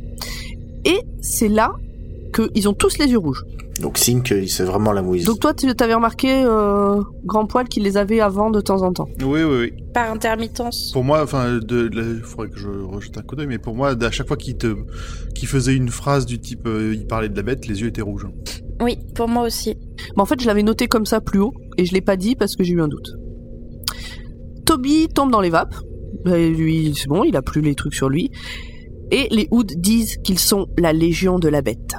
Et 0.83 0.99
c'est 1.21 1.47
là 1.47 1.71
qu'ils 2.33 2.67
ont 2.67 2.73
tous 2.73 2.97
les 2.97 3.07
yeux 3.07 3.17
rouges. 3.17 3.43
Donc 3.79 3.97
signe 3.97 4.21
qu'il 4.21 4.49
c'est 4.49 4.63
vraiment 4.63 4.91
la 4.91 5.01
mouise. 5.01 5.25
Donc 5.25 5.39
toi, 5.39 5.53
tu 5.53 5.73
t'avais 5.73 5.93
remarqué, 5.93 6.43
euh, 6.45 7.01
Grand 7.25 7.45
Poil, 7.45 7.67
qu'il 7.67 7.83
les 7.83 7.97
avait 7.97 8.19
avant 8.19 8.51
de 8.51 8.61
temps 8.61 8.81
en 8.81 8.93
temps. 8.93 9.07
Oui, 9.21 9.43
oui, 9.43 9.55
oui. 9.61 9.73
Par 9.93 10.11
intermittence. 10.11 10.91
Pour 10.91 11.03
moi, 11.03 11.23
enfin, 11.23 11.59
de, 11.59 11.89
il 11.93 12.23
faudrait 12.23 12.49
que 12.49 12.59
je 12.59 12.69
rejette 12.69 13.17
un 13.17 13.21
coup 13.21 13.35
d'œil, 13.35 13.47
mais 13.47 13.57
pour 13.57 13.75
moi, 13.75 13.95
à 13.99 14.11
chaque 14.11 14.27
fois 14.27 14.37
qu'il 14.37 14.57
te, 14.57 14.75
qu'il 15.33 15.47
faisait 15.47 15.75
une 15.75 15.89
phrase 15.89 16.25
du 16.25 16.39
type, 16.39 16.67
euh, 16.67 16.93
il 16.93 17.07
parlait 17.07 17.29
de 17.29 17.35
la 17.35 17.43
bête, 17.43 17.67
les 17.67 17.81
yeux 17.81 17.87
étaient 17.87 18.01
rouges. 18.01 18.27
Oui, 18.81 18.97
pour 19.15 19.27
moi 19.27 19.43
aussi. 19.43 19.75
Mais 20.15 20.21
en 20.21 20.25
fait, 20.25 20.39
je 20.39 20.47
l'avais 20.47 20.63
noté 20.63 20.87
comme 20.87 21.05
ça 21.05 21.21
plus 21.21 21.39
haut, 21.39 21.53
et 21.77 21.85
je 21.85 21.93
l'ai 21.93 22.01
pas 22.01 22.15
dit 22.15 22.35
parce 22.35 22.55
que 22.55 22.63
j'ai 22.63 22.73
eu 22.73 22.81
un 22.81 22.87
doute. 22.87 23.15
Toby 24.65 25.07
tombe 25.07 25.31
dans 25.31 25.41
les 25.41 25.49
vapes. 25.49 25.75
Et 26.27 26.49
lui, 26.49 26.93
c'est 26.95 27.07
bon, 27.07 27.23
il 27.23 27.35
a 27.35 27.41
plus 27.41 27.61
les 27.61 27.75
trucs 27.75 27.95
sur 27.95 28.07
lui. 28.07 28.31
Et 29.11 29.27
les 29.31 29.47
Hoods 29.51 29.75
disent 29.75 30.17
qu'ils 30.23 30.39
sont 30.39 30.67
la 30.77 30.93
légion 30.93 31.39
de 31.39 31.49
la 31.49 31.61
bête. 31.61 31.95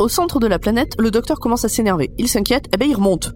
Au 0.00 0.08
centre 0.08 0.40
de 0.40 0.46
la 0.46 0.58
planète, 0.58 0.94
le 0.98 1.10
docteur 1.10 1.38
commence 1.38 1.66
à 1.66 1.68
s'énerver. 1.68 2.10
Il 2.16 2.26
s'inquiète, 2.26 2.64
et 2.72 2.78
ben 2.78 2.88
il 2.88 2.96
remonte. 2.96 3.34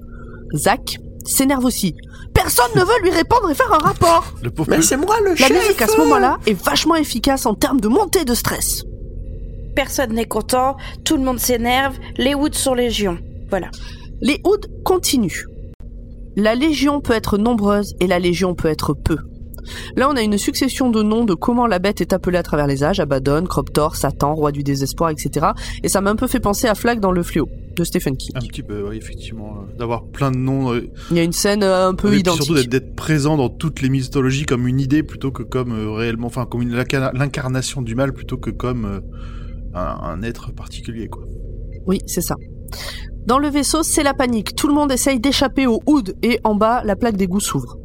Zach 0.57 0.97
s'énerve 1.27 1.67
aussi. 1.67 1.95
Personne 2.33 2.71
ne 2.75 2.81
veut 2.81 3.03
lui 3.03 3.11
répondre 3.11 3.51
et 3.51 3.55
faire 3.55 3.71
un 3.71 3.85
rapport. 3.85 4.33
Le 4.43 4.51
pauvre. 4.51 4.71
Mais 4.71 4.81
c'est 4.81 4.97
moi 4.97 5.21
le 5.21 5.33
La 5.33 5.37
chef 5.37 5.59
musique 5.59 5.83
à 5.83 5.87
ce 5.87 5.99
moment-là 5.99 6.39
est 6.47 6.55
vachement 6.55 6.95
efficace 6.95 7.45
en 7.45 7.53
termes 7.53 7.83
de 7.83 7.89
montée 7.89 8.25
de 8.25 8.33
stress. 8.33 8.83
Personne 9.77 10.15
n'est 10.15 10.25
content, 10.25 10.79
tout 11.05 11.19
le 11.19 11.23
monde 11.23 11.39
s'énerve, 11.39 11.99
les 12.17 12.35
Woods 12.35 12.55
sont 12.55 12.73
légion. 12.73 13.19
Voilà. 13.51 13.69
Les 14.23 14.41
Hoods 14.45 14.67
continuent. 14.87 15.45
La 16.35 16.55
légion 16.55 17.03
peut 17.03 17.13
être 17.13 17.37
nombreuse 17.37 17.95
et 18.01 18.07
la 18.07 18.19
légion 18.19 18.55
peut 18.55 18.69
être 18.69 18.95
peu. 18.95 19.19
Là, 19.97 20.09
on 20.11 20.17
a 20.17 20.23
une 20.23 20.39
succession 20.39 20.91
de 20.91 21.03
noms 21.03 21.25
de 21.25 21.35
comment 21.35 21.67
la 21.67 21.79
bête 21.79 22.01
est 22.01 22.13
appelée 22.13 22.39
à 22.39 22.43
travers 22.43 22.67
les 22.67 22.85
âges, 22.85 23.01
Abaddon, 23.01 23.45
Croptor, 23.45 23.97
Satan, 23.97 24.35
Roi 24.35 24.53
du 24.53 24.63
désespoir, 24.63 25.11
etc. 25.11 25.47
Et 25.83 25.89
ça 25.89 26.01
m'a 26.01 26.11
un 26.11 26.17
peu 26.17 26.27
fait 26.27 26.41
penser 26.41 26.67
à 26.69 26.75
Flag 26.75 27.01
dans 27.01 27.13
Le 27.13 27.23
Fléau, 27.23 27.49
de 27.77 27.85
Stephen 27.85 28.17
King. 28.17 28.33
Un 28.35 28.41
petit 28.47 28.63
peu, 28.63 28.87
oui, 28.89 28.97
effectivement, 28.97 29.59
euh, 29.59 29.77
d'avoir 29.79 30.05
plein 30.05 30.31
de 30.31 30.37
noms. 30.37 30.73
euh, 30.73 30.89
Il 31.11 31.17
y 31.17 31.21
a 31.21 31.23
une 31.25 31.33
scène 31.33 31.63
euh, 31.63 31.89
un 31.89 31.95
peu 31.95 32.13
et 32.15 32.19
identique. 32.19 32.45
surtout 32.45 32.63
d'être- 32.67 32.95
présent 32.95 33.37
dans 33.37 33.49
toutes 33.49 33.83
les 33.83 33.89
mythologies 33.89 34.45
comme 34.47 34.67
une 34.69 34.81
idée 34.81 35.03
plutôt 35.03 35.31
que 35.31 35.43
comme 35.43 35.73
réellement, 35.97 36.27
enfin, 36.29 36.47
comme 36.47 36.63
l'incarnation 36.69 37.83
du 37.83 37.95
mal 37.95 38.13
plutôt 38.13 38.37
que 38.37 38.51
comme 38.51 39.01
un, 39.75 39.81
un 40.03 40.23
être 40.23 40.53
particulier, 40.53 41.09
quoi. 41.09 41.25
Oui, 41.87 42.01
c'est 42.07 42.21
ça. 42.23 42.35
Dans 43.27 43.39
le 43.39 43.49
vaisseau, 43.49 43.83
c'est 43.83 44.03
la 44.03 44.15
panique. 44.15 44.55
Tout 44.55 44.69
le 44.69 44.75
monde 44.75 44.93
essaye 44.93 45.19
d'échapper 45.21 45.67
au 45.67 45.81
hood 45.87 46.15
et 46.23 46.39
en 46.45 46.55
bas, 46.55 46.83
la 46.85 46.95
plaque 46.97 47.17
d'égout 47.17 47.41
s'ouvre. 47.41 47.77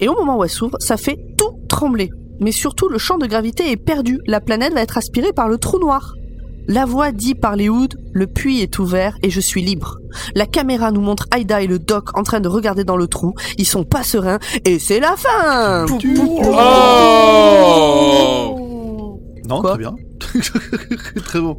Et 0.00 0.08
au 0.08 0.14
moment 0.14 0.38
où 0.38 0.44
elle 0.44 0.50
s'ouvre, 0.50 0.76
ça 0.80 0.96
fait 0.96 1.18
tout 1.38 1.58
trembler. 1.68 2.10
Mais 2.40 2.52
surtout, 2.52 2.88
le 2.88 2.98
champ 2.98 3.18
de 3.18 3.26
gravité 3.26 3.70
est 3.70 3.76
perdu. 3.76 4.20
La 4.26 4.40
planète 4.40 4.74
va 4.74 4.82
être 4.82 4.98
aspirée 4.98 5.32
par 5.32 5.48
le 5.48 5.58
trou 5.58 5.78
noir. 5.78 6.14
La 6.68 6.84
voix 6.84 7.12
dit 7.12 7.36
par 7.36 7.54
les 7.54 7.68
hoods, 7.68 7.96
le 8.12 8.26
puits 8.26 8.60
est 8.60 8.78
ouvert 8.80 9.16
et 9.22 9.30
je 9.30 9.40
suis 9.40 9.62
libre. 9.62 9.98
La 10.34 10.46
caméra 10.46 10.90
nous 10.90 11.00
montre 11.00 11.26
Aïda 11.30 11.62
et 11.62 11.68
le 11.68 11.78
doc 11.78 12.18
en 12.18 12.24
train 12.24 12.40
de 12.40 12.48
regarder 12.48 12.82
dans 12.82 12.96
le 12.96 13.06
trou. 13.06 13.34
Ils 13.56 13.66
sont 13.66 13.84
pas 13.84 14.02
sereins 14.02 14.40
et 14.64 14.80
c'est 14.80 14.98
la 14.98 15.14
fin! 15.16 15.86
Oh 15.88 15.98
Non, 19.48 19.60
Quoi 19.60 19.70
très 19.70 19.78
bien. 19.78 19.94
très 21.24 21.40
bon. 21.40 21.56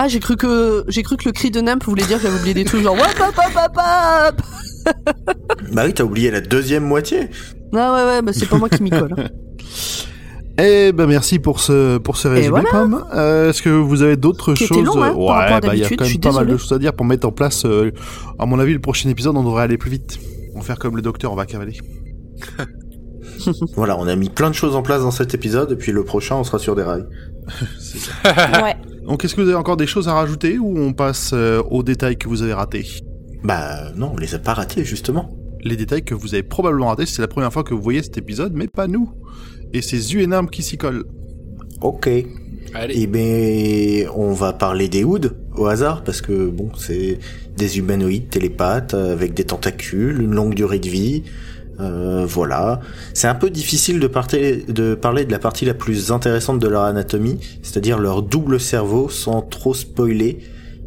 Ah, 0.00 0.06
j'ai 0.06 0.20
cru 0.20 0.36
que, 0.36 0.84
j'ai 0.86 1.02
cru 1.02 1.16
que 1.16 1.24
le 1.26 1.32
cri 1.32 1.50
de 1.50 1.60
Nymph 1.60 1.84
voulait 1.84 2.04
dire 2.04 2.18
que 2.18 2.22
j'avais 2.22 2.38
oublié 2.38 2.54
des 2.54 2.64
trucs 2.64 2.82
genre, 2.82 2.94
wap, 2.96 3.18
wap, 3.18 3.36
wap, 3.36 3.54
wap, 3.56 3.76
wap. 3.76 4.42
Bah 5.72 5.82
oui, 5.86 5.92
t'as 5.92 6.04
oublié 6.04 6.30
la 6.30 6.40
deuxième 6.40 6.84
moitié. 6.84 7.28
Ah 7.74 7.92
ouais, 7.94 8.04
ouais, 8.14 8.22
bah 8.22 8.32
c'est 8.32 8.46
pas 8.48 8.56
moi 8.58 8.68
qui 8.68 8.82
m'y 8.82 8.90
colle. 8.90 9.14
hein. 9.18 9.24
Eh 10.60 10.90
ben 10.90 11.06
merci 11.06 11.38
pour 11.38 11.60
ce 11.60 11.98
pour 11.98 12.16
ce 12.16 12.26
résumé, 12.26 12.48
voilà. 12.48 12.68
Pomme. 12.70 13.04
Euh, 13.14 13.50
Est-ce 13.50 13.62
que 13.62 13.68
vous 13.68 14.02
avez 14.02 14.16
d'autres 14.16 14.54
Qui 14.54 14.64
était 14.64 14.74
choses 14.74 14.86
long, 14.86 15.00
hein, 15.04 15.14
par 15.14 15.26
rapport 15.26 15.30
à 15.32 15.54
Ouais, 15.54 15.60
bah 15.60 15.74
il 15.76 15.80
y 15.82 15.84
a 15.84 15.88
quand 15.88 16.04
même 16.04 16.18
pas 16.18 16.32
mal 16.32 16.46
de 16.48 16.56
choses 16.56 16.72
à 16.72 16.78
dire 16.80 16.94
pour 16.94 17.06
mettre 17.06 17.28
en 17.28 17.30
place. 17.30 17.64
euh, 17.64 17.92
à 18.40 18.46
mon 18.46 18.58
avis, 18.58 18.72
le 18.72 18.80
prochain 18.80 19.08
épisode, 19.08 19.36
on 19.36 19.44
devrait 19.44 19.62
aller 19.62 19.78
plus 19.78 19.90
vite. 19.90 20.18
On 20.56 20.58
va 20.58 20.64
faire 20.64 20.78
comme 20.80 20.96
le 20.96 21.02
docteur, 21.02 21.32
on 21.32 21.36
va 21.36 21.46
cavaler. 21.46 21.78
Voilà, 23.76 23.96
on 23.96 24.08
a 24.08 24.16
mis 24.16 24.30
plein 24.30 24.50
de 24.50 24.54
choses 24.54 24.74
en 24.74 24.82
place 24.82 25.02
dans 25.02 25.12
cet 25.12 25.32
épisode, 25.32 25.70
et 25.70 25.76
puis 25.76 25.92
le 25.92 26.02
prochain, 26.02 26.34
on 26.34 26.44
sera 26.44 26.58
sur 26.58 26.74
des 26.74 26.82
rails. 26.82 27.04
C'est 27.78 27.98
ça. 27.98 28.12
Ouais. 28.64 28.76
Donc, 29.08 29.24
est-ce 29.24 29.34
que 29.34 29.40
vous 29.40 29.48
avez 29.48 29.56
encore 29.56 29.78
des 29.78 29.86
choses 29.86 30.06
à 30.06 30.12
rajouter 30.12 30.58
ou 30.58 30.78
on 30.78 30.92
passe 30.92 31.30
euh, 31.32 31.62
aux 31.70 31.82
détails 31.82 32.18
que 32.18 32.28
vous 32.28 32.42
avez 32.42 32.52
ratés? 32.52 32.86
Bah 33.42 33.90
non, 33.96 34.10
on 34.12 34.18
les 34.18 34.34
a 34.34 34.38
pas 34.38 34.52
ratés, 34.52 34.84
justement. 34.84 35.30
Les 35.64 35.76
détails 35.76 36.04
que 36.04 36.14
vous 36.14 36.34
avez 36.34 36.42
probablement 36.42 36.88
ratés, 36.88 37.06
c'est 37.06 37.22
la 37.22 37.28
première 37.28 37.50
fois 37.50 37.64
que 37.64 37.72
vous 37.72 37.80
voyez 37.80 38.02
cet 38.02 38.18
épisode, 38.18 38.52
mais 38.54 38.68
pas 38.68 38.86
nous. 38.86 39.10
Et 39.72 39.80
ces 39.80 40.12
yeux 40.12 40.20
énormes 40.20 40.50
qui 40.50 40.62
s'y 40.62 40.76
collent. 40.76 41.06
Ok. 41.80 42.06
Allez. 42.74 42.94
Eh 42.98 43.06
ben, 43.06 44.10
on 44.14 44.32
va 44.34 44.52
parler 44.52 44.90
des 44.90 45.04
hoods 45.04 45.30
au 45.56 45.64
hasard 45.64 46.04
parce 46.04 46.20
que 46.20 46.48
bon, 46.48 46.70
c'est 46.76 47.18
des 47.56 47.78
humanoïdes 47.78 48.28
télépathes 48.28 48.92
avec 48.92 49.32
des 49.32 49.44
tentacules, 49.44 50.20
une 50.20 50.34
longue 50.34 50.54
durée 50.54 50.80
de 50.80 50.88
vie. 50.88 51.22
Euh, 51.80 52.26
voilà. 52.26 52.80
C'est 53.14 53.28
un 53.28 53.34
peu 53.34 53.50
difficile 53.50 54.00
de, 54.00 54.06
parler 54.08 55.24
de 55.24 55.30
la 55.30 55.38
partie 55.38 55.64
la 55.64 55.74
plus 55.74 56.10
intéressante 56.10 56.58
de 56.58 56.68
leur 56.68 56.82
anatomie, 56.82 57.38
c'est-à-dire 57.62 57.98
leur 57.98 58.22
double 58.22 58.58
cerveau, 58.60 59.08
sans 59.08 59.42
trop 59.42 59.74
spoiler. 59.74 60.38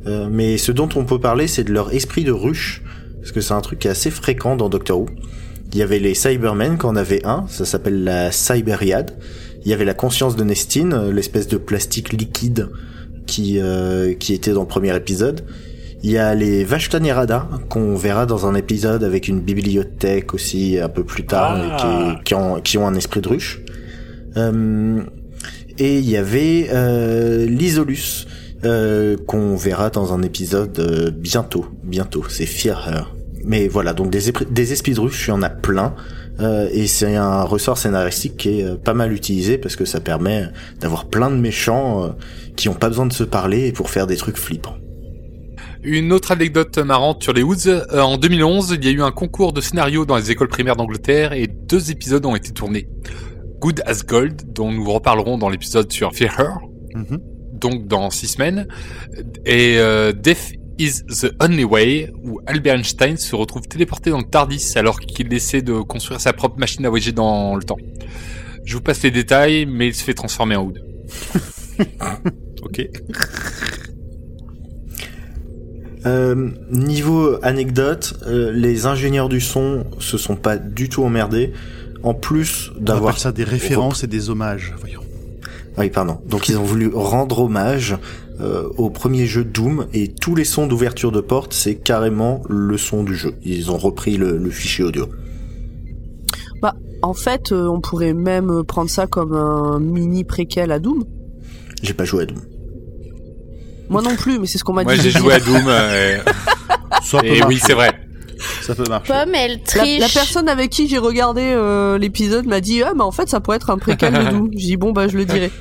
Euh, 0.07 0.27
mais 0.29 0.57
ce 0.57 0.71
dont 0.71 0.89
on 0.95 1.05
peut 1.05 1.19
parler, 1.19 1.47
c'est 1.47 1.63
de 1.63 1.71
leur 1.71 1.93
esprit 1.93 2.23
de 2.23 2.31
ruche, 2.31 2.81
parce 3.19 3.31
que 3.31 3.41
c'est 3.41 3.53
un 3.53 3.61
truc 3.61 3.79
qui 3.79 3.87
est 3.87 3.91
assez 3.91 4.11
fréquent 4.11 4.55
dans 4.55 4.69
Doctor 4.69 4.99
Who. 4.99 5.07
Il 5.73 5.79
y 5.79 5.81
avait 5.81 5.99
les 5.99 6.15
Cybermen, 6.15 6.77
quand 6.77 6.95
avait 6.97 7.25
un, 7.25 7.45
ça 7.47 7.65
s'appelle 7.65 8.03
la 8.03 8.31
Cyberiade. 8.31 9.17
Il 9.63 9.69
y 9.69 9.73
avait 9.73 9.85
la 9.85 9.93
conscience 9.93 10.35
de 10.35 10.43
Nestine, 10.43 11.11
l'espèce 11.11 11.47
de 11.47 11.57
plastique 11.57 12.11
liquide 12.11 12.69
qui 13.27 13.59
euh, 13.59 14.13
qui 14.15 14.33
était 14.33 14.51
dans 14.51 14.61
le 14.61 14.67
premier 14.67 14.95
épisode. 14.95 15.45
Il 16.03 16.11
y 16.11 16.17
a 16.17 16.33
les 16.33 16.63
Vashtanirada 16.63 17.47
qu'on 17.69 17.95
verra 17.95 18.25
dans 18.25 18.47
un 18.47 18.55
épisode 18.55 19.03
avec 19.03 19.27
une 19.27 19.39
bibliothèque 19.39 20.33
aussi 20.33 20.79
un 20.79 20.89
peu 20.89 21.03
plus 21.03 21.25
tard 21.25 21.55
Ah. 21.55 21.77
qui, 22.17 22.23
qui 22.23 22.33
ont 22.33 22.59
qui 22.61 22.77
ont 22.77 22.87
un 22.87 22.95
esprit 22.95 23.21
de 23.21 23.29
ruche. 23.29 23.61
Euh, 24.37 25.01
et 25.77 25.99
il 25.99 26.09
y 26.09 26.17
avait 26.17 26.69
euh, 26.71 27.45
l'Isolus 27.45 28.25
euh, 28.63 29.15
qu'on 29.27 29.55
verra 29.55 29.89
dans 29.89 30.13
un 30.13 30.21
épisode 30.21 31.13
bientôt, 31.17 31.65
bientôt. 31.83 32.23
C'est 32.29 32.45
Fear. 32.45 33.07
Mais 33.43 33.67
voilà, 33.67 33.93
donc 33.93 34.09
des, 34.11 34.29
esprits 34.71 34.93
de 34.93 34.99
ruche, 34.99 35.27
il 35.27 35.31
y 35.31 35.33
en 35.33 35.41
a 35.41 35.49
plein. 35.49 35.95
Euh, 36.39 36.67
et 36.71 36.87
c'est 36.87 37.15
un 37.15 37.43
ressort 37.43 37.77
scénaristique 37.77 38.37
qui 38.37 38.61
est 38.61 38.63
euh, 38.63 38.75
pas 38.75 38.93
mal 38.93 39.13
utilisé 39.13 39.57
parce 39.57 39.75
que 39.75 39.85
ça 39.85 39.99
permet 39.99 40.45
d'avoir 40.79 41.05
plein 41.05 41.29
de 41.29 41.35
méchants 41.35 42.03
euh, 42.03 42.09
qui 42.55 42.69
ont 42.69 42.73
pas 42.73 42.87
besoin 42.87 43.05
de 43.05 43.13
se 43.13 43.23
parler 43.23 43.71
pour 43.71 43.89
faire 43.89 44.07
des 44.07 44.15
trucs 44.15 44.37
flippants. 44.37 44.77
Une 45.83 46.13
autre 46.13 46.31
anecdote 46.31 46.77
marrante 46.77 47.23
sur 47.23 47.33
les 47.33 47.41
Woods. 47.43 47.67
Euh, 47.67 48.01
en 48.01 48.17
2011, 48.17 48.77
il 48.79 48.85
y 48.85 48.87
a 48.89 48.91
eu 48.91 49.01
un 49.01 49.11
concours 49.11 49.51
de 49.53 49.61
scénario 49.61 50.05
dans 50.05 50.15
les 50.15 50.29
écoles 50.31 50.47
primaires 50.47 50.75
d'Angleterre 50.75 51.33
et 51.33 51.47
deux 51.47 51.89
épisodes 51.91 52.23
ont 52.25 52.35
été 52.35 52.51
tournés. 52.51 52.87
Good 53.59 53.81
as 53.85 54.03
Gold, 54.05 54.53
dont 54.53 54.71
nous 54.71 54.89
reparlerons 54.91 55.37
dans 55.37 55.49
l'épisode 55.49 55.91
sur 55.91 56.13
Fear 56.13 56.39
Her, 56.39 56.57
Mhm. 56.95 57.19
donc 57.53 57.87
dans 57.87 58.09
six 58.09 58.27
semaines, 58.27 58.67
et 59.45 59.77
euh, 59.77 60.11
Death 60.11 60.53
is 60.77 61.03
the 61.21 61.31
Only 61.41 61.63
Way, 61.63 62.11
où 62.23 62.39
Albert 62.47 62.75
Einstein 62.75 63.17
se 63.17 63.35
retrouve 63.35 63.63
téléporté 63.67 64.09
dans 64.09 64.17
le 64.17 64.23
TARDIS 64.23 64.73
alors 64.75 64.99
qu'il 64.99 65.31
essaie 65.33 65.61
de 65.61 65.73
construire 65.81 66.19
sa 66.19 66.33
propre 66.33 66.57
machine 66.59 66.85
à 66.85 66.89
voyager 66.89 67.11
dans 67.11 67.55
le 67.55 67.63
temps. 67.63 67.77
Je 68.65 68.75
vous 68.75 68.81
passe 68.81 69.01
les 69.03 69.11
détails, 69.11 69.65
mais 69.67 69.87
il 69.87 69.95
se 69.95 70.03
fait 70.03 70.13
transformer 70.13 70.55
en 70.55 70.63
Wood. 70.65 70.79
Ok. 72.63 72.81
Euh, 76.05 76.49
niveau 76.71 77.37
anecdote, 77.43 78.15
euh, 78.25 78.51
les 78.51 78.85
ingénieurs 78.85 79.29
du 79.29 79.39
son 79.39 79.85
se 79.99 80.17
sont 80.17 80.35
pas 80.35 80.57
du 80.57 80.89
tout 80.89 81.03
emmerdés. 81.03 81.53
En 82.03 82.15
plus 82.15 82.71
On 82.75 82.81
d'avoir 82.81 83.11
appelle 83.11 83.21
ça 83.21 83.31
des 83.31 83.43
références 83.43 84.03
et 84.03 84.07
des 84.07 84.29
hommages, 84.29 84.73
voyons. 84.79 85.01
Oui, 85.77 85.89
pardon. 85.89 86.19
Donc 86.27 86.49
ils 86.49 86.57
ont 86.57 86.63
voulu 86.63 86.89
rendre 86.93 87.39
hommage 87.39 87.97
euh, 88.39 88.67
au 88.77 88.89
premier 88.89 89.27
jeu 89.27 89.43
Doom 89.43 89.85
et 89.93 90.11
tous 90.11 90.33
les 90.33 90.45
sons 90.45 90.65
d'ouverture 90.65 91.11
de 91.11 91.21
porte, 91.21 91.53
c'est 91.53 91.75
carrément 91.75 92.41
le 92.49 92.77
son 92.77 93.03
du 93.03 93.15
jeu. 93.15 93.35
Ils 93.43 93.69
ont 93.69 93.77
repris 93.77 94.17
le, 94.17 94.37
le 94.37 94.49
fichier 94.49 94.83
audio. 94.83 95.07
Bah, 96.61 96.73
en 97.03 97.13
fait, 97.13 97.51
euh, 97.51 97.67
on 97.67 97.79
pourrait 97.81 98.13
même 98.13 98.63
prendre 98.63 98.89
ça 98.89 99.05
comme 99.05 99.33
un 99.33 99.79
mini 99.79 100.23
préquel 100.23 100.71
à 100.71 100.79
Doom. 100.79 101.03
J'ai 101.83 101.93
pas 101.93 102.05
joué 102.05 102.23
à 102.23 102.25
Doom. 102.25 102.39
Moi 103.91 104.01
non 104.01 104.15
plus, 104.15 104.39
mais 104.39 104.47
c'est 104.47 104.57
ce 104.57 104.63
qu'on 104.63 104.73
m'a 104.73 104.83
Moi 104.83 104.95
dit. 104.95 105.01
j'ai 105.01 105.11
joué 105.11 105.33
à 105.35 105.39
Doom, 105.39 105.63
euh, 105.67 106.17
Ça 107.03 107.19
peut 107.19 107.25
et 107.27 107.43
oui 107.43 107.59
c'est 107.63 107.73
vrai. 107.73 107.91
Ça 108.63 108.73
peut 108.73 108.85
marcher. 108.89 109.13
Pomme, 109.13 109.35
elle 109.35 109.51
La, 109.51 109.57
triche. 109.59 109.99
la 109.99 110.07
personne 110.09 110.49
avec 110.49 110.71
qui 110.71 110.87
j'ai 110.87 110.97
regardé 110.97 111.41
euh, 111.43 111.99
l'épisode 111.99 112.47
m'a 112.47 112.59
dit 112.59 112.81
ah 112.81 112.93
mais 112.95 113.03
en 113.03 113.11
fait 113.11 113.29
ça 113.29 113.39
pourrait 113.39 113.57
être 113.57 113.69
un 113.69 113.77
préquel 113.77 114.13
de 114.13 114.29
Doom. 114.31 114.49
J'ai 114.53 114.65
dit 114.67 114.77
bon 114.77 114.91
bah 114.93 115.07
je 115.07 115.15
le 115.17 115.25
dirai. 115.25 115.51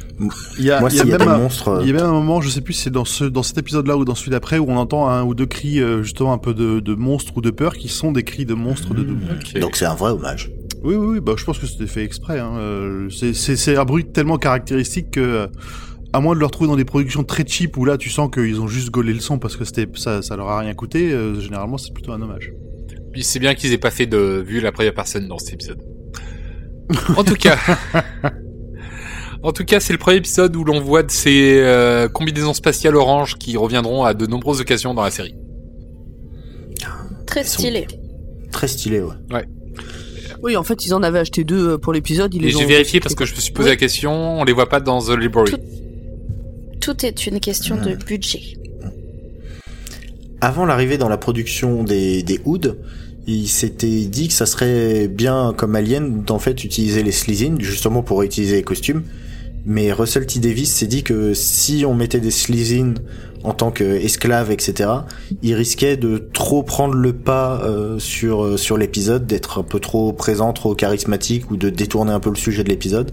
Il 0.59 0.65
y 0.65 0.71
a, 0.71 0.81
Moi, 0.81 0.89
il 0.91 0.97
y 0.97 1.01
a 1.01 1.03
s'il 1.03 1.11
y 1.11 1.15
a 1.15 1.19
même 1.19 1.29
un- 1.29 1.39
monstres, 1.39 1.69
euh, 1.69 1.79
Il 1.83 1.89
y 1.89 1.91
a 1.91 1.95
même 1.95 2.07
un 2.07 2.13
moment, 2.13 2.41
je 2.41 2.49
sais 2.49 2.61
plus 2.63 2.73
si 2.75 2.83
c'est 2.85 2.91
dans 2.91 3.05
ce 3.05 3.25
dans 3.25 3.43
cet 3.43 3.59
épisode-là 3.59 3.97
ou 3.99 4.05
dans 4.07 4.15
celui 4.15 4.31
d'après, 4.31 4.59
où 4.59 4.67
on 4.71 4.77
entend 4.77 5.09
un 5.09 5.23
ou 5.25 5.35
deux 5.35 5.47
cris 5.47 5.81
euh, 5.81 6.03
justement 6.03 6.33
un 6.33 6.39
peu 6.39 6.55
de, 6.55 6.81
de 6.81 6.95
monstres 6.95 7.33
ou 7.37 7.41
de 7.43 7.51
peur 7.51 7.75
qui 7.75 7.89
sont 7.89 8.13
des 8.13 8.23
cris 8.23 8.47
de 8.47 8.55
monstres 8.55 8.95
de 8.95 9.03
Doom. 9.03 9.21
Donc 9.61 9.77
c'est 9.77 9.87
un 9.87 9.95
vrai 9.95 10.13
hommage. 10.13 10.51
Oui, 10.83 10.95
oui, 10.95 11.07
oui, 11.15 11.21
bah 11.21 11.33
je 11.37 11.45
pense 11.45 11.59
que 11.59 11.67
c'était 11.67 11.87
fait 11.87 12.05
exprès. 12.05 12.39
Hein. 12.39 12.53
Euh, 12.59 13.09
c'est- 13.11 13.77
un 13.77 13.85
bruit 13.85 14.07
tellement 14.07 14.39
caractéristique 14.39 15.11
que, 15.11 15.21
euh, 15.21 15.47
à 16.13 16.21
moins 16.21 16.35
de 16.35 16.41
le 16.41 16.47
retrouver 16.47 16.69
dans 16.69 16.77
des 16.77 16.85
productions 16.85 17.23
très 17.23 17.47
cheap 17.47 17.77
où 17.77 17.85
là 17.85 17.97
tu 17.97 18.11
sens 18.11 18.31
qu'ils 18.33 18.61
ont 18.61 18.67
juste 18.67 18.91
gaulé 18.91 19.13
le 19.13 19.21
son 19.21 19.39
parce 19.39 19.57
que 19.57 19.65
c'était 19.65 19.87
ça, 19.95 20.23
ça 20.23 20.37
leur 20.37 20.49
a 20.49 20.59
rien 20.59 20.75
coûté. 20.75 21.13
euh, 21.13 21.41
généralement, 21.41 21.79
c'est 21.79 21.93
plutôt 21.93 22.13
un 22.13 22.21
hommage. 22.21 22.53
Puis 23.13 23.25
c'est 23.25 23.39
bien 23.39 23.55
qu'ils 23.55 23.73
aient 23.73 23.79
pas 23.79 23.91
fait 23.91 24.07
de 24.07 24.43
vue 24.45 24.61
la 24.61 24.73
première 24.73 24.95
personne 24.95 25.29
dans 25.29 25.39
cet 25.39 25.55
épisode. 25.55 25.81
En 27.17 27.23
tout 27.23 27.35
cas, 27.35 27.57
en 29.43 29.53
tout 29.53 29.65
cas, 29.65 29.79
c'est 29.79 29.93
le 29.93 29.99
premier 29.99 30.17
épisode 30.17 30.55
où 30.57 30.65
l'on 30.65 30.81
voit 30.81 31.03
de 31.05 31.11
ces 31.11 31.61
euh, 31.61 32.09
combinaisons 32.09 32.55
spatiales 32.55 32.97
orange 32.97 33.37
qui 33.37 33.57
reviendront 33.57 34.05
à 34.05 34.15
de 34.15 34.27
nombreuses 34.27 34.61
occasions 34.61 34.95
dans 34.95 35.03
la 35.03 35.11
série. 35.11 35.35
Très 37.27 37.45
stylé. 37.45 37.87
Très 38.51 38.67
stylé, 38.67 39.01
ouais. 39.01 39.45
Oui 40.43 40.57
en 40.57 40.63
fait 40.63 40.87
ils 40.87 40.95
en 40.95 41.03
avaient 41.03 41.19
acheté 41.19 41.45
deux 41.45 41.73
euh, 41.73 41.79
pour 41.79 41.93
l'épisode. 41.93 42.35
Ils 42.35 42.43
Et 42.43 42.47
les 42.47 42.51
j'ai 42.51 42.65
ont 42.65 42.67
vérifié 42.67 42.99
parce 42.99 43.15
que 43.15 43.27
je 43.27 43.35
me 43.35 43.41
suis 43.41 43.53
posé 43.53 43.69
la 43.69 43.77
question, 43.77 44.41
on 44.41 44.45
les 44.45 44.55
voit 44.55 44.69
pas 44.71 44.81
dans 44.81 45.01
The 45.03 45.11
Library. 45.11 45.53
Tout 45.53 45.59
est 47.03 47.27
une 47.27 47.41
question 47.41 47.77
de 47.77 47.95
budget. 47.95 48.57
Avant 50.41 50.65
l'arrivée 50.65 50.99
dans 50.99 51.09
la 51.09 51.19
production 51.19 51.85
des, 51.85 52.23
des 52.23 52.41
hoods, 52.45 52.77
il 53.27 53.49
s'était 53.49 54.05
dit 54.07 54.29
que 54.29 54.35
ça 54.35 54.47
serait 54.47 55.07
bien 55.09 55.55
comme 55.57 55.77
Alien 55.77 56.23
d'en 56.23 56.39
fait 56.39 56.65
utiliser 56.65 57.03
les 57.03 57.13
slizines 57.13 57.61
justement 57.61 58.03
pour 58.03 58.23
utiliser 58.23 58.57
les 58.57 58.63
costumes. 58.63 59.03
Mais 59.67 59.93
Russell 59.93 60.27
T 60.27 60.41
Davis 60.41 60.73
s'est 60.73 60.87
dit 60.87 61.03
que 61.03 61.35
si 61.35 61.85
on 61.87 61.95
mettait 61.95 62.21
des 62.21 62.31
slizines 62.31 62.95
en 63.45 63.53
tant 63.53 63.71
qu'esclaves, 63.71 64.51
etc., 64.51 64.91
il 65.43 65.55
risquait 65.55 65.97
de 65.97 66.19
trop 66.19 66.63
prendre 66.63 66.95
le 66.95 67.13
pas 67.13 67.63
euh, 67.63 67.99
sur 67.99 68.45
euh, 68.45 68.57
sur 68.57 68.77
l'épisode, 68.77 69.27
d'être 69.27 69.59
un 69.59 69.63
peu 69.63 69.81
trop 69.81 70.13
présent, 70.13 70.53
trop 70.53 70.75
charismatique 70.75 71.51
ou 71.51 71.57
de 71.57 71.71
détourner 71.71 72.13
un 72.13 72.21
peu 72.21 72.31
le 72.31 72.37
sujet 72.37 72.65
de 72.65 72.69
l'épisode. 72.69 73.13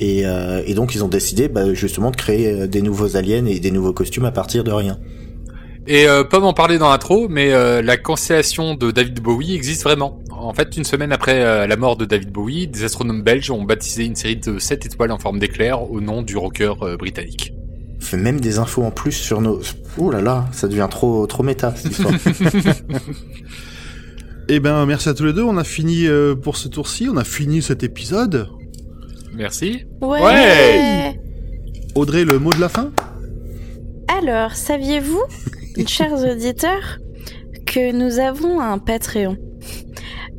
Et, 0.00 0.26
euh, 0.26 0.62
et 0.66 0.74
donc 0.74 0.94
ils 0.94 1.02
ont 1.02 1.08
décidé 1.08 1.48
bah, 1.48 1.74
justement 1.74 2.10
de 2.10 2.16
créer 2.16 2.52
euh, 2.52 2.66
des 2.66 2.82
nouveaux 2.82 3.16
aliens 3.16 3.46
et 3.46 3.58
des 3.58 3.70
nouveaux 3.70 3.92
costumes 3.92 4.24
à 4.24 4.30
partir 4.30 4.64
de 4.64 4.70
rien. 4.70 4.98
Et 5.88 6.06
euh, 6.06 6.22
Pomme 6.22 6.44
en 6.44 6.52
parlait 6.52 6.76
dans 6.76 6.90
l'intro, 6.90 7.28
mais 7.30 7.50
euh, 7.52 7.80
la 7.80 7.96
constellation 7.96 8.74
de 8.74 8.90
David 8.90 9.20
Bowie 9.20 9.54
existe 9.54 9.82
vraiment. 9.84 10.20
En 10.30 10.52
fait, 10.52 10.76
une 10.76 10.84
semaine 10.84 11.12
après 11.12 11.42
euh, 11.42 11.66
la 11.66 11.76
mort 11.76 11.96
de 11.96 12.04
David 12.04 12.30
Bowie, 12.30 12.68
des 12.68 12.84
astronomes 12.84 13.22
belges 13.22 13.50
ont 13.50 13.64
baptisé 13.64 14.04
une 14.04 14.14
série 14.14 14.36
de 14.36 14.58
7 14.58 14.84
étoiles 14.84 15.10
en 15.12 15.18
forme 15.18 15.38
d'éclair 15.38 15.90
au 15.90 16.02
nom 16.02 16.20
du 16.20 16.36
rocker 16.36 16.74
euh, 16.82 16.98
britannique. 16.98 17.54
On 17.96 18.04
fait 18.04 18.18
même 18.18 18.38
des 18.38 18.58
infos 18.58 18.84
en 18.84 18.90
plus 18.90 19.12
sur 19.12 19.40
nos. 19.40 19.60
Ouh 19.96 20.10
là 20.10 20.20
là, 20.20 20.46
ça 20.52 20.68
devient 20.68 20.88
trop 20.90 21.26
trop 21.26 21.42
méta 21.42 21.74
cette 21.74 21.92
histoire. 21.92 22.12
Eh 24.50 24.60
ben, 24.60 24.86
merci 24.86 25.10
à 25.10 25.14
tous 25.14 25.26
les 25.26 25.34
deux. 25.34 25.42
On 25.42 25.58
a 25.58 25.64
fini 25.64 26.06
euh, 26.06 26.34
pour 26.34 26.56
ce 26.56 26.68
tour-ci. 26.68 27.06
On 27.12 27.18
a 27.18 27.24
fini 27.24 27.60
cet 27.60 27.82
épisode. 27.82 28.48
Merci. 29.38 29.84
Ouais. 30.00 30.20
Ouais. 30.20 31.20
Audrey, 31.94 32.24
le 32.24 32.40
mot 32.40 32.52
de 32.52 32.60
la 32.60 32.68
fin? 32.68 32.90
Alors, 34.08 34.54
saviez-vous, 34.54 35.22
chers 35.86 36.12
auditeurs, 36.12 36.98
que 37.64 37.92
nous 37.92 38.18
avons 38.18 38.60
un 38.60 38.78
Patreon? 38.78 39.36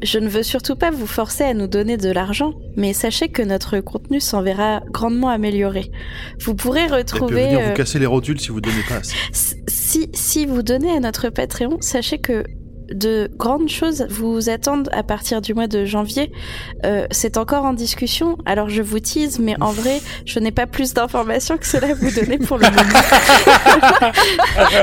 Je 0.03 0.19
ne 0.19 0.27
veux 0.27 0.43
surtout 0.43 0.75
pas 0.75 0.91
vous 0.91 1.07
forcer 1.07 1.45
à 1.45 1.53
nous 1.53 1.67
donner 1.67 1.95
de 1.95 2.11
l'argent, 2.11 2.51
mais 2.75 2.91
sachez 2.91 3.29
que 3.29 3.41
notre 3.41 3.79
contenu 3.79 4.19
s'en 4.19 4.41
verra 4.41 4.81
grandement 4.91 5.29
amélioré. 5.29 5.91
Vous 6.41 6.55
pourrez 6.55 6.87
retrouver... 6.87 7.45
venir 7.45 7.59
euh, 7.59 7.67
vous 7.69 7.73
casser 7.73 7.99
les 7.99 8.05
rotules 8.05 8.39
si 8.39 8.49
vous 8.49 8.59
donnez 8.59 8.83
pas 8.87 8.95
assez. 8.95 9.15
si, 9.67 10.09
si 10.13 10.45
vous 10.45 10.61
donnez 10.61 10.91
à 10.91 10.99
notre 10.99 11.29
Patreon, 11.29 11.77
sachez 11.79 12.19
que 12.19 12.43
de 12.91 13.29
grandes 13.37 13.69
choses 13.69 14.05
vous 14.09 14.49
attendent 14.49 14.89
à 14.91 15.03
partir 15.03 15.41
du 15.41 15.53
mois 15.53 15.67
de 15.67 15.85
janvier. 15.85 16.31
Euh, 16.85 17.07
c'est 17.11 17.37
encore 17.37 17.65
en 17.65 17.73
discussion, 17.73 18.37
alors 18.45 18.69
je 18.69 18.81
vous 18.81 18.99
tease, 18.99 19.39
mais 19.39 19.55
en 19.61 19.71
vrai, 19.71 20.01
je 20.25 20.39
n'ai 20.39 20.51
pas 20.51 20.67
plus 20.67 20.93
d'informations 20.93 21.57
que 21.57 21.65
cela 21.65 21.93
vous 21.93 22.11
donner 22.11 22.37
pour 22.37 22.57
le 22.57 22.69
moment. 22.69 22.81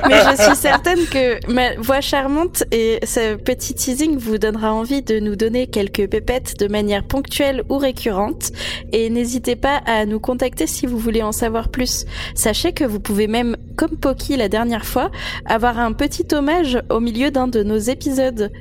mais 0.09 0.21
je 0.21 0.43
suis 0.43 0.57
certaine 0.57 1.07
que 1.07 1.53
ma 1.53 1.75
voix 1.77 2.01
charmante 2.01 2.65
et 2.71 3.01
ce 3.05 3.37
petit 3.37 3.75
teasing 3.75 4.17
vous 4.17 4.39
donnera 4.39 4.73
envie 4.73 5.03
de 5.03 5.19
nous 5.19 5.37
donner 5.37 5.67
quelques 5.67 6.09
pépettes 6.09 6.59
de 6.59 6.69
manière 6.69 7.05
ponctuelle 7.05 7.63
ou 7.69 7.79
récurrente. 7.79 8.53
Et 8.93 9.11
n'hésitez 9.11 9.57
pas 9.57 9.81
à 9.87 10.07
nous 10.07 10.21
contacter 10.21 10.67
si 10.67 10.87
vous 10.87 10.99
voulez 10.99 11.23
en 11.23 11.33
savoir 11.33 11.69
plus. 11.69 12.07
Sachez 12.35 12.73
que 12.73 12.85
vous 12.85 13.01
pouvez 13.01 13.27
même, 13.27 13.57
comme 13.77 13.97
Poki 13.97 14.37
la 14.37 14.49
dernière 14.49 14.85
fois, 14.85 15.11
avoir 15.45 15.79
un 15.79 15.93
petit 15.93 16.27
hommage 16.33 16.79
au 16.91 17.01
milieu 17.01 17.31
d'un 17.31 17.49
de 17.49 17.63
nos 17.63 17.77
épisodes 17.77 17.96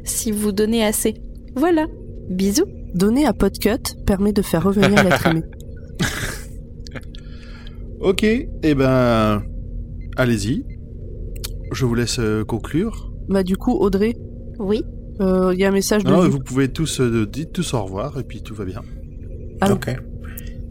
si 0.04 0.32
vous 0.32 0.52
donnez 0.52 0.84
assez. 0.84 1.16
Voilà. 1.56 1.88
Bisous. 2.30 2.66
Donner 2.94 3.26
à 3.26 3.34
Podcut 3.34 3.96
permet 4.06 4.32
de 4.34 4.42
faire 4.42 4.64
revenir 4.64 5.04
l'être 5.04 5.28
aimé. 5.28 5.42
Ok, 8.02 8.24
eh 8.24 8.76
ben, 8.76 9.42
allez-y. 10.18 10.64
Je 11.72 11.86
vous 11.86 11.96
laisse 11.96 12.20
euh, 12.20 12.44
conclure. 12.44 13.12
Bah 13.30 13.42
du 13.42 13.58
coup 13.58 13.72
Audrey, 13.72 14.14
Oui. 14.60 14.84
euh, 15.22 15.52
il 15.54 15.60
y 15.60 15.66
a 15.66 15.70
un 15.70 15.72
message 15.72 16.04
de 16.04 16.10
Non, 16.12 16.28
vous 16.30 16.40
pouvez 16.40 16.68
tous 16.68 17.00
euh, 17.02 17.26
dites 17.26 17.52
tous 17.54 17.74
au 17.74 17.84
revoir 17.84 18.20
et 18.20 18.24
puis 18.24 18.42
tout 18.44 18.54
va 18.54 18.66
bien. 18.66 18.82
Allô. 19.62 19.76
ok. 19.76 19.96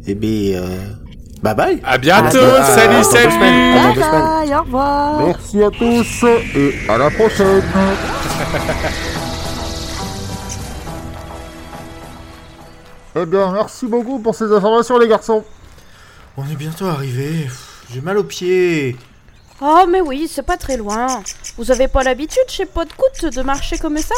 Eh 0.07 0.15
bien, 0.15 0.63
euh... 0.63 0.79
bye 1.45 1.55
bye. 1.55 1.81
À 1.85 1.99
bientôt. 1.99 2.39
Salut, 2.65 2.97
deux 2.97 3.03
salut. 3.03 3.39
Bye 3.39 3.97
bye, 3.97 4.55
au 4.55 4.63
revoir. 4.63 5.21
Merci 5.27 5.63
à 5.63 5.71
tous 5.71 6.25
et 6.57 6.75
à 6.89 6.99
la 6.99 7.11
prochaine. 7.11 7.63
Eh 13.17 13.27
bien, 13.27 13.53
merci 13.53 13.87
beaucoup 13.87 14.19
pour 14.19 14.35
ces 14.35 14.51
informations, 14.51 14.99
les 14.99 15.07
garçons. 15.07 15.45
On 16.37 16.45
est 16.51 16.57
bientôt 16.57 16.87
arrivé. 16.87 17.49
J'ai 17.93 18.01
mal 18.01 18.19
aux 18.19 18.25
pieds. 18.25 18.97
Oh, 19.61 19.85
mais 19.89 20.01
oui, 20.01 20.27
c'est 20.29 20.43
pas 20.43 20.57
très 20.57 20.77
loin. 20.77 21.23
Vous 21.57 21.71
avez 21.71 21.87
pas 21.87 22.03
l'habitude 22.03 22.43
chez 22.49 22.67
Podcoot 22.67 23.27
de 23.33 23.43
marcher 23.43 23.79
comme 23.79 23.99
ça? 23.99 24.17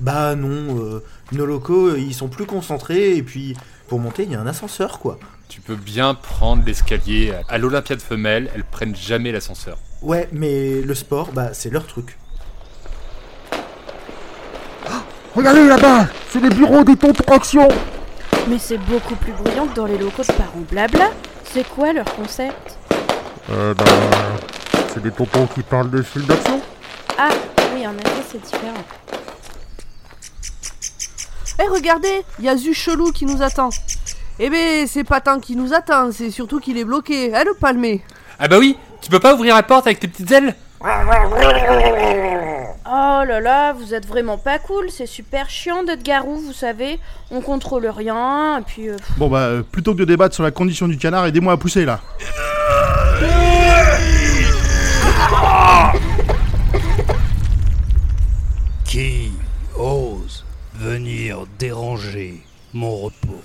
Bah 0.00 0.34
non, 0.34 0.76
euh, 0.76 1.04
nos 1.30 1.46
locaux 1.46 1.94
ils 1.94 2.14
sont 2.14 2.26
plus 2.26 2.46
concentrés 2.46 3.16
et 3.16 3.22
puis 3.22 3.56
pour 3.86 4.00
monter 4.00 4.24
il 4.24 4.32
y 4.32 4.34
a 4.34 4.40
un 4.40 4.46
ascenseur 4.46 4.98
quoi. 4.98 5.18
Tu 5.48 5.60
peux 5.60 5.76
bien 5.76 6.14
prendre 6.14 6.64
l'escalier. 6.64 7.32
À 7.48 7.58
l'Olympiade 7.58 8.00
femelle, 8.00 8.50
elles 8.54 8.64
prennent 8.64 8.96
jamais 8.96 9.32
l'ascenseur. 9.32 9.78
Ouais, 10.02 10.28
mais 10.32 10.82
le 10.82 10.94
sport, 10.94 11.32
bah 11.32 11.54
c'est 11.54 11.70
leur 11.70 11.86
truc. 11.86 12.18
Regardez 15.34 15.66
là-bas, 15.66 16.06
c'est 16.30 16.40
les 16.40 16.48
bureaux 16.48 16.82
des 16.82 16.96
tontons 16.96 17.32
action. 17.32 17.68
Mais 18.48 18.58
c'est 18.58 18.78
beaucoup 18.78 19.16
plus 19.16 19.32
bruyant 19.32 19.66
que 19.66 19.74
dans 19.74 19.84
les 19.84 19.98
locaux 19.98 20.22
de 20.22 20.32
parents 20.32 20.64
blabla. 20.70 21.10
C'est 21.52 21.68
quoi 21.68 21.92
leur 21.92 22.06
concept? 22.06 22.78
Euh, 23.50 23.74
ben, 23.74 23.84
c'est 24.92 25.02
des 25.02 25.10
tontons 25.10 25.46
qui 25.46 25.62
parlent 25.62 25.90
des 25.90 26.02
films 26.02 26.24
d'action. 26.24 26.60
Ah, 27.18 27.28
oui, 27.74 27.86
en 27.86 27.92
effet, 27.92 28.22
c'est 28.32 28.42
différent. 28.42 28.84
Eh 31.62 31.68
regardez, 31.68 32.22
il 32.38 32.44
y 32.44 32.48
a 32.48 32.56
Zu 32.56 32.72
Chelou 32.72 33.12
qui 33.12 33.26
nous 33.26 33.42
attend. 33.42 33.70
Eh 34.38 34.50
ben 34.50 34.86
c'est 34.86 35.04
pas 35.04 35.20
tant 35.22 35.40
qu'il 35.40 35.56
nous 35.56 35.72
attend, 35.72 36.12
c'est 36.12 36.30
surtout 36.30 36.60
qu'il 36.60 36.76
est 36.76 36.84
bloqué. 36.84 37.32
Eh 37.34 37.44
le 37.44 37.54
palmé? 37.58 38.02
Ah 38.38 38.48
bah 38.48 38.58
oui, 38.58 38.76
tu 39.00 39.08
peux 39.10 39.18
pas 39.20 39.34
ouvrir 39.34 39.54
la 39.54 39.62
porte 39.62 39.86
avec 39.86 39.98
tes 39.98 40.08
petites 40.08 40.30
ailes 40.30 40.54
Oh 42.88 43.22
là 43.26 43.40
là, 43.40 43.72
vous 43.72 43.94
êtes 43.94 44.06
vraiment 44.06 44.36
pas 44.36 44.58
cool. 44.58 44.90
C'est 44.90 45.06
super 45.06 45.48
chiant 45.48 45.84
d'être 45.84 46.02
garou, 46.02 46.36
vous 46.36 46.52
savez. 46.52 47.00
On 47.30 47.40
contrôle 47.40 47.86
rien, 47.86 48.58
et 48.58 48.62
puis... 48.62 48.90
euh, 48.90 48.96
Bon 49.16 49.28
bah, 49.28 49.38
euh, 49.38 49.62
plutôt 49.62 49.94
que 49.94 49.98
de 50.00 50.04
débattre 50.04 50.34
sur 50.34 50.44
la 50.44 50.50
condition 50.50 50.86
du 50.86 50.98
canard, 50.98 51.24
aidez-moi 51.26 51.54
à 51.54 51.56
pousser 51.56 51.86
là. 51.86 52.00
Qui 58.84 59.32
ose 59.76 60.44
venir 60.74 61.44
déranger 61.58 62.42
mon 62.72 62.96
repos? 62.96 63.42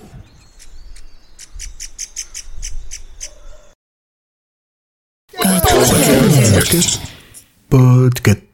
Podcast. 7.69 8.50